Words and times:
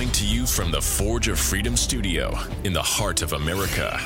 Coming 0.00 0.12
to 0.14 0.26
you 0.26 0.46
from 0.46 0.70
the 0.70 0.80
Forge 0.80 1.28
of 1.28 1.38
Freedom 1.38 1.76
studio 1.76 2.34
in 2.64 2.72
the 2.72 2.80
heart 2.80 3.20
of 3.20 3.34
America, 3.34 4.00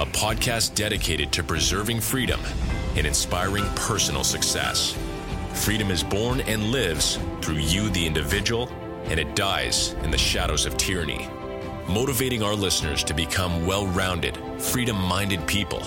a 0.00 0.04
podcast 0.06 0.74
dedicated 0.74 1.30
to 1.30 1.44
preserving 1.44 2.00
freedom 2.00 2.40
and 2.96 3.06
inspiring 3.06 3.64
personal 3.76 4.24
success. 4.24 4.98
Freedom 5.54 5.92
is 5.92 6.02
born 6.02 6.40
and 6.40 6.72
lives 6.72 7.20
through 7.42 7.58
you, 7.58 7.90
the 7.90 8.04
individual, 8.04 8.68
and 9.04 9.20
it 9.20 9.36
dies 9.36 9.92
in 10.02 10.10
the 10.10 10.18
shadows 10.18 10.66
of 10.66 10.76
tyranny. 10.76 11.28
Motivating 11.86 12.42
our 12.42 12.56
listeners 12.56 13.04
to 13.04 13.14
become 13.14 13.64
well 13.64 13.86
rounded, 13.86 14.36
freedom 14.58 14.96
minded 14.96 15.46
people 15.46 15.84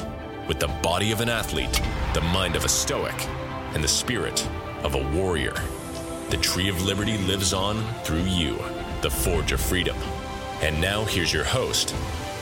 with 0.48 0.62
the 0.62 0.70
body 0.82 1.12
of 1.12 1.20
an 1.20 1.28
athlete, 1.28 1.82
the 2.14 2.22
mind 2.22 2.56
of 2.56 2.64
a 2.64 2.70
stoic, 2.70 3.28
and 3.74 3.84
the 3.84 3.90
spirit 3.90 4.48
of 4.84 4.96
a 4.96 5.04
warrior. 5.12 5.56
The 6.30 6.38
tree 6.38 6.70
of 6.70 6.82
liberty 6.86 7.18
lives 7.18 7.52
on 7.52 7.84
through 8.06 8.24
you, 8.24 8.58
the 9.04 9.12
forge 9.12 9.52
of 9.52 9.60
freedom. 9.60 9.98
And 10.62 10.80
now 10.80 11.04
here's 11.04 11.34
your 11.34 11.44
host, 11.44 11.94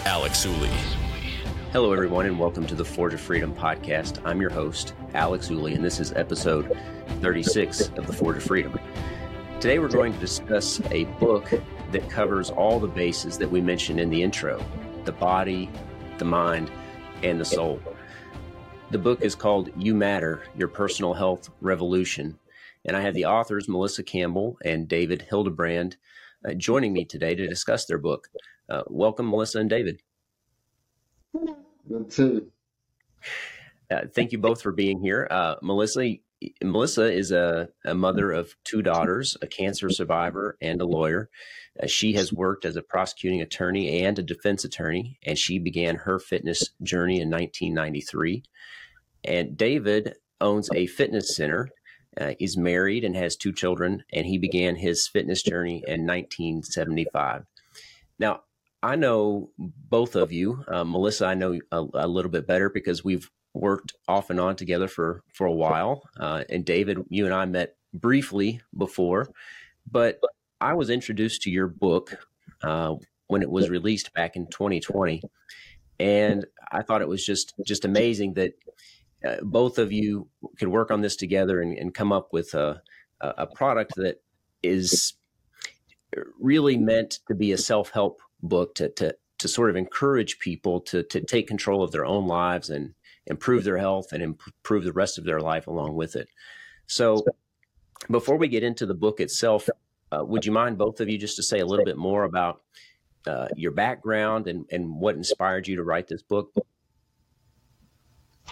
Alex 0.06 0.46
Uli. 0.46 0.70
Hello, 1.72 1.92
everyone, 1.92 2.28
and 2.28 2.38
welcome 2.38 2.68
to 2.68 2.76
the 2.76 2.86
Forge 2.86 3.16
of 3.16 3.20
Freedom 3.20 3.52
podcast. 3.52 4.22
I'm 4.26 4.40
your 4.40 4.52
host, 4.52 4.94
Alex 5.16 5.50
Uli, 5.50 5.74
and 5.74 5.84
this 5.84 6.00
is 6.00 6.14
episode 6.14 6.78
36 7.20 7.88
of 7.98 8.06
the 8.06 8.14
Forge 8.14 8.38
of 8.38 8.44
Freedom. 8.44 8.80
Today, 9.60 9.80
we're 9.80 9.88
going 9.88 10.14
to 10.14 10.20
discuss 10.20 10.80
a 10.92 11.06
book 11.20 11.52
that 11.92 12.08
covers 12.12 12.52
all 12.52 12.80
the 12.80 12.88
bases 12.88 13.40
that 13.40 13.50
we 13.50 13.60
mentioned 13.60 14.00
in 14.00 14.12
the 14.12 14.22
intro 14.22 14.64
the 15.06 15.14
body, 15.14 15.68
the 16.20 16.26
mind, 16.26 16.70
and 17.24 17.40
the 17.40 17.46
soul. 17.46 17.82
The 18.92 19.00
book 19.00 19.24
is 19.24 19.34
called 19.34 19.72
You 19.76 19.96
Matter 19.96 20.44
Your 20.56 20.68
Personal 20.68 21.16
Health 21.16 21.50
Revolution 21.60 22.38
and 22.86 22.98
I 22.98 23.02
have 23.02 23.14
the 23.14 23.26
authors, 23.26 23.68
Melissa 23.68 24.04
Campbell 24.04 24.58
and 24.64 24.88
David 24.88 25.28
Hildebrand, 25.30 25.98
uh, 26.48 26.54
joining 26.54 26.94
me 26.94 27.06
today 27.06 27.36
to 27.36 27.48
discuss 27.48 27.86
their 27.86 27.98
book. 27.98 28.28
Uh, 28.70 28.84
welcome, 28.88 29.30
Melissa 29.30 29.60
and 29.60 29.70
David. 29.70 30.02
Good 31.88 32.10
too. 32.10 32.52
Uh, 33.90 34.02
thank 34.14 34.32
you 34.32 34.38
both 34.38 34.62
for 34.62 34.72
being 34.72 35.02
here. 35.02 35.28
Uh, 35.30 35.56
Melissa, 35.62 36.16
Melissa 36.64 37.12
is 37.12 37.32
a, 37.32 37.68
a, 37.86 37.94
mother 37.94 38.32
of 38.32 38.56
two 38.64 38.82
daughters, 38.82 39.36
a 39.42 39.48
cancer 39.48 39.90
survivor, 39.90 40.58
and 40.62 40.82
a 40.82 40.86
lawyer. 40.86 41.30
Uh, 41.82 41.88
she 41.88 42.14
has 42.14 42.32
worked 42.32 42.66
as 42.66 42.78
a 42.78 42.82
prosecuting 42.82 43.42
attorney 43.42 44.04
and 44.04 44.18
a 44.18 44.24
defense 44.24 44.64
attorney, 44.64 45.20
and 45.26 45.38
she 45.38 45.60
began 45.60 45.96
her 45.96 46.20
fitness 46.20 46.70
journey 46.82 47.20
in 47.20 47.30
1993. 47.30 48.44
And 49.24 49.58
David 49.58 50.16
owns 50.40 50.70
a 50.74 50.88
fitness 50.88 51.36
center 51.36 51.70
uh, 52.20 52.34
is 52.40 52.58
married 52.58 53.04
and 53.04 53.16
has 53.16 53.36
two 53.36 53.54
children, 53.54 54.04
and 54.12 54.26
he 54.26 54.38
began 54.38 54.76
his 54.76 55.08
fitness 55.08 55.42
journey 55.44 55.84
in 55.88 56.06
1975. 56.06 57.46
Now, 58.20 58.42
I 58.84 58.96
know 58.96 59.52
both 59.58 60.16
of 60.16 60.32
you. 60.32 60.64
Uh, 60.68 60.84
Melissa, 60.84 61.28
I 61.28 61.36
know 61.36 61.60
a, 61.72 61.86
a, 61.94 62.08
little 62.08 62.32
bit 62.32 62.48
better 62.48 62.70
because 62.70 63.04
we've 63.04 63.30
worked 63.54 63.94
off 64.08 64.30
and 64.30 64.40
on 64.40 64.56
together 64.56 64.88
for 64.88 65.24
for 65.34 65.46
a 65.46 65.54
while. 65.54 66.10
Uh, 66.20 66.44
and 66.50 66.66
David, 66.66 67.00
you 67.10 67.26
and 67.26 67.34
I 67.34 67.46
met 67.46 67.76
briefly 67.94 68.62
before, 68.76 69.30
but 69.90 70.20
I 70.60 70.74
was 70.74 70.90
introduced 70.90 71.44
to 71.44 71.52
your 71.52 71.68
book 71.68 72.18
uh, 72.64 72.96
when 73.28 73.42
it 73.42 73.50
was 73.50 73.70
released 73.70 74.14
back 74.14 74.36
in 74.36 74.48
2020, 74.48 75.22
and 76.00 76.46
I 76.72 76.82
thought 76.82 77.02
it 77.02 77.08
was 77.08 77.26
just 77.26 77.54
just 77.64 77.86
amazing 77.86 78.34
that 78.34 78.54
uh, 79.26 79.38
both 79.42 79.78
of 79.78 79.92
you 79.92 80.28
could 80.58 80.68
work 80.68 80.92
on 80.92 81.02
this 81.02 81.16
together 81.16 81.62
and, 81.62 81.78
and 81.78 81.94
come 81.94 82.12
up 82.12 82.34
with 82.34 82.54
a, 82.54 82.82
a 83.22 83.46
product 83.48 83.94
that 83.96 84.22
is 84.64 85.14
really 86.40 86.78
meant 86.78 87.20
to 87.28 87.36
be 87.36 87.52
a 87.52 87.58
self-help 87.58 88.20
book 88.42 88.76
to, 88.76 88.90
to, 88.90 89.16
to 89.38 89.48
sort 89.48 89.70
of 89.70 89.76
encourage 89.76 90.40
people 90.40 90.82
to, 90.82 91.04
to 91.04 91.22
take 91.22 91.48
control 91.48 91.84
of 91.84 91.92
their 91.92 92.06
own 92.06 92.28
lives 92.28 92.70
and 92.70 92.94
improve 93.28 93.64
their 93.64 93.78
health 93.78 94.12
and 94.12 94.24
improve 94.24 94.84
the 94.84 94.92
rest 94.92 95.18
of 95.18 95.24
their 95.24 95.40
life 95.40 95.68
along 95.68 95.96
with 95.96 96.16
it. 96.16 96.28
So 96.88 97.24
before 98.10 98.38
we 98.38 98.48
get 98.48 98.64
into 98.64 98.86
the 98.86 98.94
book 98.94 99.20
itself, 99.20 99.70
uh, 100.12 100.26
would 100.26 100.46
you 100.46 100.52
mind 100.52 100.78
both 100.78 101.00
of 101.00 101.08
you 101.08 101.18
just 101.18 101.36
to 101.38 101.44
say 101.44 101.60
a 101.60 101.66
little 101.66 101.86
bit 101.86 101.98
more 101.98 102.24
about 102.24 102.62
uh, 103.28 103.48
your 103.56 103.72
background 103.72 104.48
and, 104.48 104.66
and 104.72 105.00
what 105.00 105.16
inspired 105.16 105.68
you 105.68 105.76
to 105.76 105.84
write 105.84 106.08
this 106.08 106.24
book? 106.24 106.52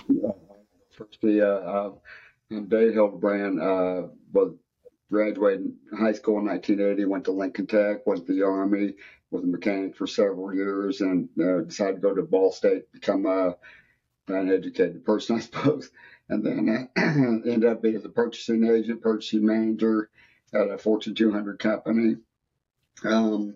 first 0.08 0.49
the 1.22 1.48
uh, 1.48 1.92
uh, 2.52 2.60
Dave 2.68 2.94
Hildebrand 2.94 3.62
uh, 3.62 4.08
was 4.32 4.54
graduated 5.12 5.74
high 5.98 6.14
school 6.14 6.40
in 6.40 6.46
1980, 6.46 7.06
went 7.06 7.26
to 7.26 7.32
Lincoln 7.32 7.68
Tech, 7.68 8.06
went 8.06 8.26
to 8.26 8.34
the 8.34 8.44
Army, 8.44 8.94
was 9.32 9.44
a 9.44 9.48
mechanic 9.48 9.96
for 9.96 10.08
several 10.08 10.54
years, 10.54 11.02
and 11.02 11.30
uh, 11.40 11.62
decided 11.62 11.96
to 11.96 12.02
go 12.02 12.16
to 12.16 12.24
Ball 12.24 12.52
State, 12.52 12.92
become 12.92 13.26
a, 13.26 13.56
an 14.28 14.52
educated 14.52 15.06
person, 15.06 15.36
I 15.38 15.40
suppose. 15.40 15.90
And 16.30 16.46
then 16.46 16.90
uh, 16.96 17.02
ended 17.02 17.66
up 17.66 17.82
being 17.82 18.04
a 18.04 18.10
purchasing 18.10 18.66
agent, 18.66 19.02
purchasing 19.02 19.46
manager 19.46 20.10
at 20.54 20.70
a 20.70 20.78
Fortune 20.78 21.16
200 21.16 21.60
company. 21.60 22.18
Um, 23.04 23.56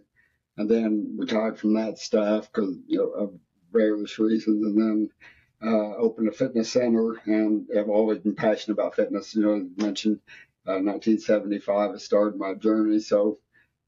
and 0.57 0.69
then 0.69 1.15
retired 1.17 1.59
from 1.59 1.73
that 1.73 1.97
stuff 1.97 2.51
because 2.51 2.75
you 2.87 2.97
know, 2.99 3.09
of 3.09 3.33
various 3.71 4.17
reasons. 4.19 4.63
And 4.63 4.77
then 4.77 5.09
uh, 5.65 5.95
opened 5.95 6.27
a 6.27 6.31
fitness 6.31 6.71
center 6.71 7.21
and 7.25 7.67
have 7.73 7.89
always 7.89 8.19
been 8.19 8.35
passionate 8.35 8.73
about 8.73 8.95
fitness. 8.95 9.35
You 9.35 9.41
know, 9.43 9.55
you 9.55 9.71
mentioned 9.77 10.19
uh, 10.67 10.79
1975 10.79 11.91
I 11.91 11.97
started 11.97 12.37
my 12.37 12.53
journey, 12.53 12.99
so 12.99 13.39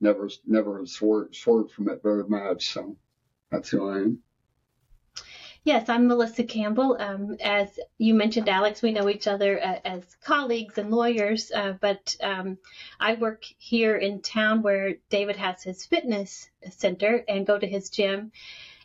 never 0.01 0.29
never 0.45 0.85
swerved, 0.85 1.35
swerved 1.35 1.71
from 1.71 1.89
it 1.89 2.01
very 2.03 2.27
much. 2.27 2.69
So 2.69 2.97
that's 3.51 3.69
who 3.69 3.89
I 3.89 3.97
am. 3.97 4.19
Yes, 5.65 5.89
I'm 5.89 6.07
Melissa 6.07 6.43
Campbell. 6.43 6.95
Um, 6.99 7.37
as 7.41 7.79
you 7.97 8.13
mentioned, 8.13 8.47
Alex, 8.47 8.83
we 8.83 8.91
know 8.91 9.09
each 9.09 9.27
other 9.27 9.59
uh, 9.59 9.79
as 9.83 10.03
colleagues 10.23 10.77
and 10.77 10.91
lawyers, 10.91 11.51
uh, 11.51 11.73
but 11.81 12.15
um, 12.21 12.59
I 12.99 13.15
work 13.15 13.43
here 13.57 13.95
in 13.95 14.21
town 14.21 14.61
where 14.61 14.97
David 15.09 15.37
has 15.37 15.63
his 15.63 15.83
fitness 15.83 16.51
center 16.69 17.25
and 17.27 17.47
go 17.47 17.57
to 17.57 17.65
his 17.65 17.89
gym. 17.89 18.31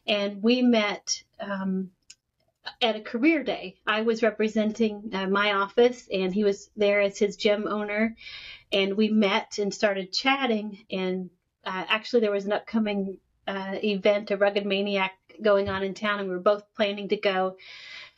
And 0.07 0.43
we 0.43 0.63
met 0.63 1.23
um, 1.39 1.91
at 2.81 2.97
a 2.97 3.01
career 3.01 3.43
day. 3.43 3.77
I 3.87 4.03
was 4.03 4.23
representing 4.23 5.11
uh, 5.13 5.27
my 5.27 5.53
office, 5.53 6.09
and 6.13 6.35
he 6.35 6.45
was 6.45 6.71
there 6.77 7.01
as 7.01 7.19
his 7.19 7.37
gym 7.37 7.67
owner. 7.67 8.17
And 8.73 8.97
we 8.97 9.09
met 9.09 9.59
and 9.59 9.73
started 9.73 10.13
chatting. 10.13 10.79
And 10.91 11.31
uh, 11.65 11.85
actually, 11.89 12.21
there 12.21 12.31
was 12.31 12.45
an 12.45 12.53
upcoming 12.53 13.19
uh, 13.47 13.77
event, 13.83 14.31
a 14.31 14.37
Rugged 14.37 14.67
Maniac, 14.67 15.13
going 15.43 15.69
on 15.69 15.83
in 15.83 15.95
town, 15.95 16.21
and 16.21 16.29
we 16.29 16.35
were 16.35 16.41
both 16.41 16.65
planning 16.77 17.09
to 17.09 17.17
go. 17.17 17.57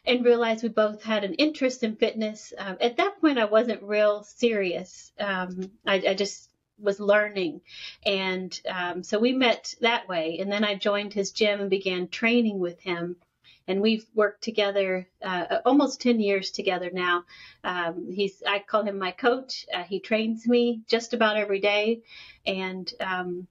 And 0.04 0.24
realized 0.24 0.64
we 0.64 0.68
both 0.68 1.04
had 1.04 1.22
an 1.22 1.34
interest 1.34 1.84
in 1.84 1.94
fitness. 1.94 2.52
Um, 2.58 2.76
at 2.80 2.96
that 2.96 3.20
point, 3.20 3.38
I 3.38 3.44
wasn't 3.44 3.84
real 3.84 4.24
serious. 4.24 5.12
Um, 5.18 5.70
I, 5.86 6.02
I 6.08 6.14
just 6.14 6.50
was 6.76 6.98
learning. 6.98 7.60
And 8.04 8.60
um, 8.68 9.04
so 9.04 9.20
we 9.20 9.32
met 9.32 9.74
that 9.80 10.08
way. 10.08 10.38
And 10.40 10.50
then 10.50 10.64
I 10.64 10.74
joined 10.74 11.14
his 11.14 11.30
gym 11.30 11.60
and 11.60 11.70
began 11.70 12.08
training 12.08 12.58
with 12.58 12.80
him 12.80 13.16
and 13.68 13.80
we've 13.80 14.06
worked 14.14 14.42
together 14.42 15.08
uh, 15.22 15.58
almost 15.64 16.00
10 16.00 16.20
years 16.20 16.50
together 16.50 16.90
now. 16.92 17.24
Um, 17.64 18.10
he's 18.10 18.42
I 18.46 18.58
call 18.58 18.82
him 18.82 18.98
my 18.98 19.12
coach. 19.12 19.66
Uh, 19.72 19.84
he 19.84 20.00
trains 20.00 20.46
me 20.46 20.82
just 20.88 21.14
about 21.14 21.36
every 21.36 21.60
day, 21.60 22.02
and 22.46 22.92
um, 23.00 23.46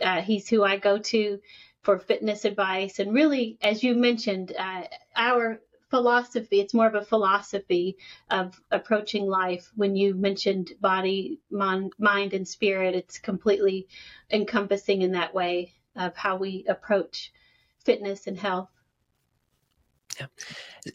uh, 0.00 0.20
he's 0.22 0.48
who 0.48 0.62
I 0.62 0.76
go 0.76 0.98
to 0.98 1.40
for 1.82 1.98
fitness 1.98 2.44
advice. 2.44 2.98
And 2.98 3.14
really, 3.14 3.58
as 3.62 3.82
you 3.82 3.94
mentioned, 3.94 4.52
uh, 4.58 4.84
our 5.16 5.60
philosophy 5.90 6.58
it's 6.58 6.74
more 6.74 6.88
of 6.88 6.96
a 6.96 7.04
philosophy 7.04 7.96
of 8.28 8.60
approaching 8.72 9.28
life 9.28 9.70
when 9.76 9.94
you 9.94 10.12
mentioned 10.12 10.72
body 10.80 11.38
mind, 11.50 11.92
mind 11.98 12.32
and 12.32 12.48
spirit 12.48 12.96
it's 12.96 13.18
completely 13.18 13.86
encompassing 14.28 15.02
in 15.02 15.12
that 15.12 15.32
way 15.32 15.72
of 15.94 16.16
how 16.16 16.36
we 16.36 16.64
approach 16.66 17.32
fitness 17.84 18.26
and 18.26 18.36
health 18.36 18.70
yeah. 20.18 20.26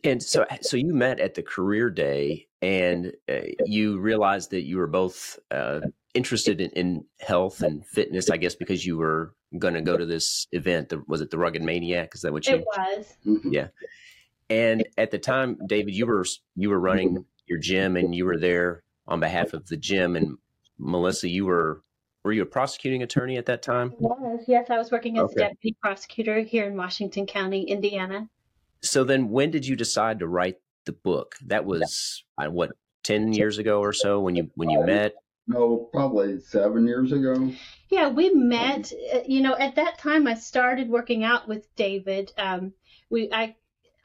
And 0.04 0.22
so, 0.22 0.46
so 0.62 0.78
you 0.78 0.94
met 0.94 1.20
at 1.20 1.36
the 1.36 1.44
career 1.44 1.90
day, 1.90 2.48
and 2.62 3.14
uh, 3.30 3.42
you 3.66 4.00
realized 4.00 4.52
that 4.52 4.64
you 4.64 4.78
were 4.78 4.88
both 4.88 5.40
uh, 5.52 5.82
interested 6.14 6.62
in, 6.62 6.70
in, 6.72 7.06
health 7.20 7.62
and 7.62 7.86
fitness. 7.86 8.30
I 8.30 8.38
guess 8.38 8.56
because 8.56 8.86
you 8.86 8.98
were 8.98 9.34
going 9.58 9.74
to 9.74 9.82
go 9.82 9.98
to 9.98 10.06
this 10.06 10.48
event. 10.52 10.90
The, 10.90 11.04
was 11.08 11.22
it 11.22 11.32
the 11.32 11.38
Rugged 11.38 11.62
Maniac? 11.62 12.12
Is 12.14 12.22
that 12.22 12.34
what 12.34 12.48
you? 12.48 12.56
It 12.56 12.66
was. 12.66 13.18
Mm-hmm. 13.26 13.54
Yeah. 13.54 13.68
And 14.50 14.88
at 14.98 15.12
the 15.12 15.20
time, 15.20 15.58
David, 15.68 15.94
you 15.94 16.06
were 16.06 16.26
you 16.56 16.70
were 16.70 16.80
running 16.80 17.26
your 17.48 17.60
gym, 17.60 17.98
and 17.98 18.14
you 18.14 18.26
were 18.26 18.38
there 18.38 18.84
on 19.08 19.20
behalf 19.20 19.54
of 19.54 19.68
the 19.68 19.78
gym. 19.78 20.16
And 20.16 20.38
Melissa, 20.78 21.30
you 21.30 21.46
were 21.46 21.84
were 22.24 22.34
you 22.34 22.42
a 22.42 22.46
prosecuting 22.46 23.04
attorney 23.04 23.38
at 23.38 23.46
that 23.46 23.62
time? 23.62 23.94
Yes, 24.00 24.44
yes, 24.48 24.70
I 24.70 24.78
was 24.78 24.92
working 24.92 25.18
as 25.18 25.24
okay. 25.26 25.48
deputy 25.48 25.78
prosecutor 25.82 26.42
here 26.42 26.68
in 26.68 26.76
Washington 26.76 27.26
County, 27.26 27.64
Indiana. 27.64 28.30
So 28.82 29.04
then, 29.04 29.30
when 29.30 29.52
did 29.52 29.66
you 29.66 29.76
decide 29.76 30.20
to 30.20 30.28
write 30.28 30.58
the 30.86 30.94
book? 30.94 31.36
That 31.46 31.66
was 31.66 32.24
uh, 32.38 32.50
what 32.50 32.72
ten 33.04 33.34
years 33.34 33.58
ago 33.58 33.80
or 33.80 33.94
so 33.94 34.20
when 34.20 34.36
you 34.36 34.50
when 34.56 34.70
you 34.70 34.84
met. 34.86 35.14
No, 35.48 35.90
probably 35.92 36.40
seven 36.40 36.86
years 36.86 37.12
ago. 37.12 37.52
Yeah, 37.90 38.10
we 38.10 38.30
met. 38.30 38.94
Uh, 39.14 39.22
you 39.26 39.42
know, 39.42 39.56
at 39.58 39.76
that 39.76 39.98
time, 39.98 40.28
I 40.28 40.36
started 40.36 40.90
working 40.90 41.24
out 41.24 41.48
with 41.48 41.68
David. 41.76 42.32
Um, 42.38 42.74
we, 43.10 43.32
I, 43.32 43.56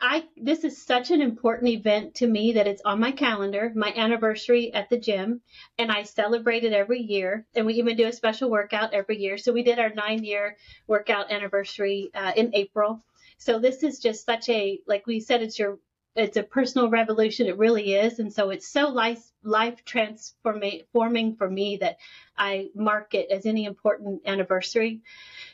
I. 0.01 0.25
This 0.39 0.65
is 0.65 0.83
such 0.83 1.11
an 1.11 1.21
important 1.21 1.69
event 1.69 2.15
to 2.17 2.27
me 2.27 2.53
that 2.53 2.67
it's 2.67 2.81
on 2.87 2.99
my 2.99 3.13
calendar, 3.13 3.71
my 3.75 3.93
anniversary 3.95 4.73
at 4.73 4.89
the 4.89 4.97
gym, 4.97 5.43
and 5.79 5.93
I 5.93 6.05
celebrate 6.05 6.65
it 6.65 6.73
every 6.73 7.03
year. 7.03 7.47
And 7.55 7.67
we 7.67 7.75
even 7.75 7.97
do 7.97 8.07
a 8.09 8.13
special 8.13 8.51
workout 8.51 8.95
every 8.95 9.19
year. 9.19 9.37
So 9.37 9.53
we 9.53 9.63
did 9.63 9.79
our 9.79 9.91
nine-year 9.91 10.57
workout 10.87 11.31
anniversary 11.31 12.11
uh, 12.15 12.33
in 12.35 12.55
April. 12.55 13.05
So 13.39 13.59
this 13.59 13.83
is 13.83 13.99
just 13.99 14.25
such 14.25 14.49
a, 14.49 14.81
like 14.87 15.07
we 15.07 15.21
said, 15.21 15.43
it's 15.43 15.59
your 15.59 15.79
it's 16.17 16.37
a 16.37 16.43
personal 16.45 16.91
revolution. 16.91 17.49
It 17.49 17.59
really 17.59 17.95
is. 17.95 18.21
And 18.21 18.33
so 18.33 18.51
it's 18.51 18.69
so 18.69 18.89
life, 18.89 19.23
life 19.43 19.85
transforming 19.85 21.35
for 21.37 21.51
me 21.51 21.79
that 21.79 21.97
I 22.39 22.71
mark 22.75 23.15
it 23.15 23.31
as 23.31 23.47
any 23.47 23.65
important 23.65 24.23
anniversary. 24.25 25.01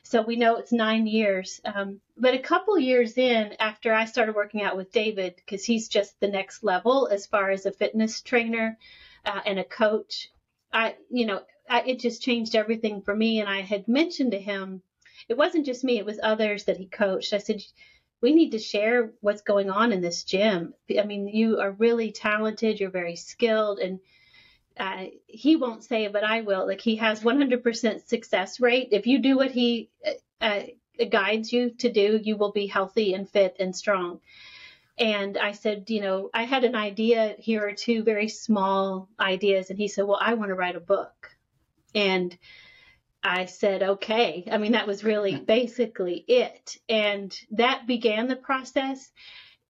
So 0.02 0.20
we 0.20 0.36
know 0.36 0.56
it's 0.56 0.72
nine 0.72 1.06
years. 1.06 1.60
Um, 1.64 2.00
but 2.16 2.34
a 2.34 2.38
couple 2.38 2.78
years 2.78 3.16
in 3.16 3.54
after 3.58 3.94
I 3.94 4.04
started 4.04 4.34
working 4.34 4.62
out 4.62 4.76
with 4.76 4.92
David, 4.92 5.36
because 5.36 5.64
he's 5.64 5.88
just 5.88 6.18
the 6.20 6.28
next 6.28 6.62
level 6.62 7.08
as 7.10 7.26
far 7.26 7.50
as 7.50 7.64
a 7.64 7.72
fitness 7.72 8.20
trainer 8.20 8.76
uh, 9.24 9.40
and 9.46 9.58
a 9.58 9.64
coach, 9.64 10.30
I, 10.72 10.96
you 11.10 11.24
know, 11.24 11.40
I, 11.70 11.82
it 11.82 12.00
just 12.00 12.22
changed 12.22 12.54
everything 12.54 13.00
for 13.00 13.16
me. 13.16 13.40
And 13.40 13.48
I 13.48 13.62
had 13.62 13.88
mentioned 13.88 14.32
to 14.32 14.38
him, 14.38 14.82
it 15.30 15.38
wasn't 15.38 15.64
just 15.64 15.84
me, 15.84 15.96
it 15.96 16.04
was 16.04 16.18
others 16.20 16.64
that 16.64 16.76
he 16.76 16.86
coached. 16.86 17.32
I 17.32 17.38
said, 17.38 17.62
we 18.20 18.34
need 18.34 18.50
to 18.50 18.58
share 18.58 19.12
what's 19.20 19.42
going 19.42 19.70
on 19.70 19.92
in 19.92 20.00
this 20.00 20.24
gym. 20.24 20.74
I 20.98 21.04
mean, 21.04 21.28
you 21.28 21.60
are 21.60 21.70
really 21.70 22.10
talented, 22.10 22.80
you're 22.80 22.90
very 22.90 23.14
skilled, 23.14 23.78
and 23.78 24.00
uh, 24.76 25.04
he 25.28 25.54
won't 25.54 25.84
say 25.84 26.04
it, 26.04 26.12
but 26.12 26.24
I 26.24 26.40
will. 26.40 26.66
Like 26.66 26.80
he 26.80 26.96
has 26.96 27.20
100% 27.20 28.08
success 28.08 28.58
rate. 28.58 28.88
If 28.90 29.06
you 29.06 29.20
do 29.20 29.36
what 29.36 29.52
he 29.52 29.88
uh, 30.04 30.14
uh, 30.44 30.62
guides 31.08 31.52
you 31.52 31.70
to 31.78 31.92
do, 31.92 32.18
you 32.20 32.36
will 32.36 32.50
be 32.50 32.66
healthy 32.66 33.14
and 33.14 33.30
fit 33.30 33.54
and 33.60 33.74
strong. 33.74 34.20
And 34.98 35.38
I 35.38 35.52
said, 35.52 35.90
you 35.90 36.00
know, 36.00 36.28
I 36.34 36.42
had 36.42 36.64
an 36.64 36.74
idea 36.74 37.36
here 37.38 37.64
or 37.64 37.72
two 37.72 38.02
very 38.02 38.28
small 38.28 39.08
ideas, 39.20 39.70
and 39.70 39.78
he 39.78 39.86
said, 39.86 40.06
well, 40.06 40.18
I 40.20 40.34
want 40.34 40.48
to 40.48 40.56
write 40.56 40.76
a 40.76 40.80
book. 40.80 41.30
And 41.94 42.36
I 43.22 43.46
said, 43.46 43.82
okay. 43.82 44.48
I 44.50 44.58
mean, 44.58 44.72
that 44.72 44.86
was 44.86 45.04
really 45.04 45.36
basically 45.36 46.24
it. 46.26 46.78
And 46.88 47.38
that 47.52 47.86
began 47.86 48.28
the 48.28 48.36
process. 48.36 49.10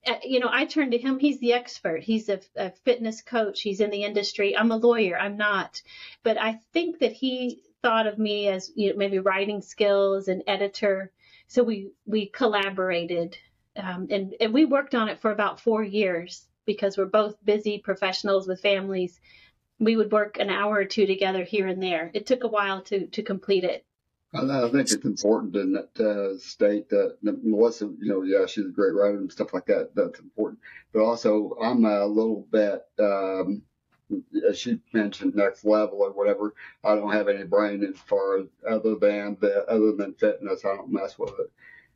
Uh, 0.07 0.15
you 0.25 0.41
know, 0.41 0.49
I 0.51 0.65
turned 0.65 0.93
to 0.93 0.99
him. 0.99 1.19
He's 1.19 1.41
the 1.41 1.53
expert. 1.53 2.03
He's 2.03 2.29
a, 2.29 2.41
a, 2.57 2.71
fitness 2.85 3.23
coach. 3.23 3.61
He's 3.61 3.81
in 3.81 3.91
the 3.91 4.05
industry. 4.05 4.57
I'm 4.57 4.71
a 4.71 4.77
lawyer. 4.77 5.19
I'm 5.19 5.37
not. 5.37 5.83
But 6.23 6.39
I 6.41 6.61
think 6.73 7.01
that 7.01 7.13
he 7.13 7.63
thought 7.83 8.07
of 8.07 8.19
me 8.19 8.49
as 8.49 8.71
you 8.75 8.91
know, 8.91 8.97
maybe 8.97 9.19
writing 9.19 9.61
skills 9.63 10.29
and 10.29 10.43
editor. 10.47 11.11
So 11.49 11.63
we, 11.63 11.91
we 12.07 12.27
collaborated 12.27 13.37
um, 13.77 14.09
and, 14.11 14.35
and 14.41 14.53
we 14.53 14.65
worked 14.65 14.95
on 14.95 15.09
it 15.09 15.21
for 15.21 15.31
about 15.31 15.61
four 15.61 15.83
years 15.83 16.47
because 16.67 16.97
we're 16.97 17.07
both 17.07 17.43
busy 17.45 17.79
professionals 17.79 18.47
with 18.47 18.61
families 18.61 19.21
we 19.81 19.97
would 19.97 20.13
work 20.13 20.39
an 20.39 20.51
hour 20.51 20.75
or 20.75 20.85
two 20.85 21.07
together 21.07 21.43
here 21.43 21.67
and 21.67 21.83
there. 21.83 22.11
It 22.15 22.27
took 22.27 22.45
a 22.45 22.49
while 22.49 22.83
to 22.83 23.07
to 23.07 23.23
complete 23.23 23.65
it. 23.65 23.85
I 24.33 24.69
think 24.69 24.75
it's 24.75 25.05
important 25.05 25.55
to 25.97 26.09
uh, 26.09 26.39
state 26.39 26.89
that 26.91 27.17
Melissa, 27.21 27.87
you 28.01 28.13
know, 28.13 28.23
yeah, 28.23 28.47
she's 28.47 28.67
a 28.67 28.71
great 28.71 28.95
writer 28.95 29.17
and 29.17 29.33
stuff 29.33 29.53
like 29.53 29.67
that. 29.67 29.91
That's 29.97 30.21
important. 30.21 30.61
But 30.93 31.03
also, 31.03 31.57
I'm 31.61 31.85
a 31.85 32.07
little 32.07 32.47
bit, 32.53 32.87
um, 33.01 33.63
as 34.49 34.57
she 34.57 34.79
mentioned, 34.93 35.35
next 35.35 35.65
level 35.65 36.03
or 36.03 36.13
whatever. 36.13 36.55
I 36.85 36.95
don't 36.95 37.13
have 37.13 37.27
any 37.27 37.43
brain 37.43 37.83
as 37.83 37.99
far 37.99 38.39
as 38.39 38.47
other 38.69 38.95
than 38.95 39.37
the, 39.41 39.65
other 39.69 39.97
than 39.97 40.15
fitness. 40.15 40.65
I 40.65 40.77
don't 40.77 40.93
mess 40.93 41.19
with 41.19 41.35
it. 41.41 41.51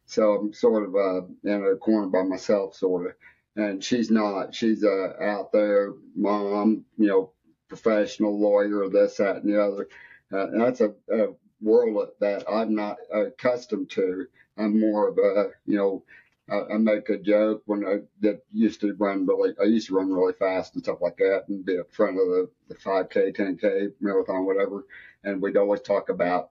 So 0.06 0.34
I'm 0.34 0.52
sort 0.52 0.88
of 0.88 0.96
uh, 0.96 1.26
in 1.44 1.64
a 1.64 1.76
corner 1.76 2.08
by 2.08 2.24
myself, 2.24 2.74
sort 2.74 3.06
of. 3.06 3.12
And 3.54 3.84
she's 3.84 4.10
not. 4.10 4.56
She's 4.56 4.82
uh, 4.82 5.12
out 5.20 5.52
there, 5.52 5.92
mom, 6.16 6.84
you 6.98 7.06
know, 7.06 7.30
professional 7.76 8.38
lawyer, 8.38 8.88
this, 8.88 9.16
that, 9.16 9.36
and 9.36 9.52
the 9.52 9.62
other. 9.62 9.88
Uh, 10.32 10.46
and 10.48 10.60
that's 10.60 10.80
a, 10.80 10.94
a, 11.12 11.34
world 11.60 12.08
that 12.20 12.44
I'm 12.50 12.74
not 12.74 12.98
accustomed 13.10 13.88
to. 13.92 14.26
I'm 14.58 14.78
more 14.78 15.08
of 15.08 15.16
a, 15.16 15.50
you 15.64 15.78
know, 15.78 16.04
I, 16.50 16.74
I 16.74 16.76
make 16.76 17.08
a 17.08 17.16
joke 17.16 17.62
when 17.64 17.86
I 17.86 18.00
that 18.20 18.42
used 18.52 18.82
to 18.82 18.92
run 18.94 19.24
really, 19.24 19.54
I 19.58 19.64
used 19.64 19.86
to 19.88 19.94
run 19.94 20.12
really 20.12 20.34
fast 20.34 20.74
and 20.74 20.84
stuff 20.84 20.98
like 21.00 21.16
that 21.18 21.44
and 21.48 21.64
be 21.64 21.76
in 21.76 21.84
front 21.90 22.18
of 22.18 22.26
the, 22.26 22.50
the 22.68 22.74
5K, 22.74 23.34
10K, 23.34 23.92
marathon, 24.00 24.44
whatever. 24.44 24.84
And 25.22 25.40
we'd 25.40 25.56
always 25.56 25.80
talk 25.80 26.10
about 26.10 26.50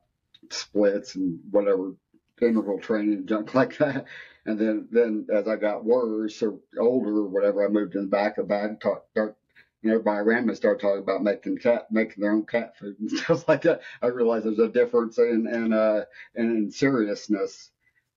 splits 0.49 1.13
and 1.13 1.39
whatever 1.51 1.93
interval 2.41 2.79
training 2.79 3.25
junk 3.27 3.53
like 3.53 3.77
that. 3.77 4.05
And 4.45 4.57
then, 4.57 4.87
then 4.91 5.27
as 5.31 5.47
I 5.47 5.57
got 5.57 5.85
worse 5.85 6.41
or 6.41 6.55
older 6.79 7.17
or 7.17 7.27
whatever, 7.27 7.63
I 7.63 7.69
moved 7.69 7.93
in 7.95 8.03
the 8.03 8.07
back 8.07 8.39
of 8.39 8.47
the 8.47 8.49
bag, 8.49 8.79
talk, 8.79 9.05
start 9.11 9.37
you 9.83 9.89
know, 9.91 9.95
everybody 9.97 10.19
around 10.21 10.47
me 10.47 10.55
started 10.55 10.81
talking 10.81 11.03
about 11.03 11.23
making 11.23 11.59
cat, 11.59 11.87
making 11.91 12.23
their 12.23 12.33
own 12.33 12.45
cat 12.45 12.77
food 12.77 12.97
and 12.99 13.11
stuff 13.19 13.47
like 13.49 13.63
that. 13.63 13.81
I 14.01 14.07
realized 14.07 14.45
there's 14.45 14.59
a 14.59 14.69
difference 14.69 15.19
in, 15.19 15.47
in, 15.47 15.73
uh, 15.73 16.05
in 16.35 16.71
seriousness 16.71 17.71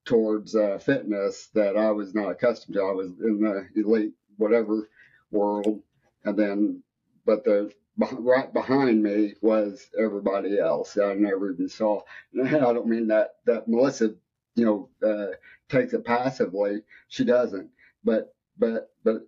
towards 0.07 0.57
uh, 0.57 0.79
fitness 0.79 1.49
that 1.55 1.77
I 1.77 1.93
was 1.93 2.15
not 2.15 2.31
accustomed 2.31 2.77
to. 2.77 2.83
I 2.83 2.93
was 2.93 3.09
in 3.21 3.41
the 3.41 3.69
elite 3.81 4.15
whatever 4.39 4.89
world, 5.33 5.83
and 6.25 6.39
then, 6.39 6.83
but 7.27 7.45
the 7.45 7.73
right 7.99 8.53
behind 8.53 9.03
me 9.03 9.35
was 9.43 9.89
everybody 9.99 10.59
else 10.61 10.99
I 10.99 11.15
never 11.15 11.53
even 11.53 11.69
saw. 11.69 12.03
And 12.35 12.49
I 12.49 12.73
don't 12.73 12.89
mean 12.89 13.09
that 13.09 13.37
that 13.47 13.69
Melissa, 13.69 14.15
you 14.57 14.65
know, 14.65 14.91
uh, 15.09 15.37
takes 15.69 15.95
it 15.95 16.05
passively. 16.05 16.83
She 17.09 17.25
doesn't. 17.25 17.71
But 18.05 18.35
but 18.59 18.91
but 19.05 19.27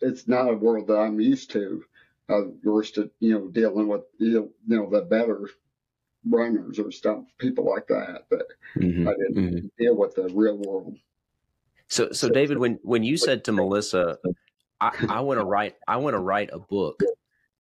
it's 0.00 0.28
not 0.28 0.50
a 0.50 0.54
world 0.54 0.88
that 0.88 0.98
I'm 0.98 1.20
used 1.20 1.50
to. 1.52 1.84
I'm 2.28 2.58
used 2.64 2.94
to 2.94 3.10
you 3.20 3.32
know 3.32 3.48
dealing 3.48 3.88
with 3.88 4.02
you 4.18 4.52
know 4.66 4.90
the 4.90 5.02
better 5.02 5.48
runners 6.28 6.78
or 6.78 6.90
stuff, 6.90 7.24
people 7.38 7.68
like 7.68 7.86
that. 7.88 8.26
But 8.28 8.46
mm-hmm, 8.76 9.08
I 9.08 9.12
didn't 9.12 9.34
mm-hmm. 9.34 9.66
deal 9.78 9.96
with 9.96 10.14
the 10.14 10.28
real 10.32 10.56
world. 10.58 10.96
So, 11.88 12.12
so 12.12 12.28
David, 12.28 12.58
when 12.58 12.78
when 12.82 13.02
you 13.02 13.16
said 13.16 13.44
to 13.44 13.52
Melissa, 13.52 14.18
I, 14.80 14.92
I 15.08 15.20
want 15.20 15.40
to 15.40 15.44
write, 15.44 15.76
I 15.88 15.96
want 15.96 16.14
to 16.14 16.20
write 16.20 16.50
a 16.52 16.58
book. 16.58 17.00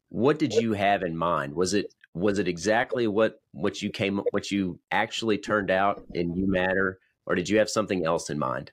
What 0.09 0.39
did 0.39 0.53
you 0.53 0.73
have 0.73 1.03
in 1.03 1.15
mind? 1.15 1.53
Was 1.53 1.73
it 1.73 1.93
was 2.13 2.39
it 2.39 2.47
exactly 2.47 3.07
what 3.07 3.41
what 3.51 3.81
you 3.81 3.89
came 3.89 4.21
what 4.31 4.51
you 4.51 4.79
actually 4.91 5.37
turned 5.37 5.71
out 5.71 6.03
in 6.13 6.35
You 6.35 6.47
Matter, 6.47 6.99
or 7.25 7.35
did 7.35 7.47
you 7.47 7.59
have 7.59 7.69
something 7.69 8.05
else 8.05 8.29
in 8.29 8.39
mind? 8.39 8.71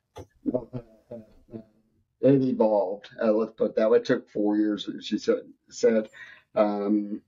It 2.24 2.42
evolved. 2.42 3.10
Uh, 3.22 3.32
let's 3.32 3.52
put 3.52 3.76
that 3.76 3.90
way. 3.90 3.98
It 3.98 4.04
took 4.06 4.28
four 4.30 4.56
years, 4.56 4.88
she 5.02 5.18
said. 5.18 5.42
said. 5.68 6.08
Um, 6.54 7.20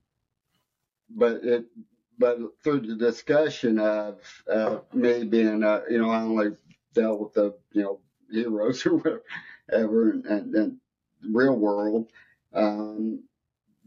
but 1.09 1.43
it, 1.43 1.65
but 2.17 2.39
through 2.63 2.81
the 2.81 2.95
discussion 2.95 3.79
of 3.79 4.19
uh, 4.51 4.79
me 4.93 5.23
being, 5.23 5.63
uh, 5.63 5.81
you 5.89 5.99
know, 5.99 6.09
I 6.09 6.21
only 6.21 6.57
dealt 6.93 7.19
with 7.21 7.33
the, 7.33 7.55
you 7.73 7.83
know, 7.83 7.99
heroes 8.31 8.85
or 8.87 9.21
whatever, 9.69 10.11
and, 10.11 10.25
and, 10.25 10.55
and 10.55 10.77
real 11.31 11.55
world, 11.55 12.11
um, 12.53 13.23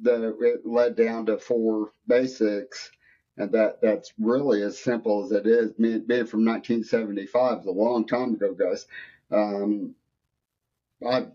that 0.03 0.23
it 0.23 0.67
led 0.67 0.97
down 0.97 1.27
to 1.27 1.39
four 1.39 1.93
basics. 2.07 2.91
And 3.37 3.51
that, 3.53 3.81
that's 3.81 4.13
really 4.19 4.63
as 4.63 4.79
simple 4.79 5.25
as 5.25 5.33
it 5.33 5.47
is. 5.47 5.73
Being 5.73 6.27
from 6.27 6.45
1975 6.45 7.61
is 7.61 7.67
a 7.67 7.71
long 7.71 8.07
time 8.07 8.35
ago, 8.35 8.55
guys. 8.55 8.87
Um, 9.33 9.95
I've 11.07 11.31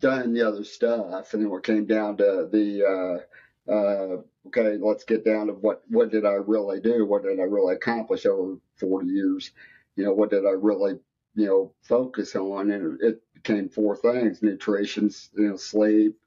done 0.00 0.32
the 0.32 0.46
other 0.46 0.64
stuff, 0.64 1.34
and 1.34 1.44
then 1.44 1.52
it 1.52 1.62
came 1.64 1.86
down 1.86 2.16
to 2.18 2.48
the 2.50 2.84
uh, 2.84 3.72
uh, 3.72 4.22
okay, 4.46 4.78
let's 4.80 5.04
get 5.04 5.24
down 5.24 5.48
to 5.48 5.52
what 5.54 5.82
what 5.88 6.10
did 6.10 6.24
I 6.24 6.34
really 6.34 6.80
do? 6.80 7.04
What 7.04 7.24
did 7.24 7.40
I 7.40 7.44
really 7.44 7.74
accomplish 7.74 8.26
over 8.26 8.56
40 8.76 9.06
years? 9.08 9.50
You 9.96 10.04
know, 10.04 10.12
what 10.12 10.30
did 10.30 10.46
I 10.46 10.50
really 10.50 10.98
you 11.34 11.46
know 11.46 11.72
focus 11.82 12.34
on? 12.36 12.70
And 12.70 13.00
it 13.02 13.22
became 13.34 13.68
four 13.68 13.96
things: 13.96 14.42
nutrition, 14.42 15.10
you 15.36 15.48
know, 15.48 15.56
sleep, 15.56 16.18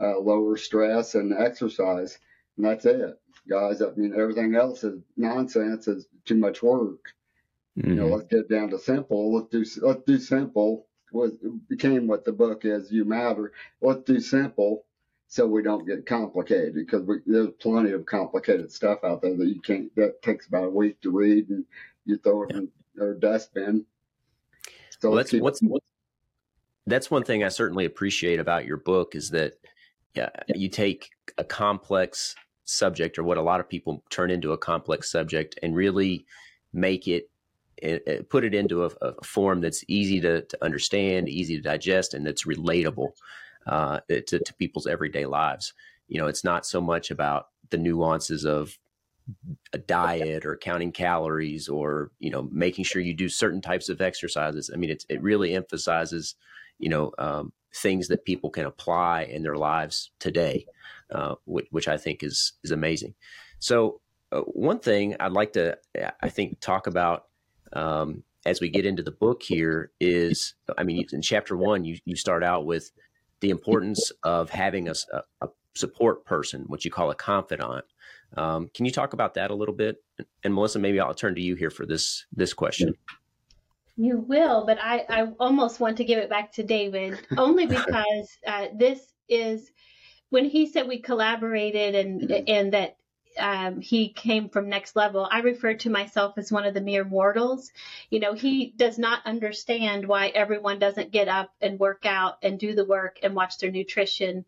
uh, 0.00 0.18
lower 0.18 0.56
stress, 0.56 1.14
and 1.14 1.32
exercise. 1.32 2.18
And 2.56 2.66
that's 2.66 2.84
it, 2.84 3.18
guys. 3.48 3.82
I 3.82 3.90
mean, 3.96 4.14
everything 4.16 4.54
else 4.54 4.84
is 4.84 5.00
nonsense. 5.16 5.88
Is 5.88 6.06
too 6.24 6.36
much 6.36 6.62
work. 6.62 7.12
Mm-hmm. 7.78 7.88
You 7.88 7.96
know, 7.96 8.04
mm-hmm. 8.04 8.14
let's 8.14 8.26
get 8.26 8.48
down 8.48 8.70
to 8.70 8.78
simple. 8.78 9.34
Let's 9.34 9.48
do 9.48 9.86
let's 9.86 10.04
do 10.04 10.18
simple 10.18 10.86
was 11.14 11.32
became 11.68 12.06
what 12.06 12.24
the 12.24 12.32
book 12.32 12.64
is. 12.64 12.90
You 12.90 13.04
matter. 13.04 13.52
Let's 13.80 14.02
do 14.02 14.20
simple 14.20 14.84
so 15.28 15.46
we 15.46 15.62
don't 15.62 15.86
get 15.86 16.06
complicated 16.06 16.74
because 16.74 17.02
we, 17.02 17.16
there's 17.26 17.50
plenty 17.58 17.92
of 17.92 18.06
complicated 18.06 18.70
stuff 18.70 18.98
out 19.04 19.22
there 19.22 19.36
that 19.36 19.48
you 19.48 19.60
can't. 19.60 19.94
That 19.96 20.22
takes 20.22 20.46
about 20.46 20.64
a 20.64 20.70
week 20.70 21.00
to 21.00 21.10
read, 21.10 21.48
and 21.48 21.64
you 22.04 22.18
throw 22.18 22.44
it 22.44 22.52
in 22.52 22.68
a 23.00 23.14
dustbin. 23.14 23.84
So 25.00 25.10
well, 25.10 25.16
that's 25.16 25.32
what's, 25.32 25.60
what's 25.62 25.86
that's 26.86 27.10
one 27.10 27.24
thing 27.24 27.42
I 27.42 27.48
certainly 27.48 27.84
appreciate 27.84 28.38
about 28.38 28.66
your 28.66 28.76
book 28.76 29.14
is 29.14 29.30
that 29.30 29.54
yeah, 30.14 30.28
you 30.54 30.68
take 30.68 31.10
a 31.38 31.44
complex 31.44 32.36
subject 32.64 33.18
or 33.18 33.24
what 33.24 33.36
a 33.36 33.42
lot 33.42 33.60
of 33.60 33.68
people 33.68 34.02
turn 34.10 34.30
into 34.30 34.52
a 34.52 34.58
complex 34.58 35.10
subject 35.10 35.58
and 35.62 35.74
really 35.74 36.26
make 36.72 37.08
it 37.08 37.28
put 38.28 38.44
it 38.44 38.54
into 38.54 38.84
a, 38.84 38.90
a 39.02 39.24
form 39.24 39.60
that's 39.60 39.84
easy 39.88 40.20
to, 40.20 40.42
to, 40.42 40.64
understand, 40.64 41.28
easy 41.28 41.56
to 41.56 41.62
digest, 41.62 42.14
and 42.14 42.26
that's 42.26 42.44
relatable 42.44 43.12
uh, 43.66 44.00
to, 44.08 44.38
to 44.38 44.54
people's 44.54 44.86
everyday 44.86 45.26
lives. 45.26 45.72
You 46.08 46.20
know, 46.20 46.26
it's 46.26 46.44
not 46.44 46.66
so 46.66 46.80
much 46.80 47.10
about 47.10 47.48
the 47.70 47.78
nuances 47.78 48.44
of 48.44 48.78
a 49.72 49.78
diet 49.78 50.44
or 50.44 50.56
counting 50.56 50.92
calories 50.92 51.68
or 51.68 52.10
you 52.18 52.30
know 52.30 52.48
making 52.52 52.84
sure 52.84 53.00
you 53.00 53.14
do 53.14 53.28
certain 53.28 53.60
types 53.60 53.88
of 53.88 54.00
exercises. 54.00 54.70
I 54.72 54.76
mean, 54.76 54.90
it 54.90 55.04
it 55.08 55.22
really 55.22 55.54
emphasizes 55.54 56.34
you 56.78 56.88
know 56.88 57.12
um, 57.18 57.52
things 57.74 58.08
that 58.08 58.24
people 58.24 58.50
can 58.50 58.66
apply 58.66 59.22
in 59.22 59.42
their 59.42 59.56
lives 59.56 60.10
today, 60.20 60.66
uh, 61.10 61.34
which, 61.44 61.66
which, 61.70 61.88
I 61.88 61.96
think 61.96 62.22
is 62.22 62.52
is 62.62 62.70
amazing. 62.70 63.14
So 63.58 64.00
uh, 64.30 64.40
one 64.42 64.78
thing 64.78 65.16
I'd 65.18 65.32
like 65.32 65.54
to 65.54 65.78
I 66.20 66.28
think 66.28 66.60
talk 66.60 66.86
about 66.86 67.24
um, 67.74 68.22
as 68.46 68.60
we 68.60 68.68
get 68.68 68.86
into 68.86 69.02
the 69.02 69.10
book 69.10 69.42
here 69.42 69.90
is 70.00 70.54
I 70.76 70.82
mean 70.82 71.04
in 71.12 71.22
chapter 71.22 71.56
one 71.56 71.84
you 71.84 71.98
you 72.04 72.16
start 72.16 72.44
out 72.44 72.66
with 72.66 72.90
the 73.40 73.50
importance 73.50 74.10
of 74.22 74.48
having 74.50 74.88
a, 74.88 74.94
a 75.40 75.48
support 75.74 76.24
person, 76.24 76.64
what 76.68 76.84
you 76.84 76.90
call 76.90 77.10
a 77.10 77.14
confidant. 77.14 77.84
Um, 78.36 78.70
can 78.74 78.84
you 78.84 78.92
talk 78.92 79.12
about 79.12 79.34
that 79.34 79.50
a 79.50 79.54
little 79.54 79.74
bit? 79.74 80.02
And 80.42 80.54
Melissa, 80.54 80.78
maybe 80.78 81.00
I'll 81.00 81.14
turn 81.14 81.34
to 81.34 81.40
you 81.40 81.54
here 81.54 81.70
for 81.70 81.86
this 81.86 82.26
this 82.32 82.52
question. 82.52 82.94
You 83.96 84.18
will, 84.18 84.66
but 84.66 84.78
I, 84.80 85.04
I 85.08 85.26
almost 85.38 85.78
want 85.78 85.98
to 85.98 86.04
give 86.04 86.18
it 86.18 86.28
back 86.28 86.52
to 86.54 86.64
David 86.64 87.18
only 87.36 87.66
because 87.66 88.38
uh, 88.46 88.66
this 88.76 89.00
is 89.28 89.70
when 90.30 90.44
he 90.46 90.66
said 90.66 90.88
we 90.88 91.00
collaborated 91.00 91.94
and 91.94 92.30
and 92.48 92.72
that 92.72 92.96
um, 93.38 93.80
he 93.80 94.08
came 94.08 94.48
from 94.48 94.68
next 94.68 94.96
level. 94.96 95.28
I 95.30 95.40
refer 95.40 95.74
to 95.74 95.90
myself 95.90 96.38
as 96.38 96.52
one 96.52 96.64
of 96.64 96.74
the 96.74 96.80
mere 96.80 97.04
mortals. 97.04 97.70
You 98.10 98.20
know, 98.20 98.34
he 98.34 98.72
does 98.76 98.98
not 98.98 99.26
understand 99.26 100.06
why 100.06 100.28
everyone 100.28 100.78
doesn't 100.78 101.12
get 101.12 101.28
up 101.28 101.52
and 101.60 101.78
work 101.78 102.06
out 102.06 102.38
and 102.42 102.58
do 102.58 102.74
the 102.74 102.84
work 102.84 103.18
and 103.22 103.34
watch 103.34 103.58
their 103.58 103.70
nutrition. 103.70 104.44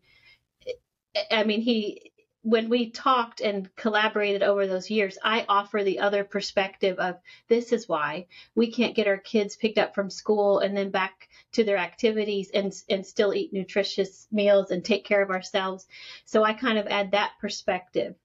I 1.31 1.43
mean, 1.43 1.61
he 1.61 2.11
when 2.47 2.69
we 2.69 2.89
talked 2.91 3.41
and 3.41 3.75
collaborated 3.75 4.41
over 4.41 4.67
those 4.67 4.89
years, 4.89 5.17
I 5.21 5.45
offer 5.49 5.83
the 5.83 5.99
other 5.99 6.23
perspective 6.23 6.97
of 6.97 7.19
this 7.49 7.73
is 7.73 7.89
why 7.89 8.27
we 8.55 8.71
can't 8.71 8.95
get 8.95 9.05
our 9.05 9.17
kids 9.17 9.57
picked 9.57 9.77
up 9.77 9.93
from 9.93 10.09
school 10.09 10.59
and 10.59 10.75
then 10.77 10.89
back 10.89 11.27
to 11.51 11.65
their 11.65 11.75
activities 11.75 12.49
and 12.53 12.73
and 12.89 13.05
still 13.05 13.33
eat 13.33 13.51
nutritious 13.51 14.27
meals 14.31 14.71
and 14.71 14.85
take 14.85 15.03
care 15.03 15.21
of 15.21 15.29
ourselves. 15.29 15.87
So 16.23 16.41
I 16.45 16.53
kind 16.53 16.77
of 16.77 16.87
add 16.87 17.11
that 17.11 17.33
perspective. 17.41 18.15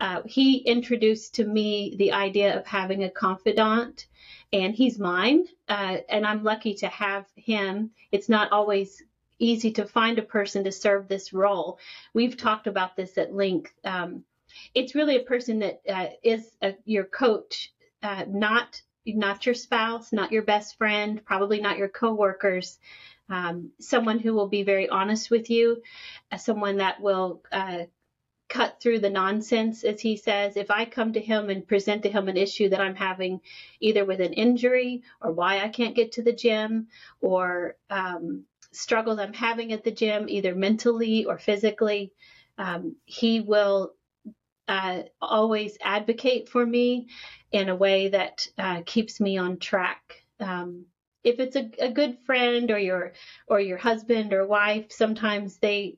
Uh, 0.00 0.22
he 0.24 0.58
introduced 0.58 1.34
to 1.36 1.44
me 1.44 1.94
the 1.98 2.12
idea 2.12 2.58
of 2.58 2.66
having 2.66 3.04
a 3.04 3.10
confidant, 3.10 4.06
and 4.52 4.74
he's 4.74 4.98
mine, 4.98 5.46
uh, 5.68 5.98
and 6.08 6.26
I'm 6.26 6.44
lucky 6.44 6.74
to 6.74 6.88
have 6.88 7.26
him. 7.36 7.90
It's 8.10 8.28
not 8.28 8.52
always 8.52 9.02
easy 9.38 9.72
to 9.72 9.86
find 9.86 10.18
a 10.18 10.22
person 10.22 10.64
to 10.64 10.72
serve 10.72 11.08
this 11.08 11.32
role. 11.32 11.78
We've 12.14 12.36
talked 12.36 12.66
about 12.66 12.96
this 12.96 13.18
at 13.18 13.34
length. 13.34 13.72
Um, 13.84 14.24
it's 14.74 14.94
really 14.94 15.16
a 15.16 15.24
person 15.24 15.60
that 15.60 15.80
uh, 15.88 16.08
is 16.22 16.50
a, 16.62 16.74
your 16.84 17.04
coach, 17.04 17.72
uh, 18.02 18.24
not 18.28 18.80
not 19.04 19.44
your 19.46 19.54
spouse, 19.54 20.12
not 20.12 20.30
your 20.30 20.42
best 20.42 20.78
friend, 20.78 21.24
probably 21.24 21.60
not 21.60 21.76
your 21.76 21.88
coworkers. 21.88 22.78
Um, 23.28 23.70
someone 23.80 24.20
who 24.20 24.32
will 24.34 24.48
be 24.48 24.62
very 24.62 24.88
honest 24.88 25.30
with 25.30 25.50
you, 25.50 25.82
uh, 26.30 26.36
someone 26.36 26.76
that 26.76 27.00
will 27.00 27.42
uh, 27.50 27.84
cut 28.52 28.78
through 28.78 28.98
the 28.98 29.08
nonsense, 29.08 29.82
as 29.82 29.98
he 29.98 30.14
says. 30.14 30.58
If 30.58 30.70
I 30.70 30.84
come 30.84 31.14
to 31.14 31.20
him 31.20 31.48
and 31.48 31.66
present 31.66 32.02
to 32.02 32.10
him 32.10 32.28
an 32.28 32.36
issue 32.36 32.68
that 32.68 32.82
I'm 32.82 32.94
having, 32.94 33.40
either 33.80 34.04
with 34.04 34.20
an 34.20 34.34
injury 34.34 35.04
or 35.22 35.32
why 35.32 35.60
I 35.60 35.68
can't 35.70 35.96
get 35.96 36.12
to 36.12 36.22
the 36.22 36.34
gym 36.34 36.88
or 37.22 37.76
um, 37.88 38.44
struggles 38.70 39.18
I'm 39.18 39.32
having 39.32 39.72
at 39.72 39.84
the 39.84 39.90
gym, 39.90 40.28
either 40.28 40.54
mentally 40.54 41.24
or 41.24 41.38
physically, 41.38 42.12
um, 42.58 42.96
he 43.06 43.40
will 43.40 43.94
uh, 44.68 45.04
always 45.22 45.78
advocate 45.80 46.50
for 46.50 46.64
me 46.64 47.08
in 47.52 47.70
a 47.70 47.74
way 47.76 48.08
that 48.08 48.46
uh, 48.58 48.82
keeps 48.84 49.18
me 49.18 49.38
on 49.38 49.60
track. 49.60 50.24
Um, 50.40 50.84
if 51.24 51.40
it's 51.40 51.56
a, 51.56 51.70
a, 51.78 51.90
good 51.90 52.18
friend 52.26 52.70
or 52.70 52.78
your 52.78 53.12
or 53.46 53.60
your 53.60 53.78
husband 53.78 54.34
or 54.34 54.46
wife, 54.46 54.90
sometimes 54.90 55.56
they 55.58 55.96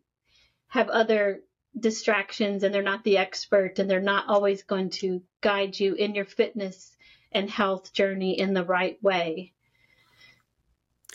have 0.68 0.88
other 0.88 1.40
distractions 1.78 2.62
and 2.62 2.74
they're 2.74 2.82
not 2.82 3.04
the 3.04 3.18
expert 3.18 3.78
and 3.78 3.90
they're 3.90 4.00
not 4.00 4.26
always 4.28 4.62
going 4.62 4.90
to 4.90 5.22
guide 5.40 5.78
you 5.78 5.94
in 5.94 6.14
your 6.14 6.24
fitness 6.24 6.96
and 7.32 7.50
health 7.50 7.92
journey 7.92 8.38
in 8.38 8.54
the 8.54 8.64
right 8.64 9.02
way. 9.02 9.52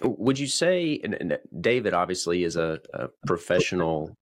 Would 0.01 0.39
you 0.39 0.47
say, 0.47 0.99
and, 1.03 1.37
David 1.59 1.93
obviously 1.93 2.43
is 2.43 2.55
a, 2.55 2.79
a 2.93 3.09
professional 3.25 4.17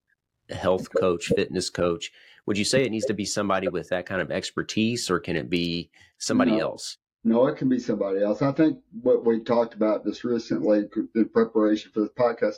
health 0.49 0.87
coach, 0.97 1.27
fitness 1.35 1.69
coach. 1.69 2.11
Would 2.45 2.57
you 2.57 2.65
say 2.65 2.83
it 2.83 2.91
needs 2.91 3.05
to 3.07 3.13
be 3.13 3.25
somebody 3.25 3.67
with 3.67 3.89
that 3.89 4.05
kind 4.05 4.21
of 4.21 4.31
expertise, 4.31 5.09
or 5.09 5.19
can 5.19 5.35
it 5.35 5.49
be 5.49 5.89
somebody 6.17 6.51
no. 6.51 6.59
else? 6.59 6.97
No, 7.23 7.47
it 7.47 7.57
can 7.57 7.67
be 7.67 7.79
somebody 7.79 8.23
else. 8.23 8.41
I 8.41 8.53
think 8.53 8.79
what 9.01 9.25
we 9.25 9.41
talked 9.41 9.73
about 9.73 10.05
just 10.05 10.23
recently 10.23 10.85
in 11.13 11.29
preparation 11.29 11.91
for 11.91 12.01
this 12.01 12.09
podcast 12.17 12.55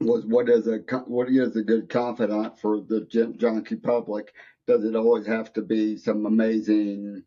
was 0.00 0.24
what 0.26 0.48
is 0.48 0.68
a 0.68 0.78
what 1.06 1.28
is 1.28 1.56
a 1.56 1.62
good 1.62 1.88
confidant 1.88 2.58
for 2.58 2.80
the 2.80 3.00
junkie 3.36 3.76
public? 3.76 4.32
Does 4.66 4.84
it 4.84 4.94
always 4.94 5.26
have 5.26 5.52
to 5.54 5.62
be 5.62 5.96
some 5.96 6.26
amazing 6.26 7.24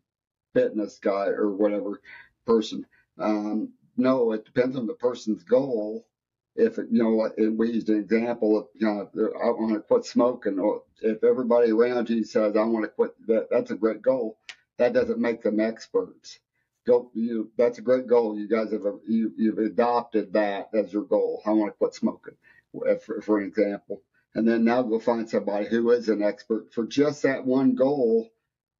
fitness 0.54 0.98
guy 0.98 1.26
or 1.26 1.50
whatever 1.50 2.00
person? 2.46 2.86
Um, 3.18 3.72
no, 3.96 4.32
it 4.32 4.44
depends 4.44 4.76
on 4.76 4.86
the 4.86 4.94
person's 4.94 5.42
goal. 5.42 6.06
If 6.54 6.78
it, 6.78 6.86
you 6.90 7.02
know, 7.02 7.30
we 7.56 7.72
used 7.72 7.88
an 7.88 7.98
example 7.98 8.58
of, 8.58 8.66
you 8.74 8.86
know, 8.86 9.08
I 9.42 9.46
want 9.50 9.72
to 9.72 9.80
quit 9.80 10.04
smoking, 10.04 10.58
or 10.58 10.82
if 11.00 11.24
everybody 11.24 11.70
around 11.70 12.10
you 12.10 12.24
says 12.24 12.56
I 12.56 12.64
want 12.64 12.84
to 12.84 12.90
quit, 12.90 13.12
that 13.26 13.48
that's 13.50 13.70
a 13.70 13.76
great 13.76 14.02
goal. 14.02 14.38
That 14.78 14.92
doesn't 14.92 15.18
make 15.18 15.42
them 15.42 15.60
experts. 15.60 16.38
Go, 16.86 17.10
you, 17.14 17.50
that's 17.56 17.78
a 17.78 17.82
great 17.82 18.06
goal. 18.06 18.38
You 18.38 18.48
guys 18.48 18.72
have 18.72 18.82
you, 19.06 19.32
you've 19.36 19.58
adopted 19.58 20.32
that 20.32 20.70
as 20.74 20.92
your 20.92 21.04
goal. 21.04 21.42
I 21.46 21.50
want 21.50 21.72
to 21.72 21.78
quit 21.78 21.94
smoking, 21.94 22.34
for, 22.72 23.20
for 23.20 23.38
an 23.38 23.46
example. 23.46 24.02
And 24.34 24.48
then 24.48 24.64
now 24.64 24.82
go 24.82 24.98
find 24.98 25.28
somebody 25.28 25.66
who 25.66 25.90
is 25.90 26.08
an 26.08 26.22
expert 26.22 26.72
for 26.72 26.86
just 26.86 27.22
that 27.22 27.44
one 27.44 27.74
goal 27.74 28.30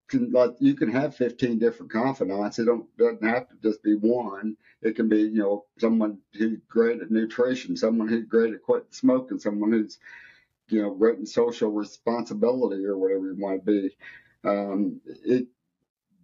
can 0.09 0.31
like 0.31 0.55
you 0.61 0.75
can 0.75 0.91
have 0.91 1.15
15 1.17 1.59
different 1.59 1.93
confidants. 1.93 2.59
It 2.59 2.67
don't 2.67 2.87
doesn't 2.97 3.25
have 3.27 3.49
to 3.49 3.57
just 3.63 3.83
be 3.83 3.95
one. 3.95 4.57
It 4.83 4.97
can 4.97 5.09
be 5.09 5.21
you 5.21 5.39
know 5.39 5.67
someone 5.79 6.19
who's 6.35 6.59
great 6.69 7.01
at 7.01 7.11
nutrition, 7.11 7.77
someone 7.77 8.09
who's 8.09 8.27
great 8.27 8.55
at 8.55 8.63
quitting 8.63 8.89
smoking, 8.91 9.39
someone 9.39 9.73
who's 9.73 9.99
you 10.69 10.83
know 10.83 10.95
great 10.95 11.19
in 11.19 11.27
social 11.27 11.71
responsibility 11.71 12.85
or 12.85 12.97
whatever 12.97 13.33
you 13.33 13.37
to 13.37 13.59
be. 13.65 13.97
Um, 14.45 15.01
it 15.25 15.47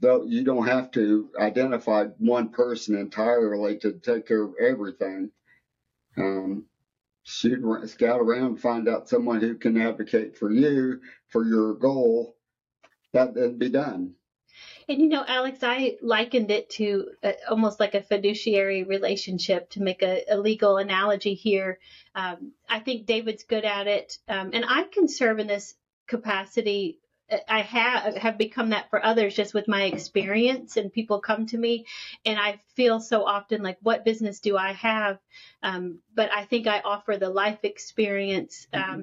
though 0.01 0.25
you 0.25 0.45
don't 0.45 0.67
have 0.67 0.91
to 0.93 1.31
identify 1.39 2.05
one 2.19 2.51
person 2.51 2.97
entirely 2.97 3.79
to 3.79 3.93
take 3.93 4.27
care 4.27 4.43
of 4.43 4.55
everything. 4.61 5.31
Um, 6.17 6.67
shoot, 7.29 7.89
scout 7.89 8.21
around, 8.21 8.57
find 8.57 8.89
out 8.89 9.09
someone 9.09 9.41
who 9.41 9.55
can 9.55 9.81
advocate 9.81 10.37
for 10.37 10.51
you 10.51 11.01
for 11.29 11.45
your 11.45 11.75
goal 11.75 12.37
that 13.13 13.35
would 13.35 13.59
be 13.59 13.69
done. 13.69 14.15
And 14.89 15.01
you 15.01 15.09
know, 15.09 15.25
Alex, 15.27 15.61
I 15.63 15.99
likened 16.01 16.51
it 16.51 16.71
to 16.71 17.11
a, 17.23 17.35
almost 17.49 17.79
like 17.79 17.95
a 17.95 18.03
fiduciary 18.03 18.85
relationship 18.85 19.69
to 19.71 19.83
make 19.83 20.03
a, 20.03 20.25
a 20.31 20.39
legal 20.39 20.79
analogy 20.79 21.35
here. 21.35 21.79
Um, 22.15 22.53
I 22.69 22.81
think 22.81 23.07
David's 23.07 23.45
good 23.45 23.65
at 23.65 23.87
it, 23.87 24.19
um, 24.29 24.51
and 24.55 24.65
I 24.67 24.85
can 24.85 25.07
serve 25.07 25.39
in 25.39 25.47
this 25.47 25.75
capacity. 26.07 26.99
I 27.49 27.61
have 27.61 28.17
have 28.17 28.39
become 28.39 28.71
that 28.71 28.89
for 28.91 29.05
others 29.05 29.35
just 29.35 29.55
with 29.55 29.69
my 29.69 29.85
experience, 29.85 30.77
and 30.77 30.93
people 30.93 31.21
come 31.21 31.47
to 31.47 31.59
me, 31.59 31.87
and 32.25 32.39
I 32.39 32.59
feel 32.75 33.01
so 33.01 33.25
often 33.25 33.63
like, 33.63 33.79
what 33.83 34.05
business 34.05 34.41
do 34.41 34.57
I 34.57 34.73
have? 34.73 35.19
Um, 35.63 35.99
but 36.15 36.31
I 36.33 36.45
think 36.45 36.67
I 36.67 36.81
offer 36.81 37.17
the 37.17 37.29
life 37.29 37.59
experience 37.65 38.67
um, 38.73 38.83
mm-hmm. 38.83 39.01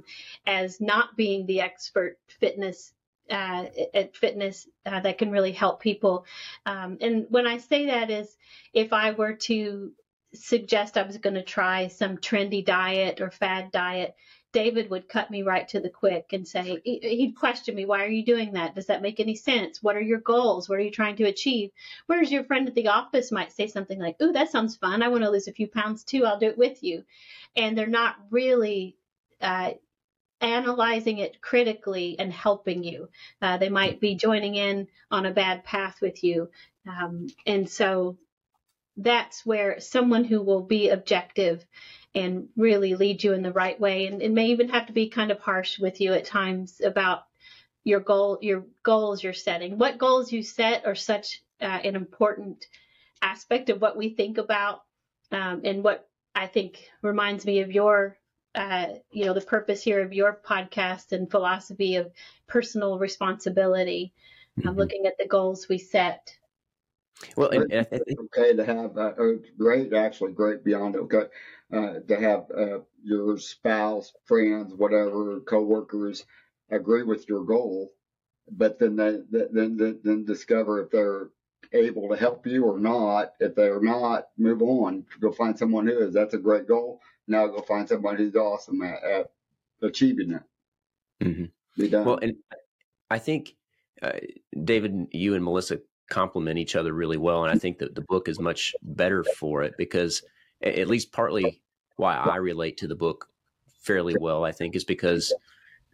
as 0.48 0.82
not 0.82 1.16
being 1.16 1.46
the 1.46 1.62
expert 1.62 2.18
fitness 2.40 2.94
uh, 3.30 3.66
at 3.94 4.16
fitness 4.16 4.68
uh, 4.86 5.00
that 5.00 5.18
can 5.18 5.32
really 5.32 5.52
help 5.52 5.82
people. 5.82 6.26
Um, 6.66 6.98
and 7.02 7.26
when 7.30 7.48
I 7.48 7.58
say 7.58 7.88
that 7.88 8.10
is 8.10 8.36
if 8.74 8.94
I 8.94 9.12
were 9.12 9.34
to 9.34 9.92
suggest 10.34 10.98
I 10.98 11.04
was 11.04 11.18
going 11.18 11.36
to 11.36 11.44
try 11.44 11.88
some 11.88 12.18
trendy 12.18 12.64
diet 12.64 13.22
or 13.22 13.32
fad 13.32 13.72
diet, 13.72 14.16
David 14.56 14.90
would 14.90 15.10
cut 15.10 15.30
me 15.30 15.44
right 15.44 15.68
to 15.68 15.82
the 15.82 15.90
quick 15.90 16.32
and 16.32 16.48
say, 16.48 16.80
he'd 16.86 17.36
question 17.36 17.76
me, 17.76 17.84
why 17.84 18.06
are 18.06 18.10
you 18.10 18.24
doing 18.24 18.54
that? 18.54 18.74
Does 18.74 18.86
that 18.86 19.02
make 19.02 19.20
any 19.20 19.36
sense? 19.36 19.84
What 19.84 19.98
are 19.98 20.02
your 20.02 20.20
goals? 20.20 20.70
What 20.70 20.80
are 20.80 20.82
you 20.82 20.92
trying 20.92 21.18
to 21.18 21.26
achieve? 21.26 21.72
Whereas 22.08 22.32
your 22.32 22.46
friend 22.46 22.66
at 22.66 22.74
the 22.74 22.88
office 22.88 23.34
might 23.34 23.52
say 23.52 23.68
something 23.68 24.00
like, 24.00 24.16
ooh, 24.22 24.32
that 24.32 24.52
sounds 24.52 24.78
fun. 24.78 25.04
I 25.04 25.10
want 25.10 25.26
to 25.26 25.30
lose 25.30 25.50
a 25.50 25.52
few 25.52 25.68
pounds 25.68 26.06
too. 26.06 26.24
I'll 26.26 26.40
do 26.40 26.48
it 26.48 26.58
with 26.58 26.82
you. 26.84 27.04
And 27.58 27.78
they're 27.78 27.86
not 27.86 28.16
really 28.32 28.96
uh, 29.42 29.72
analyzing 30.40 31.18
it 31.18 31.42
critically 31.42 32.18
and 32.18 32.32
helping 32.32 32.86
you. 32.86 33.10
Uh, 33.42 33.58
they 33.58 33.68
might 33.68 34.00
be 34.00 34.16
joining 34.16 34.56
in 34.56 34.88
on 35.12 35.26
a 35.26 35.32
bad 35.32 35.66
path 35.66 36.00
with 36.02 36.24
you. 36.24 36.50
Um, 36.88 37.28
and 37.46 37.70
so 37.70 38.18
that's 38.98 39.46
where 39.46 39.80
someone 39.80 40.24
who 40.24 40.42
will 40.42 40.62
be 40.62 40.90
objective 40.90 41.66
and 42.14 42.48
really 42.56 42.96
lead 42.96 43.24
you 43.24 43.34
in 43.34 43.42
the 43.42 43.52
right 43.52 43.80
way 43.80 44.08
and, 44.08 44.22
and 44.22 44.34
may 44.34 44.48
even 44.48 44.70
have 44.70 44.88
to 44.88 44.94
be 44.94 45.10
kind 45.10 45.32
of 45.32 45.40
harsh 45.40 45.78
with 45.80 46.00
you 46.00 46.14
at 46.14 46.26
times 46.26 46.82
about 46.84 47.24
your 47.84 48.00
goal 48.00 48.40
your 48.42 48.66
goals 48.84 49.24
you're 49.24 49.34
setting 49.34 49.78
what 49.78 49.98
goals 49.98 50.32
you 50.32 50.42
set 50.42 50.86
are 50.86 50.96
such 50.96 51.44
uh, 51.62 51.66
an 51.66 51.96
important 51.96 52.66
aspect 53.22 53.70
of 53.70 53.82
what 53.82 53.98
we 53.98 54.10
think 54.10 54.38
about 54.38 54.84
um, 55.32 55.62
and 55.64 55.84
what 55.84 56.08
i 56.34 56.48
think 56.48 56.90
reminds 57.02 57.46
me 57.46 57.62
of 57.62 57.72
your 57.72 58.18
uh, 58.56 58.88
you 59.12 59.26
know 59.26 59.34
the 59.34 59.42
purpose 59.42 59.84
here 59.84 60.02
of 60.02 60.14
your 60.14 60.40
podcast 60.48 61.12
and 61.12 61.30
philosophy 61.30 61.98
of 61.98 62.12
personal 62.48 62.98
responsibility 62.98 64.14
mm-hmm. 64.58 64.70
looking 64.70 65.06
at 65.06 65.18
the 65.18 65.28
goals 65.28 65.68
we 65.68 65.78
set 65.78 66.34
well, 67.38 67.50
and, 67.50 67.72
and 67.72 67.88
think, 67.90 68.04
okay 68.20 68.56
to 68.56 68.66
have 68.66 68.98
uh, 68.98 69.12
great, 69.58 69.94
actually 69.94 70.34
great 70.34 70.64
beyond 70.64 70.96
okay 70.96 71.24
uh, 71.74 72.00
to 72.08 72.20
have 72.20 72.46
uh, 72.56 72.80
your 73.04 73.38
spouse, 73.38 74.14
friends, 74.26 74.74
whatever, 74.74 75.40
coworkers 75.42 76.26
agree 76.72 77.04
with 77.04 77.28
your 77.30 77.44
goal, 77.44 77.92
but 78.52 78.80
then 78.80 78.96
they 78.96 79.20
then 79.32 79.78
then, 79.78 80.00
then 80.04 80.26
discover 80.26 80.84
if 80.84 80.92
they're 80.92 81.30
able 81.74 82.10
to 82.10 82.16
help 82.16 82.46
you 82.46 82.66
or 82.66 82.80
not. 82.80 83.34
If 83.40 83.56
they're 83.56 83.82
not, 83.82 84.30
move 84.38 84.62
on. 84.62 85.06
Go 85.20 85.32
find 85.32 85.58
someone 85.58 85.88
who 85.88 86.00
is. 86.00 86.14
That's 86.14 86.34
a 86.34 86.40
great 86.40 86.68
goal. 86.68 87.02
Now 87.28 87.48
go 87.48 87.62
find 87.62 87.88
somebody 87.88 88.24
who's 88.24 88.36
awesome 88.36 88.82
at, 88.82 89.04
at 89.04 89.32
achieving 89.82 90.32
it. 90.32 90.44
Mm-hmm. 91.24 92.04
Well, 92.06 92.20
and 92.22 92.36
I 93.10 93.20
think 93.20 93.56
uh, 94.02 94.14
David, 94.64 95.08
you 95.12 95.36
and 95.36 95.44
Melissa 95.44 95.80
complement 96.10 96.60
each 96.60 96.76
other 96.76 96.94
really 96.94 97.18
well. 97.18 97.44
And 97.44 97.54
I 97.54 97.58
think 97.58 97.80
that 97.80 97.96
the 97.96 98.06
book 98.08 98.28
is 98.28 98.40
much 98.40 98.74
better 98.82 99.24
for 99.38 99.64
it 99.64 99.74
because, 99.78 100.24
at 100.64 100.88
least 100.88 101.12
partly 101.12 101.62
why 101.98 102.16
I 102.16 102.38
relate 102.38 102.78
to 102.78 102.88
the 102.88 102.96
book 102.96 103.28
fairly 103.82 104.16
well, 104.20 104.44
I 104.44 104.52
think, 104.52 104.76
is 104.76 104.84
because. 104.84 105.34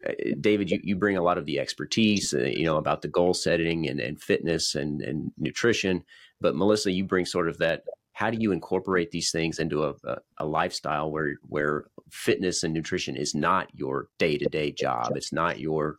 Uh, 0.03 0.13
David, 0.39 0.71
you, 0.71 0.79
you 0.83 0.95
bring 0.95 1.17
a 1.17 1.21
lot 1.21 1.37
of 1.37 1.45
the 1.45 1.59
expertise, 1.59 2.33
uh, 2.33 2.39
you 2.39 2.63
know, 2.63 2.77
about 2.77 3.03
the 3.03 3.07
goal 3.07 3.35
setting 3.35 3.87
and, 3.87 3.99
and 3.99 4.19
fitness 4.19 4.73
and, 4.73 4.99
and 5.03 5.31
nutrition. 5.37 6.03
But 6.39 6.55
Melissa, 6.55 6.91
you 6.91 7.03
bring 7.03 7.23
sort 7.23 7.47
of 7.47 7.59
that. 7.59 7.83
How 8.13 8.31
do 8.31 8.37
you 8.39 8.51
incorporate 8.51 9.11
these 9.11 9.31
things 9.31 9.59
into 9.59 9.83
a, 9.83 9.93
a, 10.03 10.17
a 10.37 10.45
lifestyle 10.45 11.11
where 11.11 11.35
where 11.47 11.85
fitness 12.09 12.63
and 12.63 12.73
nutrition 12.73 13.15
is 13.15 13.35
not 13.35 13.69
your 13.75 14.07
day 14.17 14.39
to 14.39 14.45
day 14.45 14.71
job? 14.71 15.11
It's 15.15 15.31
not 15.31 15.59
your 15.59 15.97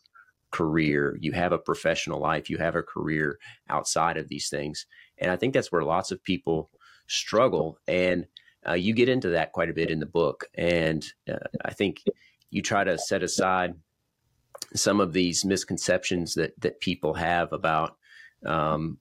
career, 0.53 1.17
you 1.21 1.33
have 1.33 1.53
a 1.53 1.59
professional 1.59 2.21
life, 2.21 2.49
you 2.49 2.59
have 2.59 2.77
a 2.77 2.83
career 2.83 3.39
outside 3.69 4.17
of 4.17 4.29
these 4.29 4.49
things. 4.49 4.87
And 5.19 5.31
I 5.31 5.37
think 5.37 5.55
that's 5.55 5.73
where 5.73 5.83
lots 5.83 6.13
of 6.13 6.23
people 6.23 6.71
struggle. 7.09 7.79
And 7.89 8.27
uh, 8.69 8.75
you 8.75 8.95
get 8.95 9.09
into 9.09 9.31
that 9.31 9.53
quite 9.53 9.71
a 9.71 9.75
bit 9.75 9.91
in 9.91 9.99
the 9.99 10.07
book. 10.07 10.45
And 10.55 11.05
uh, 11.29 11.39
I 11.65 11.73
think 11.73 12.03
you 12.51 12.63
try 12.63 12.85
to 12.85 12.99
set 12.99 13.23
aside 13.23 13.75
some 14.75 15.01
of 15.01 15.13
these 15.13 15.45
misconceptions 15.45 16.35
that, 16.35 16.59
that 16.61 16.81
people 16.81 17.15
have 17.15 17.53
about, 17.53 17.97
um, 18.47 18.99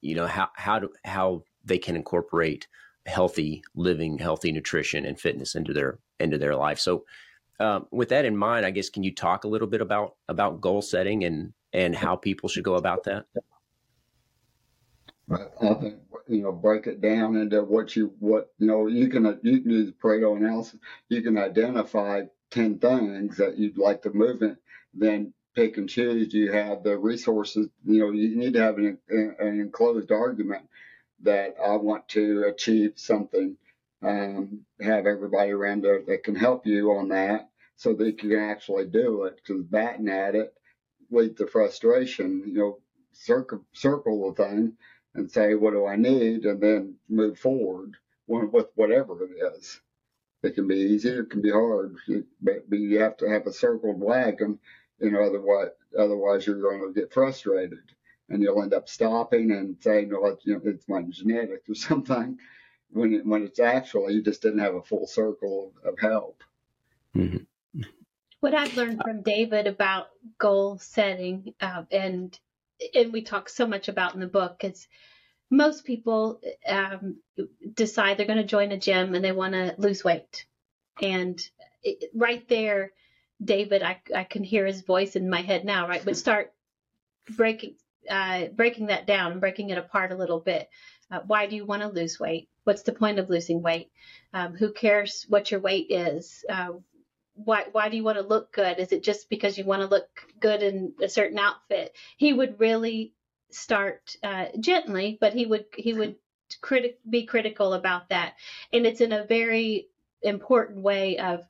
you 0.00 0.14
know, 0.14 0.26
how, 0.26 0.48
how, 0.54 0.78
to, 0.78 0.90
how 1.04 1.42
they 1.64 1.78
can 1.78 1.96
incorporate 1.96 2.68
healthy 3.06 3.62
living, 3.74 4.18
healthy 4.18 4.52
nutrition 4.52 5.04
and 5.04 5.18
fitness 5.18 5.54
into 5.54 5.72
their, 5.72 5.98
into 6.18 6.38
their 6.38 6.54
life. 6.54 6.78
So, 6.78 7.04
um, 7.60 7.86
with 7.90 8.08
that 8.08 8.24
in 8.24 8.36
mind, 8.36 8.64
I 8.64 8.70
guess 8.70 8.88
can 8.88 9.02
you 9.02 9.14
talk 9.14 9.44
a 9.44 9.48
little 9.48 9.68
bit 9.68 9.82
about 9.82 10.16
about 10.28 10.62
goal 10.62 10.80
setting 10.80 11.24
and 11.24 11.52
and 11.72 11.94
how 11.94 12.16
people 12.16 12.48
should 12.48 12.64
go 12.64 12.74
about 12.74 13.04
that? 13.04 13.26
I 15.30 15.74
think 15.74 15.96
you 16.26 16.42
know 16.42 16.52
break 16.52 16.86
it 16.86 17.02
down 17.02 17.36
into 17.36 17.62
what 17.62 17.94
you 17.94 18.14
what 18.18 18.50
you 18.58 18.66
know 18.66 18.86
you 18.86 19.08
can 19.08 19.38
you 19.42 19.60
can 19.60 19.70
do 19.70 19.84
the 19.84 19.92
Pareto 19.92 20.36
analysis. 20.36 20.80
You 21.10 21.20
can 21.22 21.36
identify 21.36 22.22
ten 22.50 22.78
things 22.78 23.36
that 23.36 23.58
you'd 23.58 23.78
like 23.78 24.02
to 24.02 24.10
move 24.10 24.40
in, 24.40 24.56
then 24.94 25.34
pick 25.54 25.76
and 25.76 25.88
choose. 25.88 26.32
You 26.32 26.50
have 26.52 26.82
the 26.82 26.96
resources. 26.96 27.68
You 27.84 28.00
know 28.00 28.10
you 28.10 28.36
need 28.36 28.54
to 28.54 28.62
have 28.62 28.78
an, 28.78 28.98
an 29.10 29.60
enclosed 29.60 30.10
argument 30.10 30.66
that 31.22 31.56
I 31.62 31.76
want 31.76 32.08
to 32.08 32.44
achieve 32.44 32.94
something. 32.96 33.58
Um, 34.02 34.60
have 34.80 35.04
everybody 35.04 35.50
around 35.50 35.84
there 35.84 36.00
that 36.06 36.24
can 36.24 36.34
help 36.34 36.66
you 36.66 36.92
on 36.92 37.10
that 37.10 37.49
so 37.80 37.94
that 37.94 38.04
you 38.04 38.12
can 38.12 38.38
actually 38.38 38.84
do 38.84 39.24
it. 39.24 39.36
Because 39.36 39.62
batting 39.64 40.10
at 40.10 40.34
it 40.34 40.52
leads 41.10 41.38
to 41.38 41.46
frustration. 41.46 42.42
You 42.46 42.52
know, 42.52 42.78
circle 43.12 43.64
circle 43.72 44.34
the 44.34 44.44
thing 44.44 44.74
and 45.14 45.30
say, 45.30 45.54
what 45.54 45.70
do 45.70 45.86
I 45.86 45.96
need, 45.96 46.44
and 46.44 46.60
then 46.60 46.96
move 47.08 47.38
forward 47.38 47.96
with 48.26 48.66
whatever 48.74 49.24
it 49.24 49.30
is. 49.54 49.80
It 50.42 50.54
can 50.56 50.68
be 50.68 50.76
easy, 50.76 51.08
it 51.08 51.30
can 51.30 51.40
be 51.40 51.50
hard, 51.50 51.96
but 52.42 52.70
you 52.70 53.00
have 53.00 53.16
to 53.18 53.30
have 53.30 53.46
a 53.46 53.52
circled 53.52 53.98
wagon. 53.98 54.58
You 55.00 55.12
know, 55.12 55.22
otherwise, 55.22 55.70
otherwise 55.98 56.46
you're 56.46 56.60
going 56.60 56.80
to 56.82 57.00
get 57.00 57.14
frustrated, 57.14 57.78
and 58.28 58.42
you'll 58.42 58.62
end 58.62 58.74
up 58.74 58.90
stopping 58.90 59.52
and 59.52 59.76
saying, 59.80 60.10
"No, 60.10 60.36
you 60.42 60.54
know, 60.54 60.60
it's 60.66 60.86
my 60.86 61.00
genetics 61.08 61.70
or 61.70 61.74
something." 61.88 62.36
When 62.92 63.14
it, 63.14 63.24
when 63.24 63.44
it's 63.44 63.60
actually 63.60 64.14
you 64.14 64.22
just 64.22 64.42
didn't 64.42 64.58
have 64.58 64.74
a 64.74 64.82
full 64.82 65.06
circle 65.06 65.72
of, 65.82 65.94
of 65.94 65.98
help. 65.98 66.42
Mm-hmm. 67.16 67.44
What 68.40 68.54
I've 68.54 68.76
learned 68.76 69.02
from 69.02 69.22
David 69.22 69.66
about 69.66 70.08
goal 70.38 70.78
setting, 70.78 71.54
uh, 71.60 71.84
and 71.90 72.38
and 72.94 73.12
we 73.12 73.22
talk 73.22 73.48
so 73.48 73.66
much 73.66 73.88
about 73.88 74.14
in 74.14 74.20
the 74.20 74.26
book, 74.26 74.64
is 74.64 74.88
most 75.50 75.84
people 75.84 76.40
um, 76.66 77.16
decide 77.74 78.16
they're 78.16 78.26
going 78.26 78.38
to 78.38 78.44
join 78.44 78.72
a 78.72 78.78
gym 78.78 79.14
and 79.14 79.24
they 79.24 79.32
want 79.32 79.52
to 79.52 79.74
lose 79.76 80.02
weight, 80.02 80.46
and 81.02 81.38
it, 81.82 82.10
right 82.14 82.48
there, 82.48 82.92
David, 83.42 83.82
I, 83.82 84.00
I 84.14 84.24
can 84.24 84.44
hear 84.44 84.64
his 84.66 84.82
voice 84.82 85.16
in 85.16 85.28
my 85.28 85.42
head 85.42 85.64
now, 85.64 85.86
right? 85.86 86.04
But 86.04 86.16
start 86.26 86.52
breaking 87.36 87.74
uh, 88.08 88.46
breaking 88.46 88.86
that 88.86 89.06
down, 89.06 89.40
breaking 89.40 89.70
it 89.70 89.78
apart 89.78 90.12
a 90.12 90.16
little 90.16 90.40
bit. 90.40 90.68
Uh, 91.10 91.20
why 91.26 91.46
do 91.46 91.56
you 91.56 91.64
want 91.64 91.82
to 91.82 91.88
lose 91.88 92.18
weight? 92.18 92.48
What's 92.64 92.82
the 92.82 92.92
point 92.92 93.18
of 93.18 93.28
losing 93.28 93.62
weight? 93.62 93.90
Um, 94.32 94.54
who 94.54 94.72
cares 94.72 95.26
what 95.28 95.50
your 95.50 95.60
weight 95.60 95.88
is? 95.90 96.44
Uh, 96.48 96.72
why 97.34 97.66
why 97.72 97.88
do 97.88 97.96
you 97.96 98.04
want 98.04 98.18
to 98.18 98.24
look 98.24 98.52
good? 98.52 98.78
Is 98.78 98.92
it 98.92 99.02
just 99.02 99.28
because 99.30 99.56
you 99.56 99.64
want 99.64 99.82
to 99.82 99.88
look 99.88 100.08
good 100.40 100.62
in 100.62 100.94
a 101.02 101.08
certain 101.08 101.38
outfit? 101.38 101.94
He 102.16 102.32
would 102.32 102.60
really 102.60 103.14
start 103.50 104.16
uh, 104.22 104.46
gently, 104.58 105.18
but 105.20 105.32
he 105.32 105.46
would 105.46 105.66
he 105.76 105.92
would 105.92 106.16
be 107.08 107.26
critical 107.26 107.74
about 107.74 108.08
that, 108.08 108.34
and 108.72 108.86
it's 108.86 109.00
in 109.00 109.12
a 109.12 109.24
very 109.24 109.88
important 110.22 110.82
way 110.82 111.18
of 111.18 111.46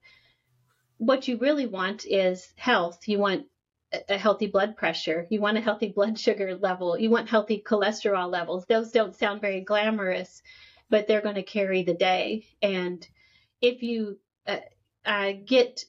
what 0.99 1.27
you 1.27 1.39
really 1.39 1.67
want 1.67 2.05
is 2.07 2.53
health. 2.57 3.09
You 3.09 3.19
want 3.19 3.47
a 4.09 4.19
healthy 4.19 4.47
blood 4.47 4.77
pressure. 4.77 5.27
You 5.31 5.41
want 5.41 5.59
a 5.59 5.63
healthy 5.63 5.89
blood 5.89 6.19
sugar 6.27 6.57
level. 6.57 6.99
You 6.99 7.11
want 7.11 7.29
healthy 7.29 7.63
cholesterol 7.67 8.31
levels. 8.31 8.67
Those 8.67 8.93
don't 8.93 9.17
sound 9.17 9.41
very 9.41 9.63
glamorous, 9.63 10.43
but 10.89 11.07
they're 11.07 11.23
going 11.23 11.37
to 11.37 11.43
carry 11.43 11.83
the 11.83 11.95
day. 11.95 12.47
And 12.63 13.07
if 13.61 13.83
you 13.83 14.19
uh, 14.47 14.59
get 15.47 15.85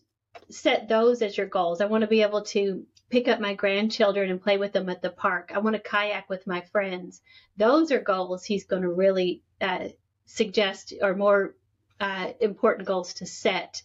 set 0.49 0.87
those 0.87 1.21
as 1.21 1.37
your 1.37 1.47
goals. 1.47 1.81
I 1.81 1.85
want 1.85 2.01
to 2.01 2.07
be 2.07 2.21
able 2.21 2.43
to 2.43 2.85
pick 3.09 3.27
up 3.27 3.39
my 3.39 3.53
grandchildren 3.53 4.29
and 4.29 4.41
play 4.41 4.57
with 4.57 4.71
them 4.71 4.89
at 4.89 5.01
the 5.01 5.09
park. 5.09 5.51
I 5.53 5.59
want 5.59 5.75
to 5.75 5.81
kayak 5.81 6.29
with 6.29 6.47
my 6.47 6.61
friends. 6.61 7.21
Those 7.57 7.91
are 7.91 7.99
goals 7.99 8.43
he's 8.43 8.65
going 8.65 8.83
to 8.83 8.89
really 8.89 9.43
uh, 9.59 9.89
suggest 10.25 10.93
are 11.01 11.15
more 11.15 11.55
uh, 11.99 12.31
important 12.39 12.87
goals 12.87 13.13
to 13.15 13.25
set. 13.25 13.81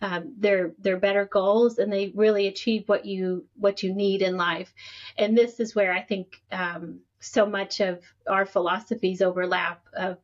Um, 0.00 0.34
they're 0.38 0.74
they're 0.78 0.98
better 0.98 1.24
goals 1.24 1.78
and 1.78 1.92
they 1.92 2.12
really 2.14 2.46
achieve 2.46 2.88
what 2.88 3.04
you 3.04 3.46
what 3.56 3.82
you 3.82 3.92
need 3.92 4.22
in 4.22 4.36
life. 4.36 4.72
And 5.16 5.36
this 5.36 5.58
is 5.58 5.74
where 5.74 5.92
I 5.92 6.02
think 6.02 6.40
um, 6.52 7.00
so 7.18 7.46
much 7.46 7.80
of 7.80 8.00
our 8.28 8.46
philosophies 8.46 9.22
overlap 9.22 9.84
of 9.92 10.18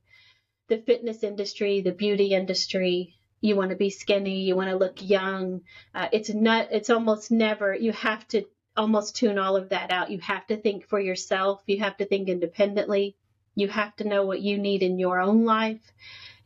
the 0.69 0.79
fitness 0.79 1.25
industry, 1.25 1.81
the 1.81 1.93
beauty 1.93 2.33
industry, 2.33 3.17
you 3.45 3.57
want 3.57 3.69
to 3.69 3.77
be 3.77 3.91
skinny, 3.91 4.41
you 4.41 4.57
want 4.57 4.71
to 4.71 4.77
look 4.77 5.03
young. 5.03 5.61
Uh, 5.95 6.09
it's 6.13 6.33
not, 6.33 6.69
it's 6.73 6.89
almost 6.89 7.31
never, 7.31 7.75
you 7.75 7.93
have 7.93 8.27
to 8.29 8.43
almost 8.75 9.17
tune 9.17 9.39
all 9.39 9.55
of 9.55 9.69
that 9.69 9.91
out. 9.91 10.11
You 10.11 10.19
have 10.21 10.47
to 10.47 10.57
think 10.57 10.89
for 10.89 10.99
yourself, 10.99 11.63
you 11.67 11.79
have 11.81 11.95
to 11.99 12.07
think 12.07 12.31
independently, 12.31 13.17
you 13.55 13.69
have 13.69 13.95
to 13.97 14.09
know 14.09 14.25
what 14.25 14.41
you 14.41 14.57
need 14.57 14.83
in 14.83 14.99
your 14.99 15.21
own 15.21 15.45
life 15.45 15.93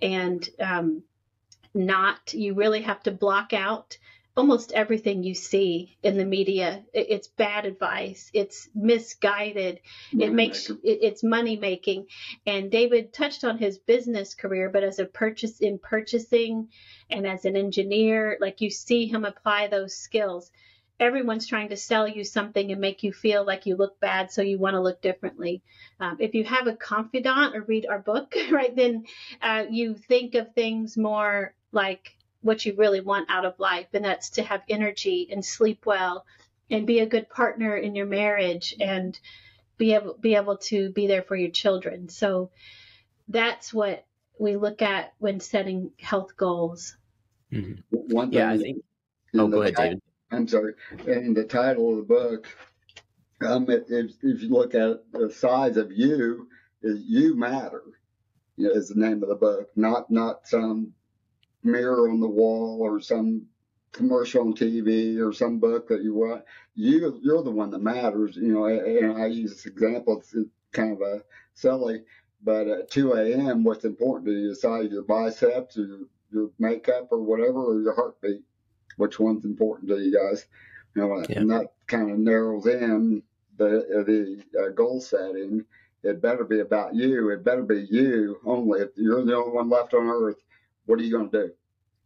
and 0.02 0.48
um, 0.58 1.04
not, 1.72 2.34
you 2.34 2.54
really 2.54 2.82
have 2.82 3.00
to 3.04 3.12
block 3.12 3.52
out 3.52 3.96
almost 4.38 4.70
everything 4.70 5.24
you 5.24 5.34
see 5.34 5.98
in 6.00 6.16
the 6.16 6.24
media 6.24 6.84
it's 6.94 7.26
bad 7.26 7.66
advice 7.66 8.30
it's 8.32 8.68
misguided 8.72 9.80
money 10.12 10.24
it 10.24 10.32
makes 10.32 10.70
it, 10.70 10.78
it's 10.84 11.24
money 11.24 11.56
making. 11.56 12.06
And 12.46 12.70
david 12.70 13.12
touched 13.12 13.42
on 13.42 13.58
his 13.58 13.78
business 13.78 14.34
career 14.34 14.70
but 14.72 14.84
as 14.84 15.00
a 15.00 15.06
purchase 15.06 15.58
in 15.58 15.80
purchasing 15.80 16.68
and 17.10 17.26
as 17.26 17.44
an 17.46 17.56
engineer 17.56 18.38
like 18.40 18.60
you 18.60 18.70
see 18.70 19.08
him 19.08 19.24
apply 19.24 19.66
those 19.66 19.96
skills. 19.96 20.52
Everyone's 21.00 21.48
trying 21.48 21.70
to 21.70 21.76
sell 21.76 22.06
you 22.06 22.22
something 22.22 22.70
and 22.70 22.80
make 22.80 23.02
you 23.02 23.12
feel 23.12 23.44
like 23.44 23.66
you 23.66 23.74
look 23.74 23.98
bad 23.98 24.30
so 24.30 24.42
you 24.42 24.58
want 24.58 24.74
to 24.74 24.80
look 24.80 25.00
differently. 25.00 25.62
Um, 25.98 26.16
if 26.20 26.34
you 26.34 26.44
have 26.44 26.68
a 26.68 26.76
confidant 26.76 27.56
or 27.56 27.62
read 27.62 27.86
our 27.86 27.98
book 27.98 28.36
right 28.52 28.74
then 28.76 29.06
uh, 29.42 29.64
you 29.68 29.96
think 29.96 30.36
of 30.36 30.54
things 30.54 30.96
more 30.96 31.54
like 31.72 32.17
what 32.40 32.64
you 32.64 32.74
really 32.76 33.00
want 33.00 33.30
out 33.30 33.44
of 33.44 33.58
life, 33.58 33.86
and 33.92 34.04
that's 34.04 34.30
to 34.30 34.42
have 34.42 34.62
energy 34.68 35.28
and 35.30 35.44
sleep 35.44 35.86
well 35.86 36.24
and 36.70 36.86
be 36.86 37.00
a 37.00 37.06
good 37.06 37.28
partner 37.28 37.76
in 37.76 37.94
your 37.94 38.06
marriage 38.06 38.74
and 38.80 39.18
be 39.76 39.94
able 39.94 40.14
be 40.14 40.34
able 40.34 40.56
to 40.56 40.90
be 40.90 41.06
there 41.06 41.22
for 41.22 41.36
your 41.36 41.50
children. 41.50 42.08
So 42.08 42.50
that's 43.28 43.72
what 43.72 44.04
we 44.38 44.56
look 44.56 44.82
at 44.82 45.14
when 45.18 45.40
setting 45.40 45.92
health 45.98 46.36
goals. 46.36 46.96
Mm-hmm. 47.52 47.80
One 47.90 48.30
thing 48.30 48.38
yeah, 48.38 48.50
I 48.50 48.58
think. 48.58 48.84
Oh, 49.34 49.48
go 49.48 49.62
ahead, 49.62 49.74
David. 49.74 50.02
I'm 50.30 50.48
sorry. 50.48 50.74
In 51.06 51.34
the 51.34 51.44
title 51.44 51.90
of 51.90 51.96
the 51.96 52.02
book, 52.02 52.46
um, 53.40 53.66
if, 53.68 54.12
if 54.22 54.42
you 54.42 54.48
look 54.50 54.74
at 54.74 55.00
the 55.12 55.30
size 55.30 55.76
of 55.76 55.90
you, 55.92 56.48
is 56.82 57.02
you 57.06 57.34
matter. 57.34 57.82
You 58.56 58.68
know, 58.68 58.72
is 58.72 58.88
the 58.88 59.00
name 59.00 59.22
of 59.22 59.28
the 59.28 59.36
book, 59.36 59.70
not 59.76 60.10
not 60.10 60.46
some 60.48 60.92
mirror 61.62 62.10
on 62.10 62.20
the 62.20 62.28
wall 62.28 62.78
or 62.80 63.00
some 63.00 63.46
commercial 63.92 64.42
on 64.42 64.54
TV 64.54 65.18
or 65.18 65.32
some 65.32 65.58
book 65.58 65.88
that 65.88 66.02
you 66.02 66.14
want. 66.14 66.44
You 66.74 67.18
you're 67.22 67.42
the 67.42 67.50
one 67.50 67.70
that 67.70 67.82
matters. 67.82 68.36
You 68.36 68.52
know, 68.54 68.64
and 68.66 69.20
I 69.20 69.26
use 69.26 69.50
this 69.50 69.66
example. 69.66 70.18
It's 70.18 70.34
kind 70.72 70.92
of 70.92 71.00
a 71.00 71.22
silly, 71.54 72.02
but 72.42 72.68
at 72.68 72.90
2 72.90 73.14
a.m., 73.14 73.64
what's 73.64 73.84
important 73.84 74.26
to 74.26 74.32
you 74.32 74.50
is 74.50 74.60
size 74.60 74.90
your 74.90 75.02
biceps 75.02 75.76
or 75.76 75.86
your, 75.86 75.98
your 76.30 76.50
makeup 76.58 77.08
or 77.10 77.22
whatever, 77.22 77.64
or 77.64 77.80
your 77.80 77.94
heartbeat. 77.94 78.42
Which 78.96 79.18
one's 79.18 79.44
important 79.44 79.88
to 79.90 79.98
you 79.98 80.16
guys? 80.16 80.46
You 80.94 81.02
know, 81.02 81.24
yeah. 81.28 81.38
and 81.40 81.50
that 81.50 81.72
kind 81.86 82.10
of 82.10 82.18
narrows 82.18 82.66
in 82.66 83.22
the 83.56 84.04
the 84.06 84.60
uh, 84.60 84.68
goal 84.70 85.00
setting. 85.00 85.64
It 86.04 86.22
better 86.22 86.44
be 86.44 86.60
about 86.60 86.94
you. 86.94 87.30
It 87.30 87.44
better 87.44 87.62
be 87.62 87.86
you 87.90 88.38
only. 88.44 88.80
If 88.80 88.90
you're 88.96 89.24
the 89.24 89.36
only 89.36 89.52
one 89.52 89.68
left 89.68 89.94
on 89.94 90.06
earth, 90.06 90.42
what 90.88 90.98
are 90.98 91.02
you 91.02 91.12
going 91.12 91.30
to 91.30 91.46
do? 91.46 91.52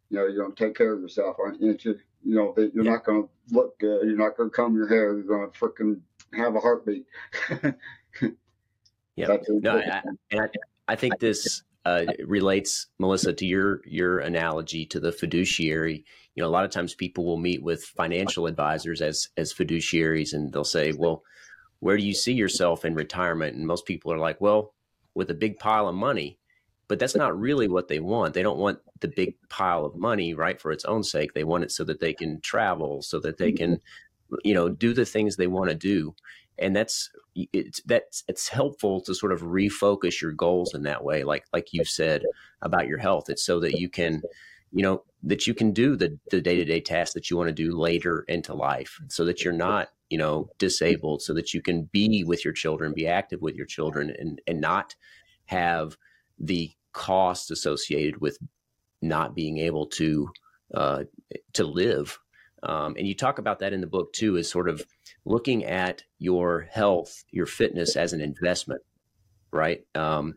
You 0.09 0.17
know, 0.17 0.27
you're 0.27 0.43
going 0.43 0.53
to 0.53 0.65
take 0.65 0.75
care 0.75 0.93
of 0.93 1.01
yourself, 1.01 1.37
aren't 1.39 1.61
you? 1.61 1.75
You 1.83 1.95
know, 2.23 2.53
you're 2.57 2.83
yeah. 2.83 2.91
not 2.91 3.05
going 3.05 3.23
to 3.23 3.29
look 3.55 3.79
good. 3.79 4.05
You're 4.05 4.17
not 4.17 4.37
going 4.37 4.49
to 4.49 4.55
comb 4.55 4.75
your 4.75 4.87
hair. 4.87 5.13
You're 5.13 5.23
going 5.23 5.49
to 5.49 5.57
freaking 5.57 6.01
have 6.33 6.55
a 6.55 6.59
heartbeat. 6.59 7.05
yeah. 9.15 9.37
No, 9.47 9.77
I, 9.77 10.01
I, 10.33 10.47
I 10.87 10.95
think 10.95 11.19
this 11.19 11.63
uh, 11.85 12.05
relates, 12.25 12.87
Melissa, 12.99 13.33
to 13.33 13.45
your 13.45 13.81
your 13.85 14.19
analogy 14.19 14.85
to 14.87 14.99
the 14.99 15.11
fiduciary. 15.11 16.05
You 16.35 16.43
know, 16.43 16.49
a 16.49 16.51
lot 16.51 16.65
of 16.65 16.71
times 16.71 16.93
people 16.93 17.25
will 17.25 17.37
meet 17.37 17.63
with 17.63 17.83
financial 17.83 18.47
advisors 18.47 19.01
as 19.01 19.29
as 19.37 19.53
fiduciaries, 19.53 20.33
and 20.33 20.51
they'll 20.51 20.63
say, 20.63 20.91
"Well, 20.91 21.23
where 21.79 21.97
do 21.97 22.03
you 22.03 22.13
see 22.13 22.33
yourself 22.33 22.85
in 22.85 22.95
retirement?" 22.95 23.55
And 23.55 23.65
most 23.65 23.85
people 23.85 24.11
are 24.13 24.19
like, 24.19 24.39
"Well, 24.41 24.73
with 25.15 25.31
a 25.31 25.35
big 25.35 25.57
pile 25.57 25.87
of 25.87 25.95
money." 25.95 26.37
But 26.93 26.99
that's 26.99 27.15
not 27.15 27.39
really 27.39 27.67
what 27.67 27.87
they 27.87 27.99
want. 27.99 28.35
They 28.35 28.43
don't 28.43 28.59
want 28.59 28.77
the 28.99 29.07
big 29.07 29.33
pile 29.49 29.83
of 29.83 29.95
money, 29.95 30.35
right, 30.35 30.61
for 30.61 30.71
its 30.71 30.85
own 30.85 31.01
sake. 31.01 31.33
They 31.33 31.43
want 31.43 31.63
it 31.63 31.71
so 31.71 31.83
that 31.85 31.99
they 31.99 32.13
can 32.13 32.39
travel, 32.41 33.01
so 33.01 33.19
that 33.21 33.39
they 33.39 33.51
can, 33.51 33.77
mm-hmm. 33.77 34.35
you 34.43 34.53
know, 34.53 34.69
do 34.69 34.93
the 34.93 35.03
things 35.03 35.35
they 35.35 35.47
want 35.47 35.71
to 35.71 35.75
do. 35.75 36.13
And 36.59 36.75
that's 36.75 37.09
it's 37.35 37.81
that's 37.87 38.23
it's 38.27 38.47
helpful 38.47 39.01
to 39.01 39.15
sort 39.15 39.31
of 39.31 39.41
refocus 39.41 40.21
your 40.21 40.33
goals 40.33 40.75
in 40.75 40.83
that 40.83 41.03
way, 41.03 41.23
like 41.23 41.45
like 41.51 41.73
you 41.73 41.83
said 41.83 42.21
about 42.61 42.87
your 42.87 42.99
health. 42.99 43.27
It's 43.27 43.43
so 43.43 43.59
that 43.61 43.79
you 43.79 43.89
can, 43.89 44.21
you 44.71 44.83
know, 44.83 45.01
that 45.23 45.47
you 45.47 45.55
can 45.55 45.71
do 45.71 45.95
the 45.95 46.19
the 46.29 46.41
day 46.41 46.57
to 46.57 46.63
day 46.63 46.79
tasks 46.79 47.15
that 47.15 47.31
you 47.31 47.37
want 47.37 47.47
to 47.47 47.53
do 47.53 47.75
later 47.75 48.23
into 48.27 48.53
life, 48.53 48.99
so 49.07 49.25
that 49.25 49.43
you're 49.43 49.51
not 49.51 49.89
you 50.11 50.19
know 50.19 50.51
disabled, 50.59 51.23
so 51.23 51.33
that 51.33 51.55
you 51.55 51.61
can 51.63 51.85
be 51.91 52.23
with 52.23 52.45
your 52.45 52.53
children, 52.53 52.93
be 52.93 53.07
active 53.07 53.41
with 53.41 53.55
your 53.55 53.65
children, 53.65 54.15
and 54.19 54.39
and 54.45 54.61
not 54.61 54.95
have 55.45 55.97
the 56.37 56.71
cost 56.93 57.51
associated 57.51 58.21
with 58.21 58.37
not 59.01 59.35
being 59.35 59.57
able 59.57 59.87
to 59.87 60.29
uh, 60.73 61.03
to 61.53 61.63
live. 61.63 62.19
Um, 62.63 62.95
and 62.97 63.05
you 63.05 63.13
talk 63.13 63.39
about 63.39 63.59
that 63.59 63.73
in 63.73 63.81
the 63.81 63.87
book 63.87 64.13
too, 64.13 64.37
is 64.37 64.49
sort 64.49 64.69
of 64.69 64.85
looking 65.25 65.65
at 65.65 66.03
your 66.19 66.61
health, 66.71 67.23
your 67.29 67.45
fitness 67.45 67.95
as 67.95 68.13
an 68.13 68.21
investment, 68.21 68.81
right? 69.51 69.85
Um, 69.95 70.35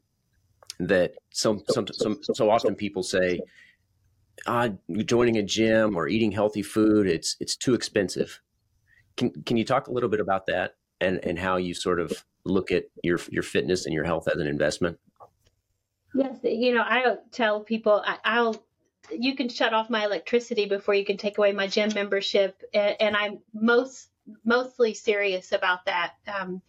that 0.80 1.14
some, 1.30 1.62
some, 1.68 1.86
some, 1.92 2.18
so 2.34 2.50
often 2.50 2.74
people 2.74 3.02
say, 3.02 3.40
ah, 4.46 4.70
joining 5.04 5.38
a 5.38 5.42
gym 5.42 5.96
or 5.96 6.08
eating 6.08 6.32
healthy 6.32 6.62
food, 6.62 7.06
it's, 7.06 7.36
it's 7.40 7.56
too 7.56 7.74
expensive. 7.74 8.40
Can, 9.16 9.30
can 9.44 9.56
you 9.56 9.64
talk 9.64 9.86
a 9.86 9.92
little 9.92 10.10
bit 10.10 10.20
about 10.20 10.46
that 10.46 10.74
and, 11.00 11.24
and 11.24 11.38
how 11.38 11.56
you 11.56 11.72
sort 11.72 12.00
of 12.00 12.24
look 12.44 12.70
at 12.70 12.84
your, 13.02 13.18
your 13.30 13.42
fitness 13.42 13.86
and 13.86 13.94
your 13.94 14.04
health 14.04 14.28
as 14.28 14.38
an 14.38 14.46
investment? 14.46 14.98
Yes, 16.16 16.38
you 16.42 16.72
know, 16.72 16.82
I 16.82 17.16
tell 17.30 17.60
people 17.60 18.02
I, 18.24 18.40
will 18.40 18.56
you 19.10 19.36
can 19.36 19.50
shut 19.50 19.74
off 19.74 19.90
my 19.90 20.04
electricity 20.04 20.64
before 20.66 20.94
you 20.94 21.04
can 21.04 21.18
take 21.18 21.36
away 21.36 21.52
my 21.52 21.66
gym 21.66 21.92
membership, 21.94 22.62
and, 22.72 22.96
and 23.00 23.16
I'm 23.16 23.38
most 23.52 24.08
mostly 24.42 24.94
serious 24.94 25.52
about 25.52 25.84
that. 25.84 26.14
Um, 26.26 26.62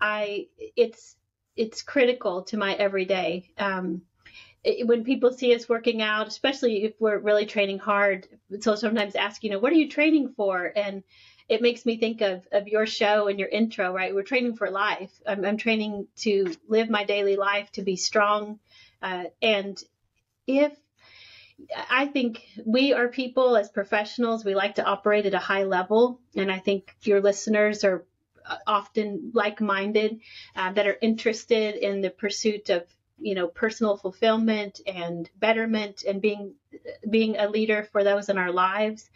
I 0.00 0.46
it's 0.76 1.16
it's 1.56 1.82
critical 1.82 2.44
to 2.44 2.56
my 2.56 2.74
everyday. 2.74 3.50
Um, 3.58 4.02
it, 4.62 4.86
when 4.86 5.02
people 5.02 5.32
see 5.32 5.54
us 5.54 5.68
working 5.68 6.00
out, 6.00 6.28
especially 6.28 6.84
if 6.84 6.92
we're 7.00 7.18
really 7.18 7.46
training 7.46 7.80
hard, 7.80 8.28
so 8.60 8.76
sometimes 8.76 9.16
ask, 9.16 9.42
you 9.42 9.50
know, 9.50 9.58
what 9.58 9.72
are 9.72 9.76
you 9.76 9.88
training 9.88 10.34
for? 10.36 10.72
And 10.74 11.02
it 11.48 11.60
makes 11.60 11.84
me 11.84 11.98
think 11.98 12.22
of, 12.22 12.46
of 12.52 12.68
your 12.68 12.86
show 12.86 13.28
and 13.28 13.38
your 13.38 13.48
intro, 13.48 13.92
right? 13.92 14.14
We're 14.14 14.22
training 14.22 14.56
for 14.56 14.70
life. 14.70 15.12
I'm, 15.26 15.44
I'm 15.44 15.58
training 15.58 16.06
to 16.18 16.54
live 16.68 16.88
my 16.88 17.04
daily 17.04 17.36
life, 17.36 17.70
to 17.72 17.82
be 17.82 17.96
strong, 17.96 18.58
uh, 19.04 19.24
and 19.42 19.80
if 20.46 20.72
I 21.90 22.06
think 22.06 22.42
we 22.64 22.94
are 22.94 23.08
people 23.08 23.56
as 23.56 23.68
professionals, 23.68 24.44
we 24.44 24.54
like 24.54 24.76
to 24.76 24.84
operate 24.84 25.26
at 25.26 25.34
a 25.34 25.38
high 25.38 25.64
level. 25.64 26.20
And 26.34 26.50
I 26.50 26.58
think 26.58 26.96
your 27.02 27.20
listeners 27.20 27.84
are 27.84 28.04
uh, 28.46 28.56
often 28.66 29.30
like 29.34 29.60
minded 29.60 30.20
uh, 30.56 30.72
that 30.72 30.86
are 30.86 30.96
interested 31.02 31.76
in 31.76 32.00
the 32.00 32.10
pursuit 32.10 32.70
of 32.70 32.82
you 33.18 33.34
know 33.34 33.46
personal 33.46 33.96
fulfillment 33.96 34.80
and 34.86 35.30
betterment 35.38 36.02
and 36.02 36.20
being 36.20 36.54
being 37.08 37.36
a 37.36 37.48
leader 37.48 37.86
for 37.92 38.02
those 38.02 38.28
in 38.30 38.38
our 38.38 38.50
lives. 38.52 39.08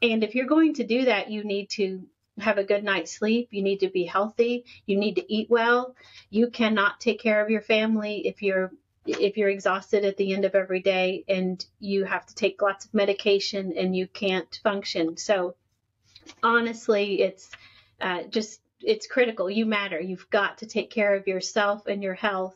And 0.00 0.24
if 0.24 0.34
you're 0.34 0.46
going 0.46 0.74
to 0.74 0.84
do 0.84 1.04
that 1.04 1.30
you 1.30 1.44
need 1.44 1.70
to 1.70 2.06
have 2.40 2.58
a 2.58 2.64
good 2.64 2.84
night's 2.84 3.12
sleep. 3.12 3.48
You 3.50 3.62
need 3.62 3.80
to 3.80 3.88
be 3.88 4.04
healthy. 4.04 4.64
You 4.86 4.96
need 4.96 5.16
to 5.16 5.32
eat 5.32 5.50
well. 5.50 5.94
You 6.30 6.50
cannot 6.50 7.00
take 7.00 7.20
care 7.20 7.42
of 7.42 7.50
your 7.50 7.60
family 7.60 8.26
if 8.26 8.42
you're 8.42 8.72
if 9.08 9.36
you're 9.36 9.48
exhausted 9.48 10.04
at 10.04 10.16
the 10.16 10.34
end 10.34 10.44
of 10.44 10.54
every 10.54 10.80
day 10.80 11.24
and 11.28 11.64
you 11.80 12.04
have 12.04 12.26
to 12.26 12.34
take 12.34 12.60
lots 12.62 12.84
of 12.84 12.94
medication 12.94 13.74
and 13.76 13.96
you 13.96 14.06
can't 14.06 14.60
function. 14.62 15.16
So 15.16 15.54
honestly, 16.42 17.22
it's 17.22 17.50
uh, 18.00 18.24
just 18.24 18.60
it's 18.80 19.06
critical. 19.06 19.50
You 19.50 19.66
matter. 19.66 20.00
You've 20.00 20.30
got 20.30 20.58
to 20.58 20.66
take 20.66 20.90
care 20.90 21.14
of 21.14 21.26
yourself 21.26 21.86
and 21.86 22.02
your 22.02 22.14
health 22.14 22.54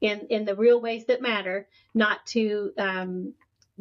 in 0.00 0.26
in 0.30 0.44
the 0.44 0.56
real 0.56 0.80
ways 0.80 1.06
that 1.06 1.22
matter. 1.22 1.68
Not 1.94 2.26
to 2.28 2.72
um, 2.78 3.34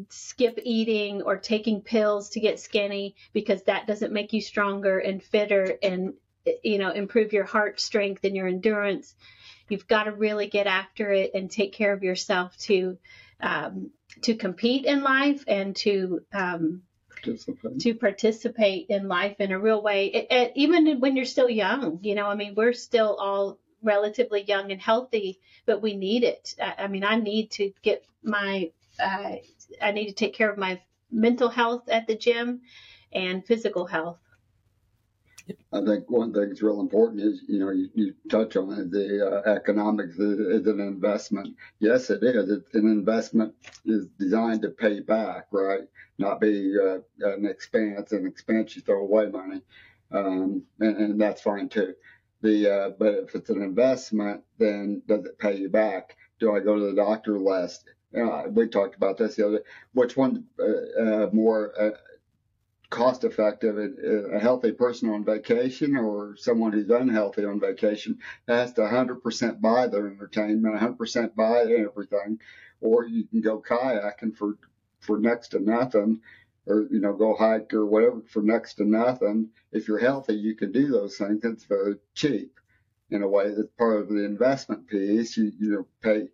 skip 0.09 0.59
eating 0.63 1.21
or 1.21 1.37
taking 1.37 1.81
pills 1.81 2.29
to 2.31 2.39
get 2.39 2.59
skinny 2.59 3.15
because 3.31 3.63
that 3.63 3.87
doesn't 3.87 4.13
make 4.13 4.33
you 4.33 4.41
stronger 4.41 4.99
and 4.99 5.23
fitter 5.23 5.77
and 5.81 6.13
you 6.63 6.77
know 6.77 6.91
improve 6.91 7.31
your 7.31 7.45
heart 7.45 7.79
strength 7.79 8.23
and 8.23 8.35
your 8.35 8.47
endurance 8.47 9.15
You've 9.73 9.87
got 9.87 10.03
to 10.03 10.11
really 10.11 10.45
get 10.45 10.67
after 10.67 11.11
it 11.11 11.31
and 11.33 11.49
take 11.49 11.73
care 11.73 11.93
of 11.93 12.03
yourself 12.03 12.55
to 12.69 12.99
um, 13.39 13.89
to 14.21 14.35
compete 14.35 14.85
in 14.85 15.01
life 15.01 15.43
and 15.47 15.75
to 15.77 16.21
um, 16.31 16.83
participate. 17.09 17.79
to 17.79 17.93
participate 17.95 18.85
in 18.89 19.07
life 19.07 19.39
in 19.39 19.51
a 19.51 19.57
real 19.57 19.81
way. 19.81 20.05
It, 20.09 20.27
it, 20.29 20.51
even 20.55 20.99
when 20.99 21.15
you're 21.15 21.25
still 21.25 21.49
young, 21.49 21.97
you 22.03 22.13
know, 22.13 22.27
I 22.27 22.35
mean, 22.35 22.53
we're 22.55 22.73
still 22.73 23.15
all 23.15 23.57
relatively 23.81 24.43
young 24.43 24.71
and 24.71 24.79
healthy, 24.79 25.39
but 25.65 25.81
we 25.81 25.95
need 25.97 26.23
it. 26.23 26.53
I, 26.61 26.83
I 26.83 26.87
mean, 26.87 27.03
I 27.03 27.15
need 27.15 27.49
to 27.53 27.73
get 27.81 28.05
my 28.21 28.69
uh, 28.99 29.37
I 29.81 29.91
need 29.91 30.09
to 30.09 30.13
take 30.13 30.35
care 30.35 30.51
of 30.51 30.59
my 30.59 30.81
mental 31.11 31.49
health 31.49 31.89
at 31.89 32.05
the 32.05 32.15
gym 32.15 32.61
and 33.11 33.43
physical 33.43 33.87
health. 33.87 34.19
I 35.73 35.83
think 35.83 36.09
one 36.09 36.33
thing 36.33 36.49
that's 36.49 36.61
real 36.61 36.79
important 36.79 37.21
is, 37.21 37.41
you 37.47 37.59
know, 37.59 37.71
you, 37.71 37.89
you 37.93 38.13
touch 38.29 38.55
on 38.55 38.71
it, 38.79 38.91
the 38.91 39.41
uh, 39.45 39.49
economics 39.49 40.15
is, 40.15 40.39
is, 40.39 40.67
an 40.67 40.79
investment. 40.79 41.55
Yes, 41.79 42.09
it 42.09 42.23
is. 42.23 42.49
It's 42.49 42.73
an 42.75 42.87
investment 42.87 43.53
is 43.85 44.07
designed 44.19 44.61
to 44.61 44.69
pay 44.69 45.01
back, 45.01 45.47
right? 45.51 45.81
Not 46.17 46.39
be 46.39 46.75
uh, 46.79 46.99
an 47.27 47.45
expense. 47.45 48.11
An 48.13 48.25
expense, 48.25 48.75
you 48.75 48.83
throw 48.83 49.01
away 49.01 49.27
money, 49.27 49.61
um, 50.11 50.63
and, 50.79 50.97
and, 50.97 51.21
that's 51.21 51.41
fine 51.41 51.67
too. 51.67 51.93
The 52.41 52.71
uh, 52.71 52.89
but 52.97 53.15
if 53.15 53.35
it's 53.35 53.49
an 53.49 53.61
investment, 53.61 54.43
then 54.59 55.01
does 55.07 55.25
it 55.25 55.39
pay 55.39 55.57
you 55.57 55.69
back? 55.69 56.15
Do 56.39 56.55
I 56.55 56.59
go 56.59 56.75
to 56.75 56.85
the 56.85 56.95
doctor 56.95 57.39
less? 57.39 57.83
Uh, 58.15 58.43
we 58.49 58.67
talked 58.67 58.95
about 58.95 59.17
this 59.17 59.35
the 59.35 59.47
other. 59.47 59.57
Day. 59.57 59.63
Which 59.93 60.15
one 60.15 60.45
uh, 60.59 61.01
uh, 61.01 61.29
more 61.33 61.73
cost 62.93 63.23
effective. 63.23 63.75
A 63.77 64.39
healthy 64.39 64.71
person 64.71 65.09
on 65.09 65.25
vacation 65.25 65.97
or 65.97 66.35
someone 66.37 66.71
who's 66.71 66.89
unhealthy 66.89 67.43
on 67.43 67.59
vacation 67.59 68.19
has 68.47 68.71
to 68.73 68.81
100% 68.81 69.59
buy 69.59 69.87
their 69.87 70.07
entertainment, 70.07 70.79
100% 70.79 71.35
buy 71.35 71.61
everything. 71.61 72.39
Or 72.81 73.05
you 73.05 73.25
can 73.25 73.41
go 73.41 73.61
kayaking 73.61 74.37
for, 74.37 74.57
for 74.99 75.17
next 75.17 75.49
to 75.49 75.59
nothing 75.59 76.21
or, 76.67 76.87
you 76.91 76.99
know, 76.99 77.13
go 77.13 77.35
hike 77.35 77.73
or 77.73 77.85
whatever 77.85 78.21
for 78.27 78.43
next 78.43 78.75
to 78.75 78.85
nothing. 78.85 79.49
If 79.71 79.87
you're 79.87 79.97
healthy, 79.97 80.35
you 80.35 80.55
can 80.55 80.71
do 80.71 80.87
those 80.89 81.17
things. 81.17 81.43
It's 81.43 81.65
very 81.65 81.95
cheap 82.13 82.59
in 83.09 83.23
a 83.23 83.27
way. 83.27 83.49
That's 83.55 83.71
part 83.77 84.01
of 84.01 84.09
the 84.09 84.23
investment 84.23 84.87
piece. 84.87 85.35
You, 85.35 85.51
you 85.59 85.71
know, 85.71 85.87
pay, 86.01 86.27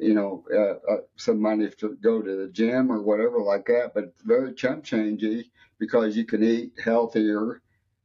you 0.00 0.14
know, 0.14 0.44
uh, 0.52 0.92
uh, 0.92 1.00
some 1.16 1.40
money 1.40 1.70
to 1.78 1.96
go 2.02 2.22
to 2.22 2.36
the 2.46 2.48
gym 2.52 2.90
or 2.92 3.02
whatever 3.02 3.40
like 3.42 3.66
that, 3.66 3.92
but 3.94 4.04
it's 4.04 4.22
very 4.22 4.54
chump 4.54 4.84
changey 4.84 5.50
because 5.78 6.16
you 6.16 6.24
can 6.24 6.42
eat 6.44 6.72
healthier. 6.82 7.62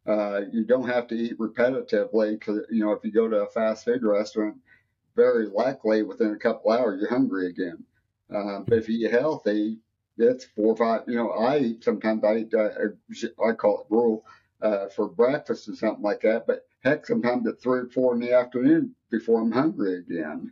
Uh, 0.07 0.41
you 0.51 0.65
don't 0.65 0.87
have 0.87 1.07
to 1.07 1.15
eat 1.15 1.37
repetitively 1.39 2.39
because, 2.39 2.61
you 2.71 2.83
know, 2.85 2.91
if 2.91 3.03
you 3.03 3.11
go 3.11 3.27
to 3.29 3.37
a 3.37 3.47
fast 3.47 3.85
food 3.85 4.03
restaurant, 4.03 4.55
very 5.15 5.47
likely 5.47 6.03
within 6.03 6.31
a 6.31 6.37
couple 6.37 6.71
hours 6.71 6.99
you're 7.01 7.09
hungry 7.09 7.47
again. 7.47 7.83
Uh, 8.33 8.59
but 8.67 8.77
if 8.79 8.89
you 8.89 9.07
eat 9.07 9.11
healthy, 9.11 9.79
it's 10.17 10.45
four 10.45 10.67
or 10.73 10.77
five. 10.77 11.03
You 11.07 11.15
know, 11.15 11.29
I 11.31 11.59
eat 11.59 11.83
sometimes 11.83 12.23
I 12.23 12.37
eat 12.37 12.53
uh, 12.53 12.69
I 13.45 13.53
call 13.53 13.81
it 13.81 13.89
gruel 13.89 14.25
uh, 14.61 14.87
for 14.89 15.07
breakfast 15.09 15.69
or 15.69 15.75
something 15.75 16.03
like 16.03 16.21
that. 16.21 16.47
But 16.47 16.65
heck, 16.83 17.05
sometimes 17.05 17.47
at 17.47 17.61
three 17.61 17.81
or 17.81 17.87
four 17.87 18.13
in 18.13 18.19
the 18.21 18.33
afternoon 18.33 18.95
before 19.11 19.41
I'm 19.41 19.51
hungry 19.51 19.95
again. 19.99 20.51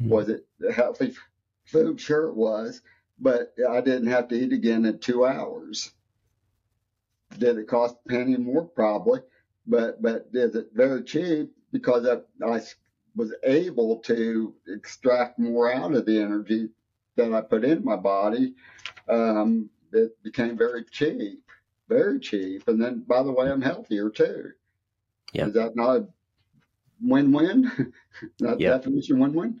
Mm-hmm. 0.00 0.10
Was 0.10 0.28
it 0.28 0.46
healthy 0.74 1.14
food? 1.64 2.00
Sure, 2.00 2.28
it 2.28 2.36
was, 2.36 2.82
but 3.18 3.54
I 3.68 3.80
didn't 3.80 4.08
have 4.08 4.28
to 4.28 4.34
eat 4.34 4.52
again 4.52 4.84
in 4.84 4.98
two 4.98 5.26
hours. 5.26 5.92
Did 7.38 7.58
it 7.58 7.68
cost 7.68 7.96
a 8.06 8.08
penny 8.08 8.36
more? 8.36 8.64
Probably. 8.64 9.20
But 9.66 10.00
but 10.00 10.28
is 10.32 10.54
it 10.54 10.70
very 10.72 11.02
cheap 11.02 11.52
because 11.72 12.06
I, 12.06 12.20
I 12.46 12.60
was 13.14 13.34
able 13.42 13.96
to 13.96 14.54
extract 14.68 15.38
more 15.38 15.72
out 15.72 15.94
of 15.94 16.06
the 16.06 16.20
energy 16.20 16.70
that 17.16 17.34
I 17.34 17.40
put 17.42 17.64
in 17.64 17.84
my 17.84 17.96
body. 17.96 18.54
Um, 19.08 19.68
it 19.92 20.22
became 20.22 20.56
very 20.56 20.84
cheap, 20.84 21.42
very 21.88 22.20
cheap. 22.20 22.66
And 22.68 22.80
then, 22.80 23.04
by 23.06 23.22
the 23.22 23.32
way, 23.32 23.50
I'm 23.50 23.60
healthier 23.60 24.08
too. 24.08 24.52
Yeah. 25.32 25.46
Is 25.46 25.54
that 25.54 25.76
not 25.76 25.96
a 25.96 26.08
win-win? 27.02 27.92
that 28.38 28.60
yep. 28.60 28.80
definition 28.80 29.18
win-win? 29.18 29.60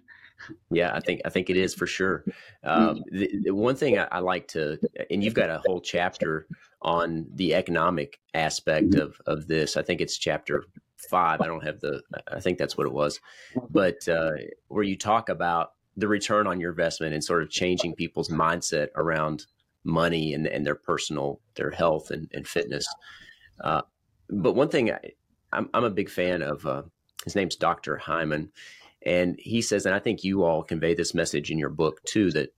Yeah, 0.70 0.94
I 0.94 1.00
think 1.00 1.20
I 1.24 1.30
think 1.30 1.50
it 1.50 1.56
is 1.56 1.74
for 1.74 1.86
sure. 1.86 2.24
Um, 2.64 3.02
the, 3.10 3.30
the, 3.44 3.54
one 3.54 3.76
thing 3.76 3.98
I, 3.98 4.08
I, 4.10 4.18
like 4.20 4.48
to, 4.48 4.78
and 5.10 5.22
you've 5.22 5.34
got 5.34 5.50
a 5.50 5.60
whole 5.66 5.80
chapter 5.80 6.46
on 6.82 7.26
the 7.34 7.54
economic 7.54 8.20
aspect 8.34 8.90
mm-hmm. 8.90 9.00
of 9.00 9.20
of 9.26 9.48
this. 9.48 9.76
I 9.76 9.82
think 9.82 10.00
it's 10.00 10.16
chapter 10.16 10.64
five. 10.96 11.40
I 11.40 11.46
don't 11.46 11.64
have 11.64 11.80
the. 11.80 12.02
I 12.30 12.40
think 12.40 12.58
that's 12.58 12.76
what 12.76 12.86
it 12.86 12.92
was, 12.92 13.20
but 13.70 14.08
uh, 14.08 14.32
where 14.68 14.84
you 14.84 14.96
talk 14.96 15.28
about 15.28 15.72
the 15.96 16.08
return 16.08 16.46
on 16.46 16.60
your 16.60 16.70
investment 16.70 17.14
and 17.14 17.24
sort 17.24 17.42
of 17.42 17.50
changing 17.50 17.94
people's 17.94 18.28
mindset 18.28 18.88
around 18.94 19.46
money 19.82 20.32
and, 20.34 20.46
and 20.46 20.64
their 20.64 20.76
personal 20.76 21.40
their 21.56 21.70
health 21.70 22.10
and, 22.10 22.30
and 22.32 22.46
fitness. 22.46 22.86
Uh, 23.60 23.82
but 24.30 24.54
one 24.54 24.68
thing 24.68 24.92
I, 24.92 24.98
I'm, 25.52 25.68
I'm 25.74 25.84
a 25.84 25.90
big 25.90 26.10
fan 26.10 26.42
of. 26.42 26.64
Uh, 26.64 26.82
his 27.24 27.34
name's 27.34 27.56
Dr. 27.56 27.96
Hyman 27.96 28.50
and 29.08 29.36
he 29.38 29.62
says, 29.62 29.86
and 29.86 29.94
I 29.94 30.00
think 30.00 30.22
you 30.22 30.44
all 30.44 30.62
convey 30.62 30.92
this 30.94 31.14
message 31.14 31.50
in 31.50 31.58
your 31.58 31.70
book 31.70 32.04
too, 32.04 32.30
that 32.32 32.50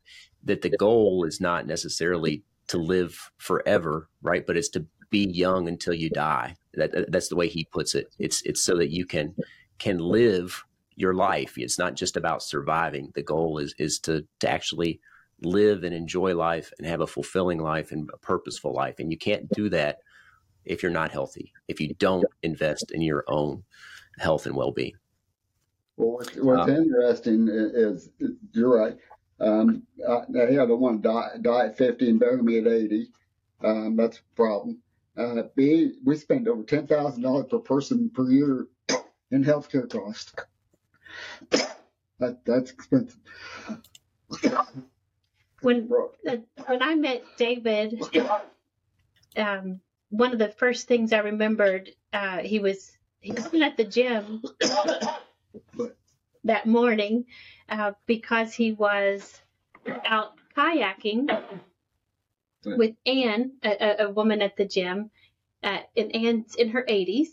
that 0.42 0.62
the 0.62 0.76
goal 0.76 1.24
is 1.24 1.40
not 1.40 1.64
necessarily 1.64 2.42
to 2.66 2.76
live 2.76 3.30
forever, 3.38 4.08
right? 4.20 4.44
But 4.44 4.56
it's 4.56 4.70
to 4.70 4.84
be 5.10 5.28
young 5.30 5.68
until 5.68 5.94
you 5.94 6.10
die. 6.10 6.56
That 6.74 7.12
that's 7.12 7.28
the 7.28 7.36
way 7.36 7.46
he 7.46 7.66
puts 7.66 7.94
it. 7.94 8.08
It's 8.18 8.42
it's 8.42 8.62
so 8.62 8.76
that 8.78 8.90
you 8.90 9.06
can 9.06 9.36
can 9.78 9.98
live 9.98 10.64
your 10.96 11.14
life. 11.14 11.54
It's 11.56 11.78
not 11.78 11.94
just 11.94 12.16
about 12.16 12.42
surviving. 12.42 13.12
The 13.14 13.22
goal 13.22 13.58
is 13.58 13.72
is 13.78 14.00
to 14.00 14.26
to 14.40 14.50
actually 14.50 15.00
live 15.42 15.84
and 15.84 15.94
enjoy 15.94 16.34
life 16.34 16.72
and 16.78 16.86
have 16.86 17.00
a 17.00 17.06
fulfilling 17.06 17.60
life 17.60 17.92
and 17.92 18.10
a 18.12 18.18
purposeful 18.18 18.74
life. 18.74 18.96
And 18.98 19.12
you 19.12 19.18
can't 19.18 19.48
do 19.50 19.68
that 19.68 19.98
if 20.64 20.82
you're 20.82 20.90
not 20.90 21.12
healthy. 21.12 21.52
If 21.68 21.80
you 21.80 21.94
don't 21.94 22.26
invest 22.42 22.90
in 22.90 23.02
your 23.02 23.24
own 23.28 23.62
health 24.18 24.46
and 24.46 24.56
well 24.56 24.72
being. 24.72 24.94
Well, 26.00 26.12
what's, 26.12 26.34
what's 26.36 26.70
um, 26.70 26.76
interesting 26.76 27.48
is, 27.48 28.08
is, 28.18 28.32
you're 28.52 28.74
right. 28.74 28.96
Um, 29.38 29.82
I, 30.08 30.22
hey, 30.32 30.58
I 30.58 30.64
don't 30.64 30.80
want 30.80 31.02
to 31.02 31.08
die, 31.10 31.28
die 31.42 31.66
at 31.66 31.76
50 31.76 32.08
and 32.08 32.18
bury 32.18 32.42
me 32.42 32.58
at 32.58 32.66
80. 32.66 33.08
Um, 33.62 33.96
that's 33.96 34.16
a 34.16 34.34
problem. 34.34 34.78
Uh, 35.14 35.42
B, 35.54 35.92
we 36.02 36.16
spend 36.16 36.48
over 36.48 36.62
$10,000 36.62 37.50
per 37.50 37.58
person 37.58 38.10
per 38.14 38.30
year 38.30 38.66
in 39.30 39.44
healthcare 39.44 39.90
costs. 39.90 40.32
That, 42.18 42.46
that's 42.46 42.70
expensive. 42.70 43.18
When, 45.60 45.90
uh, 46.26 46.36
when 46.64 46.82
I 46.82 46.94
met 46.94 47.24
David, 47.36 48.02
um, 49.36 49.80
one 50.08 50.32
of 50.32 50.38
the 50.38 50.48
first 50.48 50.88
things 50.88 51.12
I 51.12 51.18
remembered, 51.18 51.90
uh, 52.14 52.38
he 52.38 52.58
was 52.58 52.90
he 53.20 53.32
was 53.32 53.44
at 53.52 53.76
the 53.76 53.84
gym 53.84 54.42
that 56.44 56.66
morning 56.66 57.26
uh, 57.68 57.92
because 58.06 58.52
he 58.54 58.72
was 58.72 59.40
out 60.04 60.32
kayaking 60.56 61.28
with 62.64 62.94
Anne, 63.06 63.52
a, 63.62 64.04
a, 64.04 64.10
woman 64.10 64.42
at 64.42 64.56
the 64.56 64.66
gym, 64.66 65.10
uh, 65.62 65.78
and 65.96 66.14
Anne's 66.14 66.54
in 66.56 66.70
her 66.70 66.84
80s. 66.86 67.28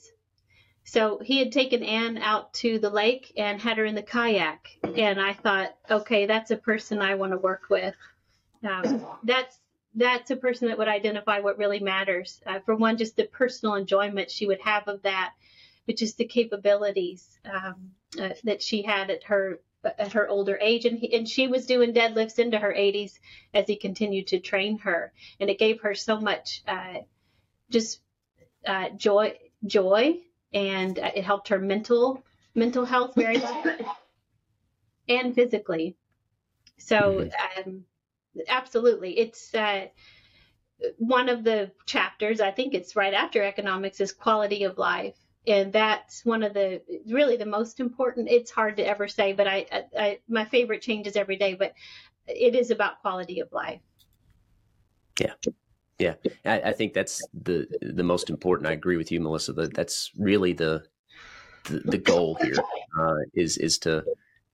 So 0.83 1.19
he 1.21 1.39
had 1.39 1.51
taken 1.51 1.83
Anne 1.83 2.17
out 2.17 2.53
to 2.55 2.79
the 2.79 2.89
lake 2.89 3.33
and 3.35 3.61
had 3.61 3.77
her 3.77 3.85
in 3.85 3.95
the 3.95 4.01
kayak. 4.01 4.69
And 4.83 5.19
I 5.19 5.33
thought, 5.33 5.75
okay, 5.89 6.25
that's 6.25 6.51
a 6.51 6.57
person 6.57 6.99
I 6.99 7.15
want 7.15 7.33
to 7.33 7.37
work 7.37 7.63
with. 7.69 7.95
Um, 8.63 9.05
that's 9.23 9.59
that's 9.95 10.31
a 10.31 10.35
person 10.35 10.67
that 10.67 10.77
would 10.77 10.87
identify 10.87 11.39
what 11.39 11.57
really 11.57 11.79
matters. 11.79 12.41
Uh, 12.45 12.59
for 12.59 12.75
one, 12.75 12.97
just 12.97 13.17
the 13.17 13.25
personal 13.25 13.75
enjoyment 13.75 14.29
she 14.29 14.45
would 14.45 14.61
have 14.61 14.87
of 14.87 15.01
that, 15.01 15.33
but 15.85 15.97
just 15.97 16.17
the 16.17 16.25
capabilities 16.25 17.37
um, 17.45 17.91
uh, 18.19 18.29
that 18.43 18.61
she 18.61 18.81
had 18.83 19.09
at 19.09 19.23
her 19.23 19.59
at 19.83 20.13
her 20.13 20.27
older 20.27 20.57
age, 20.59 20.85
and 20.85 20.99
he, 20.99 21.13
and 21.15 21.27
she 21.27 21.47
was 21.47 21.65
doing 21.65 21.93
deadlifts 21.93 22.39
into 22.39 22.57
her 22.57 22.73
80s 22.73 23.19
as 23.53 23.67
he 23.67 23.75
continued 23.75 24.27
to 24.27 24.39
train 24.39 24.79
her, 24.79 25.13
and 25.39 25.49
it 25.49 25.59
gave 25.59 25.81
her 25.81 25.93
so 25.93 26.19
much 26.19 26.63
uh, 26.67 26.95
just 27.69 28.01
uh, 28.65 28.89
joy 28.89 29.37
joy, 29.65 30.19
and 30.53 30.99
uh, 30.99 31.11
it 31.15 31.23
helped 31.23 31.49
her 31.49 31.59
mental 31.59 32.23
mental 32.55 32.85
health 32.85 33.13
very 33.15 33.37
much 33.37 33.81
and 35.07 35.35
physically. 35.35 35.95
So 36.77 37.29
mm-hmm. 37.29 37.69
um, 37.69 37.85
absolutely, 38.47 39.17
it's 39.17 39.53
uh, 39.53 39.87
one 40.97 41.29
of 41.29 41.43
the 41.43 41.71
chapters. 41.85 42.41
I 42.41 42.51
think 42.51 42.73
it's 42.73 42.95
right 42.95 43.13
after 43.13 43.43
economics 43.43 44.01
is 44.01 44.11
quality 44.11 44.63
of 44.63 44.77
life 44.77 45.17
and 45.47 45.71
that's 45.71 46.25
one 46.25 46.43
of 46.43 46.53
the 46.53 46.81
really 47.07 47.37
the 47.37 47.45
most 47.45 47.79
important 47.79 48.27
it's 48.29 48.51
hard 48.51 48.77
to 48.77 48.85
ever 48.85 49.07
say 49.07 49.33
but 49.33 49.47
I, 49.47 49.65
I, 49.97 50.19
my 50.27 50.45
favorite 50.45 50.81
changes 50.81 51.15
every 51.15 51.37
day 51.37 51.53
but 51.53 51.73
it 52.27 52.55
is 52.55 52.71
about 52.71 53.01
quality 53.01 53.39
of 53.39 53.51
life. 53.51 53.81
Yeah. 55.19 55.33
Yeah. 55.97 56.13
I, 56.45 56.61
I, 56.61 56.71
think 56.73 56.93
that's 56.93 57.25
the 57.33 57.67
the 57.81 58.03
most 58.03 58.29
important. 58.29 58.69
I 58.69 58.73
agree 58.73 58.97
with 58.97 59.11
you 59.11 59.19
melissa 59.19 59.53
that 59.53 59.73
that's 59.73 60.11
really 60.17 60.53
the 60.53 60.83
the, 61.65 61.79
the 61.79 61.97
goal 61.97 62.37
here 62.41 62.57
uh, 62.99 63.15
is 63.33 63.57
is 63.57 63.79
to 63.79 64.03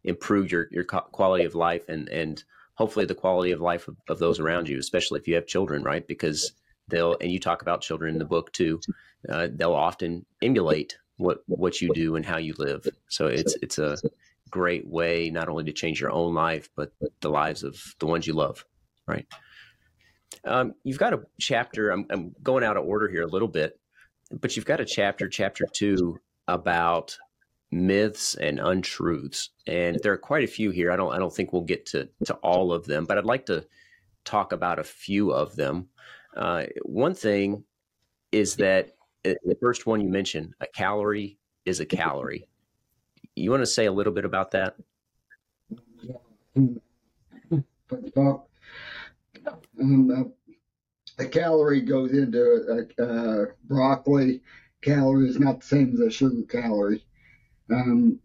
improve 0.04 0.52
your 0.52 0.68
your 0.72 0.86
quality 0.86 1.44
of 1.44 1.56
life 1.56 1.90
and 1.90 2.08
and 2.10 2.44
hopefully 2.76 3.06
the 3.06 3.16
quality 3.16 3.52
of 3.52 3.60
life 3.60 3.88
of, 3.88 3.98
of 4.08 4.20
those 4.20 4.40
around 4.40 4.70
you 4.70 4.80
especially 4.80 5.20
if 5.20 5.28
you 5.28 5.36
have 5.36 5.46
children 5.46 5.84
right? 5.84 6.08
Because 6.08 6.54
they'll 6.88 7.18
and 7.20 7.32
you 7.32 7.40
talk 7.40 7.62
about 7.62 7.82
children 7.82 8.14
in 8.14 8.20
the 8.20 8.26
book 8.26 8.52
too 8.54 8.80
uh, 9.30 9.48
they'll 9.54 9.74
often 9.74 10.26
emulate 10.42 10.98
what 11.18 11.40
what 11.48 11.82
you 11.82 11.94
do 11.94 12.16
and 12.16 12.26
how 12.26 12.38
you 12.38 12.54
live 12.58 12.88
so 13.08 13.28
it's 13.28 13.56
it's 13.62 13.78
a 13.78 13.98
great 14.50 14.88
way 14.88 15.30
not 15.30 15.50
only 15.50 15.64
to 15.64 15.72
change 15.72 16.02
your 16.02 16.12
own 16.12 16.34
life 16.34 16.70
but 16.76 16.92
the 17.22 17.30
lives 17.30 17.64
of 17.64 17.76
the 18.00 18.06
ones 18.06 18.28
you 18.28 18.34
love 18.34 18.66
right 19.08 19.28
um, 20.46 20.74
you've 20.84 21.00
got 21.00 21.14
a 21.14 21.22
chapter 21.40 21.92
I'm, 21.92 22.06
I'm, 22.10 22.36
going 22.42 22.64
out 22.64 22.76
of 22.76 22.86
order 22.86 23.08
here 23.08 23.22
a 23.22 23.28
little 23.28 23.48
bit 23.48 23.80
but 24.40 24.56
you've 24.56 24.66
got 24.66 24.80
a 24.80 24.86
chapter, 24.86 25.28
chapter 25.28 25.66
two, 25.72 26.20
about 26.48 27.18
myths 27.72 28.36
and 28.36 28.60
untruths, 28.60 29.50
and 29.68 30.00
there 30.02 30.14
are 30.14 30.18
quite 30.18 30.44
a 30.44 30.48
few 30.48 30.72
here. 30.72 30.92
I 30.92 30.96
don't 30.96 31.14
I 31.14 31.20
don't 31.20 31.34
think 31.34 31.54
we'll 31.54 31.64
get 31.64 31.86
to 31.88 32.10
to 32.26 32.34
all 32.36 32.74
of 32.74 32.86
them, 32.86 33.06
but 33.06 33.18
I'd 33.18 33.26
like 33.26 33.46
to 33.48 33.66
talk 34.26 34.52
about 34.52 34.80
a 34.80 34.84
few 34.84 35.32
of 35.32 35.56
them. 35.56 35.90
Uh, 36.36 36.66
one 36.84 37.14
thing 37.14 37.64
is 38.32 38.56
that 38.58 38.93
the 39.24 39.58
first 39.62 39.86
one 39.86 40.02
you 40.02 40.10
mentioned, 40.10 40.54
a 40.62 40.68
calorie 40.68 41.38
is 41.66 41.80
a 41.80 41.86
calorie. 41.86 42.48
You 43.36 43.52
want 43.52 43.62
to 43.62 43.68
say 43.68 43.86
a 43.86 43.92
little 43.92 44.14
bit 44.14 44.26
about 44.26 44.52
that? 44.52 44.76
Um, 46.56 46.82
uh, 49.80 50.24
a 51.20 51.26
calorie 51.26 51.82
goes 51.82 52.12
into 52.12 52.88
a, 52.98 53.04
a 53.04 53.48
broccoli. 53.66 54.42
Calorie 54.82 55.30
is 55.30 55.40
not 55.40 55.62
the 55.62 55.66
same 55.66 55.94
as 55.94 56.00
a 56.00 56.12
sugar 56.12 56.44
calorie. 56.50 57.06
Um, 57.72 58.20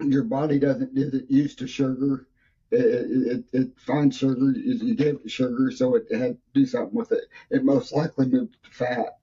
your 0.00 0.24
body 0.24 0.58
doesn't 0.58 0.96
isn't 0.96 1.30
used 1.30 1.58
to 1.58 1.66
sugar. 1.66 2.26
It, 2.70 2.78
it, 2.80 3.44
it 3.52 3.68
finds 3.78 4.16
sugar. 4.16 4.52
You 4.52 4.94
give 4.94 5.20
it 5.24 5.30
sugar, 5.30 5.70
so 5.70 5.96
it 5.96 6.06
had 6.10 6.36
to 6.36 6.38
do 6.54 6.66
something 6.66 6.94
with 6.94 7.12
it. 7.12 7.24
It 7.50 7.64
most 7.64 7.92
likely 7.92 8.26
moved 8.26 8.56
to 8.62 8.70
fat. 8.70 9.19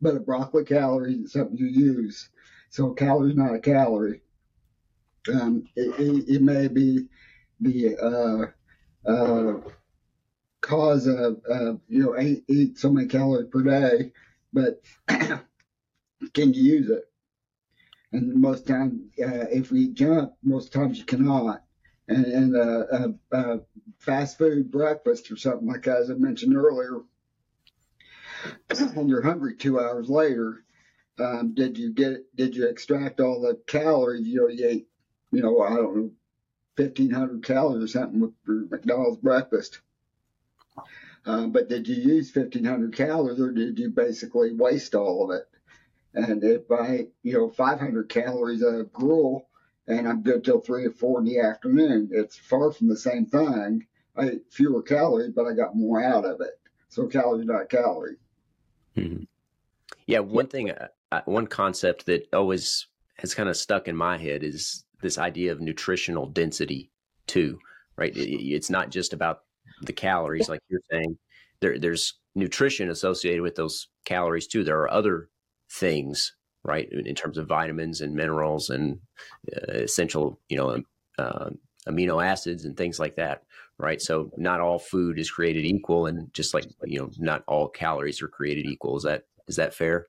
But 0.00 0.16
a 0.16 0.20
broccoli 0.20 0.64
calorie 0.64 1.14
is 1.14 1.32
something 1.32 1.56
you 1.56 1.66
use. 1.66 2.28
So 2.70 2.90
a 2.90 2.94
calorie 2.94 3.34
not 3.34 3.54
a 3.54 3.60
calorie. 3.60 4.20
Um, 5.32 5.64
it, 5.74 5.98
it, 5.98 6.36
it, 6.36 6.42
may 6.42 6.68
be 6.68 7.06
the 7.60 7.96
uh, 7.96 9.10
uh, 9.10 9.60
cause 10.60 11.06
of, 11.06 11.40
you 11.88 12.02
know 12.02 12.18
eat, 12.20 12.44
eat 12.48 12.78
so 12.78 12.90
many 12.92 13.06
calories 13.06 13.48
per 13.50 13.62
day, 13.62 14.12
but 14.52 14.82
can 15.08 16.52
you 16.52 16.62
use 16.62 16.90
it? 16.90 17.04
And 18.12 18.34
most 18.34 18.66
times, 18.66 19.00
uh, 19.20 19.46
if 19.50 19.72
we 19.72 19.88
junk, 19.88 20.32
most 20.42 20.72
times 20.72 20.98
you 20.98 21.04
cannot. 21.04 21.64
And, 22.06 22.26
and 22.26 22.56
uh, 22.56 22.84
uh, 22.92 23.08
uh, 23.32 23.56
fast 23.98 24.38
food 24.38 24.70
breakfast 24.70 25.32
or 25.32 25.36
something 25.36 25.66
like 25.66 25.84
that, 25.84 25.98
as 25.98 26.10
I 26.10 26.14
mentioned 26.14 26.54
earlier, 26.54 27.00
and 28.96 29.08
you're 29.08 29.22
hungry 29.22 29.54
two 29.56 29.80
hours 29.80 30.08
later, 30.08 30.64
um, 31.18 31.54
did 31.54 31.78
you 31.78 31.92
get 31.92 32.24
did 32.34 32.56
you 32.56 32.68
extract 32.68 33.20
all 33.20 33.40
the 33.40 33.60
calories? 33.66 34.26
You 34.26 34.42
know, 34.42 34.48
you 34.48 34.66
ate, 34.66 34.88
you 35.32 35.42
know, 35.42 35.60
I 35.60 35.76
don't 35.76 35.96
know, 35.96 36.10
fifteen 36.76 37.10
hundred 37.10 37.44
calories 37.44 37.84
or 37.84 37.88
something 37.88 38.20
with 38.20 38.32
your 38.46 38.66
McDonald's 38.70 39.18
breakfast. 39.18 39.80
Uh, 41.26 41.46
but 41.46 41.68
did 41.68 41.88
you 41.88 41.96
use 41.96 42.30
fifteen 42.30 42.64
hundred 42.64 42.94
calories, 42.94 43.40
or 43.40 43.52
did 43.52 43.78
you 43.78 43.90
basically 43.90 44.52
waste 44.52 44.94
all 44.94 45.30
of 45.30 45.36
it? 45.36 45.48
And 46.14 46.44
if 46.44 46.70
I, 46.70 47.08
you 47.22 47.32
know, 47.32 47.50
500 47.50 48.08
calories 48.08 48.62
of 48.62 48.92
gruel, 48.92 49.48
and 49.86 50.08
I'm 50.08 50.22
good 50.22 50.44
till 50.44 50.60
three 50.60 50.86
or 50.86 50.92
four 50.92 51.18
in 51.18 51.24
the 51.24 51.40
afternoon, 51.40 52.10
it's 52.12 52.36
far 52.36 52.70
from 52.72 52.88
the 52.88 52.96
same 52.96 53.26
thing. 53.26 53.86
I 54.16 54.30
ate 54.30 54.52
fewer 54.52 54.80
calories, 54.80 55.32
but 55.32 55.46
I 55.46 55.54
got 55.54 55.76
more 55.76 56.02
out 56.02 56.24
of 56.24 56.40
it. 56.40 56.60
So 56.88 57.08
calorie 57.08 57.44
not 57.44 57.68
calorie. 57.68 58.16
Mm-hmm. 58.96 59.24
Yeah, 60.06 60.20
one 60.20 60.46
thing, 60.46 60.70
uh, 60.70 60.88
uh, 61.12 61.22
one 61.24 61.46
concept 61.46 62.06
that 62.06 62.28
always 62.32 62.86
has 63.16 63.34
kind 63.34 63.48
of 63.48 63.56
stuck 63.56 63.88
in 63.88 63.96
my 63.96 64.18
head 64.18 64.42
is 64.42 64.84
this 65.02 65.18
idea 65.18 65.52
of 65.52 65.60
nutritional 65.60 66.26
density 66.26 66.90
too, 67.26 67.58
right? 67.96 68.16
It, 68.16 68.28
it's 68.28 68.70
not 68.70 68.90
just 68.90 69.12
about 69.12 69.40
the 69.82 69.92
calories, 69.92 70.48
like 70.48 70.60
you're 70.68 70.80
saying. 70.90 71.18
There, 71.60 71.78
there's 71.78 72.14
nutrition 72.34 72.90
associated 72.90 73.42
with 73.42 73.54
those 73.54 73.88
calories 74.04 74.46
too. 74.46 74.64
There 74.64 74.80
are 74.80 74.90
other 74.90 75.28
things, 75.70 76.34
right, 76.64 76.88
in 76.90 77.14
terms 77.14 77.38
of 77.38 77.48
vitamins 77.48 78.00
and 78.00 78.14
minerals 78.14 78.70
and 78.70 78.98
uh, 79.56 79.72
essential, 79.72 80.40
you 80.48 80.56
know, 80.56 80.70
um, 80.70 80.84
uh, 81.18 81.50
amino 81.88 82.24
acids 82.24 82.64
and 82.64 82.76
things 82.76 82.98
like 82.98 83.16
that, 83.16 83.42
right? 83.78 84.00
So 84.00 84.30
not 84.36 84.60
all 84.60 84.78
food 84.78 85.18
is 85.18 85.30
created 85.30 85.64
equal, 85.64 86.06
and 86.06 86.32
just 86.32 86.54
like 86.54 86.66
you 86.84 87.00
know, 87.00 87.10
not 87.18 87.44
all 87.46 87.68
calories 87.68 88.22
are 88.22 88.28
created 88.28 88.66
equal. 88.66 88.96
Is 88.96 89.04
that 89.04 89.24
is 89.48 89.56
that 89.56 89.74
fair? 89.74 90.08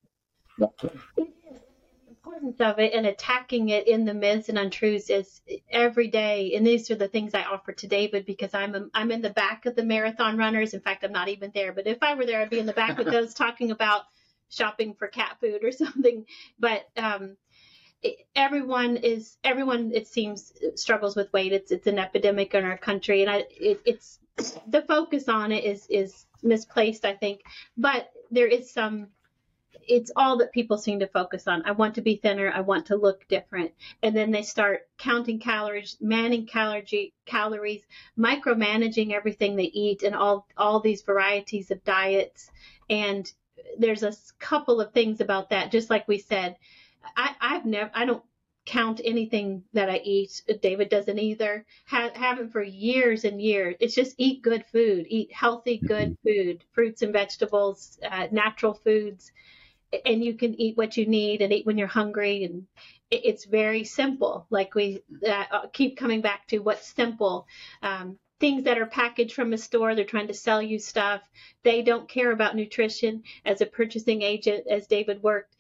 the 0.58 1.28
importance 2.08 2.60
of 2.60 2.80
it 2.80 2.94
and 2.94 3.06
attacking 3.06 3.70
it 3.70 3.88
in 3.88 4.06
the 4.06 4.14
myths 4.14 4.50
and 4.50 4.58
untruths 4.58 5.10
is 5.10 5.42
every 5.70 6.08
day 6.08 6.54
and 6.56 6.66
these 6.66 6.90
are 6.90 6.96
the 6.96 7.08
things 7.08 7.34
i 7.34 7.44
offer 7.44 7.72
to 7.72 7.88
david 7.88 8.26
because 8.26 8.54
i'm 8.54 8.74
a, 8.76 8.86
i'm 8.94 9.12
in 9.12 9.22
the 9.22 9.30
back 9.30 9.66
of 9.66 9.76
the 9.76 9.84
marathon 9.84 10.38
runners 10.38 10.74
in 10.74 10.80
fact 10.80 11.04
i'm 11.04 11.12
not 11.12 11.30
even 11.30 11.52
there 11.54 11.74
but 11.74 11.88
if 11.88 11.98
i 12.02 12.14
were 12.14 12.26
there 12.26 12.42
i'd 12.42 12.50
be 12.50 12.60
in 12.60 12.66
the 12.66 12.74
back 12.74 12.98
with 12.98 13.08
those 13.12 13.34
talking 13.34 13.72
about 13.72 14.04
shopping 14.50 14.94
for 14.94 15.08
cat 15.08 15.38
food 15.40 15.64
or 15.64 15.72
something 15.72 16.26
but 16.60 16.86
um, 16.98 17.36
everyone 18.36 18.98
is 18.98 19.38
everyone 19.44 19.92
it 19.94 20.08
seems 20.08 20.54
struggles 20.76 21.16
with 21.16 21.32
weight 21.34 21.52
it's 21.54 21.72
it's 21.72 21.88
an 21.88 22.00
epidemic 22.00 22.54
in 22.54 22.64
our 22.64 22.78
country 22.78 23.22
and 23.22 23.30
I, 23.30 23.46
it, 23.50 23.82
it's 23.86 24.20
the 24.68 24.82
focus 24.82 25.30
on 25.30 25.52
it 25.52 25.64
is 25.64 25.88
is 25.90 26.26
misplaced 26.44 27.06
i 27.06 27.14
think 27.14 27.42
but 27.78 28.10
there 28.32 28.48
is 28.48 28.72
some 28.72 29.08
it's 29.88 30.12
all 30.16 30.38
that 30.38 30.52
people 30.52 30.78
seem 30.78 31.00
to 31.00 31.08
focus 31.08 31.48
on. 31.48 31.62
I 31.66 31.72
want 31.72 31.96
to 31.96 32.02
be 32.02 32.16
thinner. 32.16 32.52
I 32.52 32.62
want 32.62 32.88
to 32.88 32.96
look 32.96 33.28
different. 33.28 33.72
And 34.02 34.16
then 34.16 34.32
they 34.32 34.42
start 34.42 34.88
counting 34.98 35.40
calories, 35.40 35.98
manning 36.02 36.48
calorie, 36.48 37.14
calories, 37.26 37.84
micromanaging 38.18 39.12
everything 39.12 39.56
they 39.56 39.66
eat 39.66 40.04
and 40.04 40.16
all, 40.16 40.48
all 40.58 40.80
these 40.80 41.02
varieties 41.02 41.72
of 41.72 41.84
diets. 41.84 42.50
And 42.90 43.32
there's 43.78 44.04
a 44.04 44.14
couple 44.40 44.82
of 44.82 44.92
things 44.92 45.22
about 45.22 45.50
that. 45.50 45.72
Just 45.72 45.90
like 45.90 46.08
we 46.08 46.18
said, 46.18 46.56
I, 47.16 47.36
I've 47.40 47.66
never, 47.66 47.92
I 47.94 48.06
don't 48.06 48.24
count 48.66 49.00
anything 49.04 49.64
that 49.74 49.90
I 49.90 49.98
eat. 49.98 50.42
David 50.62 50.90
doesn't 50.90 51.20
either. 51.20 51.66
Ha- 51.88 52.12
haven't 52.16 52.52
for 52.52 52.64
years 52.64 53.24
and 53.24 53.42
years. 53.42 53.76
It's 53.80 53.96
just 53.96 54.16
eat 54.18 54.42
good 54.42 54.66
food, 54.72 55.06
eat 55.10 55.32
healthy, 55.32 55.78
good 55.78 56.12
food, 56.24 56.64
fruits 56.74 57.02
and 57.02 57.14
vegetables, 57.14 58.00
uh, 58.10 58.28
natural 58.32 58.74
foods, 58.74 59.32
and 60.06 60.24
you 60.24 60.34
can 60.34 60.60
eat 60.60 60.78
what 60.78 60.98
you 60.98 61.06
need 61.06 61.42
and 61.42 61.54
eat 61.54 61.66
when 61.66 61.78
you're 61.78 61.88
hungry. 61.88 62.44
And 62.44 62.66
it, 63.12 63.22
it's 63.26 63.46
very 63.46 63.84
simple. 63.84 64.48
Like 64.50 64.74
we 64.74 65.04
uh, 65.28 65.68
keep 65.72 65.98
coming 65.98 66.22
back 66.22 66.48
to 66.48 66.60
what's 66.60 66.88
simple. 66.88 67.48
Um, 67.84 68.18
things 68.40 68.64
that 68.64 68.78
are 68.78 68.86
packaged 68.86 69.34
from 69.34 69.54
a 69.54 69.58
store. 69.58 69.96
They're 69.96 70.06
trying 70.06 70.28
to 70.28 70.34
sell 70.34 70.62
you 70.62 70.80
stuff. 70.80 71.22
They 71.64 71.82
don't 71.84 72.10
care 72.10 72.32
about 72.32 72.56
nutrition. 72.56 73.24
As 73.46 73.62
a 73.62 73.66
purchasing 73.66 74.24
agent, 74.24 74.68
as 74.70 74.88
David 74.88 75.24
worked, 75.24 75.56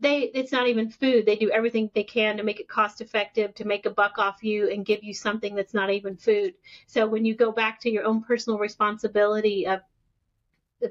they 0.00 0.22
it's 0.34 0.52
not 0.52 0.68
even 0.68 0.90
food. 0.90 1.26
They 1.26 1.36
do 1.36 1.50
everything 1.50 1.90
they 1.94 2.04
can 2.04 2.36
to 2.36 2.42
make 2.42 2.60
it 2.60 2.68
cost 2.68 3.00
effective, 3.00 3.54
to 3.54 3.66
make 3.66 3.86
a 3.86 3.90
buck 3.90 4.18
off 4.18 4.42
you 4.42 4.70
and 4.70 4.84
give 4.84 5.02
you 5.02 5.14
something 5.14 5.54
that's 5.54 5.74
not 5.74 5.90
even 5.90 6.16
food. 6.16 6.54
So 6.86 7.06
when 7.06 7.24
you 7.24 7.34
go 7.34 7.52
back 7.52 7.80
to 7.80 7.90
your 7.90 8.04
own 8.04 8.22
personal 8.22 8.58
responsibility 8.58 9.66
of 9.66 9.80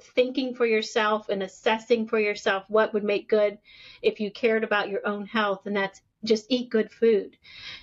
thinking 0.02 0.54
for 0.54 0.66
yourself 0.66 1.30
and 1.30 1.42
assessing 1.42 2.08
for 2.08 2.20
yourself 2.20 2.66
what 2.68 2.94
would 2.94 3.04
make 3.04 3.30
good 3.30 3.58
if 4.02 4.20
you 4.20 4.30
cared 4.30 4.63
about 4.63 4.90
your 4.90 5.06
own 5.08 5.26
health 5.26 5.66
and 5.66 5.76
that's 5.76 6.02
just 6.24 6.46
eat 6.50 6.70
good 6.70 6.92
food 6.92 7.38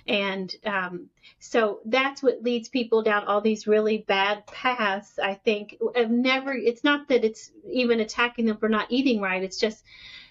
and 0.07 0.55
um, 0.65 1.07
so 1.39 1.79
that's 1.85 2.21
what 2.21 2.43
leads 2.43 2.69
people 2.69 3.01
down 3.01 3.23
all 3.23 3.41
these 3.41 3.65
really 3.65 3.99
bad 4.07 4.45
paths 4.45 5.17
i 5.17 5.33
think 5.33 5.77
of 5.95 6.11
never 6.11 6.53
it's 6.53 6.83
not 6.83 7.07
that 7.07 7.23
it's 7.23 7.51
even 7.71 8.01
attacking 8.01 8.45
them 8.45 8.57
for 8.57 8.69
not 8.69 8.91
eating 8.91 9.19
right 9.19 9.43
it's 9.43 9.59
just 9.59 9.83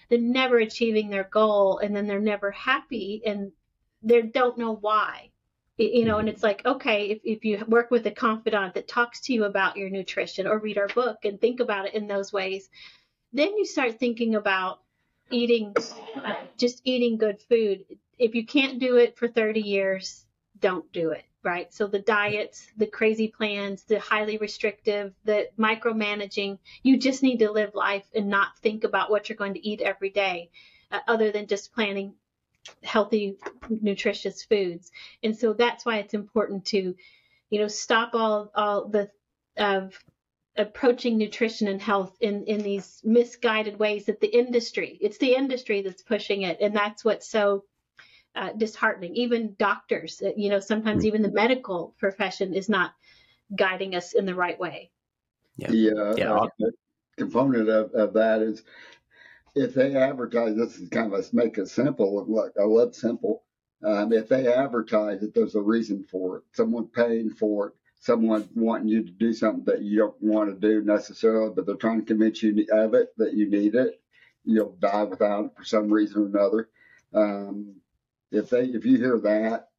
they're 0.09 0.19
never 0.19 0.57
achieving 0.57 1.09
their 1.09 1.23
goal 1.23 1.79
and 1.79 1.95
then 1.95 2.07
they're 2.07 2.19
never 2.19 2.51
happy 2.51 3.21
and 3.25 3.51
they 4.03 4.21
don't 4.21 4.57
know 4.57 4.75
why. 4.75 5.31
You 5.77 6.05
know 6.05 6.19
and 6.19 6.29
it's 6.29 6.41
like 6.41 6.65
okay 6.65 7.07
if, 7.07 7.19
if 7.25 7.43
you 7.43 7.61
work 7.67 7.91
with 7.91 8.07
a 8.07 8.11
confidant 8.11 8.75
that 8.75 8.87
talks 8.87 9.19
to 9.21 9.33
you 9.33 9.43
about 9.43 9.75
your 9.75 9.89
nutrition 9.89 10.47
or 10.47 10.57
read 10.57 10.77
our 10.77 10.87
book 10.87 11.17
and 11.25 11.39
think 11.39 11.59
about 11.59 11.87
it 11.87 11.93
in 11.95 12.07
those 12.07 12.31
ways 12.31 12.69
then 13.33 13.57
you 13.57 13.65
start 13.65 13.99
thinking 13.99 14.35
about 14.35 14.79
eating 15.31 15.75
uh, 16.23 16.35
just 16.57 16.81
eating 16.85 17.17
good 17.17 17.41
food. 17.49 17.83
If 18.17 18.35
you 18.35 18.45
can't 18.45 18.79
do 18.79 18.95
it 18.95 19.17
for 19.17 19.27
30 19.27 19.59
years 19.59 20.25
don't 20.59 20.89
do 20.93 21.09
it 21.09 21.25
right 21.45 21.73
so 21.73 21.87
the 21.87 21.99
diets 21.99 22.67
the 22.77 22.87
crazy 22.87 23.27
plans 23.27 23.83
the 23.83 23.99
highly 23.99 24.37
restrictive 24.37 25.13
the 25.23 25.47
micromanaging 25.57 26.57
you 26.83 26.97
just 26.97 27.23
need 27.23 27.37
to 27.37 27.51
live 27.51 27.73
life 27.73 28.05
and 28.13 28.27
not 28.27 28.57
think 28.59 28.83
about 28.83 29.09
what 29.09 29.29
you're 29.29 29.37
going 29.37 29.53
to 29.53 29.67
eat 29.67 29.81
every 29.81 30.09
day 30.09 30.49
uh, 30.91 30.99
other 31.07 31.31
than 31.31 31.47
just 31.47 31.73
planning 31.73 32.13
healthy, 32.83 33.37
nutritious 33.81 34.43
foods. 34.43 34.91
And 35.23 35.35
so 35.35 35.53
that's 35.53 35.85
why 35.85 35.97
it's 35.97 36.13
important 36.13 36.65
to, 36.65 36.95
you 37.49 37.59
know, 37.59 37.67
stop 37.67 38.11
all 38.13 38.51
all 38.55 38.87
the 38.87 39.09
of 39.57 39.97
approaching 40.57 41.17
nutrition 41.17 41.67
and 41.67 41.81
health 41.81 42.15
in 42.21 42.43
in 42.45 42.61
these 42.61 43.01
misguided 43.03 43.77
ways 43.77 44.05
that 44.05 44.21
the 44.21 44.27
industry 44.27 44.97
it's 45.01 45.17
the 45.17 45.35
industry 45.35 45.81
that's 45.81 46.01
pushing 46.01 46.43
it 46.43 46.57
and 46.61 46.73
that's 46.73 47.03
what's 47.03 47.27
so 47.27 47.65
uh, 48.35 48.51
disheartening 48.53 49.15
even 49.15 49.55
doctors 49.57 50.21
uh, 50.25 50.31
you 50.35 50.49
know 50.49 50.59
sometimes 50.59 50.99
mm-hmm. 50.99 51.07
even 51.07 51.21
the 51.21 51.31
medical 51.31 51.95
profession 51.97 52.53
is 52.53 52.69
not 52.69 52.91
guiding 53.55 53.95
us 53.95 54.13
in 54.13 54.25
the 54.25 54.35
right 54.35 54.59
way 54.59 54.91
yeah 55.57 56.13
yeah 56.17 56.33
uh, 56.33 56.47
component 57.17 57.69
of, 57.69 57.91
of 57.93 58.13
that 58.13 58.41
is 58.41 58.63
if 59.55 59.73
they 59.73 59.95
advertise, 59.95 60.55
this 60.55 60.77
is 60.77 60.89
kind 60.89 61.11
of 61.11 61.19
a 61.19 61.35
make 61.35 61.57
it 61.57 61.69
simple. 61.69 62.25
Look, 62.27 62.53
I 62.59 62.65
love 62.65 62.93
simple. 62.93 63.43
Um, 63.83 64.11
if 64.11 64.27
they 64.27 64.53
advertise 64.53 65.23
it, 65.23 65.33
there's 65.33 65.55
a 65.55 65.61
reason 65.61 66.03
for 66.03 66.37
it. 66.37 66.43
Someone 66.51 66.87
paying 66.87 67.29
for 67.29 67.67
it, 67.67 67.73
someone 67.99 68.47
wanting 68.53 68.89
you 68.89 69.03
to 69.03 69.11
do 69.11 69.33
something 69.33 69.63
that 69.65 69.81
you 69.81 69.97
don't 69.97 70.21
want 70.21 70.49
to 70.49 70.59
do 70.59 70.83
necessarily, 70.83 71.53
but 71.55 71.65
they're 71.65 71.75
trying 71.75 72.01
to 72.01 72.05
convince 72.05 72.43
you 72.43 72.65
of 72.71 72.93
it, 72.93 73.13
that 73.17 73.33
you 73.33 73.49
need 73.49 73.75
it. 73.75 74.01
You'll 74.43 74.75
die 74.79 75.03
without 75.03 75.45
it 75.45 75.51
for 75.55 75.63
some 75.63 75.91
reason 75.91 76.23
or 76.23 76.25
another. 76.25 76.69
Um, 77.13 77.75
if 78.31 78.49
they, 78.49 78.65
if 78.65 78.85
you 78.85 78.97
hear 78.97 79.19
that, 79.19 79.69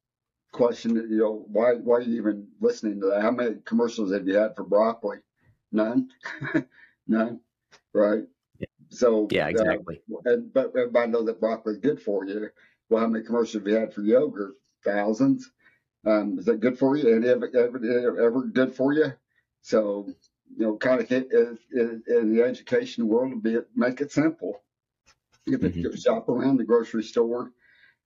question, 0.51 0.95
you 0.95 1.17
know, 1.17 1.45
why, 1.47 1.73
why 1.75 1.97
are 1.97 2.01
you 2.01 2.17
even 2.17 2.47
listening 2.59 2.99
to 2.99 3.07
that? 3.07 3.21
How 3.21 3.31
many 3.31 3.55
commercials 3.65 4.11
have 4.13 4.27
you 4.27 4.35
had 4.35 4.55
for 4.55 4.63
broccoli? 4.63 5.17
None, 5.71 6.09
none, 7.07 7.39
right? 7.93 8.23
So 8.89 9.27
yeah, 9.31 9.45
uh, 9.45 9.49
exactly. 9.49 10.01
Uh, 10.11 10.31
and, 10.31 10.53
but 10.53 10.67
everybody 10.69 11.11
knows 11.11 11.25
that 11.25 11.39
broccoli 11.39 11.73
is 11.73 11.79
good 11.79 12.01
for 12.01 12.25
you. 12.25 12.49
Well, 12.89 13.01
how 13.01 13.07
many 13.07 13.25
commercials 13.25 13.61
have 13.61 13.67
you 13.67 13.75
had 13.75 13.93
for 13.93 14.01
yogurt? 14.01 14.55
Thousands. 14.83 15.51
Um, 16.05 16.39
is 16.39 16.45
that 16.45 16.61
good 16.61 16.79
for 16.79 16.95
you? 16.95 17.13
And 17.13 17.25
ever, 17.25 17.49
ever, 17.53 18.21
ever 18.21 18.43
good 18.43 18.73
for 18.73 18.93
you? 18.93 19.11
So, 19.61 20.07
you 20.55 20.65
know, 20.65 20.77
kind 20.77 21.01
of 21.01 21.09
hit 21.09 21.29
in, 21.31 21.57
in 22.07 22.33
the 22.33 22.41
education 22.43 23.07
world, 23.07 23.43
be 23.43 23.55
it, 23.55 23.67
make 23.75 23.99
it 23.99 24.11
simple. 24.11 24.61
If 25.45 25.59
mm-hmm. 25.59 25.79
you 25.79 25.97
shop 25.97 26.29
around 26.29 26.57
the 26.57 26.63
grocery 26.63 27.03
store 27.03 27.51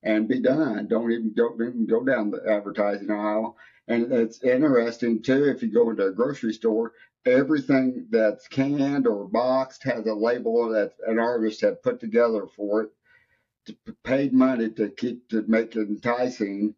and 0.03 0.27
be 0.27 0.39
done. 0.39 0.87
Don't 0.87 1.11
even 1.11 1.33
don't 1.33 1.61
even 1.61 1.85
go 1.85 2.03
down 2.03 2.31
the 2.31 2.43
advertising 2.47 3.11
aisle. 3.11 3.57
And 3.87 4.11
it's 4.11 4.43
interesting 4.43 5.21
too 5.21 5.45
if 5.45 5.61
you 5.61 5.69
go 5.71 5.89
into 5.89 6.07
a 6.07 6.11
grocery 6.11 6.53
store, 6.53 6.93
everything 7.25 8.07
that's 8.09 8.47
canned 8.47 9.07
or 9.07 9.27
boxed 9.27 9.83
has 9.83 10.05
a 10.05 10.13
label 10.13 10.69
that 10.69 10.93
an 11.07 11.19
artist 11.19 11.61
had 11.61 11.83
put 11.83 11.99
together 11.99 12.47
for 12.55 12.83
it, 12.83 12.89
to, 13.65 13.75
paid 14.03 14.33
money 14.33 14.69
to 14.69 14.89
keep 14.89 15.27
to 15.29 15.43
make 15.47 15.75
it 15.75 15.87
enticing. 15.87 16.73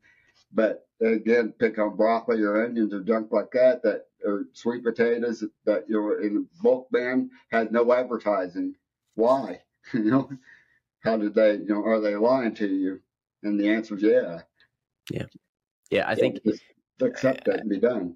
But 0.52 0.88
again, 1.02 1.54
pick 1.58 1.80
on 1.80 1.96
broccoli 1.96 2.42
or 2.44 2.66
onions 2.66 2.94
or 2.94 3.02
junk 3.02 3.32
like 3.32 3.52
that, 3.52 3.84
that 3.84 4.08
or 4.26 4.46
sweet 4.54 4.84
potatoes 4.84 5.44
that 5.66 5.86
you 5.88 5.96
know 6.00 6.26
in 6.26 6.48
bulk 6.62 6.90
bin 6.92 7.30
has 7.52 7.72
no 7.72 7.92
advertising. 7.94 8.76
Why? 9.16 9.62
you 9.94 10.12
know, 10.12 10.30
how 11.04 11.18
did 11.18 11.36
they? 11.36 11.54
You 11.54 11.68
know, 11.70 11.86
are 11.86 12.02
they 12.02 12.16
lying 12.16 12.56
to 12.56 12.68
you? 12.68 13.00
And 13.44 13.60
the 13.60 13.70
answer 13.70 13.96
is 13.96 14.04
yeah. 14.04 14.42
Yeah, 15.12 15.26
yeah. 15.92 16.10
I 16.10 16.16
think 16.16 16.40
accept 17.02 17.46
that 17.46 17.60
and 17.60 17.70
be 17.70 17.80
done 17.80 18.16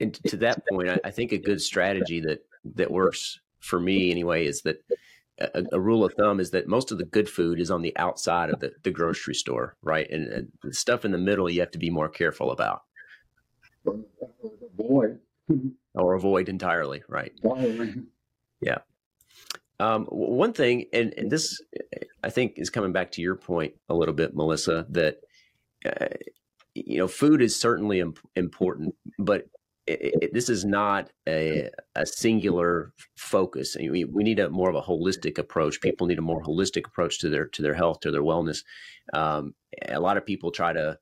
and 0.00 0.14
to 0.24 0.36
that 0.38 0.62
point, 0.68 0.88
I, 1.04 1.10
think 1.10 1.32
a 1.32 1.38
good 1.38 1.60
strategy 1.60 2.20
that 2.20 2.44
that 2.76 2.90
works 2.90 3.38
for 3.60 3.78
me 3.78 4.10
anyway 4.10 4.46
is 4.46 4.62
that 4.62 4.82
a, 5.38 5.64
a, 5.72 5.80
rule 5.80 6.04
of 6.04 6.14
thumb 6.14 6.40
is 6.40 6.50
that 6.50 6.66
most 6.66 6.90
of 6.90 6.98
the 6.98 7.04
good 7.04 7.28
food 7.28 7.60
is 7.60 7.70
on 7.70 7.82
the 7.82 7.96
outside 7.96 8.50
of 8.50 8.60
the, 8.60 8.72
the 8.82 8.90
grocery 8.90 9.34
store, 9.34 9.76
right? 9.82 10.10
And, 10.10 10.26
and 10.28 10.48
the 10.62 10.72
stuff 10.72 11.04
in 11.04 11.12
the 11.12 11.18
middle 11.18 11.48
you 11.50 11.60
have 11.60 11.70
to 11.72 11.78
be 11.78 11.90
more 11.90 12.08
careful 12.08 12.50
about. 12.50 12.82
Avoid. 14.78 15.20
or 15.94 16.14
avoid 16.14 16.48
entirely, 16.48 17.02
right? 17.08 17.32
Yeah. 18.60 18.78
Um, 19.80 20.04
one 20.06 20.52
thing, 20.52 20.84
and, 20.92 21.14
and, 21.16 21.30
this 21.30 21.60
I 22.22 22.28
think 22.28 22.54
is 22.56 22.68
coming 22.68 22.92
back 22.92 23.10
to 23.12 23.22
your 23.22 23.34
point 23.34 23.72
a 23.88 23.94
little 23.94 24.14
bit, 24.14 24.34
Melissa, 24.34 24.86
that 24.90 25.20
uh, 25.86 26.06
you 26.74 26.98
know 26.98 27.08
food 27.08 27.40
is 27.40 27.58
certainly 27.58 28.00
imp- 28.00 28.18
important, 28.36 28.94
but 29.18 29.46
it, 29.86 30.22
it, 30.22 30.34
this 30.34 30.50
is 30.50 30.64
not 30.64 31.10
a, 31.26 31.70
a 31.94 32.04
singular 32.04 32.92
focus. 33.16 33.74
We, 33.80 34.04
we 34.04 34.22
need 34.22 34.38
a 34.38 34.50
more 34.50 34.68
of 34.68 34.76
a 34.76 34.82
holistic 34.82 35.38
approach. 35.38 35.80
People 35.80 36.06
need 36.06 36.18
a 36.18 36.22
more 36.22 36.42
holistic 36.42 36.86
approach 36.86 37.18
to 37.20 37.30
their 37.30 37.46
to 37.48 37.62
their 37.62 37.74
health, 37.74 38.00
to 38.00 38.10
their 38.10 38.22
wellness. 38.22 38.62
Um, 39.14 39.54
a 39.88 39.98
lot 39.98 40.18
of 40.18 40.26
people 40.26 40.50
try 40.50 40.74
to 40.74 40.98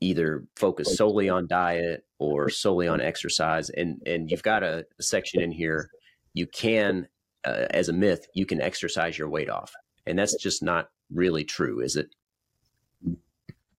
either 0.00 0.44
focus 0.56 0.96
solely 0.96 1.28
on 1.28 1.46
diet 1.46 2.04
or 2.18 2.50
solely 2.50 2.88
on 2.88 3.00
exercise, 3.00 3.70
and 3.70 4.02
and 4.04 4.30
you've 4.30 4.42
got 4.42 4.62
a 4.62 4.84
section 5.00 5.40
in 5.40 5.52
here. 5.52 5.90
You 6.34 6.48
can, 6.48 7.06
uh, 7.44 7.66
as 7.70 7.88
a 7.88 7.92
myth, 7.92 8.26
you 8.34 8.46
can 8.46 8.60
exercise 8.60 9.18
your 9.18 9.28
weight 9.28 9.50
off, 9.50 9.72
and 10.06 10.18
that's 10.18 10.36
just 10.36 10.62
not 10.62 10.90
really 11.12 11.44
true, 11.44 11.80
is 11.80 11.96
it? 11.96 12.14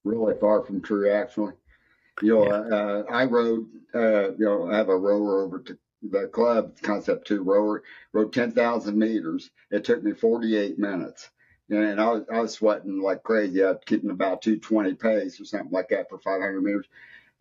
Really 0.03 0.35
far 0.39 0.63
from 0.63 0.81
true, 0.81 1.11
actually. 1.11 1.53
You 2.21 2.35
know, 2.35 2.45
yeah. 2.45 2.75
uh, 2.75 3.03
I 3.09 3.25
rode, 3.25 3.65
uh, 3.93 4.31
you 4.33 4.45
know, 4.45 4.71
I 4.71 4.77
have 4.77 4.89
a 4.89 4.97
rower 4.97 5.43
over 5.43 5.59
to 5.59 5.77
the 6.09 6.27
club, 6.27 6.73
Concept 6.81 7.27
2 7.27 7.41
rower, 7.41 7.83
rode 8.13 8.31
10,000 8.31 8.97
meters. 8.97 9.51
It 9.71 9.83
took 9.83 10.03
me 10.03 10.13
48 10.13 10.79
minutes. 10.79 11.29
And 11.69 11.99
I 11.99 12.11
was, 12.11 12.23
I 12.31 12.39
was 12.39 12.53
sweating 12.53 13.01
like 13.01 13.23
crazy. 13.23 13.63
I 13.63 13.71
was 13.71 13.81
keeping 13.85 14.11
about 14.11 14.43
220 14.43 14.93
pace 14.93 15.41
or 15.41 15.45
something 15.45 15.71
like 15.71 15.89
that 15.89 16.09
for 16.09 16.19
500 16.19 16.61
meters. 16.61 16.85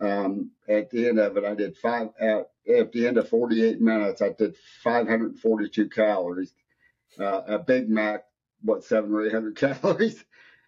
Um, 0.01 0.51
at 0.69 0.91
the 0.91 1.09
end 1.09 1.19
of 1.19 1.37
it, 1.37 1.45
I 1.45 1.55
did 1.55 1.77
five, 1.77 2.09
at, 2.21 2.51
at 2.69 2.93
the 2.93 3.07
end 3.07 3.19
of 3.19 3.29
48 3.29 3.81
minutes, 3.81 4.23
I 4.23 4.31
did 4.31 4.57
542 4.83 5.89
calories. 5.89 6.53
Uh, 7.19 7.43
a 7.47 7.59
Big 7.59 7.89
Mac, 7.89 8.25
what, 8.63 8.85
seven 8.85 9.13
or 9.13 9.27
800 9.27 9.57
calories? 9.81 10.25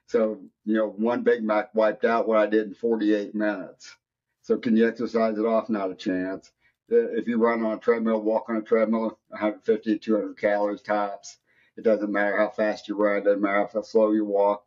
So, 0.07 0.41
you 0.65 0.75
know, 0.75 0.89
one 0.89 1.23
Big 1.23 1.43
Mac 1.43 1.75
wiped 1.75 2.05
out 2.05 2.29
what 2.29 2.39
I 2.39 2.47
did 2.47 2.69
in 2.69 2.75
48 2.75 3.35
minutes. 3.35 3.95
So, 4.43 4.57
can 4.59 4.77
you 4.77 4.87
exercise 4.87 5.39
it 5.39 5.45
off? 5.45 5.69
Not 5.69 5.91
a 5.91 5.97
chance. 5.97 6.53
Uh, 6.91 7.11
if 7.11 7.27
you 7.27 7.39
run 7.39 7.65
on 7.65 7.79
a 7.79 7.81
treadmill, 7.81 8.23
walk 8.23 8.49
on 8.49 8.57
a 8.57 8.63
treadmill, 8.63 9.19
150 9.29 9.99
200 9.99 10.39
calories 10.39 10.83
tops. 10.83 11.39
It 11.77 11.83
doesn't 11.83 12.13
matter 12.13 12.37
how 12.39 12.51
fast 12.51 12.87
you 12.87 12.97
run, 12.97 13.19
it 13.19 13.25
doesn't 13.25 13.43
matter 13.43 13.69
how 13.73 13.83
slow 13.83 14.13
you 14.13 14.25
walk. 14.25 14.65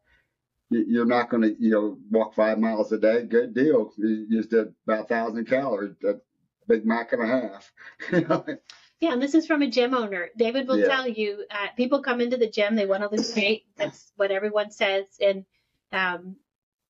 You're 0.70 1.06
not 1.06 1.30
going 1.30 1.44
to, 1.44 1.56
you 1.60 1.72
know, 1.72 1.98
walk 2.12 2.36
five 2.36 2.60
miles 2.60 2.92
a 2.92 3.00
day. 3.00 3.24
Good 3.24 3.56
deal. 3.56 3.92
You 3.98 4.28
just 4.30 4.52
did 4.52 4.74
about 4.88 5.06
a 5.06 5.08
thousand 5.08 5.48
calories. 5.48 5.96
That 6.02 6.22
Big 6.68 6.86
Mac 6.86 7.12
and 7.14 7.24
a 7.24 7.28
half. 7.28 7.72
Yeah, 9.02 9.14
and 9.14 9.22
this 9.22 9.34
is 9.34 9.48
from 9.48 9.62
a 9.62 9.70
gym 9.70 9.94
owner. 9.94 10.28
David 10.38 10.68
will 10.68 10.80
yeah. 10.80 10.88
tell 10.88 11.08
you, 11.08 11.46
uh, 11.50 11.68
people 11.78 12.02
come 12.02 12.20
into 12.20 12.36
the 12.36 12.50
gym, 12.50 12.76
they 12.76 12.86
want 12.86 13.02
to 13.02 13.16
lose 13.16 13.34
weight. 13.34 13.64
That's 13.78 14.12
what 14.18 14.30
everyone 14.30 14.72
says. 14.72 15.06
And 15.22 15.46
um, 15.94 16.36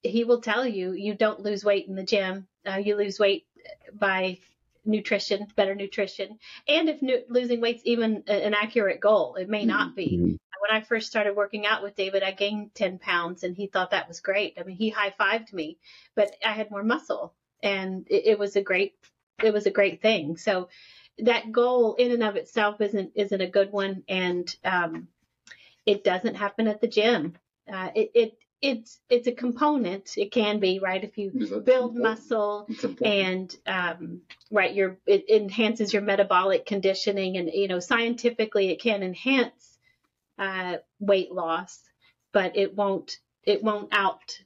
he 0.02 0.24
will 0.24 0.42
tell 0.42 0.66
you, 0.66 0.94
you 0.94 1.14
don't 1.14 1.42
lose 1.42 1.64
weight 1.64 1.88
in 1.88 1.94
the 1.96 2.04
gym. 2.04 2.48
Uh, 2.66 2.78
you 2.78 2.96
lose 2.96 3.20
weight 3.20 3.46
by 3.94 4.40
nutrition, 4.86 5.46
better 5.56 5.76
nutrition. 5.76 6.40
And 6.68 6.90
if 6.90 7.02
nu- 7.04 7.26
losing 7.30 7.62
weight's 7.62 7.84
even 7.86 8.24
an 8.28 8.56
accurate 8.56 9.02
goal, 9.02 9.36
it 9.36 9.48
may 9.48 9.66
not 9.66 9.96
be. 9.96 10.40
When 10.70 10.78
I 10.78 10.86
first 10.86 11.08
started 11.08 11.36
working 11.36 11.66
out 11.66 11.82
with 11.82 11.96
David, 11.96 12.22
I 12.22 12.32
gained 12.32 12.76
10 12.76 13.00
pounds 13.00 13.44
and 13.44 13.56
he 13.56 13.66
thought 13.66 13.90
that 13.92 14.08
was 14.08 14.20
great. 14.20 14.58
I 14.60 14.64
mean, 14.64 14.76
he 14.76 14.90
high 14.90 15.10
fived 15.20 15.52
me, 15.52 15.80
but 16.16 16.36
I 16.46 16.52
had 16.52 16.70
more 16.70 16.84
muscle 16.84 17.34
and 17.64 18.06
it, 18.08 18.28
it 18.28 18.40
was 18.40 18.56
a 18.56 18.62
great, 18.62 18.94
it 19.44 19.52
was 19.52 19.66
a 19.66 19.72
great 19.72 20.02
thing. 20.02 20.38
So, 20.38 20.70
that 21.22 21.52
goal 21.52 21.96
in 21.96 22.12
and 22.12 22.24
of 22.24 22.36
itself 22.36 22.82
isn't 22.82 23.12
isn't 23.16 23.42
a 23.42 23.50
good 23.50 23.72
one, 23.72 24.04
and 24.08 24.56
um, 24.64 25.08
it 25.86 26.04
doesn't 26.04 26.36
happen 26.36 26.68
at 26.68 26.82
the 26.82 26.88
gym. 26.88 27.36
Uh, 27.72 27.90
it, 27.96 28.12
it 28.14 28.38
it's 28.62 29.00
it's 29.10 29.28
a 29.28 29.32
component. 29.32 30.18
It 30.18 30.32
can 30.32 30.60
be 30.60 30.80
right 30.80 31.04
if 31.04 31.18
you 31.18 31.62
build 31.66 31.96
muscle 31.96 32.68
and 33.02 33.54
um, 33.66 34.22
right 34.52 34.74
your 34.74 34.98
it 35.06 35.30
enhances 35.30 35.94
your 35.94 36.02
metabolic 36.02 36.66
conditioning, 36.66 37.38
and 37.38 37.50
you 37.54 37.68
know 37.68 37.80
scientifically 37.80 38.70
it 38.70 38.82
can 38.82 39.04
enhance 39.04 39.79
uh, 40.40 40.78
weight 41.00 41.32
loss, 41.32 41.82
but 42.32 42.56
it 42.56 42.76
won't 42.76 43.18
it 43.44 43.64
won't 43.64 43.90
out 43.92 44.40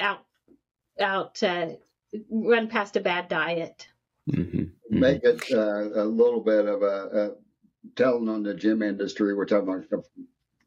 out 0.00 0.24
out 1.00 1.42
uh, 1.42 1.68
run 2.30 2.68
past 2.68 2.96
a 2.96 3.00
bad 3.00 3.28
diet. 3.28 3.88
Mm-hmm. 4.30 4.58
Mm-hmm. 4.58 5.00
Make 5.00 5.24
it 5.24 5.42
uh, 5.52 6.02
a 6.02 6.04
little 6.04 6.40
bit 6.40 6.66
of 6.66 6.82
a, 6.82 6.86
a, 6.86 7.30
telling 7.96 8.28
on 8.28 8.42
the 8.42 8.54
gym 8.54 8.82
industry, 8.82 9.34
which 9.34 9.52
I'm 9.52 9.68
a 9.68 9.82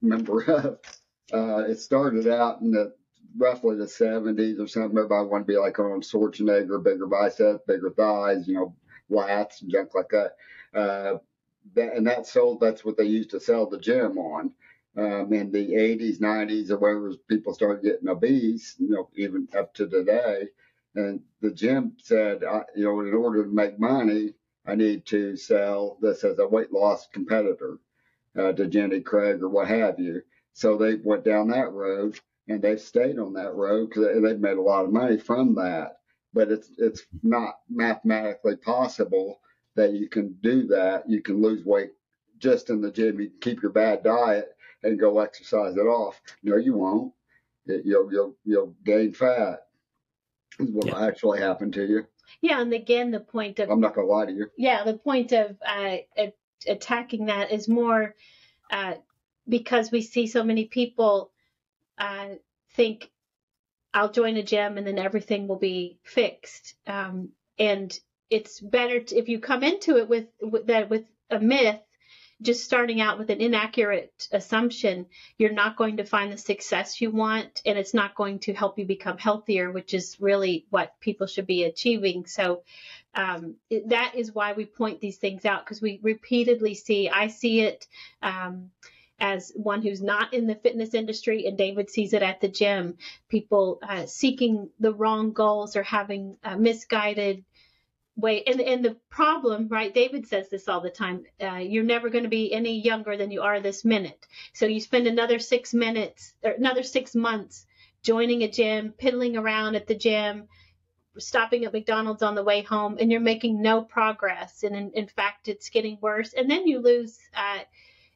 member 0.01 0.41
of. 0.43 0.79
Uh, 1.33 1.65
it 1.67 1.77
started 1.77 2.25
out 2.25 2.61
in 2.61 2.71
the 2.71 2.93
roughly 3.37 3.75
the 3.75 3.83
70s 3.83 4.61
or 4.61 4.67
something. 4.67 4.97
Everybody 4.97 5.27
wanted 5.27 5.43
to 5.43 5.47
be 5.47 5.57
like 5.57 5.77
Arnold 5.77 6.03
Schwarzenegger, 6.03 6.81
bigger 6.81 7.05
biceps, 7.05 7.65
bigger 7.67 7.89
thighs, 7.89 8.47
you 8.47 8.53
know, 8.53 8.73
lats 9.11 9.61
and 9.61 9.69
junk 9.69 9.93
like 9.93 10.07
that. 10.07 10.35
Uh, 10.73 11.17
that 11.75 11.95
and 11.95 12.07
that 12.07 12.25
sold. 12.27 12.59
That's 12.61 12.85
what 12.85 12.97
they 12.97 13.05
used 13.05 13.31
to 13.31 13.39
sell 13.39 13.67
the 13.67 13.79
gym 13.79 14.17
on. 14.17 14.51
Um, 14.97 15.31
in 15.31 15.51
the 15.51 15.73
80s, 15.73 16.19
90s, 16.19 16.71
or 16.71 16.77
wherever 16.79 17.13
people 17.29 17.53
started 17.53 17.83
getting 17.83 18.09
obese, 18.09 18.75
you 18.79 18.89
know, 18.89 19.09
even 19.15 19.47
up 19.55 19.73
to 19.75 19.87
today. 19.87 20.47
And 20.95 21.21
the 21.41 21.51
gym 21.51 21.93
said, 22.01 22.43
I, 22.43 22.63
you 22.75 22.85
know, 22.85 22.99
in 23.01 23.13
order 23.13 23.43
to 23.43 23.49
make 23.49 23.79
money, 23.79 24.33
I 24.65 24.75
need 24.75 25.05
to 25.07 25.37
sell 25.37 25.99
this 26.01 26.23
as 26.23 26.39
a 26.39 26.47
weight 26.47 26.73
loss 26.73 27.07
competitor 27.13 27.77
uh, 28.37 28.53
to 28.53 28.67
Jenny 28.67 29.01
Craig 29.01 29.41
or 29.43 29.49
what 29.49 29.67
have 29.67 29.99
you. 29.99 30.21
So 30.53 30.77
they 30.77 30.95
went 30.95 31.23
down 31.25 31.49
that 31.49 31.71
road 31.73 32.19
and 32.47 32.61
they've 32.61 32.81
stayed 32.81 33.19
on 33.19 33.33
that 33.33 33.55
road 33.55 33.89
because 33.89 34.07
they've 34.23 34.39
made 34.39 34.57
a 34.57 34.61
lot 34.61 34.85
of 34.85 34.91
money 34.93 35.17
from 35.17 35.55
that. 35.55 35.99
But 36.33 36.51
it's 36.51 36.71
it's 36.77 37.03
not 37.23 37.59
mathematically 37.69 38.57
possible 38.57 39.39
that 39.77 39.93
you 39.93 40.09
can 40.09 40.35
do 40.41 40.67
that. 40.67 41.09
You 41.09 41.21
can 41.21 41.41
lose 41.41 41.63
weight 41.65 41.91
just 42.39 42.69
in 42.69 42.81
the 42.81 42.91
gym. 42.91 43.21
You 43.21 43.29
can 43.29 43.39
keep 43.39 43.61
your 43.61 43.71
bad 43.71 44.03
diet 44.03 44.49
and 44.83 44.99
go 44.99 45.19
exercise 45.19 45.77
it 45.77 45.81
off. 45.81 46.19
No, 46.43 46.57
you 46.57 46.73
won't. 46.73 47.13
It, 47.67 47.83
you'll 47.85 48.11
you'll 48.11 48.35
you'll 48.43 48.75
gain 48.83 49.13
fat. 49.13 49.67
Is 50.59 50.71
what 50.71 50.85
will 50.85 50.97
actually 50.97 51.39
happen 51.39 51.71
to 51.73 51.85
you. 51.85 52.05
Yeah, 52.41 52.61
and 52.61 52.73
again, 52.73 53.11
the 53.11 53.19
point 53.19 53.59
of 53.59 53.69
I'm 53.69 53.79
not 53.79 53.95
gonna 53.95 54.07
lie 54.07 54.25
to 54.25 54.33
you. 54.33 54.47
Yeah, 54.57 54.83
the 54.83 54.97
point 54.97 55.31
of 55.31 55.55
uh, 55.65 55.97
attacking 56.67 57.27
that 57.27 57.51
is 57.51 57.67
more 57.67 58.15
uh, 58.71 58.95
because 59.47 59.91
we 59.91 60.01
see 60.01 60.27
so 60.27 60.43
many 60.43 60.65
people 60.65 61.31
uh, 61.97 62.29
think 62.71 63.11
I'll 63.93 64.11
join 64.11 64.37
a 64.37 64.43
gym 64.43 64.77
and 64.77 64.87
then 64.87 64.97
everything 64.97 65.47
will 65.47 65.59
be 65.59 65.99
fixed. 66.03 66.75
Um, 66.85 67.29
and 67.59 67.97
it's 68.29 68.59
better 68.59 68.99
to, 69.01 69.17
if 69.17 69.29
you 69.29 69.39
come 69.39 69.63
into 69.63 69.97
it 69.97 70.09
with, 70.09 70.27
with 70.41 70.67
that 70.67 70.89
with 70.89 71.05
a 71.29 71.39
myth 71.39 71.79
just 72.41 72.63
starting 72.63 73.01
out 73.01 73.17
with 73.17 73.29
an 73.29 73.41
inaccurate 73.41 74.27
assumption, 74.31 75.07
you're 75.37 75.51
not 75.51 75.75
going 75.75 75.97
to 75.97 76.03
find 76.03 76.31
the 76.31 76.37
success 76.37 77.01
you 77.01 77.09
want, 77.09 77.61
and 77.65 77.77
it's 77.77 77.93
not 77.93 78.15
going 78.15 78.39
to 78.39 78.53
help 78.53 78.77
you 78.77 78.85
become 78.85 79.17
healthier, 79.17 79.71
which 79.71 79.93
is 79.93 80.17
really 80.19 80.65
what 80.69 80.99
people 80.99 81.25
should 81.25 81.47
be 81.47 81.63
achieving. 81.63 82.27
So, 82.27 82.63
um, 83.15 83.55
that 83.87 84.13
is 84.15 84.35
why 84.35 84.53
we 84.53 84.65
point 84.65 85.01
these 85.01 85.17
things 85.17 85.45
out 85.45 85.65
because 85.65 85.81
we 85.81 85.99
repeatedly 86.03 86.75
see, 86.75 87.09
I 87.09 87.27
see 87.27 87.61
it. 87.61 87.87
Um, 88.21 88.71
as 89.19 89.51
one 89.55 89.81
who's 89.81 90.03
not 90.03 90.31
in 90.35 90.45
the 90.45 90.53
fitness 90.53 90.93
industry, 90.93 91.47
and 91.47 91.57
David 91.57 91.89
sees 91.89 92.13
it 92.13 92.21
at 92.21 92.39
the 92.39 92.47
gym. 92.47 92.99
People 93.29 93.79
uh, 93.81 94.05
seeking 94.05 94.69
the 94.79 94.93
wrong 94.93 95.33
goals 95.33 95.75
or 95.75 95.81
having 95.81 96.37
uh, 96.43 96.55
misguided 96.55 97.43
way 98.17 98.43
and 98.47 98.59
and 98.59 98.83
the 98.83 98.97
problem 99.09 99.67
right 99.69 99.93
david 99.93 100.27
says 100.27 100.49
this 100.49 100.67
all 100.67 100.81
the 100.81 100.89
time 100.89 101.23
uh, 101.41 101.55
you're 101.55 101.83
never 101.83 102.09
going 102.09 102.23
to 102.23 102.29
be 102.29 102.51
any 102.51 102.81
younger 102.81 103.15
than 103.15 103.31
you 103.31 103.41
are 103.41 103.59
this 103.59 103.85
minute. 103.85 104.25
So 104.53 104.65
you 104.65 104.81
spend 104.81 105.07
another 105.07 105.39
six 105.39 105.73
minutes 105.73 106.33
or 106.43 106.51
another 106.51 106.83
six 106.83 107.13
months 107.13 107.65
joining 108.01 108.43
a 108.43 108.51
gym 108.51 108.93
piddling 108.97 109.37
around 109.37 109.75
at 109.75 109.87
the 109.87 109.95
gym 109.95 110.47
stopping 111.19 111.65
at 111.65 111.73
mcdonald's 111.73 112.23
on 112.23 112.35
the 112.35 112.43
way 112.43 112.61
home 112.61 112.97
and 112.99 113.11
you're 113.11 113.21
making 113.21 113.61
no 113.61 113.81
progress. 113.81 114.63
And 114.63 114.75
in, 114.75 114.91
in 114.91 115.07
fact 115.07 115.47
it's 115.47 115.69
getting 115.69 115.97
worse. 116.01 116.33
And 116.33 116.49
then 116.49 116.67
you 116.67 116.79
lose 116.79 117.19
uh, 117.35 117.59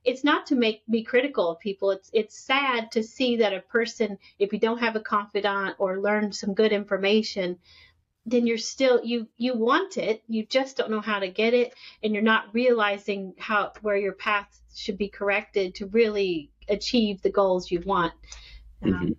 it's 0.03 0.23
not 0.23 0.47
to 0.47 0.55
make 0.55 0.81
be 0.89 1.03
critical 1.03 1.51
of 1.51 1.59
people. 1.59 1.91
It's 1.91 2.09
it's 2.11 2.37
sad 2.37 2.91
to 2.93 3.03
see 3.03 3.37
that 3.37 3.53
a 3.53 3.61
person 3.61 4.17
if 4.39 4.51
you 4.51 4.59
don't 4.59 4.79
have 4.79 4.95
a 4.95 4.99
confidant 4.99 5.75
or 5.77 5.99
learn 5.99 6.31
some 6.31 6.55
good 6.55 6.71
information 6.71 7.59
then 8.25 8.45
you're 8.45 8.57
still 8.57 9.01
you 9.03 9.27
you 9.37 9.55
want 9.55 9.97
it. 9.97 10.23
You 10.27 10.45
just 10.45 10.77
don't 10.77 10.91
know 10.91 11.01
how 11.01 11.19
to 11.19 11.29
get 11.29 11.53
it 11.53 11.73
and 12.03 12.13
you're 12.13 12.23
not 12.23 12.53
realizing 12.53 13.33
how 13.37 13.71
where 13.81 13.97
your 13.97 14.13
path 14.13 14.61
should 14.75 14.97
be 14.97 15.09
corrected 15.09 15.75
to 15.75 15.87
really 15.87 16.51
achieve 16.69 17.21
the 17.21 17.31
goals 17.31 17.71
you 17.71 17.81
want. 17.85 18.13
Um, 18.83 18.91
mm-hmm. 18.91 19.11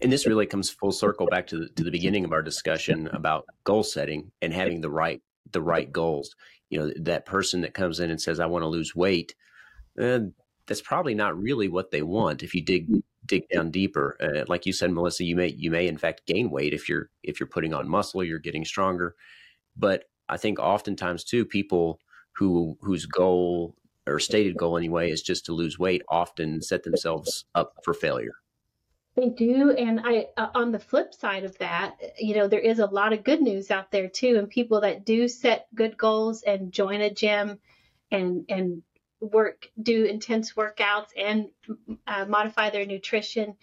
and 0.00 0.12
this 0.12 0.26
really 0.26 0.46
comes 0.46 0.70
full 0.70 0.92
circle 0.92 1.26
back 1.26 1.46
to 1.48 1.58
the, 1.58 1.68
to 1.68 1.84
the 1.84 1.90
beginning 1.90 2.24
of 2.24 2.32
our 2.32 2.42
discussion 2.42 3.08
about 3.08 3.46
goal 3.64 3.82
setting 3.82 4.30
and 4.42 4.52
having 4.52 4.80
the 4.80 4.90
right 4.90 5.20
the 5.52 5.62
right 5.62 5.90
goals. 5.90 6.34
You 6.70 6.80
know 6.80 6.92
that 7.00 7.26
person 7.26 7.62
that 7.62 7.74
comes 7.74 7.98
in 7.98 8.10
and 8.10 8.20
says 8.20 8.40
i 8.40 8.46
want 8.46 8.62
to 8.62 8.68
lose 8.68 8.94
weight 8.94 9.34
uh, 10.00 10.20
that's 10.68 10.82
probably 10.82 11.14
not 11.14 11.40
really 11.40 11.68
what 11.68 11.90
they 11.90 12.02
want 12.02 12.42
if 12.42 12.54
you 12.54 12.62
dig 12.62 12.86
dig 13.26 13.48
down 13.48 13.70
deeper. 13.70 14.16
Uh, 14.20 14.44
like 14.48 14.66
you 14.66 14.72
said, 14.72 14.92
Melissa, 14.92 15.24
you 15.24 15.34
may 15.34 15.48
you 15.48 15.70
may 15.70 15.88
in 15.88 15.98
fact 15.98 16.26
gain 16.26 16.50
weight 16.50 16.74
if 16.74 16.88
you're 16.88 17.10
if 17.22 17.40
you're 17.40 17.48
putting 17.48 17.74
on 17.74 17.88
muscle, 17.88 18.22
you're 18.22 18.38
getting 18.38 18.64
stronger. 18.64 19.16
But 19.76 20.04
I 20.28 20.36
think 20.36 20.58
oftentimes 20.58 21.24
too, 21.24 21.44
people 21.44 22.00
who 22.32 22.78
whose 22.80 23.06
goal 23.06 23.74
or 24.06 24.18
stated 24.18 24.56
goal 24.56 24.78
anyway 24.78 25.10
is 25.10 25.22
just 25.22 25.46
to 25.46 25.52
lose 25.52 25.78
weight 25.78 26.02
often 26.08 26.62
set 26.62 26.82
themselves 26.82 27.44
up 27.54 27.74
for 27.84 27.92
failure. 27.92 28.34
They 29.16 29.30
do, 29.30 29.72
and 29.72 30.00
I 30.04 30.26
uh, 30.36 30.48
on 30.54 30.70
the 30.70 30.78
flip 30.78 31.12
side 31.12 31.44
of 31.44 31.58
that, 31.58 31.96
you 32.18 32.36
know, 32.36 32.46
there 32.46 32.60
is 32.60 32.78
a 32.78 32.86
lot 32.86 33.12
of 33.12 33.24
good 33.24 33.40
news 33.40 33.70
out 33.70 33.90
there 33.90 34.08
too, 34.08 34.36
and 34.38 34.48
people 34.48 34.82
that 34.82 35.04
do 35.04 35.26
set 35.26 35.66
good 35.74 35.96
goals 35.96 36.42
and 36.42 36.72
join 36.72 37.00
a 37.00 37.12
gym 37.12 37.58
and 38.10 38.44
and 38.48 38.82
work, 39.20 39.68
do 39.80 40.04
intense 40.04 40.52
workouts 40.52 41.08
and 41.16 41.48
uh, 42.06 42.24
modify 42.26 42.70
their 42.70 42.86
nutrition. 42.86 43.56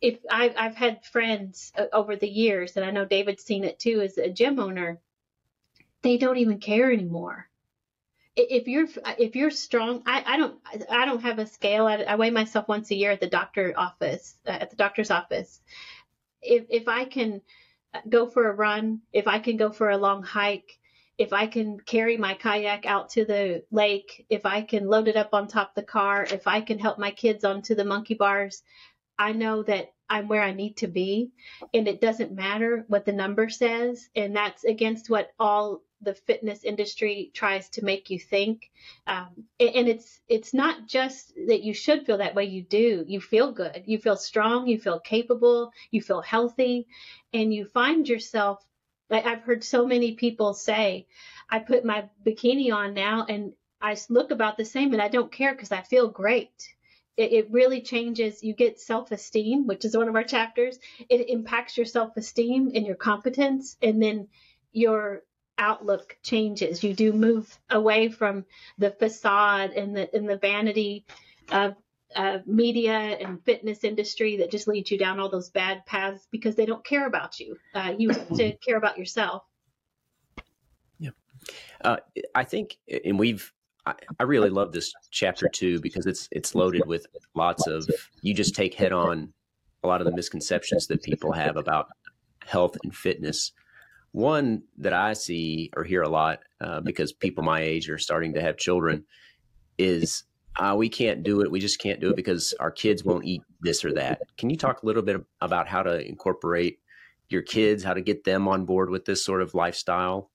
If 0.00 0.18
I, 0.30 0.54
I've 0.56 0.76
had 0.76 1.04
friends 1.04 1.72
uh, 1.76 1.86
over 1.92 2.16
the 2.16 2.28
years, 2.28 2.76
and 2.76 2.84
I 2.84 2.90
know 2.90 3.04
David's 3.04 3.44
seen 3.44 3.64
it 3.64 3.78
too, 3.78 4.00
as 4.00 4.18
a 4.18 4.28
gym 4.28 4.58
owner, 4.58 5.00
they 6.02 6.16
don't 6.16 6.38
even 6.38 6.58
care 6.58 6.92
anymore. 6.92 7.48
If 8.36 8.68
you're 8.68 8.86
if 9.18 9.34
you're 9.34 9.50
strong, 9.50 10.02
I, 10.06 10.22
I 10.24 10.36
don't 10.36 10.60
I 10.88 11.06
don't 11.06 11.22
have 11.22 11.40
a 11.40 11.46
scale. 11.46 11.86
I, 11.86 11.96
I 11.96 12.14
weigh 12.14 12.30
myself 12.30 12.68
once 12.68 12.92
a 12.92 12.94
year 12.94 13.10
at 13.10 13.18
the 13.18 13.26
doctor 13.26 13.74
office 13.76 14.36
uh, 14.46 14.52
at 14.52 14.70
the 14.70 14.76
doctor's 14.76 15.10
office. 15.10 15.60
If 16.40 16.66
if 16.70 16.86
I 16.86 17.04
can 17.04 17.42
go 18.08 18.26
for 18.26 18.48
a 18.48 18.54
run, 18.54 19.00
if 19.12 19.26
I 19.26 19.40
can 19.40 19.56
go 19.56 19.72
for 19.72 19.90
a 19.90 19.96
long 19.96 20.22
hike, 20.22 20.77
if 21.18 21.32
I 21.32 21.48
can 21.48 21.80
carry 21.80 22.16
my 22.16 22.34
kayak 22.34 22.86
out 22.86 23.10
to 23.10 23.24
the 23.24 23.64
lake, 23.72 24.24
if 24.30 24.46
I 24.46 24.62
can 24.62 24.86
load 24.86 25.08
it 25.08 25.16
up 25.16 25.34
on 25.34 25.48
top 25.48 25.70
of 25.70 25.74
the 25.74 25.82
car, 25.82 26.22
if 26.22 26.46
I 26.46 26.60
can 26.60 26.78
help 26.78 26.98
my 26.98 27.10
kids 27.10 27.44
onto 27.44 27.74
the 27.74 27.84
monkey 27.84 28.14
bars, 28.14 28.62
I 29.18 29.32
know 29.32 29.64
that 29.64 29.92
I'm 30.08 30.28
where 30.28 30.42
I 30.42 30.52
need 30.52 30.76
to 30.78 30.86
be. 30.86 31.32
And 31.74 31.88
it 31.88 32.00
doesn't 32.00 32.32
matter 32.32 32.84
what 32.86 33.04
the 33.04 33.12
number 33.12 33.48
says. 33.48 34.08
And 34.14 34.34
that's 34.34 34.64
against 34.64 35.10
what 35.10 35.32
all 35.40 35.82
the 36.00 36.14
fitness 36.14 36.62
industry 36.62 37.30
tries 37.34 37.68
to 37.70 37.84
make 37.84 38.08
you 38.10 38.20
think. 38.20 38.70
Um, 39.06 39.44
and 39.58 39.88
it's 39.88 40.20
it's 40.28 40.54
not 40.54 40.86
just 40.86 41.34
that 41.48 41.62
you 41.62 41.74
should 41.74 42.06
feel 42.06 42.18
that 42.18 42.36
way. 42.36 42.44
You 42.44 42.62
do. 42.62 43.04
You 43.08 43.20
feel 43.20 43.50
good. 43.50 43.82
You 43.86 43.98
feel 43.98 44.16
strong. 44.16 44.68
You 44.68 44.78
feel 44.78 45.00
capable. 45.00 45.72
You 45.90 46.00
feel 46.00 46.22
healthy, 46.22 46.86
and 47.32 47.52
you 47.52 47.64
find 47.64 48.08
yourself 48.08 48.64
I've 49.10 49.42
heard 49.42 49.64
so 49.64 49.86
many 49.86 50.12
people 50.12 50.54
say, 50.54 51.06
I 51.48 51.60
put 51.60 51.84
my 51.84 52.08
bikini 52.24 52.72
on 52.72 52.94
now 52.94 53.24
and 53.28 53.52
I 53.80 53.96
look 54.08 54.30
about 54.30 54.56
the 54.56 54.64
same 54.64 54.92
and 54.92 55.02
I 55.02 55.08
don't 55.08 55.32
care 55.32 55.52
because 55.52 55.72
I 55.72 55.82
feel 55.82 56.08
great. 56.08 56.74
It, 57.16 57.32
it, 57.32 57.50
really 57.50 57.80
changes. 57.80 58.44
You 58.44 58.54
get 58.54 58.78
self 58.80 59.10
esteem, 59.10 59.66
which 59.66 59.84
is 59.84 59.96
one 59.96 60.08
of 60.08 60.14
our 60.14 60.24
chapters. 60.24 60.78
It 61.08 61.28
impacts 61.28 61.76
your 61.76 61.86
self 61.86 62.16
esteem 62.16 62.70
and 62.74 62.86
your 62.86 62.96
competence, 62.96 63.76
and 63.82 64.00
then 64.00 64.28
your 64.72 65.24
outlook 65.58 66.16
changes. 66.22 66.84
You 66.84 66.94
do 66.94 67.12
move 67.12 67.58
away 67.70 68.08
from 68.08 68.44
the 68.78 68.90
facade 68.92 69.72
and 69.72 69.96
the 69.96 70.14
and 70.14 70.28
the 70.28 70.36
vanity 70.36 71.06
of 71.50 71.74
uh, 72.16 72.38
media 72.46 72.92
and 72.92 73.42
fitness 73.44 73.84
industry 73.84 74.36
that 74.38 74.50
just 74.50 74.68
leads 74.68 74.90
you 74.90 74.98
down 74.98 75.20
all 75.20 75.28
those 75.28 75.50
bad 75.50 75.84
paths 75.86 76.26
because 76.30 76.54
they 76.54 76.66
don't 76.66 76.84
care 76.84 77.06
about 77.06 77.38
you. 77.38 77.56
Uh, 77.74 77.94
you 77.98 78.08
have 78.10 78.28
to 78.34 78.56
care 78.66 78.76
about 78.76 78.98
yourself. 78.98 79.42
Yeah, 80.98 81.10
uh, 81.84 81.98
I 82.34 82.44
think, 82.44 82.76
and 83.04 83.18
we've. 83.18 83.52
I, 83.86 83.94
I 84.18 84.24
really 84.24 84.50
love 84.50 84.72
this 84.72 84.92
chapter 85.10 85.48
too 85.48 85.80
because 85.80 86.04
it's 86.06 86.28
it's 86.30 86.54
loaded 86.54 86.86
with 86.86 87.06
lots 87.34 87.66
of. 87.66 87.88
You 88.22 88.34
just 88.34 88.54
take 88.54 88.74
head 88.74 88.92
on 88.92 89.32
a 89.82 89.88
lot 89.88 90.00
of 90.00 90.06
the 90.06 90.14
misconceptions 90.14 90.86
that 90.88 91.02
people 91.02 91.32
have 91.32 91.56
about 91.56 91.88
health 92.44 92.76
and 92.82 92.94
fitness. 92.94 93.52
One 94.12 94.62
that 94.78 94.92
I 94.92 95.12
see 95.12 95.70
or 95.76 95.84
hear 95.84 96.02
a 96.02 96.08
lot 96.08 96.40
uh, 96.60 96.80
because 96.80 97.12
people 97.12 97.44
my 97.44 97.60
age 97.60 97.88
are 97.88 97.98
starting 97.98 98.34
to 98.34 98.40
have 98.40 98.56
children 98.56 99.04
is 99.76 100.24
uh, 100.58 100.74
we 100.76 100.88
can't 100.88 101.22
do 101.22 101.40
it. 101.40 101.50
We 101.50 101.60
just 101.60 101.78
can't 101.78 102.00
do 102.00 102.10
it 102.10 102.16
because 102.16 102.54
our 102.58 102.70
kids 102.70 103.04
won't 103.04 103.24
eat 103.24 103.42
this 103.60 103.84
or 103.84 103.92
that. 103.94 104.20
Can 104.36 104.50
you 104.50 104.56
talk 104.56 104.82
a 104.82 104.86
little 104.86 105.02
bit 105.02 105.24
about 105.40 105.68
how 105.68 105.82
to 105.82 106.06
incorporate 106.06 106.80
your 107.28 107.42
kids, 107.42 107.84
how 107.84 107.94
to 107.94 108.00
get 108.00 108.24
them 108.24 108.48
on 108.48 108.64
board 108.64 108.90
with 108.90 109.04
this 109.04 109.24
sort 109.24 109.42
of 109.42 109.54
lifestyle? 109.54 110.30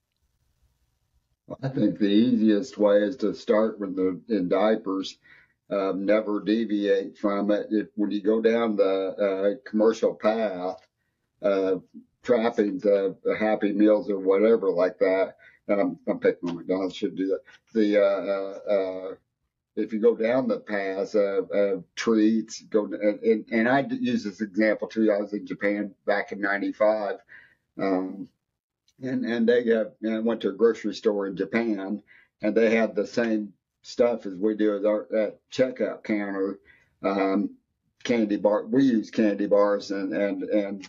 I 1.61 1.67
think 1.67 1.99
the 1.99 2.05
easiest 2.05 2.78
way 2.78 2.97
is 2.97 3.17
to 3.17 3.34
start 3.34 3.80
with 3.80 3.95
the 3.95 4.21
in 4.30 4.47
diapers. 4.47 5.17
Um, 5.69 6.05
never 6.05 6.41
deviate 6.41 7.17
from 7.17 7.51
it. 7.51 7.67
If, 7.71 7.88
when 7.95 8.11
you 8.11 8.21
go 8.21 8.41
down 8.41 8.76
the 8.76 9.57
uh, 9.57 9.69
commercial 9.69 10.13
path, 10.13 10.78
uh, 11.41 11.76
trappings, 12.21 12.86
uh, 12.86 13.13
Happy 13.38 13.74
Meals 13.74 14.09
or 14.09 14.19
whatever 14.19 14.69
like 14.71 14.97
that. 14.99 15.36
Um, 15.69 15.99
I'm 16.07 16.19
picking 16.19 16.49
on 16.49 16.55
McDonald's 16.57 16.95
should 16.95 17.15
do 17.15 17.28
that. 17.28 17.41
The 17.74 17.97
uh, 17.97 18.71
uh, 18.71 18.74
uh 18.74 19.15
if 19.76 19.91
you 19.91 19.99
go 19.99 20.15
down 20.15 20.47
the 20.47 20.59
path 20.59 21.15
of, 21.15 21.49
of 21.51 21.84
treats, 21.95 22.61
go 22.61 22.86
and, 22.86 23.45
and 23.51 23.67
I 23.67 23.86
use 23.89 24.24
this 24.24 24.41
example 24.41 24.88
too. 24.88 25.11
I 25.11 25.19
was 25.19 25.34
in 25.34 25.47
Japan 25.47 25.93
back 26.05 26.32
in 26.32 26.41
'95, 26.41 27.17
um, 27.80 28.28
and 29.01 29.26
and 29.26 29.47
they 29.47 29.65
have, 29.67 29.93
know, 30.01 30.21
went 30.21 30.41
to 30.41 30.49
a 30.49 30.53
grocery 30.53 30.93
store 30.93 31.28
in 31.28 31.36
Japan, 31.36 32.03
and 32.41 32.55
they 32.55 32.76
had 32.76 32.95
the 32.95 33.07
same 33.07 33.53
stuff 33.82 34.26
as 34.26 34.36
we 34.36 34.55
do 34.55 34.78
at 34.78 34.86
our 34.86 35.07
at 35.15 35.39
checkout 35.49 36.03
counter. 36.03 36.59
Um, 37.01 37.57
candy 38.03 38.38
bar. 38.38 38.65
We 38.65 38.84
use 38.84 39.09
candy 39.09 39.47
bars 39.47 39.91
and 39.91 40.13
and 40.13 40.43
and 40.43 40.88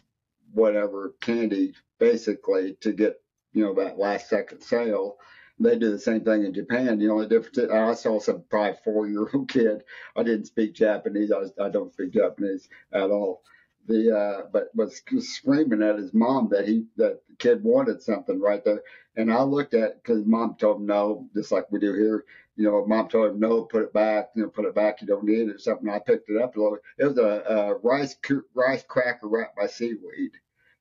whatever 0.53 1.15
candy 1.21 1.75
basically 1.99 2.77
to 2.81 2.93
get 2.93 3.21
you 3.53 3.65
know 3.65 3.75
that 3.75 3.99
last 3.99 4.29
second 4.29 4.61
sale. 4.61 5.17
They 5.61 5.79
do 5.79 5.91
the 5.91 5.99
same 5.99 6.25
thing 6.25 6.45
in 6.45 6.53
Japan. 6.53 6.99
The 6.99 7.11
only 7.11 7.29
difference, 7.29 7.59
I 7.71 7.95
saw 7.95 8.19
some 8.19 8.43
probably 8.51 8.79
four 8.85 9.09
year 9.09 9.29
old 9.33 9.49
kid. 9.51 9.85
I 10.17 10.23
didn't 10.25 10.47
speak 10.47 10.75
Japanese. 10.75 11.31
I, 11.31 11.39
was, 11.39 11.53
I 11.61 11.69
don't 11.69 11.93
speak 11.93 12.13
Japanese 12.13 12.69
at 12.93 13.11
all. 13.11 13.43
The 13.87 14.17
uh, 14.17 14.47
but 14.53 14.75
was 14.75 15.03
screaming 15.21 15.83
at 15.83 15.99
his 15.99 16.13
mom 16.15 16.49
that 16.51 16.67
he 16.67 16.87
that 16.97 17.21
the 17.29 17.37
kid 17.37 17.63
wanted 17.63 18.03
something 18.03 18.41
right 18.41 18.65
there. 18.65 18.83
And 19.17 19.33
I 19.33 19.43
looked 19.43 19.75
at 19.75 20.03
because 20.03 20.25
mom 20.27 20.57
told 20.59 20.79
him 20.81 20.87
no, 20.87 21.29
just 21.35 21.53
like 21.53 21.71
we 21.71 21.79
do 21.79 21.93
here. 21.95 22.25
You 22.57 22.65
know, 22.65 22.87
mom 22.87 23.09
told 23.09 23.33
him 23.33 23.41
no, 23.41 23.63
put 23.63 23.83
it 23.83 23.93
back. 23.93 24.31
You 24.35 24.43
know, 24.45 24.49
put 24.49 24.65
it 24.65 24.75
back. 24.75 25.03
You 25.03 25.07
don't 25.07 25.25
need 25.25 25.49
it. 25.49 25.57
Or 25.57 25.59
something. 25.59 25.89
I 25.89 25.99
picked 26.01 26.31
it 26.31 26.41
up. 26.43 26.57
It 26.57 27.05
was 27.05 27.19
a, 27.19 27.23
a 27.23 27.75
rice 27.77 28.17
rice 28.55 28.83
cracker 28.89 29.29
wrapped 29.29 29.57
by 29.57 29.67
seaweed 29.67 30.33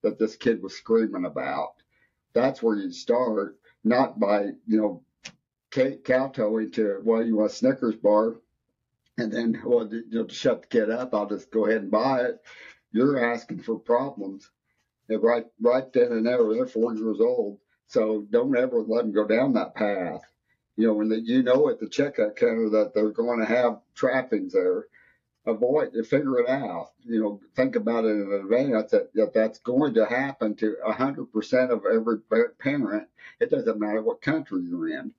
that 0.02 0.18
this 0.18 0.36
kid 0.36 0.64
was 0.64 0.76
screaming 0.76 1.26
about. 1.26 1.74
That's 2.34 2.64
where 2.64 2.78
you 2.78 2.92
start 2.92 3.58
not 3.84 4.20
by, 4.20 4.52
you 4.68 4.78
know, 4.78 5.04
kowtowing 6.04 6.72
to, 6.72 7.02
well, 7.04 7.26
you 7.26 7.36
want 7.36 7.52
a 7.52 7.54
Snickers 7.54 7.96
bar, 7.96 8.36
and 9.18 9.32
then, 9.32 9.62
well, 9.66 9.88
you 9.92 10.04
know, 10.12 10.24
to 10.26 10.34
shut 10.34 10.62
the 10.64 10.68
kid 10.68 10.90
up, 10.90 11.14
I'll 11.14 11.28
just 11.30 11.52
go 11.52 11.66
ahead 11.66 11.82
and 11.82 11.92
buy 11.92 12.22
it. 12.22 12.42
You're 12.92 13.34
asking 13.34 13.62
for 13.62 13.78
problems. 13.78 14.50
And 15.10 15.22
right, 15.22 15.46
right 15.62 15.92
then 15.94 16.12
and 16.12 16.26
there, 16.26 16.44
they're 16.54 16.66
four 16.66 16.96
years 16.96 17.20
old. 17.20 17.60
So 17.88 18.26
don't 18.30 18.58
ever 18.58 18.82
let 18.82 19.04
them 19.04 19.12
go 19.12 19.28
down 19.28 19.54
that 19.54 19.76
path. 19.76 20.22
You 20.76 20.88
know, 20.88 20.94
when 20.94 21.10
the, 21.10 21.20
you 21.20 21.44
know 21.44 21.70
at 21.70 21.80
the 21.80 21.86
checkout 21.86 22.36
counter 22.36 22.70
that 22.70 22.94
they're 22.94 23.12
going 23.12 23.40
to 23.40 23.46
have 23.46 23.82
trappings 23.94 24.54
there, 24.54 24.88
avoid 25.46 25.94
figure 26.08 26.40
it 26.40 26.50
out. 26.50 26.92
You 27.04 27.22
know, 27.22 27.42
think 27.56 27.76
about 27.76 28.06
it 28.06 28.10
in 28.10 28.32
advance 28.32 28.92
that, 28.92 29.14
that 29.14 29.34
that's 29.34 29.60
going 29.60 29.94
to 29.96 30.06
happen 30.06 30.56
to 30.56 30.76
100% 30.86 31.70
of 31.70 31.84
every 31.86 32.20
parent. 32.60 33.08
It 33.40 33.50
doesn't 33.50 33.80
matter 33.80 34.02
what 34.02 34.22
country 34.22 34.64
you're 34.64 34.90
in. 34.90 35.12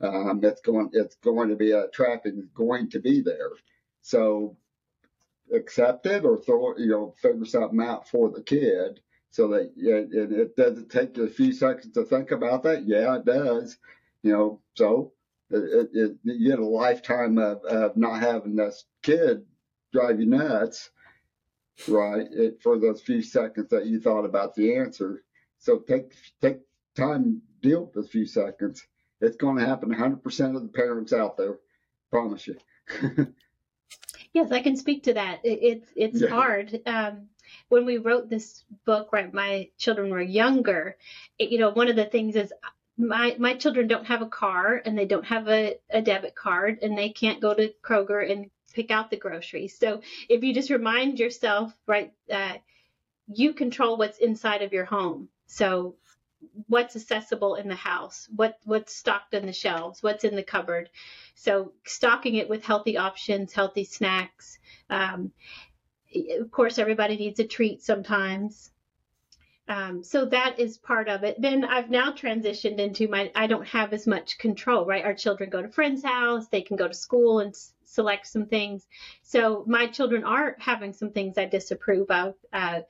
Um, 0.00 0.40
it's 0.42 0.60
going 0.60 0.90
it's 0.92 1.16
going 1.16 1.48
to 1.48 1.56
be 1.56 1.72
a 1.72 1.88
trapping 1.88 2.48
going 2.54 2.90
to 2.90 3.00
be 3.00 3.22
there. 3.22 3.50
So 4.02 4.56
accept 5.54 6.06
it 6.06 6.24
or 6.24 6.36
throw 6.36 6.76
you 6.76 6.90
know 6.90 7.14
figure 7.20 7.44
something 7.46 7.80
out 7.80 8.08
for 8.08 8.30
the 8.30 8.42
kid 8.42 9.00
so 9.30 9.48
that 9.48 9.72
it, 9.76 10.08
it, 10.12 10.32
it 10.32 10.56
doesn't 10.56 10.90
take 10.90 11.16
you 11.16 11.24
a 11.24 11.28
few 11.28 11.52
seconds 11.52 11.92
to 11.94 12.04
think 12.04 12.30
about 12.30 12.62
that. 12.64 12.86
Yeah, 12.86 13.16
it 13.16 13.24
does. 13.24 13.78
You 14.22 14.32
know, 14.32 14.60
so 14.74 15.12
it, 15.50 15.90
it, 15.92 16.16
you 16.24 16.50
get 16.50 16.58
a 16.58 16.64
lifetime 16.64 17.38
of, 17.38 17.62
of 17.64 17.96
not 17.96 18.20
having 18.20 18.56
this 18.56 18.84
kid 19.02 19.44
drive 19.92 20.20
you 20.20 20.26
nuts, 20.26 20.90
right? 21.88 22.26
It, 22.30 22.62
for 22.62 22.78
those 22.78 23.00
few 23.00 23.22
seconds 23.22 23.70
that 23.70 23.86
you 23.86 24.00
thought 24.00 24.24
about 24.24 24.54
the 24.54 24.76
answer. 24.76 25.22
So 25.58 25.78
take 25.78 26.12
take 26.40 26.58
time 26.96 27.42
deal 27.62 27.84
with 27.84 27.94
those 27.94 28.08
few 28.08 28.26
seconds. 28.26 28.86
It's 29.20 29.36
going 29.36 29.56
to 29.56 29.66
happen 29.66 29.94
100% 29.94 30.56
of 30.56 30.62
the 30.62 30.68
parents 30.68 31.12
out 31.12 31.36
there. 31.36 31.58
Promise 32.10 32.46
you. 32.46 32.56
yes, 34.32 34.52
I 34.52 34.60
can 34.60 34.76
speak 34.76 35.04
to 35.04 35.14
that. 35.14 35.40
It, 35.44 35.58
it's 35.62 35.90
it's 35.96 36.20
yeah. 36.20 36.28
hard. 36.28 36.80
Um, 36.86 37.28
when 37.68 37.84
we 37.84 37.98
wrote 37.98 38.28
this 38.28 38.64
book, 38.84 39.12
right, 39.12 39.32
my 39.32 39.70
children 39.78 40.10
were 40.10 40.20
younger. 40.20 40.96
It, 41.38 41.50
you 41.50 41.58
know, 41.58 41.70
one 41.70 41.88
of 41.88 41.96
the 41.96 42.04
things 42.04 42.36
is 42.36 42.52
my 42.96 43.36
my 43.38 43.54
children 43.54 43.88
don't 43.88 44.06
have 44.06 44.22
a 44.22 44.26
car 44.26 44.80
and 44.84 44.96
they 44.96 45.06
don't 45.06 45.26
have 45.26 45.48
a, 45.48 45.76
a 45.90 46.00
debit 46.00 46.34
card 46.34 46.78
and 46.82 46.96
they 46.96 47.10
can't 47.10 47.40
go 47.40 47.54
to 47.54 47.72
Kroger 47.82 48.30
and 48.30 48.50
pick 48.76 48.90
out 48.90 49.10
the 49.10 49.16
groceries. 49.16 49.76
So 49.78 50.02
if 50.28 50.44
you 50.44 50.52
just 50.52 50.70
remind 50.70 51.18
yourself, 51.18 51.72
right, 51.86 52.12
that 52.28 52.62
you 53.26 53.54
control 53.54 53.96
what's 53.96 54.18
inside 54.18 54.60
of 54.62 54.74
your 54.74 54.84
home. 54.84 55.28
So 55.46 55.96
what's 56.68 56.94
accessible 56.94 57.54
in 57.54 57.68
the 57.68 57.74
house, 57.74 58.28
what 58.36 58.58
what's 58.64 58.94
stocked 58.94 59.32
in 59.32 59.46
the 59.46 59.52
shelves, 59.52 60.02
what's 60.02 60.24
in 60.24 60.36
the 60.36 60.42
cupboard. 60.42 60.90
So 61.34 61.72
stocking 61.84 62.34
it 62.34 62.50
with 62.50 62.64
healthy 62.64 62.98
options, 62.98 63.54
healthy 63.54 63.84
snacks. 63.84 64.58
Um, 64.90 65.32
of 66.38 66.50
course, 66.50 66.78
everybody 66.78 67.16
needs 67.16 67.40
a 67.40 67.46
treat 67.46 67.82
sometimes. 67.82 68.70
Um, 69.68 70.04
so 70.04 70.26
that 70.26 70.60
is 70.60 70.78
part 70.78 71.08
of 71.08 71.24
it. 71.24 71.40
Then 71.40 71.64
I've 71.64 71.90
now 71.90 72.12
transitioned 72.12 72.78
into 72.78 73.08
my, 73.08 73.32
I 73.34 73.48
don't 73.48 73.66
have 73.66 73.92
as 73.92 74.06
much 74.06 74.38
control, 74.38 74.86
right? 74.86 75.04
Our 75.04 75.14
children 75.14 75.50
go 75.50 75.60
to 75.60 75.68
friends' 75.68 76.04
house, 76.04 76.46
they 76.48 76.62
can 76.62 76.76
go 76.76 76.86
to 76.86 76.94
school 76.94 77.40
and 77.40 77.52
select 77.86 78.26
some 78.26 78.46
things. 78.46 78.86
So 79.22 79.64
my 79.66 79.86
children 79.86 80.24
are 80.24 80.56
having 80.58 80.92
some 80.92 81.10
things 81.10 81.38
I 81.38 81.46
disapprove 81.46 82.10
of. 82.10 82.34
Uh, 82.52 82.80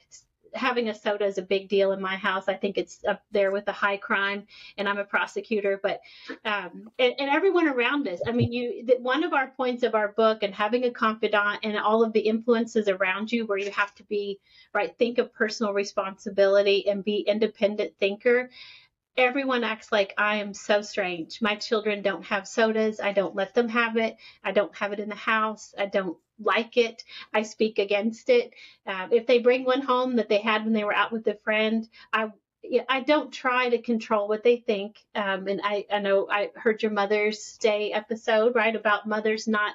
having 0.56 0.88
a 0.88 0.94
soda 0.94 1.24
is 1.24 1.38
a 1.38 1.42
big 1.42 1.68
deal 1.68 1.92
in 1.92 2.00
my 2.00 2.16
house. 2.16 2.48
I 2.48 2.54
think 2.54 2.78
it's 2.78 3.04
up 3.06 3.22
there 3.30 3.50
with 3.50 3.66
the 3.66 3.72
high 3.72 3.96
crime, 3.96 4.46
and 4.78 4.88
I'm 4.88 4.98
a 4.98 5.04
prosecutor. 5.04 5.78
But 5.82 6.00
um, 6.44 6.90
and, 6.98 7.14
and, 7.18 7.30
everyone 7.30 7.68
around 7.68 8.08
us. 8.08 8.20
I 8.26 8.32
mean, 8.32 8.52
you. 8.52 8.84
The, 8.86 8.96
one 9.00 9.22
of 9.22 9.32
our 9.32 9.48
points 9.48 9.82
of 9.82 9.94
our 9.94 10.08
book 10.08 10.42
and 10.42 10.54
having 10.54 10.84
a 10.84 10.90
confidant 10.90 11.60
and 11.62 11.78
all 11.78 12.02
of 12.02 12.12
the 12.12 12.20
influences 12.20 12.88
around 12.88 13.30
you, 13.30 13.46
where 13.46 13.58
you 13.58 13.70
have 13.70 13.94
to 13.96 14.04
be 14.04 14.40
right, 14.72 14.96
think 14.98 15.18
of 15.18 15.32
personal 15.32 15.72
responsibility 15.72 16.88
and 16.88 17.04
be 17.04 17.18
independent 17.18 17.92
thinker 17.98 18.50
everyone 19.16 19.64
acts 19.64 19.92
like 19.92 20.14
I 20.18 20.36
am 20.36 20.54
so 20.54 20.82
strange. 20.82 21.40
My 21.40 21.56
children 21.56 22.02
don't 22.02 22.24
have 22.26 22.46
sodas. 22.46 23.00
I 23.00 23.12
don't 23.12 23.34
let 23.34 23.54
them 23.54 23.68
have 23.68 23.96
it. 23.96 24.16
I 24.44 24.52
don't 24.52 24.76
have 24.76 24.92
it 24.92 25.00
in 25.00 25.08
the 25.08 25.14
house. 25.14 25.74
I 25.78 25.86
don't 25.86 26.16
like 26.38 26.76
it. 26.76 27.02
I 27.32 27.42
speak 27.42 27.78
against 27.78 28.28
it. 28.28 28.52
Uh, 28.86 29.08
if 29.10 29.26
they 29.26 29.38
bring 29.38 29.64
one 29.64 29.82
home 29.82 30.16
that 30.16 30.28
they 30.28 30.38
had 30.38 30.64
when 30.64 30.72
they 30.72 30.84
were 30.84 30.94
out 30.94 31.12
with 31.12 31.26
a 31.28 31.38
friend, 31.44 31.88
I 32.12 32.30
I 32.88 33.00
don't 33.00 33.32
try 33.32 33.68
to 33.68 33.80
control 33.80 34.26
what 34.28 34.42
they 34.42 34.56
think. 34.56 34.96
Um, 35.14 35.46
and 35.46 35.60
I, 35.62 35.86
I 35.90 36.00
know 36.00 36.28
I 36.28 36.50
heard 36.56 36.82
your 36.82 36.90
Mother's 36.90 37.56
Day 37.58 37.92
episode, 37.92 38.56
right, 38.56 38.74
about 38.74 39.06
mothers 39.06 39.46
not. 39.46 39.74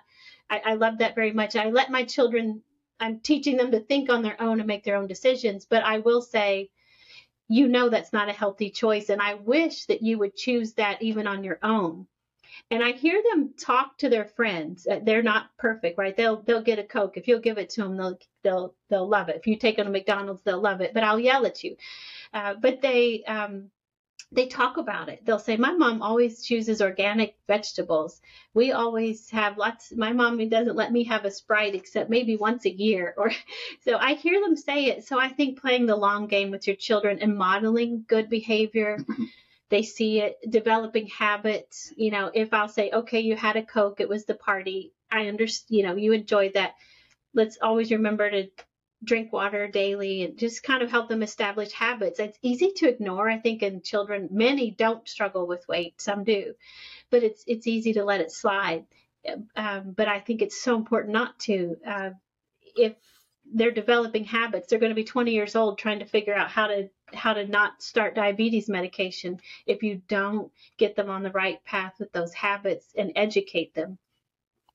I, 0.49 0.61
I 0.65 0.73
love 0.73 0.97
that 0.97 1.15
very 1.15 1.31
much. 1.31 1.55
I 1.55 1.69
let 1.69 1.89
my 1.89 2.03
children. 2.03 2.61
I'm 2.99 3.19
teaching 3.19 3.57
them 3.57 3.71
to 3.71 3.79
think 3.79 4.09
on 4.09 4.21
their 4.21 4.39
own 4.41 4.59
and 4.59 4.67
make 4.67 4.83
their 4.83 4.97
own 4.97 5.07
decisions. 5.07 5.65
But 5.65 5.83
I 5.83 5.99
will 5.99 6.21
say, 6.21 6.69
you 7.51 7.67
know 7.67 7.89
that's 7.89 8.13
not 8.13 8.29
a 8.29 8.33
healthy 8.33 8.69
choice. 8.69 9.09
And 9.09 9.21
I 9.21 9.33
wish 9.33 9.85
that 9.87 10.01
you 10.01 10.17
would 10.19 10.37
choose 10.37 10.73
that 10.75 11.01
even 11.01 11.27
on 11.27 11.43
your 11.43 11.59
own. 11.61 12.07
And 12.69 12.81
I 12.81 12.93
hear 12.93 13.21
them 13.21 13.53
talk 13.59 13.97
to 13.97 14.09
their 14.09 14.23
friends. 14.23 14.87
Uh, 14.87 14.99
they're 15.03 15.21
not 15.21 15.49
perfect, 15.57 15.97
right? 15.97 16.15
They'll 16.15 16.41
they'll 16.43 16.61
get 16.61 16.79
a 16.79 16.83
Coke. 16.83 17.17
If 17.17 17.27
you'll 17.27 17.39
give 17.39 17.57
it 17.57 17.69
to 17.71 17.83
them, 17.83 17.97
they'll 17.97 18.19
they'll 18.43 18.75
they'll 18.89 19.07
love 19.07 19.27
it. 19.27 19.35
If 19.35 19.47
you 19.47 19.57
take 19.57 19.75
them 19.75 19.85
to 19.85 19.91
McDonald's, 19.91 20.41
they'll 20.43 20.61
love 20.61 20.79
it. 20.79 20.93
But 20.93 21.03
I'll 21.03 21.19
yell 21.19 21.45
at 21.45 21.61
you. 21.61 21.75
Uh, 22.33 22.53
but 22.53 22.81
they 22.81 23.23
um, 23.25 23.69
they 24.33 24.47
talk 24.47 24.77
about 24.77 25.09
it. 25.09 25.25
They'll 25.25 25.39
say, 25.39 25.57
My 25.57 25.73
mom 25.73 26.01
always 26.01 26.43
chooses 26.43 26.81
organic 26.81 27.35
vegetables. 27.47 28.21
We 28.53 28.71
always 28.71 29.29
have 29.31 29.57
lots. 29.57 29.91
My 29.95 30.13
mom 30.13 30.47
doesn't 30.47 30.75
let 30.75 30.91
me 30.91 31.03
have 31.05 31.25
a 31.25 31.31
Sprite 31.31 31.75
except 31.75 32.09
maybe 32.09 32.37
once 32.37 32.65
a 32.65 32.71
year. 32.71 33.13
Or 33.21 33.31
so 33.81 33.97
I 33.97 34.13
hear 34.13 34.39
them 34.39 34.55
say 34.55 34.85
it. 34.85 35.05
So 35.05 35.19
I 35.19 35.29
think 35.29 35.59
playing 35.59 35.85
the 35.85 35.95
long 35.95 36.27
game 36.27 36.49
with 36.49 36.65
your 36.65 36.77
children 36.77 37.19
and 37.19 37.37
modeling 37.37 38.05
good 38.07 38.29
behavior. 38.29 38.97
they 39.69 39.83
see 39.83 40.21
it 40.21 40.37
developing 40.49 41.07
habits. 41.07 41.93
You 41.95 42.11
know, 42.11 42.31
if 42.33 42.53
I'll 42.53 42.69
say, 42.69 42.89
okay, 42.91 43.19
you 43.19 43.35
had 43.35 43.57
a 43.57 43.65
Coke, 43.65 43.99
it 43.99 44.09
was 44.09 44.25
the 44.25 44.35
party. 44.35 44.93
I 45.11 45.27
understand, 45.27 45.77
you 45.77 45.83
know, 45.83 45.95
you 45.95 46.13
enjoyed 46.13 46.53
that. 46.53 46.75
Let's 47.33 47.57
always 47.61 47.91
remember 47.91 48.29
to 48.29 48.49
drink 49.03 49.33
water 49.33 49.67
daily 49.67 50.23
and 50.23 50.37
just 50.37 50.63
kind 50.63 50.83
of 50.83 50.91
help 50.91 51.09
them 51.09 51.23
establish 51.23 51.71
habits. 51.71 52.19
It's 52.19 52.37
easy 52.41 52.71
to 52.77 52.89
ignore, 52.89 53.29
I 53.29 53.39
think, 53.39 53.63
in 53.63 53.81
children. 53.81 54.29
Many 54.31 54.71
don't 54.71 55.07
struggle 55.07 55.47
with 55.47 55.67
weight, 55.67 55.99
some 55.99 56.23
do, 56.23 56.53
but 57.09 57.23
it's 57.23 57.43
it's 57.47 57.67
easy 57.67 57.93
to 57.93 58.05
let 58.05 58.21
it 58.21 58.31
slide. 58.31 58.85
Um, 59.55 59.93
but 59.95 60.07
I 60.07 60.19
think 60.19 60.41
it's 60.41 60.61
so 60.61 60.75
important 60.75 61.13
not 61.13 61.39
to. 61.39 61.77
Uh, 61.85 62.09
if 62.75 62.93
they're 63.53 63.71
developing 63.71 64.23
habits, 64.23 64.67
they're 64.67 64.79
going 64.79 64.91
to 64.91 64.95
be 64.95 65.03
20 65.03 65.31
years 65.31 65.55
old 65.55 65.77
trying 65.77 65.99
to 65.99 66.05
figure 66.05 66.33
out 66.33 66.49
how 66.49 66.67
to 66.67 66.89
how 67.13 67.33
to 67.33 67.45
not 67.45 67.81
start 67.81 68.15
diabetes 68.15 68.69
medication 68.69 69.39
if 69.65 69.83
you 69.83 70.01
don't 70.07 70.51
get 70.77 70.95
them 70.95 71.09
on 71.09 71.23
the 71.23 71.31
right 71.31 71.63
path 71.65 71.93
with 71.99 72.11
those 72.13 72.33
habits 72.33 72.93
and 72.97 73.11
educate 73.15 73.73
them. 73.73 73.97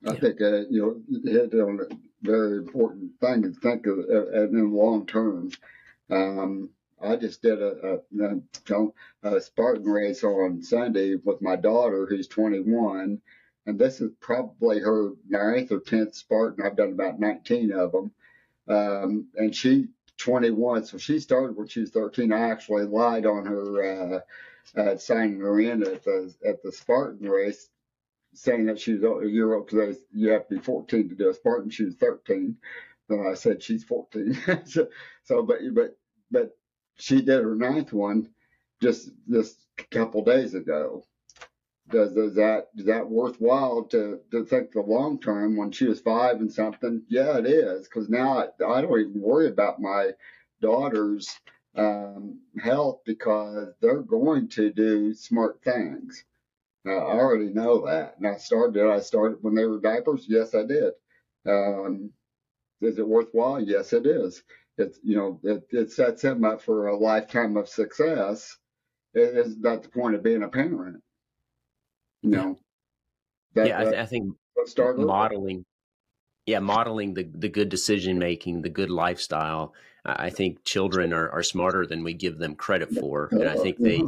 I 0.07 0.17
think 0.17 0.41
uh, 0.41 0.67
you 0.69 1.05
know 1.15 1.31
hit 1.31 1.55
on 1.55 1.81
very 2.27 2.59
important 2.59 3.13
thing 3.21 3.43
to 3.43 3.53
think 3.53 3.87
of 3.87 3.99
uh, 3.99 4.43
in 4.43 4.57
the 4.57 4.65
long 4.65 5.07
term. 5.07 5.51
Um, 6.11 6.71
I 7.03 7.17
just 7.17 7.43
did 7.43 7.61
a, 7.61 8.01
a, 8.23 9.37
a, 9.37 9.41
Spartan 9.41 9.85
race 9.85 10.25
on 10.25 10.63
Sunday 10.63 11.17
with 11.17 11.43
my 11.43 11.57
daughter, 11.57 12.07
who's 12.07 12.27
21, 12.27 13.21
and 13.67 13.79
this 13.79 14.01
is 14.01 14.11
probably 14.21 14.81
her 14.81 15.11
ninth 15.29 15.73
or 15.73 15.81
tenth 15.81 16.15
Spartan. 16.15 16.65
I've 16.65 16.77
done 16.77 16.93
about 16.93 17.21
19 17.21 17.73
of 17.73 17.93
them, 17.93 18.13
um, 18.69 19.29
and 19.37 19.55
she 19.55 19.89
21, 20.19 20.85
so 20.85 20.97
she 20.97 21.19
started 21.19 21.57
when 21.57 21.69
she 21.69 21.81
was 21.81 21.91
13. 21.91 22.33
I 22.33 22.51
actually 22.51 22.85
lied 22.85 23.27
on 23.27 23.47
her. 23.47 24.17
Uh, 24.17 24.21
uh, 24.77 24.97
signing 24.97 25.39
her 25.39 25.61
in 25.61 25.83
at 25.83 26.03
the 26.03 26.35
at 26.45 26.61
the 26.63 26.73
Spartan 26.73 27.29
race 27.29 27.69
saying 28.37 28.67
that 28.67 28.79
she 28.81 28.95
was 28.95 29.03
a 29.25 29.29
year 29.31 29.55
old 29.55 29.69
because 29.69 29.99
you 30.13 30.31
have 30.31 30.49
to 30.49 30.57
be 30.57 30.61
14 30.61 31.09
to 31.09 31.15
do 31.15 31.31
a 31.31 31.35
Spartan. 31.35 31.71
She 31.71 31.85
was 31.85 31.97
13. 31.97 32.57
And 33.09 33.29
I 33.29 33.35
said 33.35 33.63
she's 33.63 33.85
14. 33.85 34.39
so, 34.67 34.89
so, 35.25 35.43
but 35.43 35.59
but 35.75 35.99
but 36.31 36.57
she 36.99 37.23
did 37.23 37.43
her 37.43 37.55
ninth 37.55 37.93
one 37.93 38.31
just 38.83 39.11
this 39.27 39.57
couple 39.91 40.25
days 40.25 40.55
ago. 40.55 41.05
does, 41.91 42.15
does 42.15 42.35
that 42.37 42.69
is 42.77 42.87
that 42.87 43.09
worthwhile 43.09 43.85
to 43.85 44.21
to 44.33 44.45
think 44.45 44.73
the 44.73 44.81
long 44.81 45.21
term 45.21 45.57
when 45.57 45.71
she 45.73 45.87
was 45.87 46.01
five 46.01 46.37
and 46.41 46.53
something? 46.53 47.03
Yeah, 47.09 47.39
it 47.39 47.47
is 47.47 47.89
because 47.89 48.09
now 48.09 48.39
I, 48.41 48.65
I 48.67 48.81
don't 48.83 49.01
even 49.01 49.21
worry 49.21 49.49
about 49.49 49.81
my 49.81 50.13
daughter's 50.61 51.29
um, 51.77 52.41
health 52.61 53.01
because 53.05 53.69
they're 53.81 54.03
going 54.03 54.49
to 54.51 54.73
do 54.73 55.15
smart 55.15 55.63
things. 55.63 56.25
Uh, 56.87 56.91
I 56.91 57.19
already 57.19 57.53
know 57.53 57.85
that, 57.87 58.15
and 58.17 58.27
I 58.27 58.37
started. 58.37 58.89
I 58.89 59.01
started 59.01 59.39
when 59.41 59.55
they 59.55 59.65
were 59.65 59.81
diapers. 59.81 60.27
Yes, 60.29 60.55
I 60.55 60.65
did. 60.65 60.93
Um, 61.45 62.13
is 62.81 62.99
it 62.99 63.09
worthwhile? 63.09 63.61
Yes, 63.61 63.93
it 63.93 64.07
is. 64.07 64.43
It's 64.79 64.99
you 65.03 65.17
know 65.17 65.41
it, 65.43 65.67
it 65.71 65.91
sets 65.91 66.23
him 66.23 66.45
up 66.45 66.63
for 66.63 66.87
a 66.87 66.97
lifetime 66.97 67.57
of 67.57 67.69
success. 67.69 68.57
It 69.15 69.37
is 69.37 69.57
not 69.59 69.83
the 69.83 69.89
point 69.89 70.15
of 70.15 70.23
being 70.23 70.43
a 70.43 70.49
parent. 70.49 71.03
You 72.23 72.31
know. 72.31 72.59
That, 73.55 73.69
yeah, 73.69 73.81
I, 73.81 73.85
th- 73.85 73.97
I 73.97 74.07
think 74.07 74.35
start 74.67 74.99
modeling. 74.99 75.65
Yeah, 76.45 76.61
modeling 76.61 77.15
the 77.15 77.25
the 77.25 77.49
good 77.49 77.69
decision 77.69 78.19
making, 78.19 78.63
the 78.63 78.69
good 78.69 78.91
lifestyle. 78.91 79.75
I 80.05 80.31
think 80.31 80.63
children 80.63 81.13
are, 81.13 81.29
are 81.31 81.43
smarter 81.43 81.85
than 81.85 82.05
we 82.05 82.15
give 82.15 82.39
them 82.39 82.55
credit 82.55 82.93
for, 82.93 83.29
and 83.33 83.49
I 83.49 83.57
think 83.57 83.79
they 83.79 84.01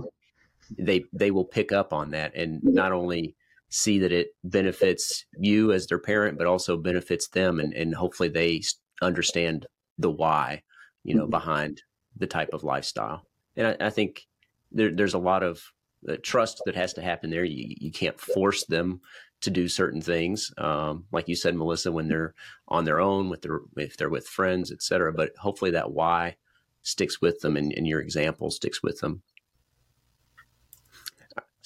they 0.76 1.04
they 1.12 1.30
will 1.30 1.44
pick 1.44 1.72
up 1.72 1.92
on 1.92 2.10
that 2.10 2.34
and 2.34 2.60
not 2.62 2.92
only 2.92 3.34
see 3.70 3.98
that 3.98 4.12
it 4.12 4.28
benefits 4.42 5.26
you 5.38 5.72
as 5.72 5.86
their 5.86 5.98
parent, 5.98 6.38
but 6.38 6.46
also 6.46 6.76
benefits 6.76 7.28
them, 7.28 7.60
and, 7.60 7.74
and 7.74 7.94
hopefully 7.94 8.28
they 8.28 8.62
understand 9.02 9.66
the 9.98 10.10
why, 10.10 10.62
you 11.04 11.14
know, 11.14 11.26
behind 11.26 11.82
the 12.16 12.26
type 12.26 12.50
of 12.52 12.64
lifestyle. 12.64 13.26
And 13.56 13.66
I, 13.66 13.86
I 13.86 13.90
think 13.90 14.26
there, 14.72 14.90
there's 14.90 15.14
a 15.14 15.18
lot 15.18 15.42
of 15.42 15.62
uh, 16.08 16.16
trust 16.22 16.62
that 16.64 16.76
has 16.76 16.94
to 16.94 17.02
happen 17.02 17.30
there. 17.30 17.44
You, 17.44 17.74
you 17.78 17.92
can't 17.92 18.18
force 18.18 18.64
them 18.66 19.00
to 19.40 19.50
do 19.50 19.68
certain 19.68 20.00
things, 20.00 20.50
um, 20.58 21.04
like 21.12 21.28
you 21.28 21.36
said, 21.36 21.54
Melissa, 21.54 21.92
when 21.92 22.08
they're 22.08 22.34
on 22.66 22.84
their 22.84 23.00
own, 23.00 23.28
with 23.28 23.42
their 23.42 23.60
if 23.76 23.96
they're 23.96 24.08
with 24.08 24.26
friends, 24.26 24.72
et 24.72 24.82
cetera. 24.82 25.12
But 25.12 25.32
hopefully 25.38 25.70
that 25.72 25.92
why 25.92 26.36
sticks 26.82 27.20
with 27.20 27.40
them, 27.40 27.56
and, 27.56 27.72
and 27.72 27.86
your 27.86 28.00
example 28.00 28.50
sticks 28.50 28.82
with 28.82 28.98
them. 29.00 29.22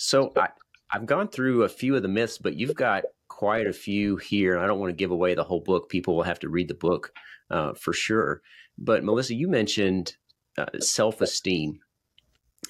So 0.02 0.32
I, 0.36 0.48
I've 0.90 1.06
gone 1.06 1.28
through 1.28 1.62
a 1.62 1.68
few 1.68 1.94
of 1.94 2.02
the 2.02 2.08
myths, 2.08 2.36
but 2.36 2.56
you've 2.56 2.74
got 2.74 3.04
quite 3.28 3.68
a 3.68 3.72
few 3.72 4.16
here. 4.16 4.58
I 4.58 4.66
don't 4.66 4.80
want 4.80 4.90
to 4.90 4.96
give 4.96 5.12
away 5.12 5.34
the 5.34 5.44
whole 5.44 5.60
book. 5.60 5.88
People 5.88 6.16
will 6.16 6.24
have 6.24 6.40
to 6.40 6.48
read 6.48 6.66
the 6.66 6.74
book 6.74 7.12
uh, 7.50 7.74
for 7.74 7.92
sure. 7.92 8.42
But 8.76 9.04
Melissa, 9.04 9.34
you 9.34 9.46
mentioned 9.46 10.16
uh, 10.58 10.66
self-esteem 10.80 11.78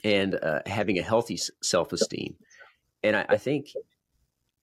and 0.04 0.34
uh, 0.34 0.60
having 0.66 0.98
a 0.98 1.02
healthy 1.02 1.38
self-esteem, 1.62 2.36
and 3.02 3.16
I, 3.16 3.24
I 3.30 3.36
think, 3.38 3.68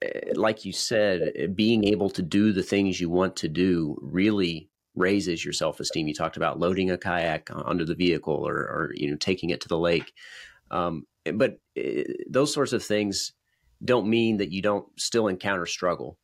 uh, 0.06 0.10
like 0.36 0.64
you 0.64 0.72
said, 0.72 1.56
being 1.56 1.86
able 1.86 2.12
to 2.12 2.22
do 2.22 2.54
the 2.54 2.64
things 2.64 3.02
you 3.02 3.10
want 3.10 3.36
to 3.38 3.48
do 3.48 3.98
really 4.00 4.70
raises 4.96 5.44
your 5.44 5.54
self-esteem. 5.54 6.08
You 6.08 6.14
talked 6.14 6.38
about 6.38 6.60
loading 6.60 6.92
a 6.92 7.00
kayak 7.00 7.50
onto 7.52 7.86
the 7.86 7.96
vehicle 7.96 8.48
or, 8.48 8.58
or 8.58 8.92
you 8.94 9.10
know 9.10 9.18
taking 9.18 9.50
it 9.50 9.62
to 9.62 9.68
the 9.68 9.78
lake. 9.78 10.14
Um, 10.70 11.08
but 11.38 11.60
uh, 11.78 12.04
those 12.30 12.54
sorts 12.54 12.74
of 12.74 12.84
things 12.84 13.34
don't 13.84 14.10
mean 14.10 14.38
that 14.38 14.52
you 14.52 14.62
don't 14.62 14.88
still 15.00 15.28
encounter 15.28 15.66
struggle, 15.66 16.18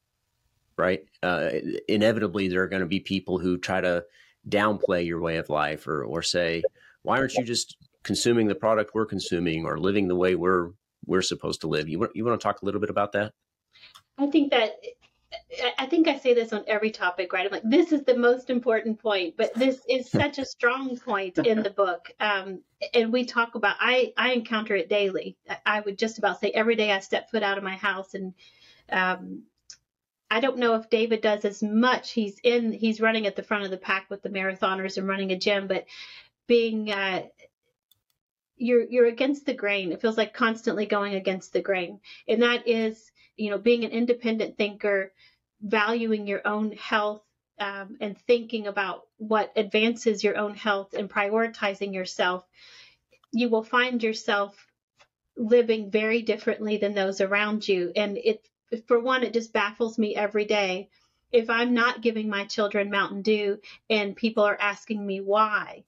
right? 0.78 1.06
Uh, 1.24 1.50
inevitably, 1.88 2.48
there 2.48 2.64
are 2.64 2.68
going 2.68 2.82
to 2.82 2.88
be 2.88 3.00
people 3.00 3.40
who 3.40 3.58
try 3.58 3.82
to 3.82 4.04
downplay 4.48 5.06
your 5.06 5.20
way 5.20 5.38
of 5.38 5.50
life 5.50 5.88
or, 5.88 6.04
or 6.04 6.22
say, 6.22 6.62
why 7.04 7.18
aren't 7.18 7.34
you 7.36 7.44
just 7.44 7.78
consuming 8.04 8.48
the 8.48 8.56
product 8.56 8.92
we're 8.94 9.06
consuming 9.06 9.66
or 9.66 9.80
living 9.80 10.08
the 10.08 10.16
way 10.16 10.36
we're 10.36 10.72
we're 11.06 11.22
supposed 11.22 11.62
to 11.62 11.68
live? 11.68 11.88
You, 11.88 12.10
you 12.14 12.26
want 12.26 12.40
to 12.40 12.44
talk 12.44 12.62
a 12.62 12.66
little 12.66 12.82
bit 12.82 12.90
about 12.90 13.12
that? 13.14 13.32
I 14.18 14.28
think 14.28 14.52
that 14.52 14.72
I 15.78 15.86
think 15.86 16.08
I 16.08 16.18
say 16.18 16.34
this 16.34 16.54
on 16.54 16.64
every 16.68 16.92
topic, 16.92 17.34
right? 17.34 17.46
I'm 17.46 17.52
like, 17.52 17.64
this 17.64 17.92
is 17.92 18.04
the 18.04 18.18
most 18.18 18.50
important 18.50 19.00
point, 19.00 19.36
but 19.38 19.54
this 19.54 19.82
is 19.90 20.10
such 20.12 20.38
a 20.38 20.46
strong 20.46 20.98
point 20.98 21.38
in 21.38 21.64
the 21.64 21.70
book. 21.70 22.12
Um, 22.20 22.62
and 22.94 23.12
we 23.12 23.26
talk 23.26 23.56
about, 23.56 23.76
I, 23.80 24.14
I 24.18 24.32
encounter 24.32 24.76
it 24.76 24.90
daily. 24.90 25.38
I 25.66 25.82
would 25.82 25.98
just 25.98 26.18
about 26.18 26.40
say 26.40 26.52
every 26.52 26.76
day 26.76 26.92
I 26.92 27.00
step 27.00 27.30
foot 27.30 27.44
out 27.44 27.58
of 27.58 27.64
my 27.64 27.76
house 27.76 28.14
and, 28.14 28.34
um, 28.92 29.44
I 30.30 30.40
don't 30.40 30.58
know 30.58 30.74
if 30.76 30.90
David 30.90 31.22
does 31.22 31.46
as 31.46 31.62
much. 31.62 32.12
He's 32.12 32.40
in, 32.44 32.72
he's 32.72 33.00
running 33.00 33.28
at 33.28 33.36
the 33.36 33.44
front 33.44 33.64
of 33.64 33.72
the 33.72 33.78
pack 33.78 34.10
with 34.10 34.24
the 34.24 34.30
marathoners 34.30 34.98
and 34.98 35.08
running 35.08 35.32
a 35.32 35.38
gym, 35.38 35.68
but 35.68 35.86
being, 36.48 36.92
uh, 36.92 37.24
you're, 38.58 38.84
you're 38.84 39.06
against 39.06 39.46
the 39.46 39.54
grain. 39.54 39.92
It 39.92 40.02
feels 40.02 40.18
like 40.18 40.34
constantly 40.34 40.86
going 40.86 41.16
against 41.16 41.54
the 41.54 41.62
grain. 41.62 42.00
And 42.28 42.42
that 42.42 42.68
is, 42.68 43.12
you 43.38 43.52
know, 43.52 43.58
being 43.58 43.84
an 43.84 43.92
independent 43.92 44.58
thinker, 44.58 45.12
valuing 45.66 46.28
your 46.28 46.48
own 46.48 46.72
health 46.74 47.24
um, 47.60 47.98
and 48.00 48.18
thinking 48.18 48.68
about 48.68 49.08
what 49.18 49.52
advances 49.56 50.24
your 50.24 50.38
own 50.38 50.54
health 50.54 50.94
and 50.94 51.10
prioritizing 51.10 51.94
yourself, 51.94 52.46
you 53.32 53.50
will 53.50 53.64
find 53.64 54.04
yourself 54.04 54.56
living 55.36 55.90
very 55.90 56.22
differently 56.22 56.78
than 56.78 56.94
those 56.94 57.20
around 57.20 57.68
you. 57.68 57.92
And 57.96 58.18
it, 58.18 58.48
for 58.88 59.00
one, 59.00 59.24
it 59.24 59.34
just 59.34 59.54
baffles 59.54 59.98
me 59.98 60.16
every 60.16 60.46
day. 60.46 60.90
If 61.32 61.50
I'm 61.50 61.74
not 61.74 62.02
giving 62.02 62.30
my 62.30 62.46
children 62.46 62.92
Mountain 62.92 63.24
Dew 63.24 63.60
and 63.90 64.16
people 64.16 64.44
are 64.44 64.58
asking 64.60 65.06
me 65.06 65.20
why, 65.20 65.84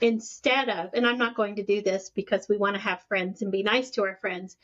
instead 0.00 0.68
of, 0.68 0.90
and 0.92 1.06
I'm 1.06 1.18
not 1.18 1.34
going 1.34 1.56
to 1.56 1.64
do 1.64 1.80
this 1.80 2.10
because 2.10 2.48
we 2.48 2.58
want 2.58 2.76
to 2.76 2.82
have 2.82 3.02
friends 3.08 3.42
and 3.42 3.50
be 3.50 3.62
nice 3.62 3.90
to 3.92 4.02
our 4.04 4.16
friends, 4.16 4.56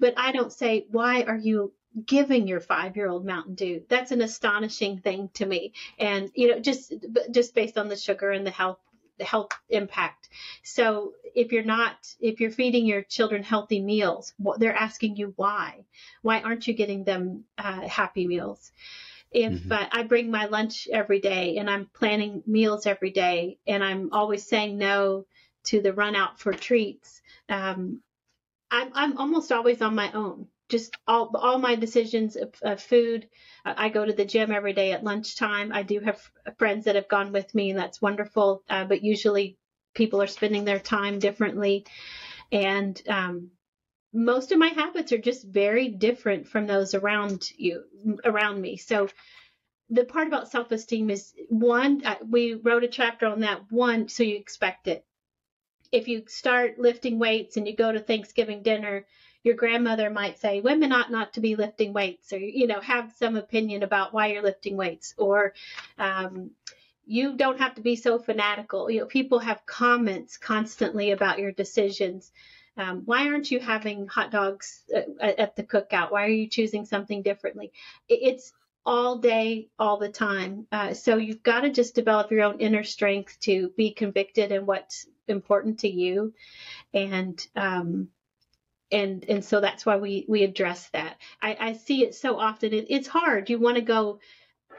but 0.00 0.14
I 0.16 0.32
don't 0.32 0.52
say, 0.52 0.86
why 0.90 1.22
are 1.22 1.36
you 1.36 1.72
giving 2.04 2.46
your 2.46 2.60
five 2.60 2.96
year 2.96 3.08
old 3.08 3.24
Mountain 3.24 3.54
Dew. 3.54 3.82
That's 3.88 4.12
an 4.12 4.20
astonishing 4.20 4.98
thing 4.98 5.30
to 5.34 5.46
me. 5.46 5.72
And, 5.98 6.30
you 6.34 6.48
know, 6.48 6.60
just, 6.60 6.92
just 7.30 7.54
based 7.54 7.78
on 7.78 7.88
the 7.88 7.96
sugar 7.96 8.30
and 8.30 8.46
the 8.46 8.50
health, 8.50 8.78
the 9.18 9.24
health 9.24 9.50
impact. 9.70 10.28
So 10.62 11.14
if 11.34 11.52
you're 11.52 11.64
not, 11.64 12.14
if 12.20 12.40
you're 12.40 12.50
feeding 12.50 12.84
your 12.84 13.02
children 13.02 13.42
healthy 13.42 13.80
meals, 13.80 14.34
they're 14.58 14.74
asking 14.74 15.16
you 15.16 15.32
why. 15.36 15.84
Why 16.22 16.40
aren't 16.40 16.66
you 16.66 16.74
getting 16.74 17.04
them 17.04 17.44
uh, 17.56 17.88
happy 17.88 18.26
meals? 18.26 18.72
If 19.30 19.52
mm-hmm. 19.52 19.72
uh, 19.72 19.86
I 19.90 20.02
bring 20.02 20.30
my 20.30 20.46
lunch 20.46 20.88
every 20.92 21.20
day 21.20 21.56
and 21.56 21.68
I'm 21.68 21.90
planning 21.94 22.42
meals 22.46 22.86
every 22.86 23.10
day 23.10 23.58
and 23.66 23.82
I'm 23.82 24.12
always 24.12 24.46
saying 24.46 24.76
no 24.76 25.26
to 25.64 25.80
the 25.80 25.92
run 25.92 26.14
out 26.14 26.38
for 26.38 26.52
treats, 26.52 27.22
um, 27.48 28.02
I'm, 28.70 28.90
I'm 28.94 29.18
almost 29.18 29.50
always 29.50 29.80
on 29.80 29.94
my 29.94 30.12
own 30.12 30.48
just 30.68 30.96
all 31.06 31.30
all 31.34 31.58
my 31.58 31.76
decisions 31.76 32.36
of, 32.36 32.54
of, 32.62 32.80
food. 32.82 33.28
I 33.64 33.88
go 33.88 34.04
to 34.04 34.12
the 34.12 34.24
gym 34.24 34.52
every 34.52 34.72
day 34.72 34.92
at 34.92 35.04
lunchtime. 35.04 35.72
I 35.72 35.82
do 35.82 36.00
have 36.00 36.20
friends 36.58 36.84
that 36.84 36.94
have 36.96 37.08
gone 37.08 37.32
with 37.32 37.54
me, 37.54 37.70
and 37.70 37.78
that's 37.78 38.02
wonderful. 38.02 38.62
Uh, 38.68 38.84
but 38.84 39.02
usually, 39.02 39.58
people 39.94 40.22
are 40.22 40.26
spending 40.26 40.64
their 40.64 40.78
time 40.78 41.18
differently, 41.18 41.86
and 42.50 43.00
um, 43.08 43.50
most 44.12 44.52
of 44.52 44.58
my 44.58 44.68
habits 44.68 45.12
are 45.12 45.18
just 45.18 45.46
very 45.46 45.88
different 45.88 46.48
from 46.48 46.66
those 46.66 46.94
around 46.94 47.50
you 47.56 47.84
around 48.24 48.60
me. 48.60 48.76
So. 48.76 49.08
The 49.88 50.04
part 50.04 50.26
about 50.26 50.50
self 50.50 50.72
esteem 50.72 51.10
is 51.10 51.32
one, 51.48 52.04
uh, 52.04 52.16
we 52.28 52.54
wrote 52.54 52.82
a 52.82 52.88
chapter 52.88 53.24
on 53.24 53.38
that. 53.42 53.70
One, 53.70 54.08
so 54.08 54.24
you 54.24 54.34
expect 54.34 54.88
it. 54.88 55.04
If 55.92 56.08
you 56.08 56.24
start 56.26 56.80
lifting 56.80 57.20
weights 57.20 57.56
and 57.56 57.68
you 57.68 57.76
go 57.76 57.92
to 57.92 58.00
Thanksgiving 58.00 58.64
dinner, 58.64 59.06
your 59.46 59.54
grandmother 59.54 60.10
might 60.10 60.40
say 60.40 60.60
women 60.60 60.90
ought 60.90 61.10
not 61.10 61.34
to 61.34 61.40
be 61.40 61.54
lifting 61.54 61.92
weights 61.92 62.32
or 62.32 62.38
you 62.38 62.66
know 62.66 62.80
have 62.80 63.12
some 63.12 63.36
opinion 63.36 63.84
about 63.84 64.12
why 64.12 64.26
you're 64.26 64.42
lifting 64.42 64.76
weights 64.76 65.14
or 65.16 65.54
um, 65.98 66.50
you 67.06 67.36
don't 67.36 67.60
have 67.60 67.76
to 67.76 67.80
be 67.80 67.94
so 67.94 68.18
fanatical. 68.18 68.90
You 68.90 69.00
know 69.00 69.06
people 69.06 69.38
have 69.38 69.64
comments 69.64 70.36
constantly 70.36 71.12
about 71.12 71.38
your 71.38 71.52
decisions. 71.52 72.32
Um, 72.76 73.02
why 73.04 73.28
aren't 73.28 73.52
you 73.52 73.60
having 73.60 74.08
hot 74.08 74.32
dogs 74.32 74.82
uh, 74.94 75.02
at 75.22 75.54
the 75.54 75.62
cookout? 75.62 76.10
Why 76.10 76.24
are 76.24 76.38
you 76.40 76.48
choosing 76.48 76.84
something 76.84 77.22
differently? 77.22 77.70
It's 78.08 78.52
all 78.84 79.18
day 79.18 79.68
all 79.78 79.98
the 79.98 80.08
time. 80.08 80.66
Uh, 80.72 80.92
so 80.92 81.18
you've 81.18 81.44
got 81.44 81.60
to 81.60 81.70
just 81.70 81.94
develop 81.94 82.32
your 82.32 82.42
own 82.42 82.58
inner 82.58 82.82
strength 82.82 83.38
to 83.40 83.70
be 83.76 83.92
convicted 83.92 84.50
in 84.50 84.66
what's 84.66 85.06
important 85.28 85.80
to 85.80 85.88
you. 85.88 86.34
And 86.92 87.46
um, 87.54 88.08
and 88.90 89.24
and 89.28 89.44
so 89.44 89.60
that's 89.60 89.84
why 89.84 89.96
we 89.96 90.24
we 90.28 90.42
address 90.42 90.88
that. 90.90 91.16
I, 91.42 91.56
I 91.58 91.72
see 91.74 92.04
it 92.04 92.14
so 92.14 92.38
often. 92.38 92.72
It, 92.72 92.86
it's 92.88 93.08
hard. 93.08 93.50
You 93.50 93.58
want 93.58 93.76
to 93.76 93.82
go 93.82 94.20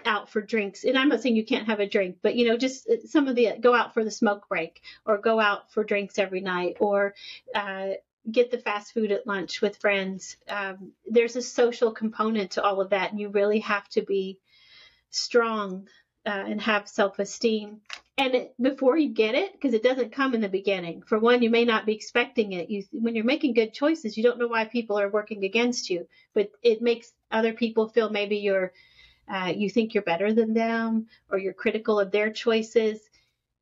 out 0.06 0.30
for 0.30 0.42
drinks, 0.42 0.84
and 0.84 0.98
I'm 0.98 1.10
not 1.10 1.22
saying 1.22 1.36
you 1.36 1.46
can't 1.46 1.68
have 1.68 1.80
a 1.80 1.88
drink, 1.88 2.18
but 2.22 2.36
you 2.36 2.48
know, 2.48 2.58
just 2.58 2.88
uh, 2.88 3.06
some 3.06 3.28
of 3.28 3.36
the 3.36 3.54
go 3.60 3.74
out 3.74 3.94
for 3.94 4.04
the 4.04 4.12
smoke 4.12 4.48
break, 4.48 4.82
or 5.06 5.18
go 5.18 5.40
out 5.40 5.72
for 5.72 5.84
drinks 5.84 6.18
every 6.20 6.42
night, 6.42 6.78
or 6.80 7.16
uh, 7.54 7.90
get 8.32 8.52
the 8.52 8.58
fast 8.58 8.94
food 8.94 9.12
at 9.12 9.28
lunch 9.28 9.62
with 9.62 9.78
friends. 9.78 10.38
Um, 10.48 10.92
there's 11.06 11.36
a 11.36 11.42
social 11.42 11.92
component 11.92 12.52
to 12.52 12.64
all 12.64 12.82
of 12.82 12.92
that, 12.92 13.12
and 13.12 13.20
you 13.20 13.30
really 13.30 13.60
have 13.60 13.88
to 13.90 14.02
be 14.02 14.40
strong 15.10 15.88
uh, 16.26 16.30
and 16.48 16.62
have 16.62 16.88
self 16.88 17.20
esteem. 17.20 17.82
And 18.20 18.48
before 18.60 18.98
you 18.98 19.10
get 19.10 19.36
it, 19.36 19.54
because 19.54 19.76
it 19.76 19.84
doesn't 19.84 20.12
come 20.12 20.34
in 20.34 20.42
the 20.42 20.50
beginning. 20.50 21.04
For 21.04 21.20
one, 21.20 21.44
you 21.44 21.52
may 21.52 21.66
not 21.66 21.86
be 21.86 21.94
expecting 21.94 22.54
it. 22.54 22.68
You, 22.68 22.84
when 22.92 23.14
you're 23.14 23.24
making 23.24 23.54
good 23.54 23.74
choices, 23.74 24.18
you 24.18 24.24
don't 24.24 24.40
know 24.40 24.48
why 24.48 24.66
people 24.66 25.00
are 25.00 25.10
working 25.10 25.44
against 25.44 25.92
you, 25.92 26.08
but 26.34 26.52
it 26.64 26.82
makes 26.82 27.14
other 27.32 27.54
people 27.54 27.90
feel 27.90 28.10
maybe 28.10 28.38
you're, 28.38 28.74
uh, 29.32 29.54
you 29.56 29.70
think 29.70 29.94
you're 29.94 30.02
better 30.02 30.34
than 30.34 30.56
them, 30.56 31.08
or 31.30 31.38
you're 31.38 31.54
critical 31.54 32.00
of 32.00 32.10
their 32.10 32.32
choices, 32.32 33.00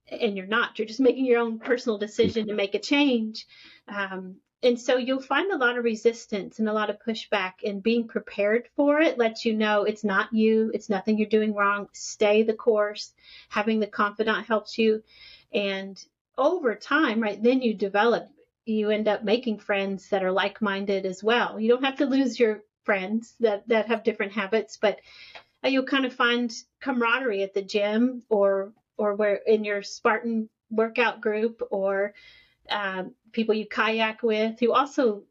and 0.09 0.37
you're 0.37 0.45
not. 0.45 0.79
You're 0.79 0.87
just 0.87 1.01
making 1.01 1.25
your 1.25 1.41
own 1.41 1.59
personal 1.59 1.97
decision 1.97 2.47
to 2.47 2.53
make 2.53 2.75
a 2.75 2.79
change. 2.79 3.45
Um, 3.89 4.37
and 4.63 4.79
so 4.79 4.97
you'll 4.97 5.21
find 5.21 5.51
a 5.51 5.57
lot 5.57 5.77
of 5.77 5.83
resistance 5.83 6.59
and 6.59 6.67
a 6.67 6.73
lot 6.73 6.89
of 6.89 7.03
pushback 7.05 7.53
and 7.63 7.83
being 7.83 8.07
prepared 8.07 8.67
for 8.75 8.99
it 8.99 9.17
lets 9.17 9.45
you 9.45 9.53
know 9.53 9.83
it's 9.83 10.03
not 10.03 10.33
you 10.33 10.71
it's 10.73 10.89
nothing 10.89 11.17
you're 11.17 11.27
doing 11.27 11.53
wrong. 11.53 11.87
Stay 11.93 12.43
the 12.43 12.53
course. 12.53 13.13
Having 13.49 13.79
the 13.79 13.87
confidant 13.87 14.47
helps 14.47 14.77
you. 14.77 15.03
And 15.53 16.03
over 16.37 16.75
time 16.75 17.21
right 17.21 17.41
then 17.41 17.61
you 17.61 17.73
develop 17.73 18.27
you 18.65 18.89
end 18.89 19.07
up 19.07 19.23
making 19.23 19.59
friends 19.59 20.09
that 20.09 20.23
are 20.23 20.31
like-minded 20.31 21.05
as 21.05 21.23
well. 21.23 21.59
You 21.59 21.69
don't 21.69 21.85
have 21.85 21.97
to 21.97 22.07
lose 22.07 22.39
your 22.39 22.63
friends 22.83 23.35
that 23.39 23.67
that 23.67 23.87
have 23.87 24.03
different 24.03 24.33
habits 24.33 24.77
but 24.77 24.99
uh, 25.63 25.67
you'll 25.67 25.83
kind 25.83 26.05
of 26.05 26.13
find 26.13 26.53
camaraderie 26.81 27.43
at 27.43 27.53
the 27.53 27.61
gym 27.61 28.23
or 28.29 28.71
or 28.97 29.15
where 29.15 29.35
in 29.35 29.63
your 29.63 29.83
spartan 29.83 30.49
workout 30.69 31.21
group 31.21 31.61
or 31.71 32.13
um, 32.69 33.13
people 33.31 33.55
you 33.55 33.67
kayak 33.67 34.23
with 34.23 34.59
who 34.59 34.71
also 34.71 35.23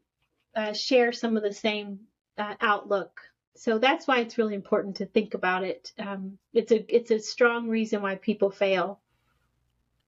uh, 0.55 0.73
share 0.73 1.11
some 1.11 1.37
of 1.37 1.43
the 1.43 1.53
same 1.53 1.99
uh, 2.37 2.55
outlook. 2.61 3.19
So 3.55 3.77
that's 3.77 4.07
why 4.07 4.19
it's 4.19 4.37
really 4.37 4.55
important 4.55 4.97
to 4.97 5.05
think 5.05 5.33
about 5.33 5.63
it. 5.63 5.91
Um, 5.97 6.37
it's 6.53 6.71
a 6.71 6.85
it's 6.93 7.11
a 7.11 7.19
strong 7.19 7.69
reason 7.69 8.01
why 8.01 8.15
people 8.15 8.51
fail. 8.51 8.99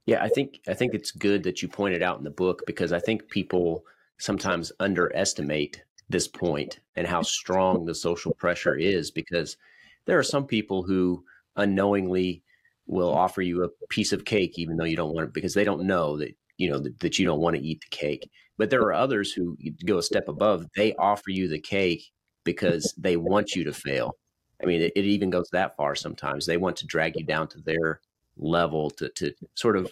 Yeah, 0.06 0.24
I 0.24 0.30
think 0.30 0.60
I 0.68 0.74
think 0.74 0.94
it's 0.94 1.12
good 1.12 1.44
that 1.44 1.62
you 1.62 1.68
pointed 1.68 2.04
out 2.04 2.18
in 2.18 2.24
the 2.24 2.30
book 2.30 2.64
because 2.66 2.92
I 2.92 3.00
think 3.00 3.30
people 3.30 3.84
sometimes 4.18 4.72
underestimate 4.80 5.84
this 6.10 6.28
point 6.28 6.80
and 6.96 7.06
how 7.06 7.22
strong 7.22 7.86
the 7.86 7.96
social 7.96 8.34
pressure 8.34 8.76
is 8.76 9.12
because 9.12 9.58
there 10.06 10.18
are 10.18 10.24
some 10.24 10.46
people 10.46 10.84
who 10.84 11.24
unknowingly 11.58 12.42
will 12.86 13.14
offer 13.14 13.42
you 13.42 13.64
a 13.64 13.70
piece 13.90 14.14
of 14.14 14.24
cake 14.24 14.58
even 14.58 14.78
though 14.78 14.86
you 14.86 14.96
don't 14.96 15.14
want 15.14 15.28
it 15.28 15.34
because 15.34 15.54
they 15.54 15.66
don't 15.66 15.84
know 15.84 16.18
that 16.18 16.34
you 16.58 16.70
know 16.70 16.80
that, 16.80 17.00
that 17.00 17.20
you 17.20 17.26
don't 17.26 17.40
want 17.40 17.56
to 17.56 17.62
eat 17.62 17.82
the 17.82 17.96
cake. 17.96 18.30
But 18.58 18.70
there 18.70 18.82
are 18.82 18.94
others 18.94 19.32
who 19.32 19.58
go 19.86 19.98
a 19.98 20.04
step 20.04 20.28
above 20.28 20.66
they 20.76 20.94
offer 20.96 21.30
you 21.30 21.48
the 21.48 21.60
cake 21.60 22.04
because 22.44 22.94
they 22.98 23.18
want 23.18 23.56
you 23.56 23.64
to 23.66 23.74
fail. 23.74 24.16
I 24.62 24.66
mean 24.66 24.82
it, 24.82 24.94
it 24.96 25.06
even 25.06 25.30
goes 25.30 25.50
that 25.52 25.76
far 25.76 25.96
sometimes. 25.96 26.46
They 26.46 26.58
want 26.58 26.78
to 26.78 26.88
drag 26.88 27.18
you 27.18 27.26
down 27.26 27.48
to 27.50 27.60
their 27.62 28.02
level 28.38 28.90
to, 28.92 29.10
to 29.10 29.34
sort 29.56 29.78
of 29.78 29.92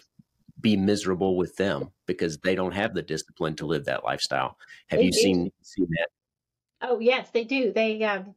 be 0.60 0.76
miserable 0.76 1.36
with 1.36 1.56
them 1.56 1.90
because 2.06 2.38
they 2.38 2.54
don't 2.54 2.72
have 2.72 2.94
the 2.94 3.02
discipline 3.02 3.54
to 3.56 3.66
live 3.66 3.84
that 3.84 4.04
lifestyle. 4.04 4.56
Have 4.88 5.00
they 5.00 5.06
you 5.06 5.12
do. 5.12 5.18
seen 5.18 5.52
seen 5.62 5.88
that? 5.90 6.08
Oh 6.82 6.98
yes 6.98 7.30
they 7.30 7.44
do. 7.44 7.72
They 7.72 8.02
um 8.04 8.34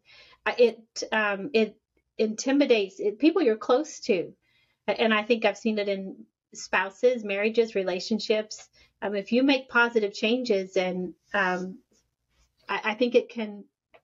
it 0.58 1.04
um 1.12 1.50
it 1.54 1.78
intimidates 2.18 3.00
it, 3.00 3.20
people 3.20 3.42
you're 3.42 3.56
close 3.56 4.00
to 4.02 4.34
and 4.88 5.14
i 5.14 5.24
think 5.24 5.46
i've 5.46 5.58
seen 5.58 5.80
it 5.80 5.88
in 5.88 6.16
spouses, 6.54 7.24
marriages, 7.24 7.76
relationships. 7.76 8.68
Um, 9.02 9.16
if 9.16 9.32
you 9.32 9.44
make 9.44 9.70
positive 9.70 10.14
changes, 10.14 10.76
and 10.76 11.14
um, 11.34 11.80
I, 12.68 12.82
I, 12.86 12.94
think 12.96 13.16
it 13.16 13.30
can 13.30 13.64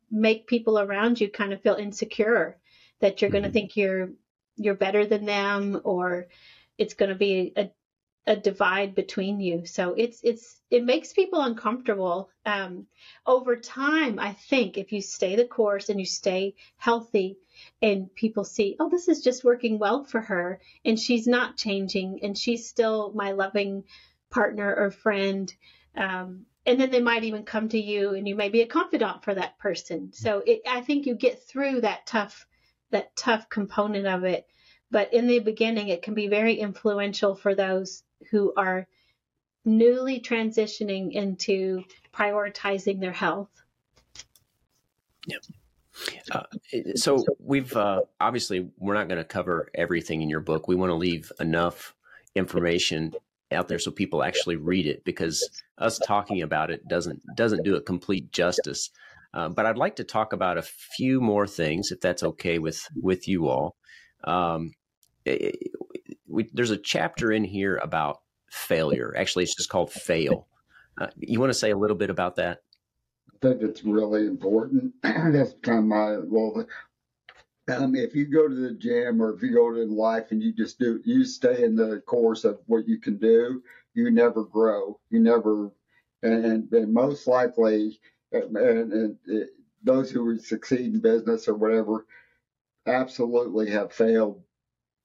make 0.09 0.47
people 0.47 0.79
around 0.79 1.19
you 1.19 1.29
kind 1.29 1.51
of 1.51 1.61
feel 1.61 1.75
insecure 1.75 2.57
that 3.01 3.21
you're 3.21 3.29
mm-hmm. 3.29 3.39
going 3.39 3.43
to 3.43 3.51
think 3.51 3.75
you're 3.75 4.11
you're 4.55 4.75
better 4.75 5.05
than 5.05 5.25
them, 5.25 5.81
or 5.83 6.27
it's 6.77 6.93
going 6.93 7.09
to 7.09 7.15
be 7.15 7.51
a, 7.57 7.69
a 8.27 8.35
divide 8.35 8.95
between 8.95 9.39
you. 9.39 9.65
So 9.65 9.93
it's 9.93 10.19
it's 10.23 10.59
it 10.69 10.83
makes 10.83 11.13
people 11.13 11.41
uncomfortable. 11.41 12.29
Um, 12.45 12.87
over 13.25 13.55
time, 13.55 14.19
I 14.19 14.33
think 14.33 14.77
if 14.77 14.91
you 14.91 15.01
stay 15.01 15.35
the 15.35 15.45
course 15.45 15.89
and 15.89 15.99
you 15.99 16.05
stay 16.05 16.55
healthy, 16.77 17.37
and 17.81 18.13
people 18.13 18.43
see, 18.43 18.75
oh, 18.79 18.89
this 18.89 19.07
is 19.07 19.21
just 19.21 19.43
working 19.43 19.79
well 19.79 20.03
for 20.03 20.21
her 20.21 20.59
and 20.83 20.99
she's 20.99 21.27
not 21.27 21.57
changing 21.57 22.19
and 22.23 22.37
she's 22.37 22.67
still 22.67 23.11
my 23.13 23.31
loving 23.31 23.83
partner 24.29 24.73
or 24.75 24.91
friend. 24.91 25.53
Um, 25.95 26.45
and 26.65 26.79
then 26.79 26.91
they 26.91 27.01
might 27.01 27.23
even 27.23 27.43
come 27.43 27.69
to 27.69 27.79
you 27.79 28.13
and 28.15 28.27
you 28.27 28.35
may 28.35 28.49
be 28.49 28.61
a 28.61 28.67
confidant 28.67 29.23
for 29.23 29.33
that 29.33 29.57
person. 29.59 30.11
So 30.13 30.41
it, 30.45 30.61
I 30.67 30.81
think 30.81 31.05
you 31.05 31.15
get 31.15 31.43
through 31.47 31.81
that 31.81 32.05
tough, 32.05 32.45
that 32.91 33.15
tough 33.15 33.49
component 33.49 34.07
of 34.07 34.23
it. 34.23 34.47
But 34.91 35.13
in 35.13 35.27
the 35.27 35.39
beginning, 35.39 35.89
it 35.89 36.01
can 36.01 36.13
be 36.13 36.27
very 36.27 36.55
influential 36.55 37.35
for 37.35 37.55
those 37.55 38.03
who 38.31 38.53
are 38.55 38.87
newly 39.65 40.19
transitioning 40.19 41.11
into 41.11 41.83
prioritizing 42.13 42.99
their 42.99 43.11
health. 43.11 43.49
Yep. 45.27 45.41
Uh, 46.31 46.43
so 46.95 47.23
we've 47.39 47.75
uh, 47.75 48.01
obviously 48.19 48.69
we're 48.77 48.93
not 48.93 49.07
going 49.07 49.17
to 49.17 49.23
cover 49.23 49.69
everything 49.73 50.21
in 50.21 50.29
your 50.29 50.41
book. 50.41 50.67
We 50.67 50.75
want 50.75 50.89
to 50.89 50.95
leave 50.95 51.31
enough 51.39 51.95
information 52.35 53.13
out 53.51 53.67
there 53.67 53.79
so 53.79 53.91
people 53.91 54.23
actually 54.23 54.57
read 54.57 54.87
it 54.87 55.03
because 55.05 55.47
us 55.77 55.99
talking 55.99 56.41
about 56.41 56.69
it 56.69 56.87
doesn't 56.87 57.21
doesn't 57.35 57.63
do 57.63 57.75
it 57.75 57.85
complete 57.85 58.31
justice. 58.31 58.89
Uh, 59.33 59.49
but 59.49 59.65
I'd 59.65 59.77
like 59.77 59.97
to 59.97 60.03
talk 60.03 60.33
about 60.33 60.57
a 60.57 60.61
few 60.61 61.19
more 61.21 61.47
things, 61.47 61.91
if 61.91 62.01
that's 62.01 62.23
okay 62.23 62.59
with 62.59 62.87
with 62.95 63.27
you 63.27 63.47
all. 63.47 63.75
Um, 64.23 64.73
we, 66.35 66.49
there's 66.53 66.71
a 66.71 66.77
chapter 66.77 67.31
in 67.31 67.43
here 67.43 67.77
about 67.77 68.21
failure. 68.49 69.15
Actually, 69.17 69.45
it's 69.45 69.55
just 69.55 69.69
called 69.69 69.91
fail. 69.91 70.47
Uh, 70.99 71.07
you 71.17 71.39
want 71.39 71.49
to 71.49 71.57
say 71.57 71.71
a 71.71 71.77
little 71.77 71.95
bit 71.95 72.09
about 72.09 72.35
that? 72.35 72.59
I 73.33 73.37
think 73.41 73.61
it's 73.61 73.83
really 73.83 74.27
important. 74.27 74.93
That's 75.03 75.55
kind 75.61 75.79
of 75.79 75.85
my 75.85 76.17
well. 76.23 76.65
Um, 77.67 77.95
if 77.95 78.13
you 78.13 78.27
go 78.27 78.47
to 78.47 78.53
the 78.53 78.73
gym 78.75 79.19
or 79.19 79.33
if 79.33 79.41
you 79.41 79.51
go 79.51 79.73
to 79.73 79.91
life 79.91 80.27
and 80.29 80.43
you 80.43 80.53
just 80.53 80.77
do, 80.77 81.01
you 81.03 81.25
stay 81.25 81.63
in 81.63 81.75
the 81.75 82.01
course 82.05 82.43
of 82.43 82.59
what 82.67 82.87
you 82.87 82.99
can 82.99 83.17
do, 83.17 83.63
you 83.95 84.11
never 84.11 84.43
grow. 84.43 84.99
You 85.09 85.19
never, 85.19 85.71
and, 86.21 86.71
and 86.71 86.93
most 86.93 87.25
likely, 87.25 87.99
and, 88.31 88.55
and 88.55 89.17
it, 89.25 89.49
those 89.83 90.11
who 90.11 90.37
succeed 90.37 90.93
in 90.93 90.99
business 90.99 91.47
or 91.47 91.55
whatever 91.55 92.05
absolutely 92.85 93.71
have 93.71 93.91
failed 93.91 94.43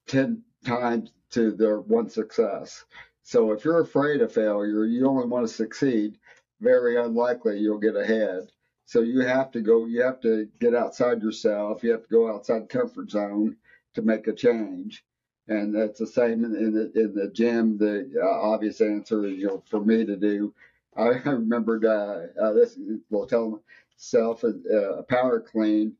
10 0.08 0.42
times 0.66 1.12
to 1.30 1.52
their 1.52 1.80
one 1.80 2.08
success. 2.08 2.84
So 3.22 3.52
if 3.52 3.64
you're 3.64 3.80
afraid 3.80 4.20
of 4.20 4.32
failure, 4.32 4.84
you 4.84 5.06
only 5.06 5.26
want 5.26 5.46
to 5.46 5.52
succeed 5.52 6.18
very 6.60 6.96
unlikely 6.96 7.58
you'll 7.58 7.78
get 7.78 7.96
ahead. 7.96 8.50
So 8.84 9.00
you 9.00 9.20
have 9.20 9.50
to 9.52 9.60
go, 9.60 9.86
you 9.86 10.02
have 10.02 10.20
to 10.20 10.48
get 10.58 10.74
outside 10.74 11.22
yourself. 11.22 11.82
You 11.82 11.92
have 11.92 12.02
to 12.02 12.08
go 12.08 12.32
outside 12.32 12.68
comfort 12.68 13.10
zone 13.10 13.56
to 13.94 14.02
make 14.02 14.26
a 14.26 14.32
change. 14.32 15.04
And 15.48 15.74
that's 15.74 15.98
the 15.98 16.06
same 16.06 16.44
in, 16.44 16.72
the 16.72 16.92
in 16.94 17.14
the 17.14 17.28
gym. 17.28 17.78
The 17.78 18.10
uh, 18.22 18.26
obvious 18.26 18.80
answer 18.80 19.24
is, 19.24 19.38
you 19.38 19.46
know, 19.46 19.62
for 19.68 19.80
me 19.80 20.04
to 20.04 20.16
do. 20.16 20.54
I, 20.96 21.02
I 21.02 21.12
remembered 21.30 21.84
uh, 21.84 22.26
uh, 22.40 22.52
this. 22.52 22.78
Well, 23.10 23.26
tell 23.26 23.60
myself 23.96 24.44
uh, 24.44 24.98
a 24.98 25.02
power 25.02 25.40
clean. 25.40 25.94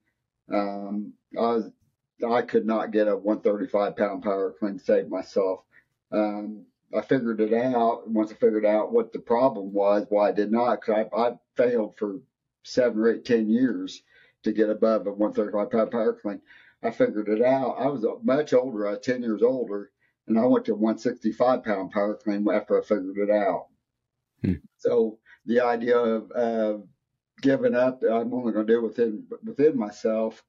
Um, 0.52 1.12
I 1.36 1.40
was 1.42 1.70
I 2.24 2.42
could 2.42 2.66
not 2.66 2.90
get 2.90 3.08
a 3.08 3.16
135 3.16 3.96
pound 3.96 4.22
power 4.22 4.54
clean 4.58 4.78
to 4.78 4.84
save 4.84 5.08
myself. 5.08 5.60
Um, 6.12 6.64
I 6.94 7.02
figured 7.02 7.40
it 7.40 7.52
out. 7.52 8.08
Once 8.08 8.32
I 8.32 8.34
figured 8.34 8.66
out 8.66 8.92
what 8.92 9.12
the 9.12 9.20
problem 9.20 9.72
was, 9.72 10.06
why 10.08 10.28
I 10.28 10.32
did 10.32 10.50
not, 10.50 10.80
because 10.80 11.06
I, 11.12 11.16
I 11.16 11.38
failed 11.56 11.96
for 11.96 12.20
seven 12.64 13.00
or 13.00 13.12
eight, 13.12 13.24
ten 13.24 13.48
years 13.48 14.02
to 14.42 14.52
get 14.52 14.70
above 14.70 15.06
a 15.06 15.12
135 15.12 15.70
pound 15.70 15.90
power 15.90 16.12
clean. 16.14 16.40
I 16.82 16.90
figured 16.90 17.28
it 17.28 17.42
out. 17.42 17.76
I 17.78 17.86
was 17.88 18.04
much 18.22 18.52
older. 18.52 18.88
I 18.88 18.92
was 18.92 19.00
10 19.00 19.22
years 19.22 19.42
older, 19.42 19.90
and 20.26 20.38
I 20.38 20.46
went 20.46 20.64
to 20.66 20.74
165 20.74 21.62
pound 21.62 21.90
power 21.92 22.14
clean 22.14 22.46
after 22.50 22.80
I 22.80 22.84
figured 22.84 23.18
it 23.18 23.30
out. 23.30 23.66
Hmm. 24.42 24.54
So 24.78 25.18
the 25.44 25.60
idea 25.60 25.98
of 25.98 26.32
uh, 26.32 26.78
giving 27.42 27.74
up, 27.74 28.02
I'm 28.02 28.32
only 28.32 28.52
going 28.52 28.66
to 28.66 28.72
do 28.72 28.82
within 28.82 29.26
within 29.44 29.78
myself. 29.78 30.42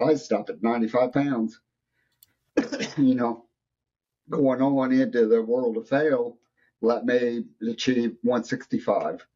I 0.00 0.14
stopped 0.14 0.50
at 0.50 0.62
95 0.62 1.12
pounds. 1.12 1.60
you 2.96 3.14
know, 3.14 3.44
going 4.28 4.62
on 4.62 4.92
into 4.92 5.26
the 5.26 5.42
world 5.42 5.76
of 5.76 5.88
fail 5.88 6.38
let 6.80 7.04
me 7.04 7.44
achieve 7.68 8.16
165. 8.22 9.26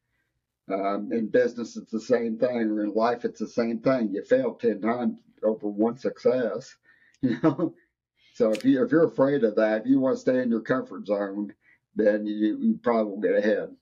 Um, 0.73 1.11
in 1.13 1.29
business, 1.29 1.77
it's 1.77 1.91
the 1.91 2.01
same 2.01 2.39
thing, 2.39 2.71
or 2.71 2.85
in 2.85 2.95
life, 2.95 3.25
it's 3.25 3.41
the 3.41 3.49
same 3.49 3.81
thing. 3.81 4.11
You 4.13 4.23
fail 4.23 4.55
10 4.55 4.81
times 4.81 5.19
over 5.43 5.67
one 5.67 5.99
success, 5.99 6.77
you 7.23 7.37
know. 7.43 7.75
So 8.35 8.53
if 8.53 8.65
you 8.65 8.85
if 8.85 8.93
you're 8.93 9.09
afraid 9.09 9.43
of 9.43 9.57
that, 9.57 9.83
if 9.83 9.87
you 9.87 9.99
want 9.99 10.17
to 10.17 10.21
stay 10.21 10.41
in 10.41 10.51
your 10.51 10.61
comfort 10.61 11.07
zone, 11.07 11.53
then 11.97 12.25
you, 12.27 12.57
you 12.61 12.79
probably 12.81 13.11
will 13.11 13.21
get 13.21 13.35
ahead. 13.35 13.75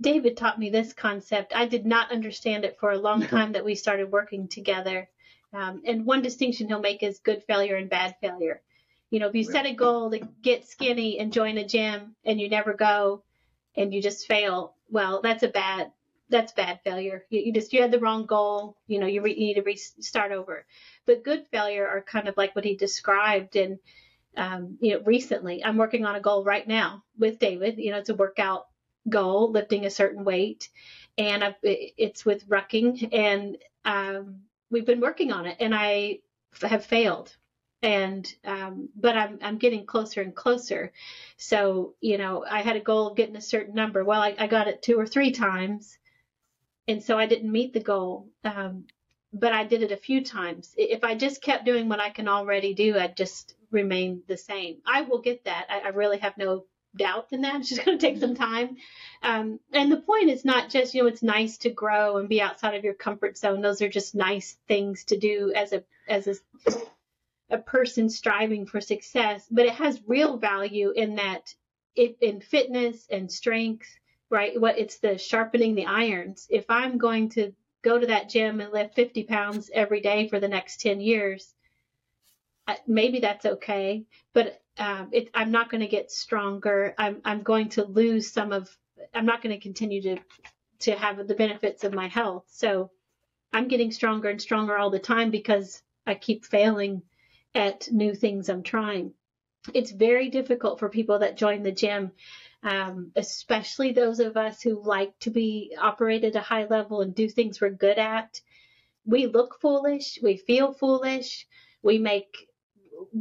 David 0.00 0.36
taught 0.36 0.58
me 0.58 0.70
this 0.70 0.92
concept. 0.92 1.56
I 1.56 1.66
did 1.66 1.86
not 1.86 2.12
understand 2.12 2.64
it 2.64 2.76
for 2.78 2.90
a 2.90 2.98
long 2.98 3.22
time 3.26 3.52
that 3.52 3.64
we 3.64 3.74
started 3.74 4.12
working 4.12 4.48
together. 4.48 5.08
Um, 5.52 5.82
and 5.86 6.04
one 6.04 6.22
distinction 6.22 6.68
he'll 6.68 6.80
make 6.80 7.02
is 7.02 7.20
good 7.20 7.42
failure 7.44 7.76
and 7.76 7.88
bad 7.88 8.16
failure. 8.20 8.60
You 9.10 9.20
know, 9.20 9.28
if 9.28 9.34
you 9.34 9.44
set 9.44 9.64
a 9.64 9.72
goal 9.72 10.10
to 10.10 10.20
get 10.42 10.68
skinny 10.68 11.18
and 11.18 11.32
join 11.32 11.56
a 11.56 11.66
gym 11.66 12.14
and 12.24 12.38
you 12.38 12.50
never 12.50 12.74
go 12.74 13.22
and 13.74 13.94
you 13.94 14.02
just 14.02 14.26
fail, 14.26 14.74
well, 14.90 15.22
that's 15.22 15.42
a 15.42 15.48
bad 15.48 15.92
that's 16.30 16.52
bad 16.52 16.80
failure. 16.84 17.24
You, 17.30 17.40
you 17.40 17.52
just 17.54 17.72
you 17.72 17.80
had 17.80 17.90
the 17.90 17.98
wrong 17.98 18.26
goal. 18.26 18.76
You 18.86 19.00
know, 19.00 19.06
you, 19.06 19.22
re, 19.22 19.32
you 19.32 19.46
need 19.46 19.54
to 19.54 19.62
restart 19.62 20.32
over. 20.32 20.66
But 21.06 21.24
good 21.24 21.46
failure 21.50 21.86
are 21.86 22.02
kind 22.02 22.28
of 22.28 22.36
like 22.36 22.54
what 22.54 22.66
he 22.66 22.76
described. 22.76 23.56
And 23.56 23.78
um, 24.36 24.76
you 24.80 24.94
know, 24.94 25.02
recently 25.04 25.64
I'm 25.64 25.78
working 25.78 26.04
on 26.04 26.16
a 26.16 26.20
goal 26.20 26.44
right 26.44 26.66
now 26.68 27.02
with 27.18 27.38
David. 27.38 27.78
You 27.78 27.92
know, 27.92 27.98
it's 27.98 28.10
a 28.10 28.14
workout 28.14 28.66
goal, 29.08 29.50
lifting 29.50 29.86
a 29.86 29.90
certain 29.90 30.24
weight, 30.24 30.68
and 31.16 31.42
I've, 31.42 31.54
it's 31.62 32.26
with 32.26 32.48
rucking, 32.48 33.08
and 33.12 33.56
um, 33.84 34.42
we've 34.70 34.86
been 34.86 35.00
working 35.00 35.32
on 35.32 35.46
it, 35.46 35.56
and 35.60 35.74
I 35.74 36.20
have 36.62 36.84
failed 36.84 37.36
and 37.82 38.32
um, 38.44 38.88
but 38.96 39.16
I'm 39.16 39.38
I'm 39.42 39.58
getting 39.58 39.86
closer 39.86 40.20
and 40.20 40.34
closer. 40.34 40.92
So 41.36 41.94
you 42.00 42.18
know, 42.18 42.44
I 42.48 42.62
had 42.62 42.76
a 42.76 42.80
goal 42.80 43.08
of 43.08 43.16
getting 43.16 43.36
a 43.36 43.40
certain 43.40 43.74
number. 43.74 44.04
Well, 44.04 44.20
I, 44.20 44.34
I 44.38 44.46
got 44.46 44.68
it 44.68 44.82
two 44.82 44.98
or 44.98 45.06
three 45.06 45.30
times, 45.30 45.96
and 46.88 47.02
so 47.02 47.18
I 47.18 47.26
didn't 47.26 47.52
meet 47.52 47.72
the 47.72 47.80
goal. 47.80 48.28
Um, 48.44 48.86
but 49.32 49.52
I 49.52 49.64
did 49.64 49.82
it 49.82 49.92
a 49.92 49.96
few 49.96 50.24
times. 50.24 50.74
If 50.76 51.04
I 51.04 51.14
just 51.14 51.42
kept 51.42 51.66
doing 51.66 51.88
what 51.88 52.00
I 52.00 52.10
can 52.10 52.28
already 52.28 52.74
do, 52.74 52.98
I'd 52.98 53.16
just 53.16 53.54
remain 53.70 54.22
the 54.26 54.38
same. 54.38 54.78
I 54.86 55.02
will 55.02 55.20
get 55.20 55.44
that. 55.44 55.66
I, 55.68 55.80
I 55.80 55.88
really 55.88 56.18
have 56.18 56.38
no 56.38 56.64
doubt 56.96 57.28
in 57.32 57.42
that. 57.42 57.56
It's 57.60 57.68
just 57.68 57.84
going 57.84 57.98
to 57.98 58.06
take 58.06 58.18
some 58.18 58.34
time. 58.34 58.76
Um, 59.22 59.60
and 59.72 59.90
the 59.90 60.00
point 60.00 60.30
is 60.30 60.44
not 60.44 60.70
just, 60.70 60.94
you 60.94 61.02
know, 61.02 61.08
it's 61.08 61.22
nice 61.22 61.58
to 61.58 61.70
grow 61.70 62.16
and 62.16 62.28
be 62.28 62.40
outside 62.40 62.74
of 62.74 62.84
your 62.84 62.94
comfort 62.94 63.36
zone. 63.36 63.60
Those 63.60 63.82
are 63.82 63.88
just 63.88 64.14
nice 64.14 64.56
things 64.68 65.04
to 65.04 65.18
do 65.18 65.52
as 65.54 65.72
a, 65.72 65.84
as 66.08 66.26
a, 66.26 66.72
a 67.50 67.58
person 67.58 68.08
striving 68.08 68.66
for 68.66 68.80
success, 68.80 69.46
but 69.50 69.66
it 69.66 69.74
has 69.74 70.00
real 70.06 70.36
value 70.36 70.90
in 70.90 71.16
that 71.16 71.54
it, 71.94 72.16
in 72.20 72.40
fitness 72.40 73.06
and 73.10 73.30
strength, 73.30 73.88
right? 74.30 74.58
What 74.58 74.78
it's 74.78 74.98
the 74.98 75.18
sharpening 75.18 75.74
the 75.74 75.86
irons. 75.86 76.46
If 76.48 76.66
I'm 76.68 76.98
going 76.98 77.30
to 77.30 77.52
go 77.82 77.98
to 77.98 78.06
that 78.06 78.28
gym 78.28 78.60
and 78.60 78.72
lift 78.72 78.94
50 78.94 79.24
pounds 79.24 79.70
every 79.72 80.00
day 80.00 80.28
for 80.28 80.40
the 80.40 80.48
next 80.48 80.80
10 80.80 81.00
years, 81.00 81.54
maybe 82.86 83.20
that's 83.20 83.46
okay, 83.46 84.04
but 84.34 84.60
um, 84.78 85.08
it, 85.12 85.30
I'm 85.34 85.50
not 85.50 85.70
going 85.70 85.80
to 85.80 85.88
get 85.88 86.10
stronger. 86.10 86.94
I'm, 86.98 87.20
I'm 87.24 87.42
going 87.42 87.68
to 87.70 87.84
lose 87.84 88.30
some 88.30 88.52
of, 88.52 88.68
I'm 89.14 89.26
not 89.26 89.42
going 89.42 89.54
to 89.54 89.62
continue 89.62 90.02
to, 90.02 90.18
to 90.80 90.92
have 90.92 91.26
the 91.26 91.34
benefits 91.34 91.84
of 91.84 91.94
my 91.94 92.08
health. 92.08 92.44
So 92.48 92.90
I'm 93.52 93.68
getting 93.68 93.90
stronger 93.90 94.28
and 94.28 94.40
stronger 94.40 94.76
all 94.76 94.90
the 94.90 94.98
time 94.98 95.30
because 95.30 95.82
I 96.06 96.14
keep 96.14 96.44
failing 96.44 97.02
at 97.54 97.90
new 97.90 98.14
things 98.14 98.48
I'm 98.48 98.62
trying. 98.62 99.12
It's 99.74 99.90
very 99.90 100.28
difficult 100.28 100.78
for 100.78 100.88
people 100.88 101.18
that 101.20 101.36
join 101.36 101.62
the 101.62 101.72
gym, 101.72 102.12
um, 102.62 103.10
especially 103.16 103.92
those 103.92 104.20
of 104.20 104.36
us 104.36 104.62
who 104.62 104.82
like 104.82 105.18
to 105.20 105.30
be 105.30 105.76
operate 105.80 106.24
at 106.24 106.36
a 106.36 106.40
high 106.40 106.66
level 106.66 107.00
and 107.00 107.14
do 107.14 107.28
things 107.28 107.60
we're 107.60 107.70
good 107.70 107.98
at. 107.98 108.40
We 109.04 109.26
look 109.26 109.60
foolish, 109.60 110.18
we 110.22 110.36
feel 110.36 110.72
foolish, 110.72 111.46
we 111.82 111.98
make 111.98 112.47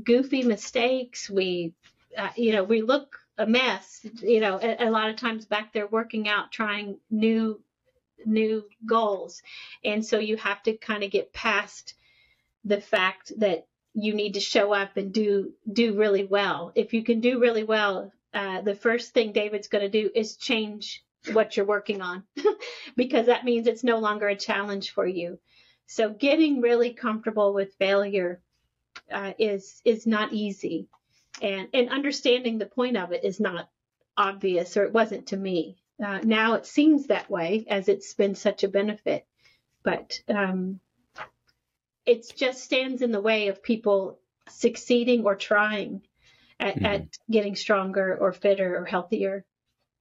goofy 0.03 0.43
mistakes, 0.43 1.29
we, 1.29 1.73
uh, 2.17 2.29
you 2.35 2.51
know, 2.51 2.63
we 2.63 2.81
look 2.81 3.19
a 3.37 3.45
mess. 3.45 4.05
You 4.21 4.39
know, 4.39 4.59
a, 4.61 4.87
a 4.87 4.89
lot 4.89 5.09
of 5.09 5.15
times 5.15 5.45
back 5.45 5.73
there 5.73 5.87
working 5.87 6.27
out, 6.27 6.51
trying 6.51 6.97
new 7.09 7.61
new 8.25 8.63
goals, 8.85 9.41
and 9.83 10.05
so 10.05 10.19
you 10.19 10.37
have 10.37 10.61
to 10.63 10.75
kind 10.75 11.03
of 11.03 11.11
get 11.11 11.33
past 11.33 11.93
the 12.65 12.81
fact 12.81 13.31
that 13.37 13.67
you 13.93 14.13
need 14.13 14.33
to 14.33 14.39
show 14.39 14.73
up 14.73 14.97
and 14.97 15.13
do 15.13 15.53
do 15.71 15.97
really 15.97 16.25
well. 16.25 16.71
If 16.75 16.93
you 16.93 17.03
can 17.03 17.19
do 17.19 17.39
really 17.39 17.63
well, 17.63 18.11
uh, 18.33 18.61
the 18.61 18.75
first 18.75 19.13
thing 19.13 19.31
David's 19.31 19.67
going 19.67 19.83
to 19.83 20.01
do 20.03 20.11
is 20.13 20.37
change 20.37 21.03
what 21.33 21.57
you're 21.57 21.65
working 21.65 22.01
on 22.01 22.23
because 22.95 23.25
that 23.25 23.45
means 23.45 23.67
it's 23.67 23.83
no 23.83 23.99
longer 23.99 24.27
a 24.27 24.35
challenge 24.35 24.91
for 24.91 25.05
you. 25.05 25.39
So 25.87 26.09
getting 26.09 26.61
really 26.61 26.93
comfortable 26.93 27.53
with 27.53 27.75
failure 27.75 28.41
uh, 29.11 29.33
is 29.37 29.81
is 29.85 30.05
not 30.07 30.33
easy, 30.33 30.87
and 31.41 31.67
and 31.73 31.89
understanding 31.89 32.57
the 32.57 32.65
point 32.65 32.97
of 32.97 33.11
it 33.11 33.23
is 33.23 33.39
not 33.39 33.69
obvious, 34.15 34.77
or 34.77 34.83
it 34.83 34.93
wasn't 34.93 35.27
to 35.27 35.37
me. 35.37 35.77
Uh, 36.03 36.19
now 36.23 36.53
it 36.53 36.65
seems 36.65 37.07
that 37.07 37.29
way 37.29 37.65
as 37.69 37.87
it's 37.87 38.13
been 38.13 38.35
such 38.35 38.63
a 38.63 38.67
benefit, 38.67 39.25
but 39.83 40.19
um, 40.29 40.79
it 42.05 42.31
just 42.35 42.63
stands 42.63 43.01
in 43.01 43.11
the 43.11 43.21
way 43.21 43.47
of 43.47 43.63
people 43.63 44.19
succeeding 44.49 45.25
or 45.25 45.35
trying 45.35 46.01
at, 46.59 46.75
mm-hmm. 46.75 46.85
at 46.85 47.17
getting 47.29 47.55
stronger 47.55 48.17
or 48.19 48.31
fitter 48.31 48.77
or 48.77 48.85
healthier. 48.85 49.45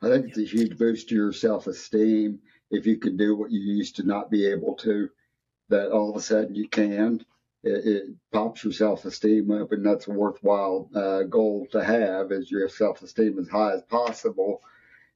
I 0.02 0.08
think 0.08 0.28
it's 0.28 0.38
a 0.38 0.44
huge 0.44 0.78
boost 0.78 1.08
to 1.08 1.14
your 1.14 1.32
self 1.32 1.66
esteem 1.66 2.40
if 2.70 2.86
you 2.86 2.98
can 2.98 3.16
do 3.16 3.36
what 3.36 3.50
you 3.50 3.60
used 3.60 3.96
to 3.96 4.02
not 4.02 4.30
be 4.30 4.46
able 4.46 4.74
to, 4.74 5.08
that 5.68 5.90
all 5.90 6.10
of 6.10 6.16
a 6.16 6.20
sudden 6.20 6.54
you 6.54 6.68
can. 6.68 7.24
It, 7.66 8.04
pops 8.32 8.64
your 8.64 8.72
self 8.72 9.04
esteem 9.04 9.50
up, 9.50 9.72
and 9.72 9.84
that's 9.84 10.08
a 10.08 10.12
worthwhile 10.12 10.88
uh, 10.94 11.22
goal 11.24 11.66
to 11.72 11.82
have 11.82 12.32
is 12.32 12.50
your 12.50 12.68
self 12.68 13.02
esteem 13.02 13.38
as 13.38 13.48
high 13.48 13.72
as 13.72 13.82
possible. 13.82 14.62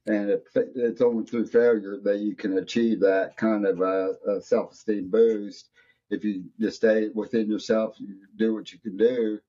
And 0.07 0.31
it, 0.31 0.43
it's 0.55 1.01
only 1.01 1.25
through 1.25 1.47
failure 1.47 1.99
that 2.03 2.19
you 2.19 2.35
can 2.35 2.57
achieve 2.57 2.99
that 3.01 3.37
kind 3.37 3.65
of 3.65 3.81
a, 3.81 4.15
a 4.27 4.41
self 4.41 4.73
esteem 4.73 5.09
boost 5.09 5.69
if 6.11 6.23
you 6.25 6.43
just 6.59 6.77
stay 6.77 7.09
within 7.15 7.49
yourself, 7.49 7.95
you 7.97 8.15
do 8.35 8.53
what 8.53 8.71
you 8.71 8.79
can 8.79 8.97
do, 8.97 9.39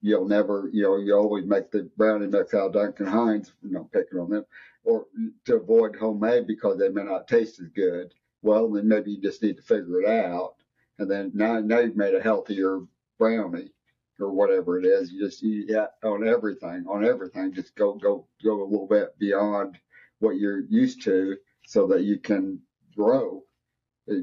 you'll 0.00 0.28
never, 0.28 0.70
you 0.72 0.82
know, 0.82 0.96
you 0.96 1.14
always 1.14 1.44
make 1.44 1.70
the 1.70 1.90
brownie 1.96 2.28
mix 2.28 2.54
out 2.54 2.72
Duncan 2.72 3.06
Hines, 3.06 3.52
you 3.62 3.72
know, 3.72 3.88
picking 3.92 4.18
on 4.18 4.30
them, 4.30 4.44
or 4.84 5.06
to 5.44 5.56
avoid 5.56 5.96
homemade 5.96 6.46
because 6.46 6.78
they 6.78 6.88
may 6.88 7.02
not 7.02 7.26
taste 7.28 7.60
as 7.60 7.68
good. 7.68 8.14
Well, 8.42 8.70
then 8.70 8.86
maybe 8.88 9.10
you 9.12 9.20
just 9.20 9.42
need 9.42 9.56
to 9.56 9.62
figure 9.62 10.02
it 10.02 10.08
out. 10.08 10.54
And 10.98 11.10
then 11.10 11.32
now, 11.34 11.60
now 11.60 11.80
you've 11.80 11.96
made 11.96 12.14
a 12.14 12.22
healthier 12.22 12.80
brownie 13.18 13.72
or 14.20 14.32
whatever 14.32 14.78
it 14.78 14.86
is. 14.86 15.10
You 15.10 15.24
just, 15.26 15.42
you, 15.42 15.64
yeah, 15.68 15.86
on 16.04 16.26
everything, 16.26 16.84
on 16.88 17.04
everything, 17.04 17.52
just 17.52 17.74
go, 17.74 17.94
go, 17.94 18.26
go 18.42 18.62
a 18.62 18.64
little 18.64 18.86
bit 18.86 19.18
beyond 19.18 19.78
what 20.20 20.36
you're 20.36 20.64
used 20.68 21.02
to 21.04 21.36
so 21.66 21.86
that 21.88 22.02
you 22.02 22.18
can 22.18 22.60
grow 22.96 23.42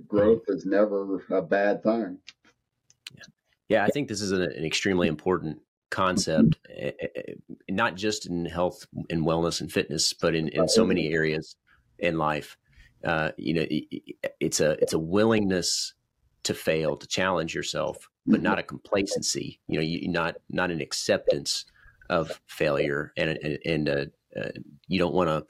growth 0.07 0.43
is 0.47 0.65
never 0.65 1.23
a 1.29 1.41
bad 1.41 1.83
thing. 1.83 2.19
Yeah, 3.15 3.23
yeah 3.69 3.83
I 3.83 3.87
think 3.87 4.07
this 4.07 4.21
is 4.21 4.31
an, 4.31 4.41
an 4.41 4.65
extremely 4.65 5.07
important 5.07 5.59
concept, 5.89 6.57
eh, 6.69 6.91
eh, 6.99 7.07
eh, 7.15 7.33
not 7.69 7.95
just 7.95 8.25
in 8.25 8.45
health 8.45 8.85
and 9.09 9.25
wellness 9.25 9.61
and 9.61 9.71
fitness, 9.71 10.13
but 10.13 10.35
in, 10.35 10.49
in 10.49 10.67
so 10.67 10.85
many 10.85 11.11
areas 11.13 11.55
in 11.99 12.17
life. 12.17 12.57
Uh, 13.03 13.31
you 13.37 13.53
know, 13.53 13.65
it's 14.39 14.59
a 14.59 14.71
it's 14.73 14.93
a 14.93 14.99
willingness 14.99 15.95
to 16.43 16.53
fail, 16.53 16.97
to 16.97 17.07
challenge 17.07 17.53
yourself, 17.53 18.09
but 18.25 18.35
mm-hmm. 18.35 18.43
not 18.43 18.59
a 18.59 18.63
complacency. 18.63 19.59
You 19.67 19.77
know, 19.77 19.83
you 19.83 20.07
not 20.07 20.35
not 20.49 20.71
an 20.71 20.81
acceptance 20.81 21.65
of 22.09 22.41
failure, 22.47 23.13
and 23.17 23.37
and, 23.43 23.59
and 23.65 23.89
uh, 23.89 24.05
uh, 24.39 24.49
you 24.87 24.99
don't 24.99 25.13
want 25.13 25.29
to 25.29 25.45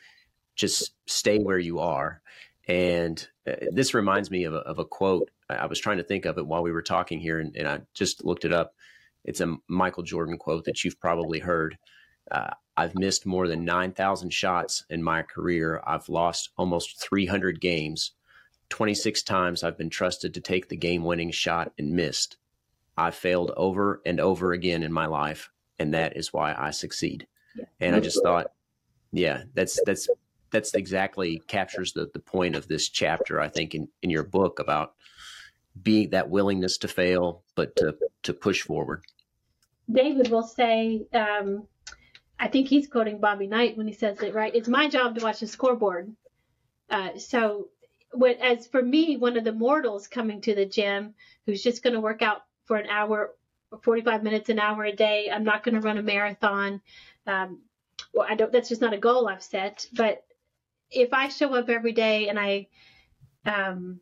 just 0.56 0.94
stay 1.08 1.40
where 1.40 1.60
you 1.60 1.80
are. 1.80 2.22
And 2.68 3.26
uh, 3.48 3.56
this 3.72 3.94
reminds 3.94 4.30
me 4.30 4.44
of 4.44 4.54
a, 4.54 4.58
of 4.60 4.80
a 4.80 4.86
quote. 4.86 5.30
I 5.50 5.66
was 5.66 5.80
trying 5.80 5.98
to 5.98 6.04
think 6.04 6.26
of 6.26 6.38
it 6.38 6.46
while 6.46 6.64
we 6.64 6.72
were 6.72 6.82
talking 6.82 7.20
here, 7.20 7.40
and, 7.40 7.56
and 7.56 7.68
I 7.68 7.82
just 7.94 8.24
looked 8.24 8.46
it 8.46 8.54
up. 8.54 8.74
It's 9.26 9.42
a 9.42 9.56
Michael 9.68 10.04
Jordan 10.04 10.38
quote 10.38 10.66
that 10.66 10.84
you've 10.84 11.00
probably 11.00 11.40
heard. 11.40 11.78
Uh, 12.32 12.52
I've 12.78 12.96
missed 12.96 13.26
more 13.26 13.48
than 13.48 13.66
9,000 13.66 14.32
shots 14.32 14.86
in 14.90 15.04
my 15.04 15.22
career. 15.22 15.82
I've 15.86 16.08
lost 16.08 16.52
almost 16.58 17.02
300 17.02 17.60
games. 17.60 18.14
26 18.72 19.22
times 19.24 19.64
I've 19.64 19.78
been 19.78 19.90
trusted 19.90 20.34
to 20.34 20.42
take 20.42 20.70
the 20.70 20.76
game 20.76 21.04
winning 21.04 21.30
shot 21.30 21.72
and 21.78 21.92
missed. 21.92 22.38
I've 22.98 23.16
failed 23.16 23.52
over 23.56 24.02
and 24.06 24.20
over 24.20 24.54
again 24.54 24.82
in 24.82 24.92
my 24.92 25.06
life, 25.06 25.52
and 25.78 25.94
that 25.94 26.18
is 26.18 26.34
why 26.34 26.56
I 26.58 26.72
succeed. 26.72 27.28
Yeah. 27.56 27.66
And 27.80 27.96
I 27.96 28.00
just 28.00 28.24
thought, 28.24 28.52
yeah, 29.12 29.44
that's 29.54 29.80
that's 29.86 30.08
that's 30.52 30.74
exactly 30.74 31.42
captures 31.48 31.94
the 31.94 32.10
the 32.14 32.20
point 32.20 32.56
of 32.56 32.68
this 32.68 32.90
chapter. 32.90 33.40
I 33.40 33.50
think 33.50 33.76
in 33.76 33.88
in 34.02 34.10
your 34.10 34.24
book 34.24 34.60
about 34.60 34.94
being 35.82 36.10
that 36.10 36.30
willingness 36.30 36.78
to 36.80 36.88
fail, 36.88 37.44
but 37.56 37.76
to 37.78 37.96
to 38.24 38.34
push 38.34 38.62
forward. 38.62 39.04
David 39.92 40.30
will 40.30 40.44
say, 40.44 41.06
um, 41.14 41.68
I 42.40 42.48
think 42.48 42.68
he's 42.68 42.88
quoting 42.88 43.20
Bobby 43.20 43.48
Knight 43.48 43.78
when 43.78 43.88
he 43.88 43.94
says 43.94 44.22
it 44.22 44.34
right. 44.34 44.56
It's 44.56 44.70
my 44.70 44.88
job 44.88 45.16
to 45.16 45.24
watch 45.24 45.42
the 45.42 45.48
scoreboard. 45.48 46.16
Uh, 46.90 47.18
so, 47.18 47.70
when, 48.14 48.38
as 48.38 48.68
for 48.68 48.82
me, 48.82 49.18
one 49.18 49.38
of 49.38 49.44
the 49.44 49.54
mortals 49.54 50.08
coming 50.08 50.42
to 50.42 50.56
the 50.56 50.66
gym 50.66 51.14
who's 51.46 51.64
just 51.64 51.84
going 51.84 51.94
to 51.94 52.02
work 52.02 52.22
out 52.22 52.44
for 52.66 52.78
an 52.78 52.90
hour, 52.90 53.34
45 53.82 54.24
minutes, 54.24 54.50
an 54.50 54.60
hour 54.60 54.84
a 54.84 54.96
day. 54.96 55.30
I'm 55.32 55.44
not 55.44 55.64
going 55.64 55.76
to 55.76 55.82
run 55.82 55.98
a 55.98 56.04
marathon. 56.04 56.82
Um, 57.28 57.60
well, 58.14 58.28
I 58.30 58.36
don't. 58.36 58.52
That's 58.52 58.70
just 58.70 58.82
not 58.82 58.94
a 58.94 58.98
goal 58.98 59.28
I've 59.28 59.44
set. 59.44 59.88
But 59.94 60.24
if 60.90 61.14
I 61.14 61.30
show 61.30 61.54
up 61.56 61.70
every 61.70 61.94
day 61.94 62.28
and 62.30 62.38
I 62.40 62.68
um, 63.46 64.02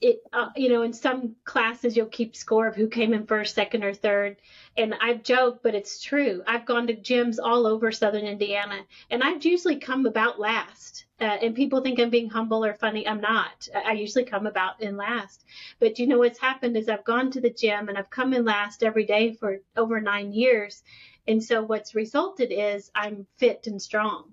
it 0.00 0.22
uh, 0.32 0.48
you 0.56 0.68
know 0.68 0.82
in 0.82 0.92
some 0.92 1.34
classes 1.44 1.96
you'll 1.96 2.06
keep 2.06 2.36
score 2.36 2.68
of 2.68 2.76
who 2.76 2.88
came 2.88 3.12
in 3.12 3.26
first 3.26 3.54
second 3.54 3.82
or 3.82 3.92
third. 3.92 4.36
And 4.76 4.94
i 5.00 5.14
joke 5.14 5.60
but 5.62 5.74
it's 5.74 6.00
true. 6.02 6.42
I've 6.46 6.66
gone 6.66 6.86
to 6.86 6.94
gyms 6.94 7.38
all 7.42 7.66
over 7.66 7.90
southern 7.90 8.26
indiana 8.26 8.80
and 9.10 9.22
i've 9.22 9.44
usually 9.44 9.76
come 9.76 10.06
about 10.06 10.38
last. 10.38 11.06
Uh, 11.20 11.24
and 11.24 11.54
people 11.54 11.80
think 11.80 11.98
i'm 11.98 12.10
being 12.10 12.30
humble 12.30 12.64
or 12.64 12.74
funny. 12.74 13.06
I'm 13.06 13.20
not. 13.20 13.68
I 13.74 13.92
usually 13.92 14.24
come 14.24 14.46
about 14.46 14.80
in 14.80 14.96
last. 14.96 15.44
But 15.80 15.98
you 15.98 16.06
know 16.06 16.18
what's 16.18 16.38
happened 16.38 16.76
is 16.76 16.88
i've 16.88 17.04
gone 17.04 17.30
to 17.32 17.40
the 17.40 17.50
gym 17.50 17.88
and 17.88 17.98
i've 17.98 18.10
come 18.10 18.32
in 18.32 18.44
last 18.44 18.82
every 18.82 19.04
day 19.04 19.32
for 19.32 19.58
over 19.76 20.00
nine 20.00 20.32
years. 20.32 20.82
And 21.26 21.42
so 21.42 21.62
what's 21.62 21.94
resulted 21.94 22.52
is 22.52 22.90
i'm 22.94 23.26
fit 23.36 23.66
and 23.66 23.82
strong. 23.82 24.32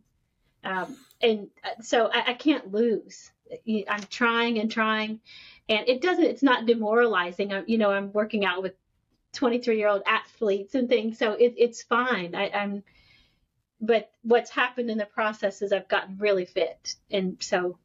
Um, 0.64 0.98
and 1.22 1.48
uh, 1.64 1.82
so 1.82 2.10
I, 2.12 2.32
I 2.32 2.34
can't 2.34 2.72
lose 2.72 3.32
I'm 3.90 4.04
trying 4.10 4.60
and 4.60 4.72
trying, 4.72 5.20
and 5.70 5.88
it 5.88 6.02
doesn't. 6.02 6.24
It's 6.24 6.44
not 6.44 6.66
demoralizing. 6.66 7.54
I, 7.54 7.64
you 7.66 7.78
know, 7.78 7.92
I'm 7.92 8.12
working 8.12 8.46
out 8.46 8.62
with 8.62 8.74
23 9.34 9.78
year 9.78 9.88
old 9.88 10.04
athletes 10.06 10.76
and 10.76 10.90
things, 10.90 11.18
so 11.18 11.34
it, 11.34 11.56
it's 11.58 11.84
fine. 11.84 12.36
I, 12.36 12.50
I'm, 12.50 12.84
but 13.82 14.12
what's 14.24 14.50
happened 14.50 14.90
in 14.90 14.98
the 14.98 15.06
process 15.06 15.62
is 15.62 15.72
I've 15.72 15.88
gotten 15.88 16.18
really 16.18 16.46
fit, 16.46 16.96
and 17.12 17.38
so 17.42 17.78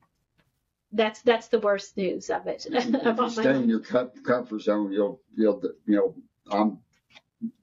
that's 0.93 1.23
that's 1.23 1.49
the 1.49 1.61
worst 1.61 1.97
news 1.97 2.31
of 2.31 2.47
it. 2.47 2.67
if 2.71 3.19
you 3.19 3.31
stay 3.31 3.55
in 3.55 3.69
your 3.69 3.81
comfort 3.81 4.61
zone, 4.61 4.93
you'll 4.93 5.21
you'll 5.37 5.63
you 5.87 5.97
know 5.97 6.15
I'm 6.51 6.79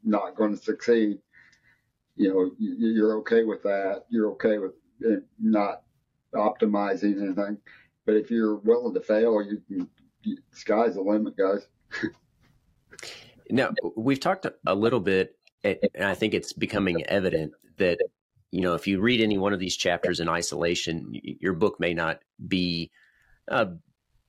not 0.04 0.36
going 0.36 0.56
to 0.56 0.62
succeed. 0.62 1.20
You 2.16 2.30
know, 2.34 2.52
you're 2.58 3.18
okay 3.20 3.44
with 3.44 3.64
that. 3.64 4.06
You're 4.10 4.32
okay 4.32 4.58
with 4.58 4.74
not 5.40 5.84
optimizing 6.34 7.22
anything. 7.22 7.58
But 8.08 8.16
if 8.16 8.32
you're 8.32 8.56
willing 8.56 8.94
to 8.94 9.02
fail, 9.02 9.44
you 9.44 9.62
can. 9.68 9.88
Sky's 10.52 10.96
the 10.96 11.02
limit, 11.02 11.36
guys. 11.38 11.68
now 13.52 13.72
we've 13.96 14.20
talked 14.20 14.48
a 14.66 14.74
little 14.74 15.02
bit, 15.02 15.38
and 15.64 15.78
I 16.00 16.16
think 16.16 16.34
it's 16.34 16.54
becoming 16.54 17.06
evident 17.06 17.52
that 17.78 18.00
you 18.50 18.62
know 18.62 18.76
if 18.76 18.88
you 18.88 19.02
read 19.02 19.20
any 19.20 19.38
one 19.38 19.54
of 19.54 19.60
these 19.60 19.76
chapters 19.76 20.22
in 20.22 20.30
isolation, 20.30 21.12
your 21.12 21.54
book 21.54 21.80
may 21.80 21.94
not 21.94 22.20
be. 22.48 22.90
Uh, 23.52 23.66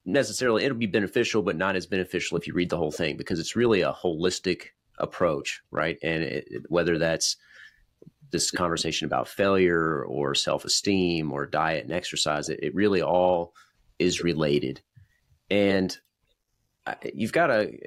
necessarily 0.04 0.64
it'll 0.64 0.78
be 0.78 0.86
beneficial 0.86 1.42
but 1.42 1.56
not 1.56 1.76
as 1.76 1.84
beneficial 1.84 2.38
if 2.38 2.46
you 2.46 2.54
read 2.54 2.70
the 2.70 2.76
whole 2.78 2.90
thing 2.90 3.14
because 3.14 3.38
it's 3.38 3.56
really 3.56 3.82
a 3.82 3.92
holistic 3.92 4.68
approach 4.96 5.60
right 5.70 5.98
and 6.02 6.22
it, 6.22 6.62
whether 6.68 6.96
that's 6.96 7.36
this 8.30 8.50
conversation 8.50 9.04
about 9.04 9.28
failure 9.28 10.02
or 10.04 10.34
self-esteem 10.34 11.30
or 11.30 11.44
diet 11.44 11.84
and 11.84 11.92
exercise 11.92 12.48
it, 12.48 12.58
it 12.62 12.74
really 12.74 13.02
all 13.02 13.52
is 13.98 14.22
related. 14.22 14.80
And 15.50 15.96
you've 17.12 17.32
got 17.32 17.50
a, 17.50 17.78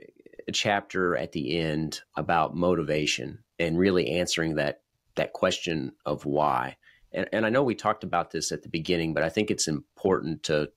a, 0.48 0.52
chapter 0.52 1.16
at 1.16 1.32
the 1.32 1.60
end 1.60 2.02
about 2.16 2.56
motivation 2.56 3.40
and 3.60 3.78
really 3.78 4.12
answering 4.12 4.56
that 4.56 4.82
that 5.16 5.34
question 5.34 5.92
of 6.06 6.26
why. 6.26 6.78
And, 7.12 7.28
and 7.34 7.46
I 7.46 7.50
know 7.50 7.64
we 7.64 7.76
talked 7.76 8.04
about 8.04 8.32
this 8.32 8.52
at 8.52 8.64
the 8.64 8.70
beginning, 8.70 9.14
but 9.14 9.24
I 9.24 9.30
think 9.30 9.52
it's 9.52 9.68
important 9.68 10.44
to 10.44 10.70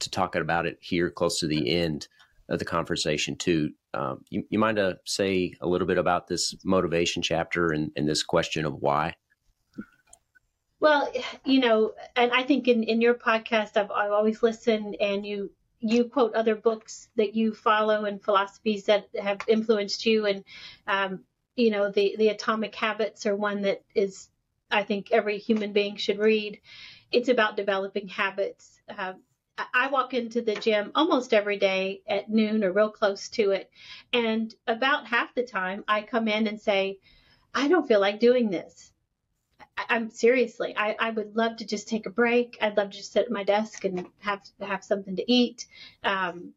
to 0.00 0.10
talk 0.10 0.34
about 0.34 0.66
it 0.66 0.78
here 0.80 1.10
close 1.10 1.38
to 1.40 1.46
the 1.46 1.70
end 1.70 2.08
of 2.48 2.58
the 2.58 2.64
conversation 2.64 3.36
too. 3.36 3.70
Um, 3.94 4.24
you, 4.30 4.42
you 4.50 4.58
mind 4.58 4.76
to 4.76 4.98
say 5.04 5.54
a 5.60 5.66
little 5.66 5.86
bit 5.86 5.98
about 5.98 6.26
this 6.26 6.54
motivation 6.64 7.22
chapter 7.22 7.68
and, 7.68 7.92
and 7.96 8.08
this 8.08 8.22
question 8.22 8.64
of 8.64 8.74
why? 8.74 9.14
Well, 10.82 11.10
you 11.44 11.60
know, 11.60 11.94
and 12.16 12.32
I 12.32 12.42
think 12.42 12.68
in, 12.68 12.82
in 12.82 13.00
your 13.00 13.14
podcast, 13.14 13.76
I've, 13.78 13.90
I've 13.90 14.12
always 14.12 14.42
listened 14.42 14.96
and 15.00 15.24
you 15.24 15.50
you 15.84 16.04
quote 16.04 16.34
other 16.34 16.54
books 16.54 17.08
that 17.16 17.34
you 17.34 17.54
follow 17.54 18.04
and 18.04 18.22
philosophies 18.22 18.84
that 18.84 19.08
have 19.20 19.40
influenced 19.48 20.06
you. 20.06 20.26
And, 20.26 20.44
um, 20.86 21.24
you 21.56 21.70
know, 21.72 21.90
the, 21.90 22.14
the 22.16 22.28
Atomic 22.28 22.72
Habits 22.76 23.26
are 23.26 23.34
one 23.34 23.62
that 23.62 23.82
is, 23.92 24.28
I 24.70 24.84
think, 24.84 25.10
every 25.10 25.38
human 25.38 25.72
being 25.72 25.96
should 25.96 26.20
read. 26.20 26.60
It's 27.10 27.28
about 27.28 27.56
developing 27.56 28.06
habits. 28.06 28.80
Uh, 28.88 29.14
I 29.74 29.88
walk 29.88 30.14
into 30.14 30.40
the 30.40 30.54
gym 30.54 30.92
almost 30.94 31.34
every 31.34 31.58
day 31.58 32.02
at 32.06 32.30
noon 32.30 32.62
or 32.62 32.70
real 32.72 32.90
close 32.90 33.28
to 33.30 33.50
it. 33.50 33.68
And 34.12 34.54
about 34.68 35.08
half 35.08 35.34
the 35.34 35.42
time, 35.42 35.82
I 35.88 36.02
come 36.02 36.28
in 36.28 36.46
and 36.46 36.60
say, 36.60 37.00
I 37.52 37.66
don't 37.66 37.88
feel 37.88 38.00
like 38.00 38.20
doing 38.20 38.50
this. 38.50 38.91
I'm 39.88 40.10
seriously, 40.10 40.74
I, 40.76 40.96
I 40.98 41.10
would 41.10 41.36
love 41.36 41.56
to 41.56 41.66
just 41.66 41.88
take 41.88 42.06
a 42.06 42.10
break. 42.10 42.58
I'd 42.60 42.76
love 42.76 42.90
to 42.90 42.96
just 42.96 43.12
sit 43.12 43.26
at 43.26 43.30
my 43.30 43.44
desk 43.44 43.84
and 43.84 44.06
have 44.20 44.40
have 44.60 44.84
something 44.84 45.16
to 45.16 45.32
eat. 45.32 45.66
Um, 46.04 46.52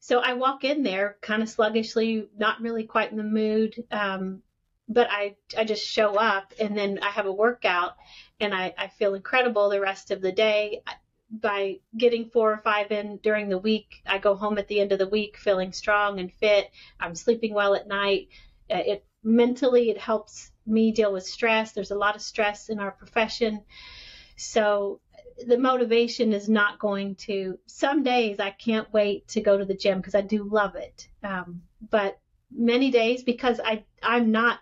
so 0.00 0.20
I 0.20 0.34
walk 0.34 0.64
in 0.64 0.82
there 0.82 1.16
kind 1.20 1.42
of 1.42 1.48
sluggishly, 1.48 2.28
not 2.38 2.60
really 2.60 2.84
quite 2.84 3.10
in 3.10 3.16
the 3.16 3.24
mood. 3.24 3.84
Um, 3.90 4.42
but 4.88 5.08
I, 5.10 5.34
I 5.58 5.64
just 5.64 5.84
show 5.84 6.14
up 6.14 6.52
and 6.60 6.76
then 6.76 7.00
I 7.02 7.10
have 7.10 7.26
a 7.26 7.32
workout 7.32 7.96
and 8.38 8.54
I, 8.54 8.72
I 8.78 8.88
feel 8.88 9.14
incredible 9.14 9.68
the 9.68 9.80
rest 9.80 10.10
of 10.10 10.20
the 10.20 10.32
day. 10.32 10.82
By 11.28 11.80
getting 11.96 12.30
four 12.30 12.52
or 12.52 12.58
five 12.58 12.92
in 12.92 13.16
during 13.16 13.48
the 13.48 13.58
week, 13.58 14.00
I 14.06 14.18
go 14.18 14.36
home 14.36 14.58
at 14.58 14.68
the 14.68 14.78
end 14.78 14.92
of 14.92 15.00
the 15.00 15.08
week 15.08 15.36
feeling 15.36 15.72
strong 15.72 16.20
and 16.20 16.32
fit. 16.32 16.70
I'm 17.00 17.16
sleeping 17.16 17.52
well 17.52 17.74
at 17.74 17.88
night. 17.88 18.28
Uh, 18.70 18.82
it 18.86 19.04
mentally 19.24 19.90
it 19.90 19.98
helps 19.98 20.52
me 20.66 20.92
deal 20.92 21.12
with 21.12 21.24
stress. 21.24 21.72
There's 21.72 21.90
a 21.90 21.98
lot 21.98 22.16
of 22.16 22.22
stress 22.22 22.68
in 22.68 22.78
our 22.78 22.90
profession. 22.90 23.62
So 24.36 25.00
the 25.46 25.58
motivation 25.58 26.32
is 26.32 26.48
not 26.48 26.78
going 26.78 27.14
to, 27.16 27.58
some 27.66 28.02
days 28.02 28.40
I 28.40 28.50
can't 28.50 28.90
wait 28.92 29.28
to 29.28 29.40
go 29.40 29.56
to 29.56 29.64
the 29.64 29.74
gym 29.74 29.98
because 29.98 30.14
I 30.14 30.22
do 30.22 30.44
love 30.44 30.76
it. 30.76 31.08
Um, 31.22 31.62
but 31.90 32.18
many 32.50 32.90
days 32.90 33.22
because 33.22 33.60
I, 33.62 33.84
I'm 34.02 34.30
not 34.30 34.60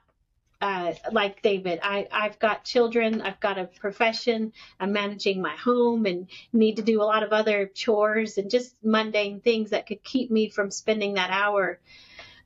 uh, 0.61 0.95
like 1.13 1.43
David. 1.43 1.81
I, 1.83 2.09
I've 2.11 2.39
got 2.39 2.65
children, 2.65 3.21
I've 3.21 3.41
got 3.41 3.59
a 3.59 3.67
profession, 3.67 4.53
I'm 4.81 4.93
managing 4.93 5.43
my 5.43 5.55
home 5.57 6.07
and 6.07 6.29
need 6.53 6.77
to 6.77 6.83
do 6.83 7.03
a 7.03 7.05
lot 7.05 7.23
of 7.23 7.33
other 7.33 7.67
chores 7.67 8.39
and 8.39 8.51
just 8.51 8.75
mundane 8.83 9.41
things 9.41 9.71
that 9.71 9.87
could 9.87 10.03
keep 10.03 10.31
me 10.31 10.49
from 10.49 10.71
spending 10.71 11.15
that 11.15 11.31
hour. 11.31 11.81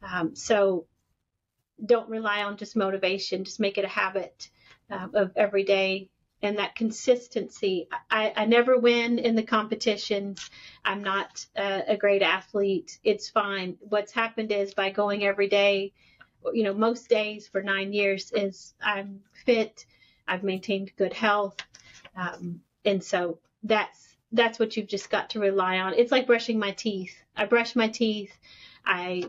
Um, 0.03 0.35
so 0.35 0.87
don't 1.85 2.09
rely 2.09 2.43
on 2.43 2.57
just 2.57 2.77
motivation. 2.77 3.45
Just 3.45 3.61
make 3.61 3.79
it 3.79 3.85
a 3.85 3.89
habit 3.89 4.51
uh, 4.91 5.09
of 5.15 5.33
every 5.37 5.65
day 5.65 6.11
and 6.43 6.59
that 6.59 6.77
consistency. 6.77 7.89
I, 8.11 8.33
I 8.37 8.45
never 8.45 8.79
win 8.79 9.19
in 9.19 9.35
the 9.35 9.43
competitions. 9.43 10.51
I'm 10.85 11.03
not 11.03 11.45
a, 11.57 11.93
a 11.93 11.97
great 11.97 12.23
athlete. 12.23 12.99
It's 13.03 13.29
fine. 13.29 13.77
What's 13.81 14.13
happened 14.13 14.53
is 14.53 14.75
by 14.75 14.91
going 14.91 15.25
every 15.25 15.49
day, 15.49 15.93
you 16.53 16.63
know, 16.63 16.75
most 16.75 17.09
days 17.09 17.49
for 17.49 17.63
nine 17.63 17.93
years 17.93 18.31
is 18.33 18.75
I'm 18.81 19.21
fit. 19.45 19.85
I've 20.27 20.45
maintained 20.45 20.93
good 20.97 21.13
health. 21.13 21.57
Um, 22.17 22.61
and 22.85 23.03
so 23.03 23.39
that's, 23.65 24.17
that's 24.31 24.59
what 24.59 24.77
you've 24.77 24.87
just 24.87 25.11
got 25.11 25.31
to 25.31 25.41
rely 25.41 25.79
on. 25.79 25.95
It's 25.95 26.13
like 26.13 26.27
brushing 26.27 26.59
my 26.59 26.71
teeth. 26.71 27.17
I 27.37 27.47
brush 27.47 27.75
my 27.75 27.89
teeth. 27.89 28.33
I, 28.85 29.25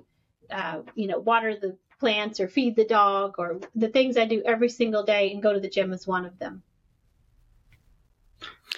uh, 0.51 0.81
you 0.93 1.07
know, 1.07 1.19
water 1.19 1.55
the 1.59 1.77
plants 1.99 2.39
or 2.39 2.47
feed 2.47 2.75
the 2.75 2.85
dog 2.85 3.35
or 3.37 3.59
the 3.75 3.89
things 3.89 4.17
I 4.17 4.25
do 4.25 4.41
every 4.45 4.69
single 4.69 5.03
day 5.03 5.31
and 5.31 5.41
go 5.43 5.53
to 5.53 5.59
the 5.59 5.69
gym 5.69 5.93
is 5.93 6.07
one 6.07 6.25
of 6.25 6.39
them. 6.39 6.63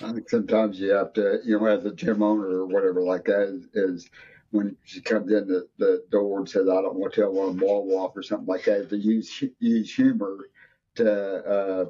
I 0.01 0.11
think 0.13 0.29
sometimes 0.29 0.79
you 0.79 0.91
have 0.91 1.13
to, 1.13 1.39
you 1.43 1.59
know, 1.59 1.65
as 1.65 1.85
a 1.85 1.93
gym 1.93 2.23
owner 2.23 2.47
or 2.47 2.65
whatever 2.65 3.01
like 3.03 3.25
that, 3.25 3.43
is, 3.43 3.67
is 3.73 4.09
when 4.51 4.77
she 4.83 5.01
comes 5.01 5.31
in 5.31 5.47
the, 5.47 5.69
the 5.77 6.05
door 6.09 6.39
and 6.39 6.49
says, 6.49 6.67
I 6.67 6.81
don't 6.81 6.95
want 6.95 7.13
to 7.13 7.21
tell 7.21 7.31
one 7.33 7.57
wall 7.57 7.85
walk 7.85 8.17
or 8.17 8.23
something 8.23 8.47
like 8.47 8.65
that, 8.65 8.89
to 8.89 8.97
use, 8.97 9.43
use 9.59 9.93
humor 9.93 10.49
to 10.95 11.45
uh, 11.45 11.85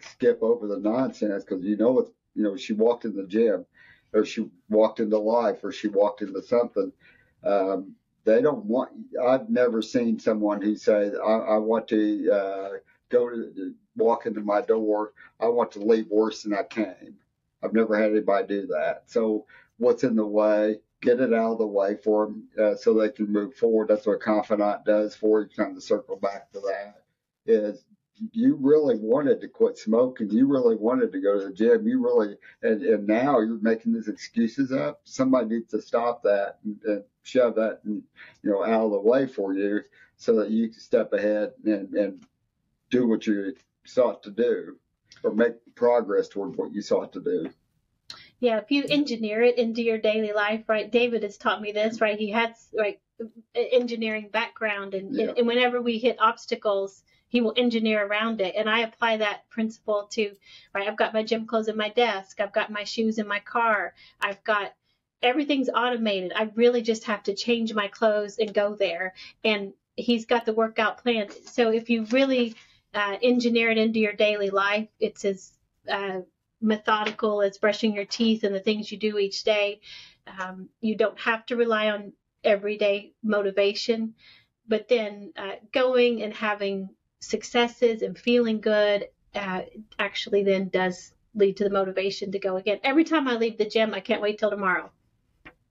skip 0.00 0.42
over 0.42 0.66
the 0.68 0.78
nonsense 0.78 1.44
because 1.44 1.64
you 1.64 1.76
know, 1.76 2.00
it's, 2.00 2.12
you 2.34 2.42
know, 2.44 2.56
she 2.56 2.74
walked 2.74 3.04
in 3.04 3.16
the 3.16 3.26
gym 3.26 3.66
or 4.12 4.24
she 4.24 4.50
walked 4.68 5.00
into 5.00 5.18
life 5.18 5.64
or 5.64 5.72
she 5.72 5.88
walked 5.88 6.22
into 6.22 6.42
something. 6.42 6.92
Um, 7.44 7.96
they 8.24 8.42
don't 8.42 8.64
want. 8.64 8.90
I've 9.22 9.48
never 9.50 9.82
seen 9.82 10.18
someone 10.18 10.62
who 10.62 10.76
says, 10.76 11.14
"I, 11.14 11.32
I 11.32 11.56
want 11.58 11.88
to 11.88 12.30
uh, 12.30 12.70
go 13.10 13.28
to 13.30 13.74
walk 13.96 14.26
into 14.26 14.40
my 14.40 14.60
door. 14.62 15.12
I 15.40 15.48
want 15.48 15.72
to 15.72 15.80
leave 15.80 16.08
worse 16.10 16.42
than 16.42 16.54
I 16.54 16.64
came." 16.64 17.16
I've 17.62 17.74
never 17.74 17.96
had 17.96 18.12
anybody 18.12 18.46
do 18.46 18.66
that. 18.68 19.04
So, 19.06 19.46
what's 19.78 20.04
in 20.04 20.16
the 20.16 20.26
way? 20.26 20.80
Get 21.02 21.20
it 21.20 21.32
out 21.32 21.52
of 21.52 21.58
the 21.58 21.66
way 21.66 21.96
for 22.02 22.26
them 22.26 22.48
uh, 22.60 22.74
so 22.76 22.94
they 22.94 23.10
can 23.10 23.32
move 23.32 23.54
forward. 23.54 23.88
That's 23.88 24.06
what 24.06 24.14
a 24.14 24.18
confidant 24.18 24.84
does 24.84 25.14
for 25.14 25.42
you. 25.42 25.48
Kind 25.56 25.76
of 25.76 25.82
circle 25.82 26.16
back 26.16 26.52
to 26.52 26.60
that 26.60 27.02
is 27.46 27.84
you 28.32 28.56
really 28.60 28.96
wanted 28.96 29.40
to 29.40 29.48
quit 29.48 29.78
smoking. 29.78 30.30
You 30.30 30.46
really 30.46 30.76
wanted 30.76 31.12
to 31.12 31.20
go 31.20 31.38
to 31.38 31.46
the 31.46 31.52
gym. 31.52 31.86
You 31.86 32.02
really, 32.02 32.36
and, 32.62 32.82
and 32.82 33.06
now 33.06 33.40
you're 33.40 33.60
making 33.60 33.94
these 33.94 34.08
excuses 34.08 34.72
up. 34.72 35.00
Somebody 35.04 35.48
needs 35.48 35.70
to 35.70 35.80
stop 35.80 36.22
that 36.24 36.58
and, 36.64 36.80
and 36.84 37.04
shove 37.22 37.54
that, 37.56 37.80
and, 37.84 38.02
you 38.42 38.50
know, 38.50 38.64
out 38.64 38.86
of 38.86 38.90
the 38.92 39.00
way 39.00 39.26
for 39.26 39.54
you 39.54 39.80
so 40.16 40.36
that 40.36 40.50
you 40.50 40.68
can 40.68 40.80
step 40.80 41.12
ahead 41.12 41.52
and, 41.64 41.94
and 41.94 42.24
do 42.90 43.06
what 43.06 43.26
you 43.26 43.54
sought 43.84 44.22
to 44.24 44.30
do 44.30 44.76
or 45.22 45.32
make 45.32 45.54
progress 45.74 46.28
toward 46.28 46.56
what 46.56 46.74
you 46.74 46.82
sought 46.82 47.12
to 47.12 47.20
do. 47.20 47.50
Yeah, 48.38 48.58
if 48.58 48.70
you 48.70 48.84
engineer 48.88 49.42
it 49.42 49.58
into 49.58 49.82
your 49.82 49.98
daily 49.98 50.32
life, 50.32 50.64
right? 50.66 50.90
David 50.90 51.22
has 51.22 51.36
taught 51.36 51.60
me 51.60 51.72
this, 51.72 52.00
right? 52.00 52.18
He 52.18 52.30
has 52.30 52.50
like 52.72 53.00
engineering 53.54 54.30
background, 54.32 54.94
and, 54.94 55.14
yeah. 55.14 55.32
and 55.36 55.46
whenever 55.46 55.82
we 55.82 55.98
hit 55.98 56.16
obstacles, 56.18 57.02
he 57.30 57.40
will 57.40 57.54
engineer 57.56 58.04
around 58.04 58.40
it. 58.40 58.54
And 58.56 58.68
I 58.68 58.80
apply 58.80 59.16
that 59.18 59.48
principle 59.48 60.08
to, 60.12 60.32
right? 60.74 60.86
I've 60.86 60.96
got 60.96 61.14
my 61.14 61.22
gym 61.22 61.46
clothes 61.46 61.68
in 61.68 61.76
my 61.76 61.88
desk. 61.88 62.40
I've 62.40 62.52
got 62.52 62.70
my 62.70 62.84
shoes 62.84 63.18
in 63.18 63.26
my 63.26 63.38
car. 63.38 63.94
I've 64.20 64.42
got 64.44 64.74
everything's 65.22 65.68
automated. 65.68 66.32
I 66.34 66.50
really 66.56 66.82
just 66.82 67.04
have 67.04 67.22
to 67.24 67.34
change 67.34 67.72
my 67.72 67.86
clothes 67.88 68.38
and 68.38 68.52
go 68.52 68.74
there. 68.74 69.14
And 69.44 69.72
he's 69.94 70.26
got 70.26 70.44
the 70.44 70.52
workout 70.52 71.02
plan. 71.02 71.28
So 71.46 71.70
if 71.70 71.88
you 71.88 72.04
really 72.06 72.56
uh, 72.92 73.16
engineer 73.22 73.70
it 73.70 73.78
into 73.78 74.00
your 74.00 74.12
daily 74.12 74.50
life, 74.50 74.88
it's 74.98 75.24
as 75.24 75.52
uh, 75.88 76.20
methodical 76.60 77.42
as 77.42 77.58
brushing 77.58 77.94
your 77.94 78.04
teeth 78.04 78.42
and 78.42 78.54
the 78.54 78.60
things 78.60 78.90
you 78.90 78.98
do 78.98 79.18
each 79.18 79.44
day. 79.44 79.80
Um, 80.26 80.68
you 80.80 80.96
don't 80.96 81.18
have 81.20 81.46
to 81.46 81.56
rely 81.56 81.90
on 81.90 82.12
everyday 82.42 83.12
motivation, 83.22 84.14
but 84.66 84.88
then 84.88 85.32
uh, 85.36 85.56
going 85.72 86.22
and 86.22 86.34
having 86.34 86.88
successes 87.20 88.02
and 88.02 88.18
feeling 88.18 88.60
good 88.60 89.08
uh, 89.34 89.62
actually 89.98 90.42
then 90.42 90.68
does 90.68 91.12
lead 91.34 91.56
to 91.58 91.64
the 91.64 91.70
motivation 91.70 92.32
to 92.32 92.38
go 92.38 92.56
again. 92.56 92.80
Every 92.82 93.04
time 93.04 93.28
I 93.28 93.36
leave 93.36 93.58
the 93.58 93.68
gym, 93.68 93.94
I 93.94 94.00
can't 94.00 94.22
wait 94.22 94.38
till 94.38 94.50
tomorrow. 94.50 94.90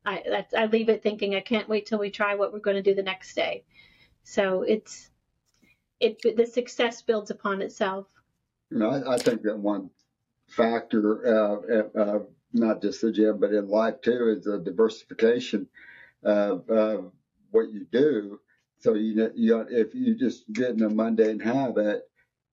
I, 0.05 0.45
I 0.57 0.65
leave 0.67 0.89
it 0.89 1.03
thinking 1.03 1.35
I 1.35 1.41
can't 1.41 1.67
wait 1.67 1.85
till 1.85 1.99
we 1.99 2.09
try 2.09 2.35
what 2.35 2.53
we're 2.53 2.59
going 2.59 2.77
to 2.77 2.81
do 2.81 2.95
the 2.95 3.03
next 3.03 3.35
day. 3.35 3.65
So 4.23 4.61
it's 4.61 5.09
it 5.99 6.21
the 6.37 6.45
success 6.45 7.01
builds 7.01 7.31
upon 7.31 7.61
itself. 7.61 8.07
You 8.71 8.79
know, 8.79 8.89
I, 8.89 9.15
I 9.15 9.17
think 9.17 9.41
that 9.43 9.59
one 9.59 9.89
factor, 10.47 11.25
uh, 11.25 11.99
uh, 11.99 12.19
not 12.53 12.81
just 12.81 13.01
the 13.01 13.11
gym, 13.11 13.39
but 13.39 13.53
in 13.53 13.67
life 13.67 14.01
too, 14.01 14.35
is 14.37 14.45
the 14.45 14.59
diversification 14.59 15.67
of, 16.23 16.69
of 16.69 17.11
what 17.51 17.71
you 17.71 17.85
do. 17.91 18.39
So 18.79 18.93
you, 18.93 19.31
you 19.35 19.59
if 19.69 19.93
you 19.93 20.15
just 20.15 20.51
get 20.53 20.71
in 20.71 20.83
a 20.83 20.89
mundane 20.89 21.39
habit, 21.39 22.03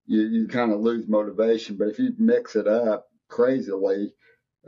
you, 0.06 0.22
you 0.22 0.48
kind 0.48 0.72
of 0.72 0.80
lose 0.80 1.08
motivation. 1.08 1.76
But 1.76 1.88
if 1.88 1.98
you 1.98 2.14
mix 2.18 2.56
it 2.56 2.66
up 2.66 3.08
crazily, 3.28 4.12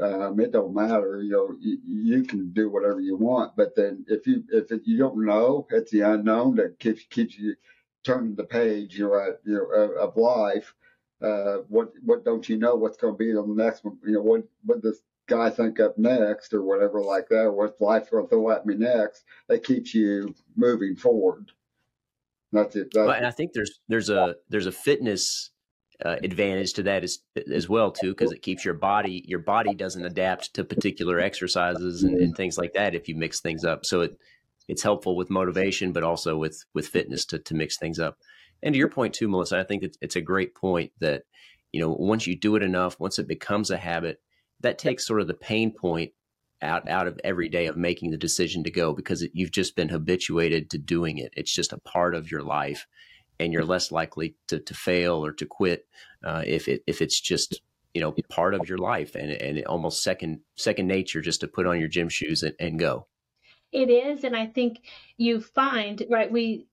um, 0.00 0.38
it 0.38 0.52
don't 0.52 0.74
matter. 0.74 1.20
You 1.22 1.32
know, 1.32 1.56
you, 1.60 1.78
you, 1.84 2.22
can 2.22 2.52
do 2.52 2.70
whatever 2.70 3.00
you 3.00 3.16
want. 3.16 3.56
But 3.56 3.74
then 3.74 4.04
if 4.08 4.26
you 4.26 4.44
if 4.50 4.70
it, 4.70 4.82
you 4.84 4.98
don't 4.98 5.24
know, 5.24 5.66
it's 5.70 5.90
the 5.90 6.02
unknown 6.02 6.56
that 6.56 6.78
keeps 6.78 7.02
keeps 7.04 7.36
you 7.36 7.56
turning 8.04 8.36
the 8.36 8.44
page. 8.44 8.96
You 8.96 9.08
know, 9.08 9.34
you 9.44 9.54
know 9.54 9.92
of, 10.00 10.16
life. 10.16 10.72
Uh, 11.20 11.58
what 11.68 11.90
what 12.04 12.24
don't 12.24 12.48
you 12.48 12.56
know 12.56 12.76
what's 12.76 12.96
going 12.96 13.14
to 13.14 13.18
be 13.18 13.32
the 13.32 13.44
next 13.44 13.84
one? 13.84 13.98
You 14.04 14.14
know, 14.14 14.22
what 14.22 14.44
what 14.64 14.80
does 14.80 15.02
guy 15.28 15.50
think 15.50 15.78
up 15.78 15.96
next 15.98 16.52
or 16.52 16.62
whatever 16.62 17.00
like 17.02 17.28
that? 17.28 17.44
Or 17.44 17.52
what's 17.52 17.80
life 17.80 18.10
will 18.10 18.26
throw 18.26 18.50
at 18.50 18.66
me 18.66 18.74
next? 18.74 19.24
That 19.48 19.64
keeps 19.64 19.94
you 19.94 20.34
moving 20.56 20.96
forward. 20.96 21.52
That's 22.52 22.76
it. 22.76 22.88
That's 22.92 23.06
well, 23.06 23.16
and 23.16 23.26
I 23.26 23.30
think 23.30 23.52
there's 23.52 23.80
there's 23.88 24.10
a 24.10 24.36
there's 24.48 24.66
a 24.66 24.72
fitness 24.72 25.50
uh, 26.04 26.16
advantage 26.22 26.74
to 26.74 26.82
that 26.84 27.02
as 27.02 27.18
as 27.52 27.68
well 27.68 27.90
too 27.90 28.10
because 28.10 28.30
it 28.30 28.42
keeps 28.42 28.64
your 28.64 28.74
body 28.74 29.24
your 29.26 29.40
body 29.40 29.74
doesn't 29.74 30.04
adapt 30.04 30.54
to 30.54 30.62
particular 30.62 31.18
exercises 31.18 32.04
and, 32.04 32.16
and, 32.18 32.36
things 32.36 32.56
like 32.56 32.72
that 32.74 32.94
if 32.94 33.08
you 33.08 33.16
mix 33.16 33.40
things 33.40 33.64
up 33.64 33.84
so 33.84 34.02
it 34.02 34.16
it's 34.68 34.82
helpful 34.82 35.16
with 35.16 35.28
motivation 35.28 35.92
but 35.92 36.04
also 36.04 36.36
with 36.36 36.64
with 36.72 36.86
fitness 36.86 37.24
to 37.24 37.40
to 37.40 37.52
mix 37.52 37.78
things 37.78 37.98
up 37.98 38.16
and 38.62 38.74
to 38.74 38.78
your 38.78 38.88
point 38.88 39.12
too 39.12 39.26
melissa 39.26 39.58
i 39.58 39.64
think 39.64 39.82
it's, 39.82 39.98
it's 40.00 40.14
a 40.14 40.20
great 40.20 40.54
point 40.54 40.92
that 41.00 41.24
you 41.72 41.80
know 41.80 41.90
once 41.98 42.28
you 42.28 42.36
do 42.36 42.54
it 42.54 42.62
enough 42.62 43.00
once 43.00 43.18
it 43.18 43.26
becomes 43.26 43.68
a 43.68 43.76
habit 43.76 44.20
that 44.60 44.78
takes 44.78 45.06
sort 45.06 45.20
of 45.20 45.26
the 45.26 45.34
pain 45.34 45.70
point 45.70 46.12
out 46.60 46.88
out 46.88 47.06
of 47.06 47.20
every 47.22 47.48
day 47.48 47.66
of 47.66 47.76
making 47.76 48.10
the 48.10 48.16
decision 48.16 48.64
to 48.64 48.70
go 48.70 48.92
because 48.92 49.22
it, 49.22 49.30
you've 49.32 49.52
just 49.52 49.76
been 49.76 49.88
habituated 49.88 50.68
to 50.68 50.78
doing 50.78 51.18
it 51.18 51.32
it's 51.36 51.54
just 51.54 51.72
a 51.72 51.78
part 51.78 52.14
of 52.14 52.30
your 52.30 52.42
life 52.42 52.86
and 53.40 53.52
you're 53.52 53.64
less 53.64 53.92
likely 53.92 54.34
to, 54.48 54.58
to 54.58 54.74
fail 54.74 55.24
or 55.24 55.32
to 55.32 55.46
quit 55.46 55.86
uh, 56.24 56.42
if 56.44 56.68
it 56.68 56.82
if 56.86 57.00
it's 57.00 57.20
just 57.20 57.60
you 57.94 58.00
know 58.00 58.14
part 58.28 58.54
of 58.54 58.68
your 58.68 58.78
life 58.78 59.14
and 59.14 59.30
and 59.30 59.64
almost 59.66 60.02
second 60.02 60.40
second 60.56 60.86
nature 60.86 61.20
just 61.20 61.40
to 61.40 61.48
put 61.48 61.66
on 61.66 61.78
your 61.78 61.88
gym 61.88 62.08
shoes 62.08 62.42
and, 62.42 62.54
and 62.60 62.78
go. 62.78 63.06
It 63.70 63.90
is, 63.90 64.24
and 64.24 64.34
I 64.34 64.46
think 64.46 64.80
you 65.16 65.40
find 65.40 66.02
right. 66.08 66.30
We 66.30 66.67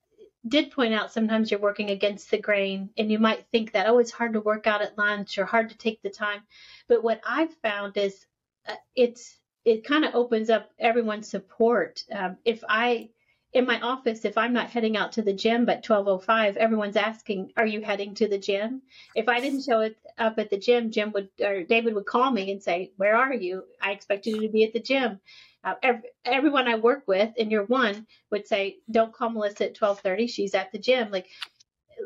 did 0.46 0.70
point 0.70 0.94
out 0.94 1.12
sometimes 1.12 1.50
you're 1.50 1.60
working 1.60 1.90
against 1.90 2.30
the 2.30 2.38
grain, 2.38 2.90
and 2.96 3.10
you 3.10 3.18
might 3.18 3.46
think 3.50 3.72
that 3.72 3.88
oh, 3.88 3.98
it's 3.98 4.10
hard 4.10 4.34
to 4.34 4.40
work 4.40 4.66
out 4.66 4.82
at 4.82 4.98
lunch 4.98 5.38
or 5.38 5.44
hard 5.44 5.70
to 5.70 5.78
take 5.78 6.02
the 6.02 6.10
time. 6.10 6.42
But 6.88 7.02
what 7.02 7.20
I've 7.26 7.54
found 7.54 7.96
is 7.96 8.26
uh, 8.68 8.74
it's 8.94 9.38
it 9.64 9.84
kind 9.84 10.04
of 10.04 10.14
opens 10.14 10.48
up 10.50 10.70
everyone's 10.78 11.28
support. 11.28 12.04
Um, 12.12 12.36
if 12.44 12.62
I 12.68 13.10
in 13.52 13.66
my 13.66 13.80
office, 13.80 14.24
if 14.24 14.36
I'm 14.36 14.52
not 14.52 14.70
heading 14.70 14.96
out 14.96 15.12
to 15.12 15.22
the 15.22 15.32
gym 15.32 15.64
by 15.64 15.76
12:05, 15.76 16.56
everyone's 16.56 16.96
asking, 16.96 17.52
"Are 17.56 17.66
you 17.66 17.80
heading 17.80 18.14
to 18.16 18.28
the 18.28 18.38
gym?" 18.38 18.82
If 19.14 19.28
I 19.28 19.40
didn't 19.40 19.62
show 19.62 19.90
up 20.18 20.38
at 20.38 20.50
the 20.50 20.58
gym, 20.58 20.90
Jim 20.90 21.12
would 21.12 21.30
or 21.40 21.62
David 21.62 21.94
would 21.94 22.06
call 22.06 22.30
me 22.30 22.50
and 22.50 22.62
say, 22.62 22.92
"Where 22.96 23.16
are 23.16 23.34
you? 23.34 23.64
I 23.80 23.92
expected 23.92 24.36
you 24.36 24.42
to 24.42 24.48
be 24.48 24.64
at 24.64 24.72
the 24.72 24.80
gym." 24.80 25.20
Uh, 25.66 25.74
every, 25.82 26.08
everyone 26.24 26.68
I 26.68 26.76
work 26.76 27.02
with 27.08 27.36
in 27.36 27.50
year 27.50 27.64
one 27.64 28.06
would 28.30 28.46
say, 28.46 28.78
"Don't 28.88 29.12
call 29.12 29.30
Melissa 29.30 29.66
at 29.66 29.74
12:30. 29.74 30.28
She's 30.28 30.54
at 30.54 30.70
the 30.70 30.78
gym." 30.78 31.10
Like 31.10 31.26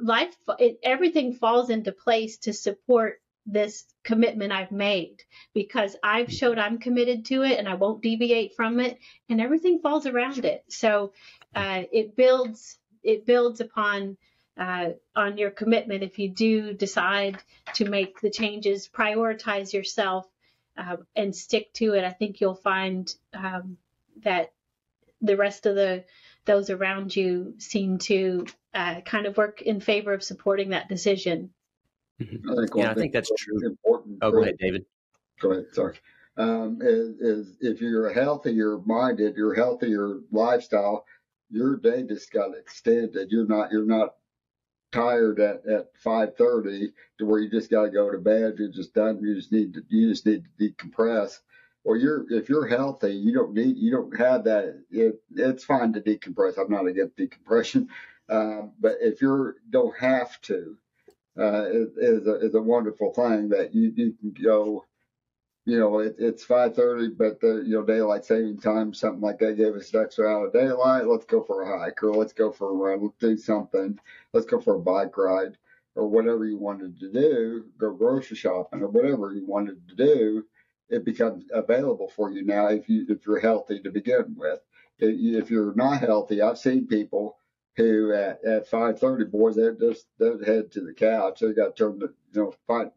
life, 0.01 0.35
it, 0.59 0.79
everything 0.83 1.35
falls 1.35 1.69
into 1.69 1.93
place 1.93 2.39
to 2.39 2.55
support 2.55 3.21
this 3.47 3.85
commitment 4.03 4.53
I've 4.53 4.73
made 4.73 5.23
because 5.55 5.97
I've 6.03 6.33
showed 6.33 6.59
I'm 6.59 6.79
committed 6.79 7.27
to 7.27 7.43
it 7.43 7.59
and 7.59 7.69
I 7.69 7.75
won't 7.75 8.03
deviate 8.03 8.55
from 8.55 8.81
it 8.81 8.99
and 9.29 9.41
everything 9.41 9.81
falls 9.81 10.07
around 10.07 10.45
it. 10.45 10.65
So 10.69 11.13
uh, 11.55 11.83
it 11.93 12.17
builds 12.17 12.79
it 13.03 13.27
builds 13.27 13.61
upon 13.61 14.17
uh, 14.59 14.91
on 15.17 15.39
your 15.39 15.51
commitment 15.51 16.03
if 16.03 16.19
you 16.19 16.29
do 16.29 16.73
decide 16.73 17.39
to 17.75 17.89
make 17.89 18.21
the 18.21 18.31
changes, 18.31 18.89
prioritize 18.89 19.73
yourself, 19.73 20.27
uh, 20.77 20.97
and 21.17 21.35
stick 21.35 21.73
to 21.75 21.95
it. 21.95 22.05
I 22.05 22.11
think 22.11 22.41
you'll 22.41 22.55
find 22.55 23.13
um, 23.35 23.77
that 24.23 24.53
the 25.21 25.37
rest 25.37 25.67
of 25.67 25.75
the 25.75 26.05
those 26.47 26.71
around 26.71 27.15
you 27.15 27.55
seem 27.59 27.99
to 27.99 28.47
uh, 28.75 29.01
kind 29.03 29.27
of 29.27 29.37
work 29.37 29.63
in 29.63 29.81
favor 29.81 30.13
of 30.13 30.23
supporting 30.23 30.71
that 30.71 30.89
decision. 30.89 31.51
Mm-hmm. 32.21 32.51
I 32.51 32.55
think 32.55 32.71
yeah, 32.75 32.91
I 32.91 32.95
think 32.95 33.13
that's 33.13 33.31
true. 33.37 33.61
Important. 33.65 34.19
Oh, 34.23 34.31
go 34.31 34.43
ahead, 34.43 34.57
David. 34.59 34.85
Go 35.41 35.53
ahead. 35.53 35.67
Sorry. 35.73 35.99
Um, 36.37 36.79
is, 36.81 37.21
is 37.21 37.57
if 37.61 37.81
you're 37.81 38.13
healthier 38.13 38.79
minded, 38.87 39.37
your 39.37 39.55
healthier 39.55 40.21
lifestyle, 40.31 41.05
your 41.51 41.77
day 41.77 42.03
just 42.03 42.33
got 42.33 42.57
extended. 42.57 43.31
You're 43.31 43.47
not 43.47 43.73
you're 43.73 43.87
not 43.87 44.15
tired 44.93 45.41
at 45.41 45.67
at 45.67 45.87
five 45.97 46.37
thirty 46.37 46.93
to 47.19 47.27
where 47.27 47.41
you 47.41 47.51
just 47.51 47.71
got 47.71 47.85
to 47.85 47.91
go 47.91 48.11
to 48.11 48.19
bed. 48.19 48.55
You're 48.59 48.71
just 48.71 48.95
done. 48.95 49.21
You 49.23 49.35
just 49.35 49.53
need 49.53 49.75
to 49.75 49.83
you 49.89 50.09
just 50.11 50.27
need 50.27 50.45
to 50.59 50.71
decompress. 50.71 51.39
Or 51.85 51.97
you're 51.97 52.31
if 52.31 52.49
you're 52.49 52.67
healthy, 52.67 53.13
you 53.13 53.33
don't 53.33 53.55
need 53.55 53.77
you 53.77 53.91
don't 53.91 54.17
have 54.19 54.45
that. 54.45 54.83
It, 54.91 55.21
it's 55.35 55.65
fine 55.65 55.93
to 55.95 56.01
decompress. 56.01 56.59
I'm 56.59 56.71
not 56.71 56.87
against 56.87 57.17
decompression, 57.17 57.89
um, 58.29 58.73
but 58.81 58.97
if 59.01 59.23
you 59.23 59.55
don't 59.71 59.97
have 59.99 60.41
to, 60.43 60.77
uh, 61.39 61.67
is 61.71 62.27
a 62.27 62.35
is 62.41 62.55
a 62.55 62.63
wonderful 62.63 63.13
thing 63.15 63.49
that 63.51 63.75
you 63.75 63.93
you 63.97 64.13
can 64.21 64.35
go 64.45 64.85
you 65.67 65.79
know, 65.79 65.99
it, 65.99 66.17
it's 66.19 66.45
5:30, 66.45 67.17
but 67.17 67.41
the 67.41 67.63
you 67.67 67.75
know 67.75 67.85
daylight 67.85 68.25
saving 68.25 68.59
time, 68.59 68.95
something 68.95 69.21
like 69.21 69.39
that, 69.39 69.57
gave 69.57 69.75
us 69.75 69.93
an 69.93 70.03
extra 70.03 70.29
hour 70.29 70.47
of 70.47 70.53
daylight. 70.53 71.07
Let's 71.07 71.27
go 71.27 71.43
for 71.43 71.63
a 71.63 71.79
hike, 71.79 72.03
or 72.03 72.15
let's 72.15 72.33
go 72.33 72.51
for 72.51 72.71
a 72.71 72.73
run. 72.73 73.03
Let's 73.03 73.19
do 73.19 73.37
something. 73.37 73.99
Let's 74.33 74.47
go 74.47 74.61
for 74.61 74.77
a 74.77 74.81
bike 74.81 75.17
ride, 75.17 75.59
or 75.95 76.09
whatever 76.09 76.45
you 76.47 76.57
wanted 76.57 76.99
to 77.01 77.13
do. 77.13 77.67
Go 77.79 77.93
grocery 77.93 78.37
shopping, 78.37 78.83
or 78.83 78.89
whatever 78.89 79.33
you 79.33 79.47
wanted 79.47 79.87
to 79.89 79.95
do. 79.95 80.45
It 80.89 81.05
becomes 81.05 81.45
available 81.53 82.09
for 82.09 82.31
you 82.31 82.45
now 82.45 82.69
if 82.69 82.89
you 82.89 83.07
if 83.09 83.27
you're 83.27 83.41
healthy 83.41 83.81
to 83.81 83.91
begin 83.91 84.35
with. 84.37 84.61
If 84.99 85.51
you're 85.51 85.75
not 85.75 86.01
healthy, 86.01 86.43
I've 86.43 86.59
seen 86.59 86.87
people 86.87 87.39
who 87.77 88.13
at, 88.13 88.45
at 88.45 88.69
5:30, 88.71 89.31
boys, 89.31 89.57
they 89.57 89.71
just 89.79 90.07
they 90.19 90.31
head 90.45 90.73
to 90.73 90.81
the 90.81 90.95
couch. 90.95 91.41
They 91.41 91.53
got 91.53 91.77
turned 91.77 92.01
to 92.01 92.07
turn 92.09 92.15
you 92.33 92.43
know 92.43 92.55
find 92.67 92.91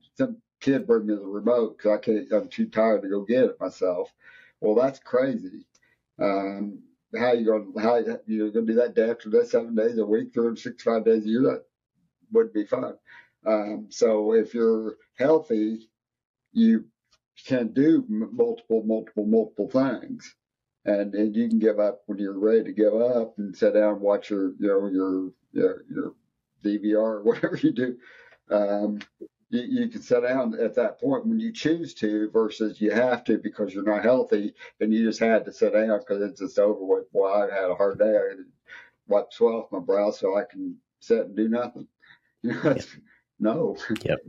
kid 0.63 0.87
bring 0.87 1.07
me 1.07 1.15
the 1.15 1.21
remote 1.21 1.77
because 1.77 1.99
I 1.99 2.01
can't. 2.01 2.33
I'm 2.33 2.49
too 2.49 2.67
tired 2.67 3.03
to 3.03 3.09
go 3.09 3.21
get 3.23 3.45
it 3.45 3.61
myself. 3.61 4.13
Well, 4.61 4.75
that's 4.75 4.99
crazy. 4.99 5.67
Um, 6.19 6.83
how 7.17 7.33
you 7.33 7.45
gonna 7.45 7.81
How 7.83 7.97
you're 8.27 8.51
to 8.51 8.61
do 8.65 8.75
that 8.75 8.95
day 8.95 9.09
after 9.11 9.29
day, 9.29 9.45
seven 9.45 9.75
days 9.75 9.97
a 9.99 10.05
week, 10.05 10.33
365 10.33 11.05
days 11.05 11.25
a 11.25 11.29
year? 11.29 11.41
That 11.43 11.65
would 12.33 12.53
be 12.53 12.65
fun. 12.65 12.95
Um, 13.45 13.87
so 13.89 14.33
if 14.33 14.53
you're 14.53 14.97
healthy, 15.17 15.89
you 16.53 16.85
can 17.47 17.73
do 17.73 18.05
multiple, 18.09 18.83
multiple, 18.85 19.25
multiple 19.25 19.69
things, 19.69 20.35
and 20.85 21.15
and 21.15 21.35
you 21.35 21.49
can 21.49 21.59
give 21.59 21.79
up 21.79 22.01
when 22.07 22.19
you're 22.19 22.39
ready 22.39 22.65
to 22.65 22.73
give 22.73 22.95
up 22.95 23.35
and 23.37 23.55
sit 23.55 23.73
down 23.75 23.93
and 23.95 24.01
watch 24.01 24.29
your 24.31 24.49
you 24.59 24.67
know 24.67 24.87
your 24.87 25.31
your, 25.53 25.85
your 25.89 26.13
DVR 26.65 26.97
or 26.97 27.23
whatever 27.25 27.57
you 27.57 27.71
do. 27.73 27.97
Um, 28.51 28.99
you, 29.53 29.83
you 29.83 29.87
can 29.87 30.01
sit 30.01 30.23
down 30.23 30.59
at 30.59 30.73
that 30.75 30.99
point 30.99 31.27
when 31.27 31.39
you 31.39 31.53
choose 31.53 31.93
to 31.93 32.29
versus 32.31 32.81
you 32.81 32.89
have 32.89 33.23
to 33.25 33.37
because 33.37 33.73
you're 33.73 33.83
not 33.83 34.03
healthy 34.03 34.53
and 34.79 34.91
you 34.91 35.05
just 35.05 35.19
had 35.19 35.45
to 35.45 35.53
sit 35.53 35.73
down 35.73 35.99
because 35.99 36.23
it's 36.23 36.39
just 36.39 36.57
over 36.57 36.83
with. 36.83 37.11
Boy, 37.11 37.27
I 37.27 37.53
had 37.53 37.69
a 37.69 37.75
hard 37.75 37.99
day. 37.99 38.09
I 38.09 38.29
had 38.29 38.37
to 38.37 38.45
wipe 39.07 39.31
sweat 39.31 39.53
off 39.53 39.71
my 39.71 39.79
brow 39.79 40.09
so 40.09 40.37
I 40.37 40.43
can 40.49 40.75
sit 40.99 41.27
and 41.27 41.35
do 41.35 41.47
nothing. 41.47 41.87
You 42.45 42.51
know, 42.61 42.75
no. 43.39 43.77
Yep. 44.03 44.19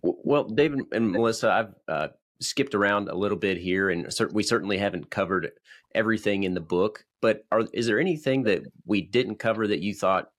Well, 0.00 0.44
David 0.44 0.82
and 0.92 1.10
Melissa, 1.10 1.50
I've 1.50 1.74
uh, 1.88 2.08
skipped 2.40 2.76
around 2.76 3.08
a 3.08 3.16
little 3.16 3.36
bit 3.36 3.56
here, 3.56 3.90
and 3.90 4.08
we 4.30 4.44
certainly 4.44 4.78
haven't 4.78 5.10
covered 5.10 5.50
everything 5.92 6.44
in 6.44 6.54
the 6.54 6.60
book. 6.60 7.04
But 7.20 7.46
are, 7.50 7.62
is 7.72 7.88
there 7.88 7.98
anything 7.98 8.44
that 8.44 8.62
we 8.86 9.00
didn't 9.00 9.40
cover 9.40 9.66
that 9.66 9.80
you 9.80 9.92
thought 9.92 10.30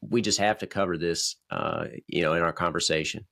we 0.00 0.22
just 0.22 0.38
have 0.38 0.58
to 0.58 0.66
cover 0.66 0.96
this, 0.96 1.36
uh, 1.50 1.86
you 2.06 2.22
know, 2.22 2.34
in 2.34 2.42
our 2.42 2.52
conversation? 2.52 3.24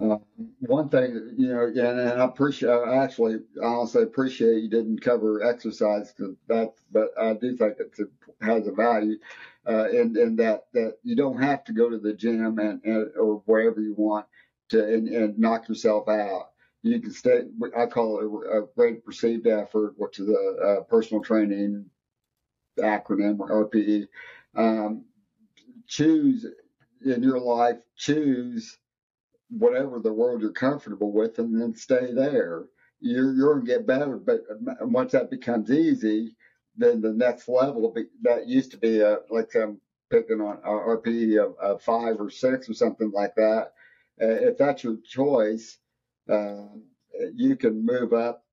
Uh, 0.00 0.16
one 0.60 0.88
thing, 0.88 1.34
you 1.36 1.48
know, 1.48 1.64
and, 1.66 1.78
and 1.78 2.22
I 2.22 2.24
appreciate, 2.24 2.70
I 2.70 3.04
actually, 3.04 3.36
honestly 3.62 4.02
appreciate 4.02 4.62
you 4.62 4.70
didn't 4.70 5.02
cover 5.02 5.44
exercise 5.44 6.14
that, 6.48 6.72
but 6.90 7.10
I 7.20 7.34
do 7.34 7.54
think 7.54 7.74
it 7.78 8.08
has 8.40 8.66
a 8.66 8.72
value, 8.72 9.18
uh, 9.68 9.90
in, 9.90 10.16
in 10.16 10.36
that, 10.36 10.68
that 10.72 10.96
you 11.02 11.14
don't 11.14 11.42
have 11.42 11.64
to 11.64 11.74
go 11.74 11.90
to 11.90 11.98
the 11.98 12.14
gym 12.14 12.58
and, 12.58 12.82
and 12.82 13.10
or 13.18 13.42
wherever 13.44 13.80
you 13.80 13.94
want 13.94 14.24
to, 14.70 14.82
and, 14.82 15.08
and 15.08 15.38
knock 15.38 15.68
yourself 15.68 16.08
out. 16.08 16.52
You 16.82 16.98
can 16.98 17.12
stay, 17.12 17.42
I 17.76 17.84
call 17.84 18.20
it 18.20 18.24
a, 18.24 18.62
a 18.62 18.68
rate 18.76 19.04
perceived 19.04 19.46
effort, 19.46 19.94
which 19.98 20.18
is 20.18 20.30
a, 20.30 20.32
a 20.32 20.84
personal 20.84 21.22
training 21.22 21.84
acronym 22.78 23.38
or 23.38 23.68
RPE. 23.68 24.08
Um, 24.56 25.04
choose 25.86 26.46
in 27.04 27.22
your 27.22 27.40
life, 27.40 27.78
choose 27.96 28.78
whatever 29.50 29.98
the 29.98 30.12
world 30.12 30.40
you're 30.42 30.52
comfortable 30.52 31.12
with 31.12 31.38
and 31.38 31.60
then 31.60 31.74
stay 31.74 32.12
there. 32.12 32.64
You're, 33.00 33.34
you're 33.34 33.54
going 33.54 33.66
to 33.66 33.72
get 33.72 33.86
better. 33.86 34.16
But 34.16 34.42
once 34.82 35.12
that 35.12 35.30
becomes 35.30 35.70
easy, 35.70 36.36
then 36.76 37.00
the 37.00 37.12
next 37.12 37.48
level 37.48 37.94
that 38.22 38.46
used 38.46 38.70
to 38.72 38.78
be 38.78 39.00
a, 39.00 39.18
like 39.30 39.54
I'm 39.54 39.80
picking 40.10 40.40
on 40.40 40.58
RPE 40.58 41.44
of, 41.44 41.54
of 41.58 41.82
five 41.82 42.16
or 42.20 42.30
six 42.30 42.68
or 42.68 42.74
something 42.74 43.10
like 43.12 43.34
that. 43.36 43.72
Uh, 44.20 44.26
if 44.26 44.58
that's 44.58 44.84
your 44.84 44.98
choice, 45.04 45.78
uh, 46.30 46.66
you 47.34 47.56
can 47.56 47.84
move 47.84 48.12
up 48.12 48.44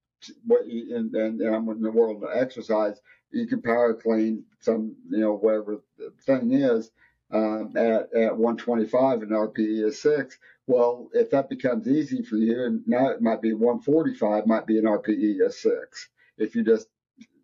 what 0.46 0.68
you, 0.68 0.96
and, 0.96 1.14
and, 1.16 1.42
and 1.42 1.56
I'm 1.56 1.70
in 1.70 1.82
the 1.82 1.92
world 1.92 2.24
of 2.24 2.30
exercise. 2.34 3.00
You 3.32 3.48
can 3.48 3.62
power 3.62 3.94
clean 3.94 4.44
some, 4.60 4.96
you 5.10 5.20
know, 5.20 5.34
whatever 5.36 5.82
the 5.98 6.12
thing 6.26 6.54
is 6.54 6.92
um, 7.32 7.74
at, 7.76 8.14
at 8.14 8.38
125 8.38 9.22
and 9.22 9.32
RPE 9.32 9.86
is 9.86 10.02
six. 10.02 10.38
Well, 10.66 11.10
if 11.14 11.30
that 11.32 11.50
becomes 11.50 11.88
easy 11.88 12.24
for 12.24 12.36
you, 12.38 12.64
and 12.66 12.84
now 12.88 13.10
it 13.10 13.22
might 13.22 13.42
be 13.42 13.54
145, 13.54 14.48
might 14.48 14.68
be 14.68 14.78
an 14.78 14.86
RPE 14.86 15.46
of 15.46 15.54
six. 15.54 16.10
If 16.38 16.56
you 16.56 16.64
just 16.64 16.88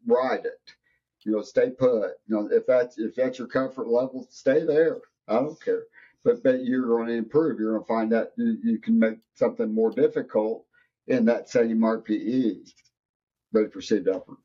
ride 0.08 0.46
it, 0.46 0.74
you 1.26 1.32
know, 1.34 1.42
stay 1.42 1.70
put. 1.70 2.12
You 2.28 2.36
know, 2.36 2.50
if 2.52 2.66
that's 2.68 2.98
if 2.98 3.16
that's 3.16 3.40
your 3.40 3.48
comfort 3.48 3.88
level, 3.88 4.28
stay 4.30 4.66
there. 4.66 5.00
I 5.28 5.36
don't 5.36 5.62
care. 5.64 5.84
But 6.24 6.44
but 6.44 6.64
you're 6.64 6.88
going 6.88 7.08
to 7.08 7.14
improve. 7.14 7.60
You're 7.60 7.74
going 7.74 7.84
to 7.84 7.88
find 7.88 8.12
that 8.12 8.34
you, 8.38 8.58
you 8.64 8.80
can 8.80 9.00
make 9.00 9.20
something 9.36 9.74
more 9.74 9.92
difficult 9.92 10.66
in 11.08 11.26
that 11.26 11.50
same 11.50 11.80
RPE. 11.80 12.72
Ready 13.54 13.70
perceived 13.70 14.08
effort. 14.08 14.38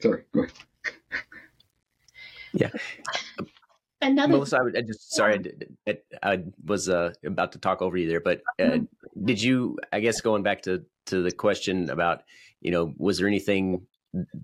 Sorry, 0.00 0.22
go 0.32 0.40
ahead. 0.40 0.52
yeah. 2.52 2.70
Another 4.02 4.32
Melissa, 4.32 4.56
I, 4.56 4.78
I 4.78 4.82
just 4.82 5.12
sorry, 5.12 5.38
I, 5.86 5.98
I 6.22 6.44
was 6.64 6.88
uh, 6.88 7.12
about 7.24 7.52
to 7.52 7.58
talk 7.58 7.82
over 7.82 7.98
you 7.98 8.08
there, 8.08 8.20
but 8.20 8.40
uh, 8.58 8.62
mm-hmm. 8.64 9.24
did 9.24 9.42
you? 9.42 9.78
I 9.92 10.00
guess 10.00 10.22
going 10.22 10.42
back 10.42 10.62
to 10.62 10.84
to 11.06 11.22
the 11.22 11.30
question 11.30 11.90
about, 11.90 12.22
you 12.60 12.70
know, 12.70 12.94
was 12.96 13.18
there 13.18 13.28
anything 13.28 13.86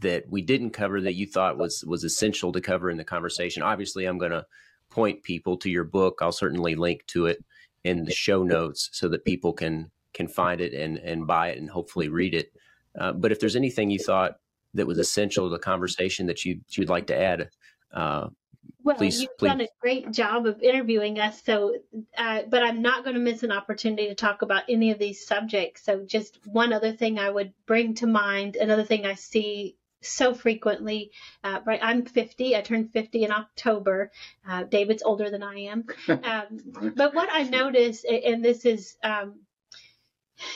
that 0.00 0.24
we 0.28 0.42
didn't 0.42 0.70
cover 0.70 1.00
that 1.00 1.14
you 1.14 1.26
thought 1.26 1.56
was 1.56 1.82
was 1.86 2.04
essential 2.04 2.52
to 2.52 2.60
cover 2.60 2.90
in 2.90 2.98
the 2.98 3.04
conversation? 3.04 3.62
Obviously, 3.62 4.04
I'm 4.04 4.18
going 4.18 4.32
to 4.32 4.44
point 4.90 5.22
people 5.22 5.56
to 5.58 5.70
your 5.70 5.84
book. 5.84 6.18
I'll 6.20 6.32
certainly 6.32 6.74
link 6.74 7.06
to 7.08 7.26
it 7.26 7.42
in 7.82 8.04
the 8.04 8.12
show 8.12 8.42
notes 8.42 8.90
so 8.92 9.08
that 9.08 9.24
people 9.24 9.54
can 9.54 9.90
can 10.12 10.28
find 10.28 10.60
it 10.60 10.74
and 10.74 10.98
and 10.98 11.26
buy 11.26 11.48
it 11.48 11.58
and 11.58 11.70
hopefully 11.70 12.08
read 12.08 12.34
it. 12.34 12.52
Uh, 12.98 13.12
but 13.12 13.32
if 13.32 13.40
there's 13.40 13.56
anything 13.56 13.90
you 13.90 13.98
thought 13.98 14.36
that 14.76 14.86
was 14.86 14.98
essential 14.98 15.48
to 15.48 15.50
the 15.50 15.58
conversation 15.58 16.26
that 16.26 16.44
you 16.44 16.60
you'd 16.70 16.88
like 16.88 17.06
to 17.08 17.16
add, 17.18 17.50
uh, 17.92 18.28
well, 18.82 18.96
please, 18.96 19.20
you've 19.20 19.36
please. 19.36 19.48
done 19.48 19.60
a 19.62 19.68
great 19.80 20.12
job 20.12 20.46
of 20.46 20.62
interviewing 20.62 21.18
us. 21.18 21.42
So, 21.44 21.74
uh, 22.16 22.42
but 22.48 22.62
I'm 22.62 22.82
not 22.82 23.02
going 23.02 23.14
to 23.14 23.20
miss 23.20 23.42
an 23.42 23.50
opportunity 23.50 24.06
to 24.08 24.14
talk 24.14 24.42
about 24.42 24.62
any 24.68 24.92
of 24.92 24.98
these 25.00 25.26
subjects. 25.26 25.84
So, 25.84 26.04
just 26.04 26.38
one 26.46 26.72
other 26.72 26.92
thing 26.92 27.18
I 27.18 27.28
would 27.28 27.52
bring 27.66 27.94
to 27.94 28.06
mind, 28.06 28.54
another 28.54 28.84
thing 28.84 29.04
I 29.04 29.14
see 29.14 29.76
so 30.02 30.34
frequently. 30.34 31.10
Uh, 31.42 31.60
right, 31.64 31.80
I'm 31.82 32.04
50. 32.04 32.54
I 32.54 32.60
turned 32.60 32.92
50 32.92 33.24
in 33.24 33.32
October. 33.32 34.12
Uh, 34.48 34.62
David's 34.62 35.02
older 35.02 35.30
than 35.30 35.42
I 35.42 35.62
am. 35.62 35.84
Um, 36.08 36.92
but 36.94 37.14
what 37.14 37.28
I 37.30 37.42
notice, 37.44 38.04
and 38.04 38.44
this 38.44 38.64
is, 38.64 38.96
um, 39.02 39.40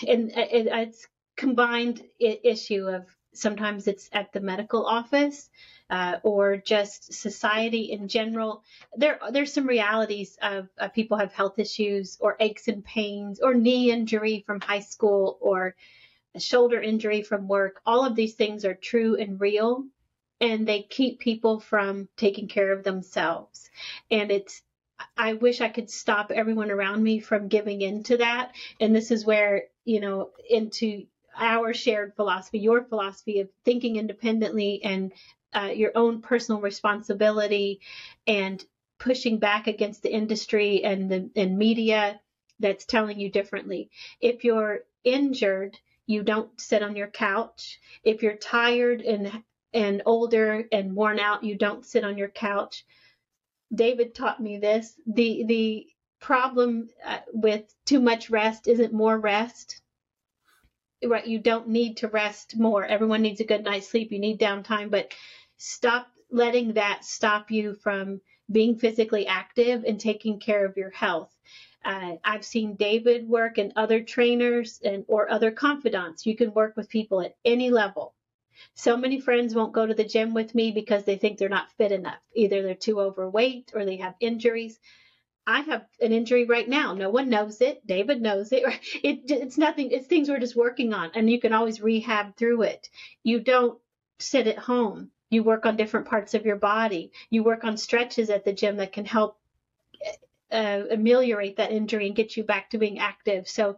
and 0.06 0.30
it's 0.34 1.06
combined 1.36 2.02
issue 2.18 2.86
of 2.88 3.06
sometimes 3.32 3.86
it's 3.86 4.08
at 4.12 4.32
the 4.32 4.40
medical 4.40 4.86
office 4.86 5.50
uh, 5.88 6.16
or 6.22 6.56
just 6.56 7.12
society 7.12 7.90
in 7.92 8.08
general. 8.08 8.62
There, 8.96 9.18
there's 9.30 9.52
some 9.52 9.66
realities 9.66 10.38
of 10.40 10.68
uh, 10.78 10.88
people 10.88 11.16
have 11.18 11.32
health 11.32 11.58
issues 11.58 12.18
or 12.20 12.36
aches 12.40 12.68
and 12.68 12.84
pains 12.84 13.40
or 13.40 13.54
knee 13.54 13.90
injury 13.90 14.42
from 14.46 14.60
high 14.60 14.80
school 14.80 15.38
or 15.40 15.74
a 16.34 16.40
shoulder 16.40 16.80
injury 16.80 17.22
from 17.22 17.48
work. 17.48 17.80
All 17.84 18.04
of 18.04 18.14
these 18.14 18.34
things 18.34 18.64
are 18.64 18.74
true 18.74 19.16
and 19.16 19.40
real, 19.40 19.84
and 20.40 20.66
they 20.66 20.82
keep 20.82 21.18
people 21.18 21.60
from 21.60 22.08
taking 22.16 22.48
care 22.48 22.72
of 22.72 22.84
themselves. 22.84 23.70
And 24.10 24.30
it's 24.30 24.62
I 25.16 25.34
wish 25.34 25.60
I 25.60 25.68
could 25.68 25.90
stop 25.90 26.30
everyone 26.30 26.70
around 26.70 27.02
me 27.02 27.20
from 27.20 27.48
giving 27.48 27.80
into 27.80 28.18
that. 28.18 28.52
And 28.80 28.94
this 28.94 29.10
is 29.10 29.24
where, 29.24 29.64
you 29.84 30.00
know, 30.00 30.30
into 30.48 31.06
our 31.40 31.72
shared 31.72 32.14
philosophy, 32.14 32.58
your 32.58 32.84
philosophy 32.84 33.40
of 33.40 33.48
thinking 33.64 33.96
independently 33.96 34.82
and 34.84 35.12
uh, 35.52 35.72
your 35.74 35.90
own 35.94 36.20
personal 36.20 36.60
responsibility 36.60 37.80
and 38.26 38.64
pushing 38.98 39.38
back 39.38 39.66
against 39.66 40.02
the 40.02 40.12
industry 40.12 40.84
and 40.84 41.10
the 41.10 41.30
and 41.34 41.58
media 41.58 42.20
that's 42.60 42.84
telling 42.84 43.18
you 43.18 43.30
differently. 43.30 43.90
If 44.20 44.44
you're 44.44 44.80
injured, 45.02 45.78
you 46.06 46.22
don't 46.22 46.60
sit 46.60 46.82
on 46.82 46.94
your 46.94 47.08
couch. 47.08 47.80
If 48.04 48.22
you're 48.22 48.36
tired 48.36 49.00
and 49.00 49.42
and 49.72 50.02
older 50.04 50.68
and 50.70 50.94
worn 50.94 51.18
out, 51.18 51.42
you 51.42 51.56
don't 51.56 51.86
sit 51.86 52.04
on 52.04 52.18
your 52.18 52.28
couch. 52.28 52.84
David 53.74 54.14
taught 54.14 54.40
me 54.40 54.58
this. 54.58 54.94
The 55.06 55.44
the 55.46 55.86
problem 56.20 56.90
uh, 57.04 57.20
with 57.32 57.74
too 57.86 57.98
much 57.98 58.28
rest 58.28 58.68
isn't 58.68 58.92
more 58.92 59.18
rest 59.18 59.80
right 61.06 61.26
you 61.26 61.38
don't 61.38 61.68
need 61.68 61.96
to 61.96 62.08
rest 62.08 62.56
more 62.56 62.84
everyone 62.84 63.22
needs 63.22 63.40
a 63.40 63.44
good 63.44 63.64
night's 63.64 63.88
sleep 63.88 64.12
you 64.12 64.18
need 64.18 64.38
downtime 64.38 64.90
but 64.90 65.12
stop 65.56 66.08
letting 66.30 66.74
that 66.74 67.04
stop 67.04 67.50
you 67.50 67.74
from 67.74 68.20
being 68.50 68.76
physically 68.76 69.26
active 69.26 69.84
and 69.84 70.00
taking 70.00 70.38
care 70.38 70.64
of 70.64 70.76
your 70.76 70.90
health 70.90 71.34
uh, 71.84 72.16
I've 72.22 72.44
seen 72.44 72.76
David 72.76 73.26
work 73.28 73.56
and 73.58 73.72
other 73.74 74.02
trainers 74.02 74.80
and 74.84 75.04
or 75.08 75.30
other 75.30 75.50
confidants. 75.50 76.26
You 76.26 76.36
can 76.36 76.52
work 76.52 76.76
with 76.76 76.90
people 76.90 77.22
at 77.22 77.36
any 77.44 77.70
level. 77.70 78.14
So 78.74 78.96
many 78.96 79.20
friends 79.20 79.54
won't 79.54 79.72
go 79.72 79.86
to 79.86 79.94
the 79.94 80.04
gym 80.04 80.34
with 80.34 80.54
me 80.54 80.72
because 80.72 81.04
they 81.04 81.16
think 81.16 81.38
they're 81.38 81.48
not 81.48 81.72
fit 81.72 81.92
enough. 81.92 82.20
Either 82.34 82.62
they're 82.62 82.74
too 82.74 83.00
overweight 83.00 83.72
or 83.74 83.84
they 83.86 83.96
have 83.96 84.14
injuries. 84.20 84.78
I 85.46 85.60
have 85.60 85.86
an 86.00 86.12
injury 86.12 86.44
right 86.44 86.68
now. 86.68 86.94
No 86.94 87.10
one 87.10 87.28
knows 87.28 87.60
it. 87.60 87.86
David 87.86 88.20
knows 88.20 88.52
it. 88.52 88.62
it. 89.02 89.30
It's 89.30 89.58
nothing. 89.58 89.90
It's 89.90 90.06
things 90.06 90.28
we're 90.28 90.38
just 90.38 90.56
working 90.56 90.92
on, 90.92 91.10
and 91.14 91.30
you 91.30 91.40
can 91.40 91.52
always 91.52 91.80
rehab 91.80 92.36
through 92.36 92.62
it. 92.62 92.88
You 93.22 93.40
don't 93.40 93.78
sit 94.18 94.46
at 94.46 94.58
home. 94.58 95.10
You 95.30 95.42
work 95.42 95.66
on 95.66 95.76
different 95.76 96.06
parts 96.06 96.34
of 96.34 96.44
your 96.44 96.56
body. 96.56 97.12
You 97.30 97.42
work 97.42 97.64
on 97.64 97.76
stretches 97.76 98.30
at 98.30 98.44
the 98.44 98.52
gym 98.52 98.76
that 98.78 98.92
can 98.92 99.04
help 99.04 99.38
uh, 100.50 100.82
ameliorate 100.90 101.56
that 101.56 101.70
injury 101.70 102.06
and 102.06 102.16
get 102.16 102.36
you 102.36 102.42
back 102.42 102.70
to 102.70 102.78
being 102.78 102.98
active. 102.98 103.48
So 103.48 103.76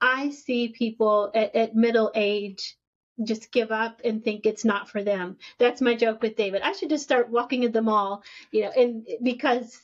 I 0.00 0.30
see 0.30 0.68
people 0.68 1.30
at, 1.34 1.54
at 1.54 1.74
middle 1.74 2.10
age 2.14 2.76
just 3.22 3.50
give 3.50 3.72
up 3.72 4.00
and 4.04 4.22
think 4.22 4.46
it's 4.46 4.64
not 4.64 4.88
for 4.88 5.02
them. 5.02 5.36
That's 5.58 5.80
my 5.80 5.94
joke 5.94 6.22
with 6.22 6.36
David. 6.36 6.62
I 6.62 6.72
should 6.72 6.90
just 6.90 7.04
start 7.04 7.30
walking 7.30 7.64
at 7.64 7.72
the 7.72 7.82
mall, 7.82 8.22
you 8.52 8.62
know, 8.62 8.70
and 8.70 9.06
because 9.22 9.80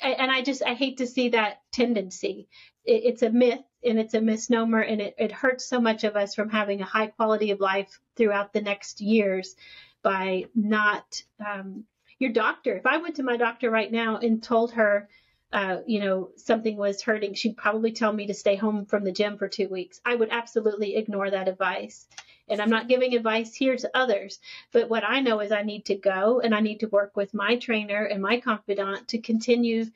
and 0.00 0.30
I 0.30 0.42
just 0.42 0.62
I 0.62 0.74
hate 0.74 0.98
to 0.98 1.06
see 1.06 1.30
that 1.30 1.60
tendency. 1.70 2.48
It, 2.84 3.02
it's 3.04 3.22
a 3.22 3.30
myth 3.30 3.64
and 3.84 3.98
it's 3.98 4.14
a 4.14 4.20
misnomer, 4.20 4.80
and 4.80 5.00
it, 5.00 5.14
it 5.18 5.32
hurts 5.32 5.64
so 5.64 5.80
much 5.80 6.04
of 6.04 6.16
us 6.16 6.34
from 6.34 6.50
having 6.50 6.80
a 6.80 6.86
high 6.86 7.08
quality 7.08 7.50
of 7.50 7.60
life 7.60 7.98
throughout 8.16 8.52
the 8.52 8.60
next 8.60 9.00
years 9.00 9.56
by 10.02 10.46
not 10.54 11.22
um, 11.44 11.84
your 12.18 12.32
doctor. 12.32 12.76
If 12.76 12.86
I 12.86 12.98
went 12.98 13.16
to 13.16 13.22
my 13.22 13.36
doctor 13.36 13.70
right 13.70 13.90
now 13.90 14.18
and 14.18 14.42
told 14.42 14.72
her 14.72 15.08
uh, 15.52 15.78
you 15.86 16.00
know, 16.00 16.30
something 16.36 16.76
was 16.76 17.02
hurting, 17.02 17.34
she'd 17.34 17.56
probably 17.56 17.92
tell 17.92 18.12
me 18.12 18.26
to 18.26 18.34
stay 18.34 18.56
home 18.56 18.86
from 18.86 19.04
the 19.04 19.12
gym 19.12 19.36
for 19.36 19.48
two 19.48 19.68
weeks. 19.68 20.00
I 20.04 20.14
would 20.14 20.30
absolutely 20.30 20.96
ignore 20.96 21.30
that 21.30 21.48
advice. 21.48 22.06
And 22.48 22.60
I'm 22.60 22.70
not 22.70 22.88
giving 22.88 23.14
advice 23.14 23.54
here 23.54 23.76
to 23.76 23.90
others, 23.94 24.40
but 24.72 24.88
what 24.88 25.04
I 25.04 25.20
know 25.20 25.40
is 25.40 25.52
I 25.52 25.62
need 25.62 25.86
to 25.86 25.94
go 25.94 26.40
and 26.40 26.54
I 26.54 26.60
need 26.60 26.80
to 26.80 26.88
work 26.88 27.16
with 27.16 27.34
my 27.34 27.56
trainer 27.56 28.04
and 28.04 28.22
my 28.22 28.40
confidant 28.40 29.08
to 29.08 29.18
continue 29.18 29.86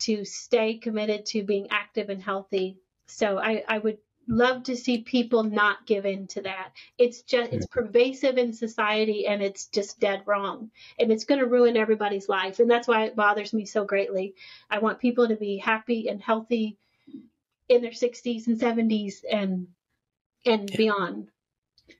to 0.00 0.24
stay 0.24 0.78
committed 0.78 1.26
to 1.26 1.44
being 1.44 1.68
active 1.70 2.10
and 2.10 2.20
healthy. 2.20 2.78
So 3.06 3.38
I, 3.38 3.62
I 3.68 3.78
would 3.78 3.98
love 4.28 4.64
to 4.64 4.76
see 4.76 5.02
people 5.02 5.42
not 5.42 5.86
give 5.86 6.06
in 6.06 6.26
to 6.28 6.42
that. 6.42 6.72
It's 6.98 7.22
just 7.22 7.52
it's 7.52 7.66
pervasive 7.66 8.38
in 8.38 8.52
society 8.52 9.26
and 9.26 9.42
it's 9.42 9.66
just 9.66 10.00
dead 10.00 10.22
wrong. 10.26 10.70
And 10.98 11.10
it's 11.12 11.24
going 11.24 11.40
to 11.40 11.46
ruin 11.46 11.76
everybody's 11.76 12.28
life. 12.28 12.60
And 12.60 12.70
that's 12.70 12.88
why 12.88 13.04
it 13.04 13.16
bothers 13.16 13.52
me 13.52 13.64
so 13.64 13.84
greatly. 13.84 14.34
I 14.70 14.78
want 14.78 15.00
people 15.00 15.28
to 15.28 15.36
be 15.36 15.56
happy 15.56 16.08
and 16.08 16.20
healthy 16.20 16.78
in 17.68 17.82
their 17.82 17.92
60s 17.92 18.46
and 18.46 18.58
70s 18.60 19.24
and 19.30 19.68
and 20.44 20.70
yeah. 20.70 20.76
beyond. 20.76 21.28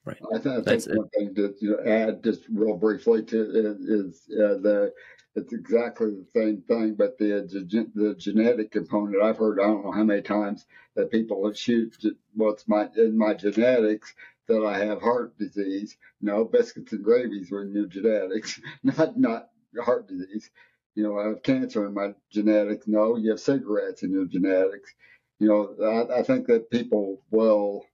Right. 0.04 0.18
I, 0.34 0.38
th- 0.38 0.66
I 0.66 0.76
think 0.78 0.96
one 0.98 1.08
thing 1.10 1.34
to 1.36 1.54
you 1.60 1.70
know, 1.70 1.90
add 1.90 2.24
just 2.24 2.42
real 2.48 2.76
briefly 2.76 3.22
to 3.24 3.40
is, 3.40 3.80
is 3.80 4.22
uh, 4.32 4.58
the 4.58 4.92
it's 5.34 5.52
exactly 5.52 6.10
the 6.10 6.26
same 6.34 6.62
thing, 6.62 6.94
but 6.94 7.18
the 7.18 7.46
the 7.94 8.14
genetic 8.18 8.70
component. 8.70 9.22
I've 9.22 9.38
heard 9.38 9.60
I 9.60 9.64
don't 9.64 9.84
know 9.84 9.92
how 9.92 10.04
many 10.04 10.22
times 10.22 10.66
that 10.94 11.10
people 11.10 11.50
shoot 11.52 11.96
what's 12.34 12.68
my 12.68 12.88
in 12.96 13.16
my 13.16 13.34
genetics 13.34 14.14
that 14.48 14.64
I 14.64 14.78
have 14.84 15.00
heart 15.00 15.38
disease. 15.38 15.96
No, 16.20 16.44
biscuits 16.44 16.92
and 16.92 17.04
gravies 17.04 17.50
were 17.50 17.62
in 17.62 17.72
your 17.72 17.86
genetics, 17.86 18.60
not 18.82 19.18
not 19.18 19.50
heart 19.82 20.08
disease. 20.08 20.50
You 20.94 21.04
know, 21.04 21.18
I 21.18 21.28
have 21.28 21.42
cancer 21.42 21.86
in 21.86 21.94
my 21.94 22.14
genetics. 22.30 22.86
No, 22.86 23.16
you 23.16 23.30
have 23.30 23.40
cigarettes 23.40 24.02
in 24.02 24.10
your 24.10 24.26
genetics. 24.26 24.94
You 25.38 25.48
know, 25.48 26.06
I, 26.10 26.20
I 26.20 26.22
think 26.22 26.46
that 26.48 26.70
people 26.70 27.22
will 27.30 27.86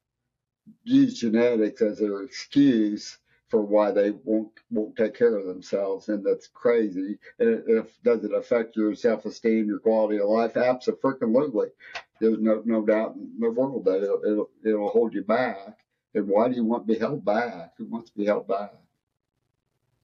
use 0.85 1.19
genetics 1.19 1.83
as 1.83 1.99
their 1.99 2.23
excuse 2.23 3.19
for 3.49 3.63
why 3.63 3.91
they 3.91 4.11
won't 4.25 4.51
won't 4.71 4.97
take 4.97 5.15
care 5.15 5.37
of 5.37 5.47
themselves, 5.47 6.09
and 6.09 6.25
that's 6.25 6.49
crazy. 6.49 7.19
And 7.39 7.63
if 7.67 8.01
does 8.03 8.25
it 8.25 8.35
affect 8.35 8.77
your 8.77 8.95
self 8.95 9.25
esteem, 9.25 9.67
your 9.67 9.79
quality 9.79 10.19
of 10.19 10.29
life? 10.29 10.57
Absolutely. 10.57 11.69
There's 12.21 12.39
no 12.39 12.63
no 12.65 12.85
doubt 12.85 13.15
in 13.17 13.33
the 13.39 13.51
world 13.51 13.85
that 13.87 14.03
it'll, 14.03 14.23
it'll 14.25 14.51
it'll 14.65 14.89
hold 14.91 15.15
you 15.15 15.23
back. 15.23 15.79
And 16.15 16.29
why 16.29 16.49
do 16.49 16.57
you 16.57 16.65
want 16.65 16.87
to 16.87 16.93
be 16.93 16.99
held 16.99 17.25
back? 17.25 17.75
Who 17.79 17.87
wants 17.87 18.11
to 18.11 18.19
be 18.19 18.27
held 18.27 18.49
back? 18.49 18.75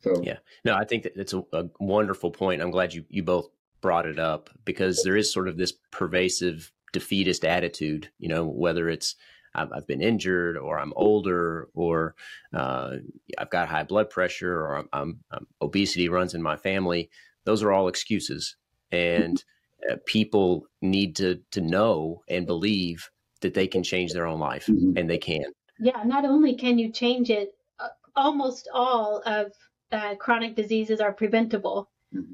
So 0.01 0.23
yeah, 0.23 0.39
no, 0.65 0.74
I 0.74 0.85
think 0.85 1.03
that 1.05 1.16
it's 1.16 1.32
a, 1.32 1.43
a 1.53 1.65
wonderful 1.81 2.31
point. 2.31 2.62
I'm 2.62 2.70
glad 2.70 2.95
you 2.95 3.05
you 3.09 3.23
both 3.23 3.49
brought 3.81 4.07
it 4.07 4.19
up 4.19 4.51
because 4.65 5.03
there 5.03 5.16
is 5.16 5.32
sort 5.32 5.49
of 5.49 5.57
this 5.57 5.73
pervasive 5.91 6.73
defeatist 6.93 7.45
attitude. 7.45 8.11
You 8.19 8.28
know, 8.28 8.45
whether 8.47 8.89
it's 8.89 9.16
I've, 9.55 9.87
been 9.87 10.03
injured 10.03 10.57
or 10.57 10.79
I'm 10.79 10.93
older 10.97 11.69
or 11.75 12.15
uh, 12.53 12.97
I've 13.39 13.51
got 13.51 13.69
high 13.69 13.85
blood 13.85 14.11
pressure 14.11 14.61
or 14.61 14.79
I'm, 14.79 14.89
I'm, 14.93 15.21
I'm, 15.31 15.47
obesity 15.63 16.09
runs 16.09 16.35
in 16.35 16.43
my 16.43 16.57
family. 16.57 17.11
Those 17.45 17.63
are 17.63 17.73
all 17.73 17.89
excuses. 17.89 18.57
And 18.91 19.43
uh, 19.91 19.97
people 20.07 20.67
need 20.83 21.17
to, 21.17 21.41
to 21.53 21.61
know 21.61 22.23
and 22.29 22.47
believe 22.47 23.11
that 23.41 23.55
they 23.55 23.67
can 23.67 23.83
change 23.83 24.13
their 24.13 24.27
own 24.27 24.41
life 24.41 24.67
mm-hmm. 24.67 24.97
and 24.97 25.09
they 25.09 25.19
can. 25.19 25.45
Yeah, 25.79 26.03
not 26.05 26.25
only 26.25 26.55
can 26.55 26.79
you 26.79 26.91
change 26.91 27.31
it, 27.31 27.53
uh, 27.79 27.89
almost 28.17 28.69
all 28.73 29.23
of 29.27 29.53
uh, 29.93 30.15
chronic 30.17 30.57
diseases 30.57 31.01
are 31.01 31.13
preventable. 31.13 31.91
Mm-hmm. 32.15 32.33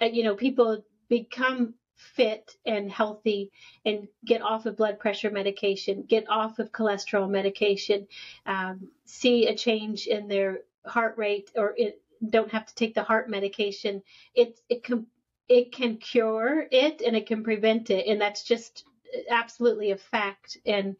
Uh, 0.00 0.06
you 0.06 0.24
know, 0.24 0.34
people 0.34 0.84
become 1.08 1.74
fit 1.98 2.56
and 2.64 2.90
healthy 2.90 3.50
and 3.84 4.08
get 4.24 4.40
off 4.40 4.66
of 4.66 4.76
blood 4.76 4.98
pressure 4.98 5.30
medication, 5.30 6.04
get 6.08 6.28
off 6.30 6.58
of 6.58 6.72
cholesterol 6.72 7.28
medication, 7.28 8.06
um, 8.46 8.88
see 9.04 9.46
a 9.46 9.54
change 9.54 10.06
in 10.06 10.28
their 10.28 10.60
heart 10.86 11.18
rate, 11.18 11.50
or 11.56 11.74
it, 11.76 12.00
don't 12.30 12.52
have 12.52 12.66
to 12.66 12.74
take 12.74 12.94
the 12.94 13.02
heart 13.02 13.28
medication. 13.28 14.02
It 14.34 14.60
it 14.68 14.84
can 14.84 15.06
it 15.48 15.72
can 15.72 15.96
cure 15.96 16.66
it 16.70 17.00
and 17.00 17.16
it 17.16 17.26
can 17.26 17.42
prevent 17.42 17.90
it, 17.90 18.06
and 18.06 18.20
that's 18.20 18.44
just 18.44 18.84
absolutely 19.28 19.90
a 19.90 19.96
fact. 19.96 20.58
And 20.66 20.96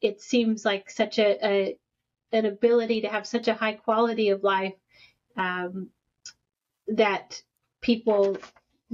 it 0.00 0.20
seems 0.20 0.64
like 0.64 0.90
such 0.90 1.18
a, 1.18 1.46
a 1.46 1.78
an 2.32 2.46
ability 2.46 3.02
to 3.02 3.08
have 3.08 3.26
such 3.26 3.46
a 3.48 3.54
high 3.54 3.74
quality 3.74 4.30
of 4.30 4.42
life 4.42 4.74
um, 5.36 5.90
that 6.88 7.40
people 7.80 8.36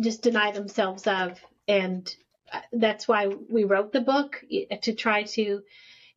just 0.01 0.23
deny 0.23 0.51
themselves 0.51 1.07
of. 1.07 1.39
And 1.69 2.15
uh, 2.53 2.61
that's 2.73 3.07
why 3.07 3.29
we 3.29 3.65
wrote 3.65 3.93
the 3.93 4.01
book 4.01 4.43
to 4.83 4.93
try 4.93 5.23
to 5.25 5.63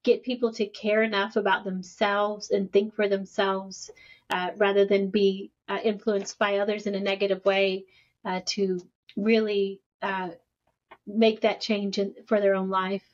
get 0.04 0.24
people 0.24 0.52
to 0.54 0.66
care 0.66 1.04
enough 1.04 1.36
about 1.36 1.64
themselves 1.64 2.52
and 2.52 2.72
think 2.72 2.94
for 2.96 3.08
themselves 3.08 3.90
uh, 4.30 4.50
rather 4.58 4.86
than 4.86 5.10
be 5.10 5.52
uh, 5.70 5.80
influenced 5.84 6.38
by 6.38 6.58
others 6.58 6.88
in 6.88 6.96
a 6.96 7.00
negative 7.00 7.44
way 7.46 7.86
uh, 8.26 8.42
to 8.46 8.80
really 9.16 9.80
uh, 10.02 10.30
make 11.08 11.42
that 11.42 11.62
change 11.62 11.98
in, 11.98 12.14
for 12.26 12.40
their 12.40 12.56
own 12.56 12.70
life. 12.70 13.13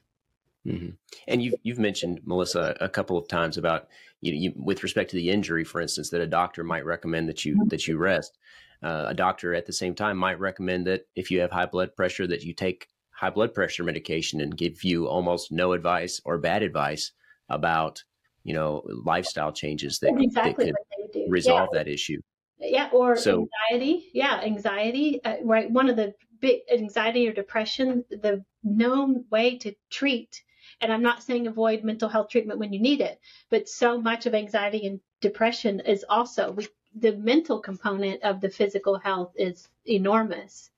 Mm-hmm. 0.68 0.90
And 1.27 1.41
you've 1.41 1.56
you've 1.64 1.80
mentioned 1.80 2.22
Melissa 2.26 2.76
a 2.81 2.90
couple 2.90 3.18
of 3.18 3.27
times 3.27 3.57
about 3.57 3.88
you, 4.22 4.34
you, 4.34 4.53
with 4.56 4.84
respect 4.84 5.10
to 5.11 5.15
the 5.15 5.30
injury, 5.30 5.64
for 5.64 5.80
instance, 5.81 6.10
that 6.10 6.22
a 6.22 6.27
doctor 6.27 6.64
might 6.64 6.86
recommend 6.86 7.30
that 7.30 7.45
you 7.45 7.57
that 7.68 7.88
you 7.88 7.98
rest. 7.98 8.38
Uh, 8.81 9.06
a 9.07 9.14
doctor 9.14 9.53
at 9.53 9.65
the 9.65 9.73
same 9.73 9.94
time 9.94 10.18
might 10.18 10.40
recommend 10.40 10.88
that 10.88 11.06
if 11.15 11.31
you 11.31 11.41
have 11.41 11.52
high 11.52 11.65
blood 11.65 11.95
pressure, 11.95 12.27
that 12.27 12.44
you 12.44 12.53
take 12.53 12.88
high 13.11 13.30
blood 13.30 13.53
pressure 13.53 13.84
medication 13.84 14.40
and 14.40 14.56
give 14.56 14.84
you 14.84 15.07
almost 15.07 15.52
no 15.52 15.73
advice 15.73 16.22
or 16.23 16.38
bad 16.38 16.64
advice 16.64 17.11
about 17.49 18.03
you 18.44 18.53
know 18.53 18.84
lifestyle 19.06 19.52
changes 19.52 19.99
that, 19.99 20.14
exactly 20.19 20.65
that 20.65 20.76
could 21.14 21.31
resolve 21.31 21.69
yeah. 21.73 21.80
that 21.80 21.88
issue. 21.88 22.22
Yeah, 22.60 22.90
or 22.91 23.15
so, 23.15 23.48
anxiety. 23.72 24.10
Yeah, 24.14 24.41
anxiety. 24.41 25.23
Uh, 25.23 25.38
right, 25.44 25.72
one 25.72 25.90
of 25.90 25.95
the 25.95 26.14
big 26.41 26.61
anxiety 26.72 27.27
or 27.27 27.34
depression. 27.34 28.03
The 28.10 28.44
known 28.64 29.26
way 29.31 29.57
to 29.60 29.73
treat 29.90 30.41
and 30.82 30.92
I'm 30.92 31.02
not 31.02 31.24
saying 31.24 31.48
avoid 31.48 31.84
mental 31.84 32.10
health 32.10 32.30
treatment 32.30 32.60
when 32.60 32.74
you 32.74 32.80
need 32.80 33.02
it, 33.02 33.20
but 33.50 33.68
so 33.70 34.00
much 34.00 34.26
of 34.26 34.34
anxiety 34.34 34.88
and 34.88 35.00
depression 35.22 35.82
is 35.82 36.06
also 36.08 36.58
the 36.96 37.16
mental 37.18 37.60
component 37.60 38.24
of 38.24 38.42
the 38.42 38.50
physical 38.50 38.98
health 38.98 39.34
is 39.36 39.68
enormous. 39.86 40.70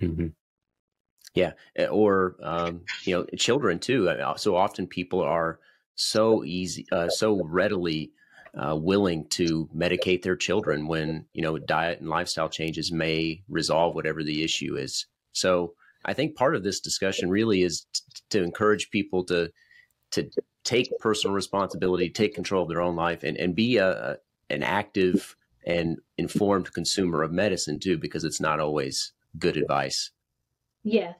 Mm-hmm. 0.00 0.28
Yeah, 1.34 1.52
eh, 1.76 1.86
or 1.86 2.36
um, 2.42 2.82
you 3.04 3.16
know, 3.16 3.24
children 3.36 3.78
too. 3.78 4.08
So 4.36 4.56
often 4.56 4.86
people 4.86 5.20
are 5.20 5.58
so 5.96 6.44
easy, 6.44 6.86
uh, 6.92 7.08
so 7.08 7.42
readily 7.44 8.12
uh, 8.56 8.76
willing 8.76 9.26
to 9.28 9.68
medicate 9.74 10.22
their 10.22 10.36
children 10.36 10.86
when 10.86 11.26
you 11.32 11.42
know 11.42 11.58
diet 11.58 12.00
and 12.00 12.08
lifestyle 12.08 12.48
changes 12.48 12.92
may 12.92 13.42
resolve 13.48 13.94
whatever 13.94 14.22
the 14.22 14.44
issue 14.44 14.76
is. 14.76 15.06
So 15.32 15.74
I 16.04 16.12
think 16.14 16.36
part 16.36 16.54
of 16.54 16.62
this 16.62 16.80
discussion 16.80 17.30
really 17.30 17.62
is 17.62 17.86
t- 17.92 18.02
to 18.30 18.42
encourage 18.42 18.90
people 18.90 19.24
to 19.24 19.50
to 20.12 20.30
take 20.64 20.90
personal 21.00 21.34
responsibility, 21.34 22.08
take 22.08 22.34
control 22.34 22.62
of 22.62 22.68
their 22.68 22.82
own 22.82 22.96
life, 22.96 23.22
and 23.22 23.36
and 23.36 23.54
be 23.54 23.78
a, 23.78 24.18
an 24.50 24.62
active 24.62 25.36
and 25.66 25.98
informed 26.18 26.72
consumer 26.72 27.22
of 27.22 27.32
medicine 27.32 27.78
too, 27.80 27.98
because 27.98 28.24
it's 28.24 28.40
not 28.40 28.60
always 28.60 29.12
good 29.38 29.56
advice. 29.56 30.10
Yes. 30.82 31.14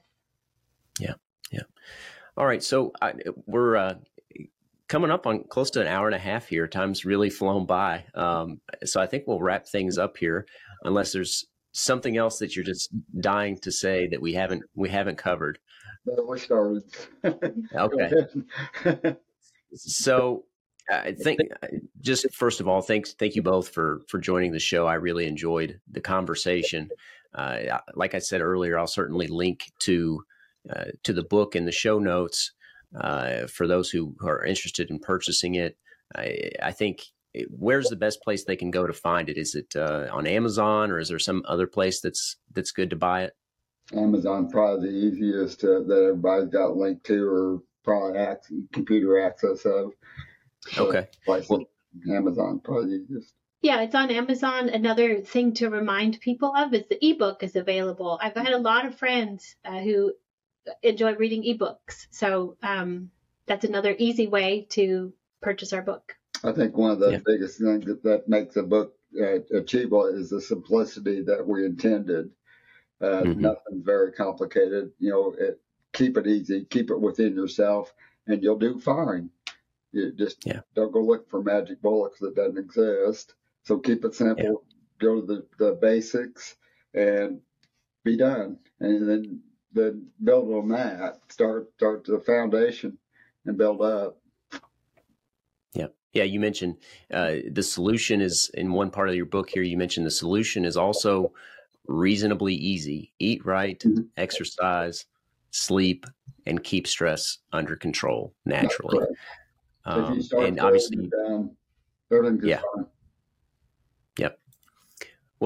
Yeah. 0.99 1.13
Yeah. 1.51 1.63
All 2.37 2.45
right. 2.45 2.63
So 2.63 2.91
I, 3.01 3.13
we're 3.47 3.75
uh, 3.75 3.95
coming 4.87 5.09
up 5.09 5.25
on 5.25 5.43
close 5.45 5.71
to 5.71 5.81
an 5.81 5.87
hour 5.87 6.07
and 6.07 6.15
a 6.15 6.19
half 6.19 6.47
here. 6.47 6.67
Time's 6.67 7.05
really 7.05 7.29
flown 7.29 7.65
by. 7.65 8.05
Um, 8.13 8.61
so 8.83 9.01
I 9.01 9.07
think 9.07 9.23
we'll 9.25 9.39
wrap 9.39 9.67
things 9.67 9.97
up 9.97 10.17
here, 10.17 10.45
unless 10.83 11.11
there's 11.11 11.45
something 11.75 12.15
else 12.15 12.39
that 12.39 12.55
you're 12.55 12.65
just 12.65 12.89
dying 13.19 13.57
to 13.59 13.71
say 13.71 14.07
that 14.07 14.21
we 14.21 14.33
haven't 14.33 14.63
we 14.75 14.89
haven't 14.89 15.17
covered. 15.17 15.59
No, 16.05 16.23
we 16.23 16.39
started. 16.39 16.83
okay. 17.75 18.11
so 19.73 20.45
I 20.89 21.11
think 21.11 21.41
just 22.01 22.33
first 22.33 22.61
of 22.61 22.67
all, 22.67 22.81
thanks, 22.81 23.13
thank 23.13 23.35
you 23.35 23.43
both 23.43 23.69
for 23.69 24.01
for 24.07 24.19
joining 24.19 24.51
the 24.51 24.59
show. 24.59 24.87
I 24.87 24.95
really 24.95 25.27
enjoyed 25.27 25.79
the 25.91 26.01
conversation. 26.01 26.89
Uh, 27.33 27.79
like 27.93 28.15
I 28.15 28.19
said 28.19 28.41
earlier, 28.41 28.79
I'll 28.79 28.87
certainly 28.87 29.27
link 29.27 29.71
to 29.79 30.23
uh, 30.69 30.85
to 31.03 31.13
the 31.13 31.23
book 31.23 31.55
in 31.55 31.65
the 31.65 31.71
show 31.71 31.99
notes 31.99 32.51
uh, 32.99 33.47
for 33.47 33.67
those 33.67 33.89
who, 33.89 34.15
who, 34.19 34.27
are 34.27 34.45
interested 34.45 34.89
in 34.89 34.99
purchasing 34.99 35.55
it. 35.55 35.77
I, 36.15 36.51
I, 36.63 36.71
think 36.71 37.01
where's 37.49 37.87
the 37.87 37.95
best 37.95 38.21
place 38.21 38.43
they 38.43 38.55
can 38.55 38.71
go 38.71 38.87
to 38.87 38.93
find 38.93 39.29
it? 39.29 39.37
Is 39.37 39.55
it 39.55 39.75
uh, 39.75 40.07
on 40.11 40.27
Amazon 40.27 40.91
or 40.91 40.99
is 40.99 41.09
there 41.09 41.19
some 41.19 41.43
other 41.47 41.67
place 41.67 42.01
that's 42.01 42.37
that's 42.53 42.71
good 42.71 42.89
to 42.91 42.95
buy 42.95 43.23
it? 43.23 43.33
Amazon 43.93 44.49
probably 44.49 44.89
the 44.89 44.95
easiest 44.95 45.63
uh, 45.63 45.81
that 45.87 46.05
everybody's 46.09 46.49
got 46.49 46.75
linked 46.75 47.05
to 47.05 47.27
or 47.27 47.61
probably 47.83 48.19
access, 48.19 48.57
computer 48.73 49.19
access 49.19 49.65
of. 49.65 49.91
Okay. 50.77 51.07
Well, 51.27 51.65
Amazon 52.09 52.59
probably 52.63 52.95
easiest. 52.95 53.33
Yeah, 53.61 53.81
it's 53.81 53.95
on 53.95 54.11
Amazon. 54.11 54.69
Another 54.69 55.21
thing 55.21 55.53
to 55.55 55.69
remind 55.69 56.19
people 56.19 56.53
of 56.55 56.73
is 56.73 56.87
the 56.87 57.03
ebook 57.03 57.41
is 57.41 57.55
available. 57.55 58.19
I've 58.21 58.35
had 58.35 58.53
a 58.53 58.59
lot 58.59 58.85
of 58.85 58.97
friends 58.97 59.55
uh, 59.65 59.79
who 59.79 60.13
enjoy 60.83 61.15
reading 61.15 61.43
ebooks, 61.43 62.07
so 62.11 62.57
um, 62.61 63.09
that's 63.47 63.65
another 63.65 63.95
easy 63.97 64.27
way 64.27 64.67
to 64.71 65.13
purchase 65.41 65.73
our 65.73 65.81
book. 65.81 66.15
I 66.45 66.51
think 66.51 66.77
one 66.77 66.91
of 66.91 66.99
the 66.99 67.11
yeah. 67.11 67.19
biggest 67.25 67.59
things 67.59 67.85
that, 67.85 68.03
that 68.03 68.27
makes 68.27 68.55
a 68.55 68.63
book 68.63 68.95
uh, 69.19 69.39
achievable 69.55 70.05
is 70.05 70.29
the 70.29 70.41
simplicity 70.41 71.21
that 71.23 71.45
we 71.45 71.65
intended. 71.65 72.29
Uh, 73.01 73.21
mm-hmm. 73.21 73.41
Nothing 73.41 73.83
very 73.83 74.11
complicated. 74.11 74.91
You 74.99 75.09
know, 75.11 75.35
it, 75.37 75.59
keep 75.93 76.17
it 76.17 76.27
easy, 76.27 76.65
keep 76.65 76.91
it 76.91 76.99
within 76.99 77.35
yourself, 77.35 77.93
and 78.27 78.41
you'll 78.43 78.59
do 78.59 78.79
fine. 78.79 79.29
You 79.91 80.11
just 80.11 80.45
yeah. 80.45 80.61
don't 80.75 80.91
go 80.91 81.01
look 81.01 81.29
for 81.29 81.41
magic 81.41 81.81
bullets 81.81 82.19
that 82.19 82.35
doesn't 82.35 82.57
exist. 82.57 83.33
So 83.63 83.79
keep 83.79 84.05
it 84.05 84.13
simple. 84.13 84.43
Yeah. 84.43 84.51
Go 84.99 85.21
to 85.21 85.25
the, 85.25 85.45
the 85.57 85.73
basics 85.73 86.55
and 86.93 87.39
be 88.03 88.17
done, 88.17 88.57
and 88.79 89.09
then 89.09 89.41
then 89.73 90.07
build 90.23 90.51
on 90.51 90.69
that. 90.69 91.19
Start 91.29 91.71
start 91.75 92.05
the 92.05 92.19
foundation 92.19 92.97
and 93.45 93.57
build 93.57 93.81
up. 93.81 94.17
Yeah. 96.15 96.23
Yeah, 96.23 96.31
you 96.31 96.39
mentioned 96.39 96.77
uh, 97.11 97.35
the 97.51 97.61
solution 97.61 98.21
is 98.21 98.49
in 98.53 98.71
one 98.71 98.89
part 98.89 99.09
of 99.09 99.15
your 99.15 99.25
book 99.25 99.49
here. 99.49 99.63
You 99.63 99.77
mentioned 99.77 100.05
the 100.05 100.11
solution 100.11 100.65
is 100.65 100.77
also 100.77 101.33
reasonably 101.87 102.55
easy. 102.55 103.11
Eat 103.19 103.45
right, 103.45 103.79
mm-hmm. 103.79 104.03
exercise, 104.17 105.05
sleep, 105.51 106.05
and 106.45 106.63
keep 106.63 106.87
stress 106.87 107.39
under 107.51 107.75
control 107.75 108.33
naturally. 108.45 109.05
Um, 109.85 110.21
and 110.37 110.59
obviously, 110.59 111.09
down, 111.09 111.51
yeah. 112.43 112.61
Fine. 112.75 112.85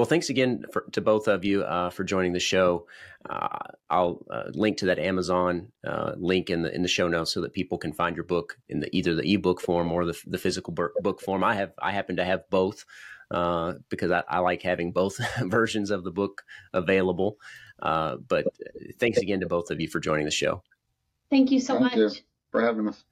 Well, 0.00 0.06
thanks 0.06 0.30
again 0.30 0.64
for, 0.72 0.86
to 0.92 1.02
both 1.02 1.28
of 1.28 1.44
you 1.44 1.62
uh, 1.62 1.90
for 1.90 2.04
joining 2.04 2.32
the 2.32 2.40
show. 2.40 2.86
Uh, 3.28 3.58
I'll 3.90 4.24
uh, 4.30 4.44
link 4.54 4.78
to 4.78 4.86
that 4.86 4.98
Amazon 4.98 5.72
uh, 5.86 6.12
link 6.16 6.48
in 6.48 6.62
the 6.62 6.74
in 6.74 6.80
the 6.80 6.88
show 6.88 7.06
notes 7.06 7.34
so 7.34 7.42
that 7.42 7.52
people 7.52 7.76
can 7.76 7.92
find 7.92 8.16
your 8.16 8.24
book 8.24 8.56
in 8.70 8.80
the 8.80 8.96
either 8.96 9.14
the 9.14 9.34
ebook 9.34 9.60
form 9.60 9.92
or 9.92 10.06
the, 10.06 10.18
the 10.26 10.38
physical 10.38 10.72
book 10.72 11.20
form. 11.20 11.44
I 11.44 11.54
have 11.56 11.72
I 11.78 11.92
happen 11.92 12.16
to 12.16 12.24
have 12.24 12.48
both 12.48 12.86
uh, 13.30 13.74
because 13.90 14.10
I, 14.10 14.22
I, 14.26 14.38
like 14.38 14.62
having 14.62 14.92
both 14.92 15.20
versions 15.42 15.90
of 15.90 16.02
the 16.02 16.10
book 16.10 16.44
available. 16.72 17.36
Uh, 17.82 18.16
but 18.16 18.46
thanks 18.98 19.18
again 19.18 19.40
to 19.40 19.46
both 19.46 19.70
of 19.70 19.80
you 19.80 19.88
for 19.88 20.00
joining 20.00 20.24
the 20.24 20.30
show. 20.30 20.62
Thank 21.28 21.50
you 21.50 21.60
so 21.60 21.74
Thank 21.74 21.96
much 21.96 21.96
you 21.96 22.10
for 22.50 22.62
having 22.62 22.88
us. 22.88 23.04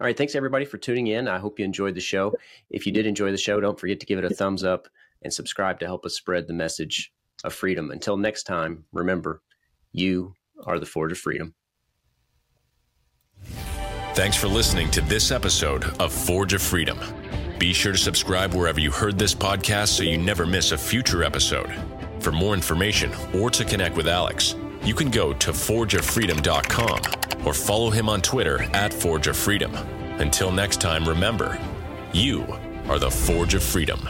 All 0.00 0.04
right. 0.06 0.16
Thanks 0.16 0.34
everybody 0.34 0.64
for 0.64 0.78
tuning 0.78 1.06
in. 1.08 1.26
I 1.26 1.38
hope 1.38 1.58
you 1.58 1.64
enjoyed 1.64 1.94
the 1.94 2.00
show. 2.00 2.34
If 2.70 2.86
you 2.86 2.92
did 2.92 3.06
enjoy 3.06 3.32
the 3.32 3.38
show, 3.38 3.58
don't 3.60 3.80
forget 3.80 3.98
to 4.00 4.06
give 4.06 4.18
it 4.18 4.24
a 4.26 4.30
thumbs 4.30 4.62
up 4.62 4.88
and 5.26 5.34
subscribe 5.34 5.80
to 5.80 5.86
help 5.86 6.06
us 6.06 6.14
spread 6.14 6.46
the 6.46 6.54
message 6.54 7.12
of 7.44 7.52
freedom. 7.52 7.90
Until 7.90 8.16
next 8.16 8.44
time, 8.44 8.84
remember, 8.92 9.42
you 9.92 10.34
are 10.64 10.78
the 10.78 10.86
Forge 10.86 11.12
of 11.12 11.18
Freedom. 11.18 11.54
Thanks 14.14 14.36
for 14.36 14.46
listening 14.46 14.88
to 14.92 15.00
this 15.02 15.30
episode 15.30 15.84
of 16.00 16.12
Forge 16.12 16.54
of 16.54 16.62
Freedom. 16.62 16.98
Be 17.58 17.72
sure 17.72 17.92
to 17.92 17.98
subscribe 17.98 18.54
wherever 18.54 18.78
you 18.80 18.90
heard 18.90 19.18
this 19.18 19.34
podcast 19.34 19.88
so 19.88 20.04
you 20.04 20.16
never 20.16 20.46
miss 20.46 20.72
a 20.72 20.78
future 20.78 21.24
episode. 21.24 21.74
For 22.20 22.30
more 22.32 22.54
information 22.54 23.12
or 23.34 23.50
to 23.50 23.64
connect 23.64 23.96
with 23.96 24.08
Alex, 24.08 24.54
you 24.84 24.94
can 24.94 25.10
go 25.10 25.32
to 25.34 25.50
forgeoffreedom.com 25.50 27.46
or 27.46 27.52
follow 27.52 27.90
him 27.90 28.08
on 28.08 28.22
Twitter 28.22 28.62
at 28.74 28.94
Forge 28.94 29.26
of 29.26 29.36
Freedom. 29.36 29.74
Until 30.20 30.52
next 30.52 30.80
time, 30.80 31.06
remember, 31.06 31.58
you 32.12 32.46
are 32.88 32.98
the 32.98 33.10
Forge 33.10 33.54
of 33.54 33.62
Freedom. 33.62 34.08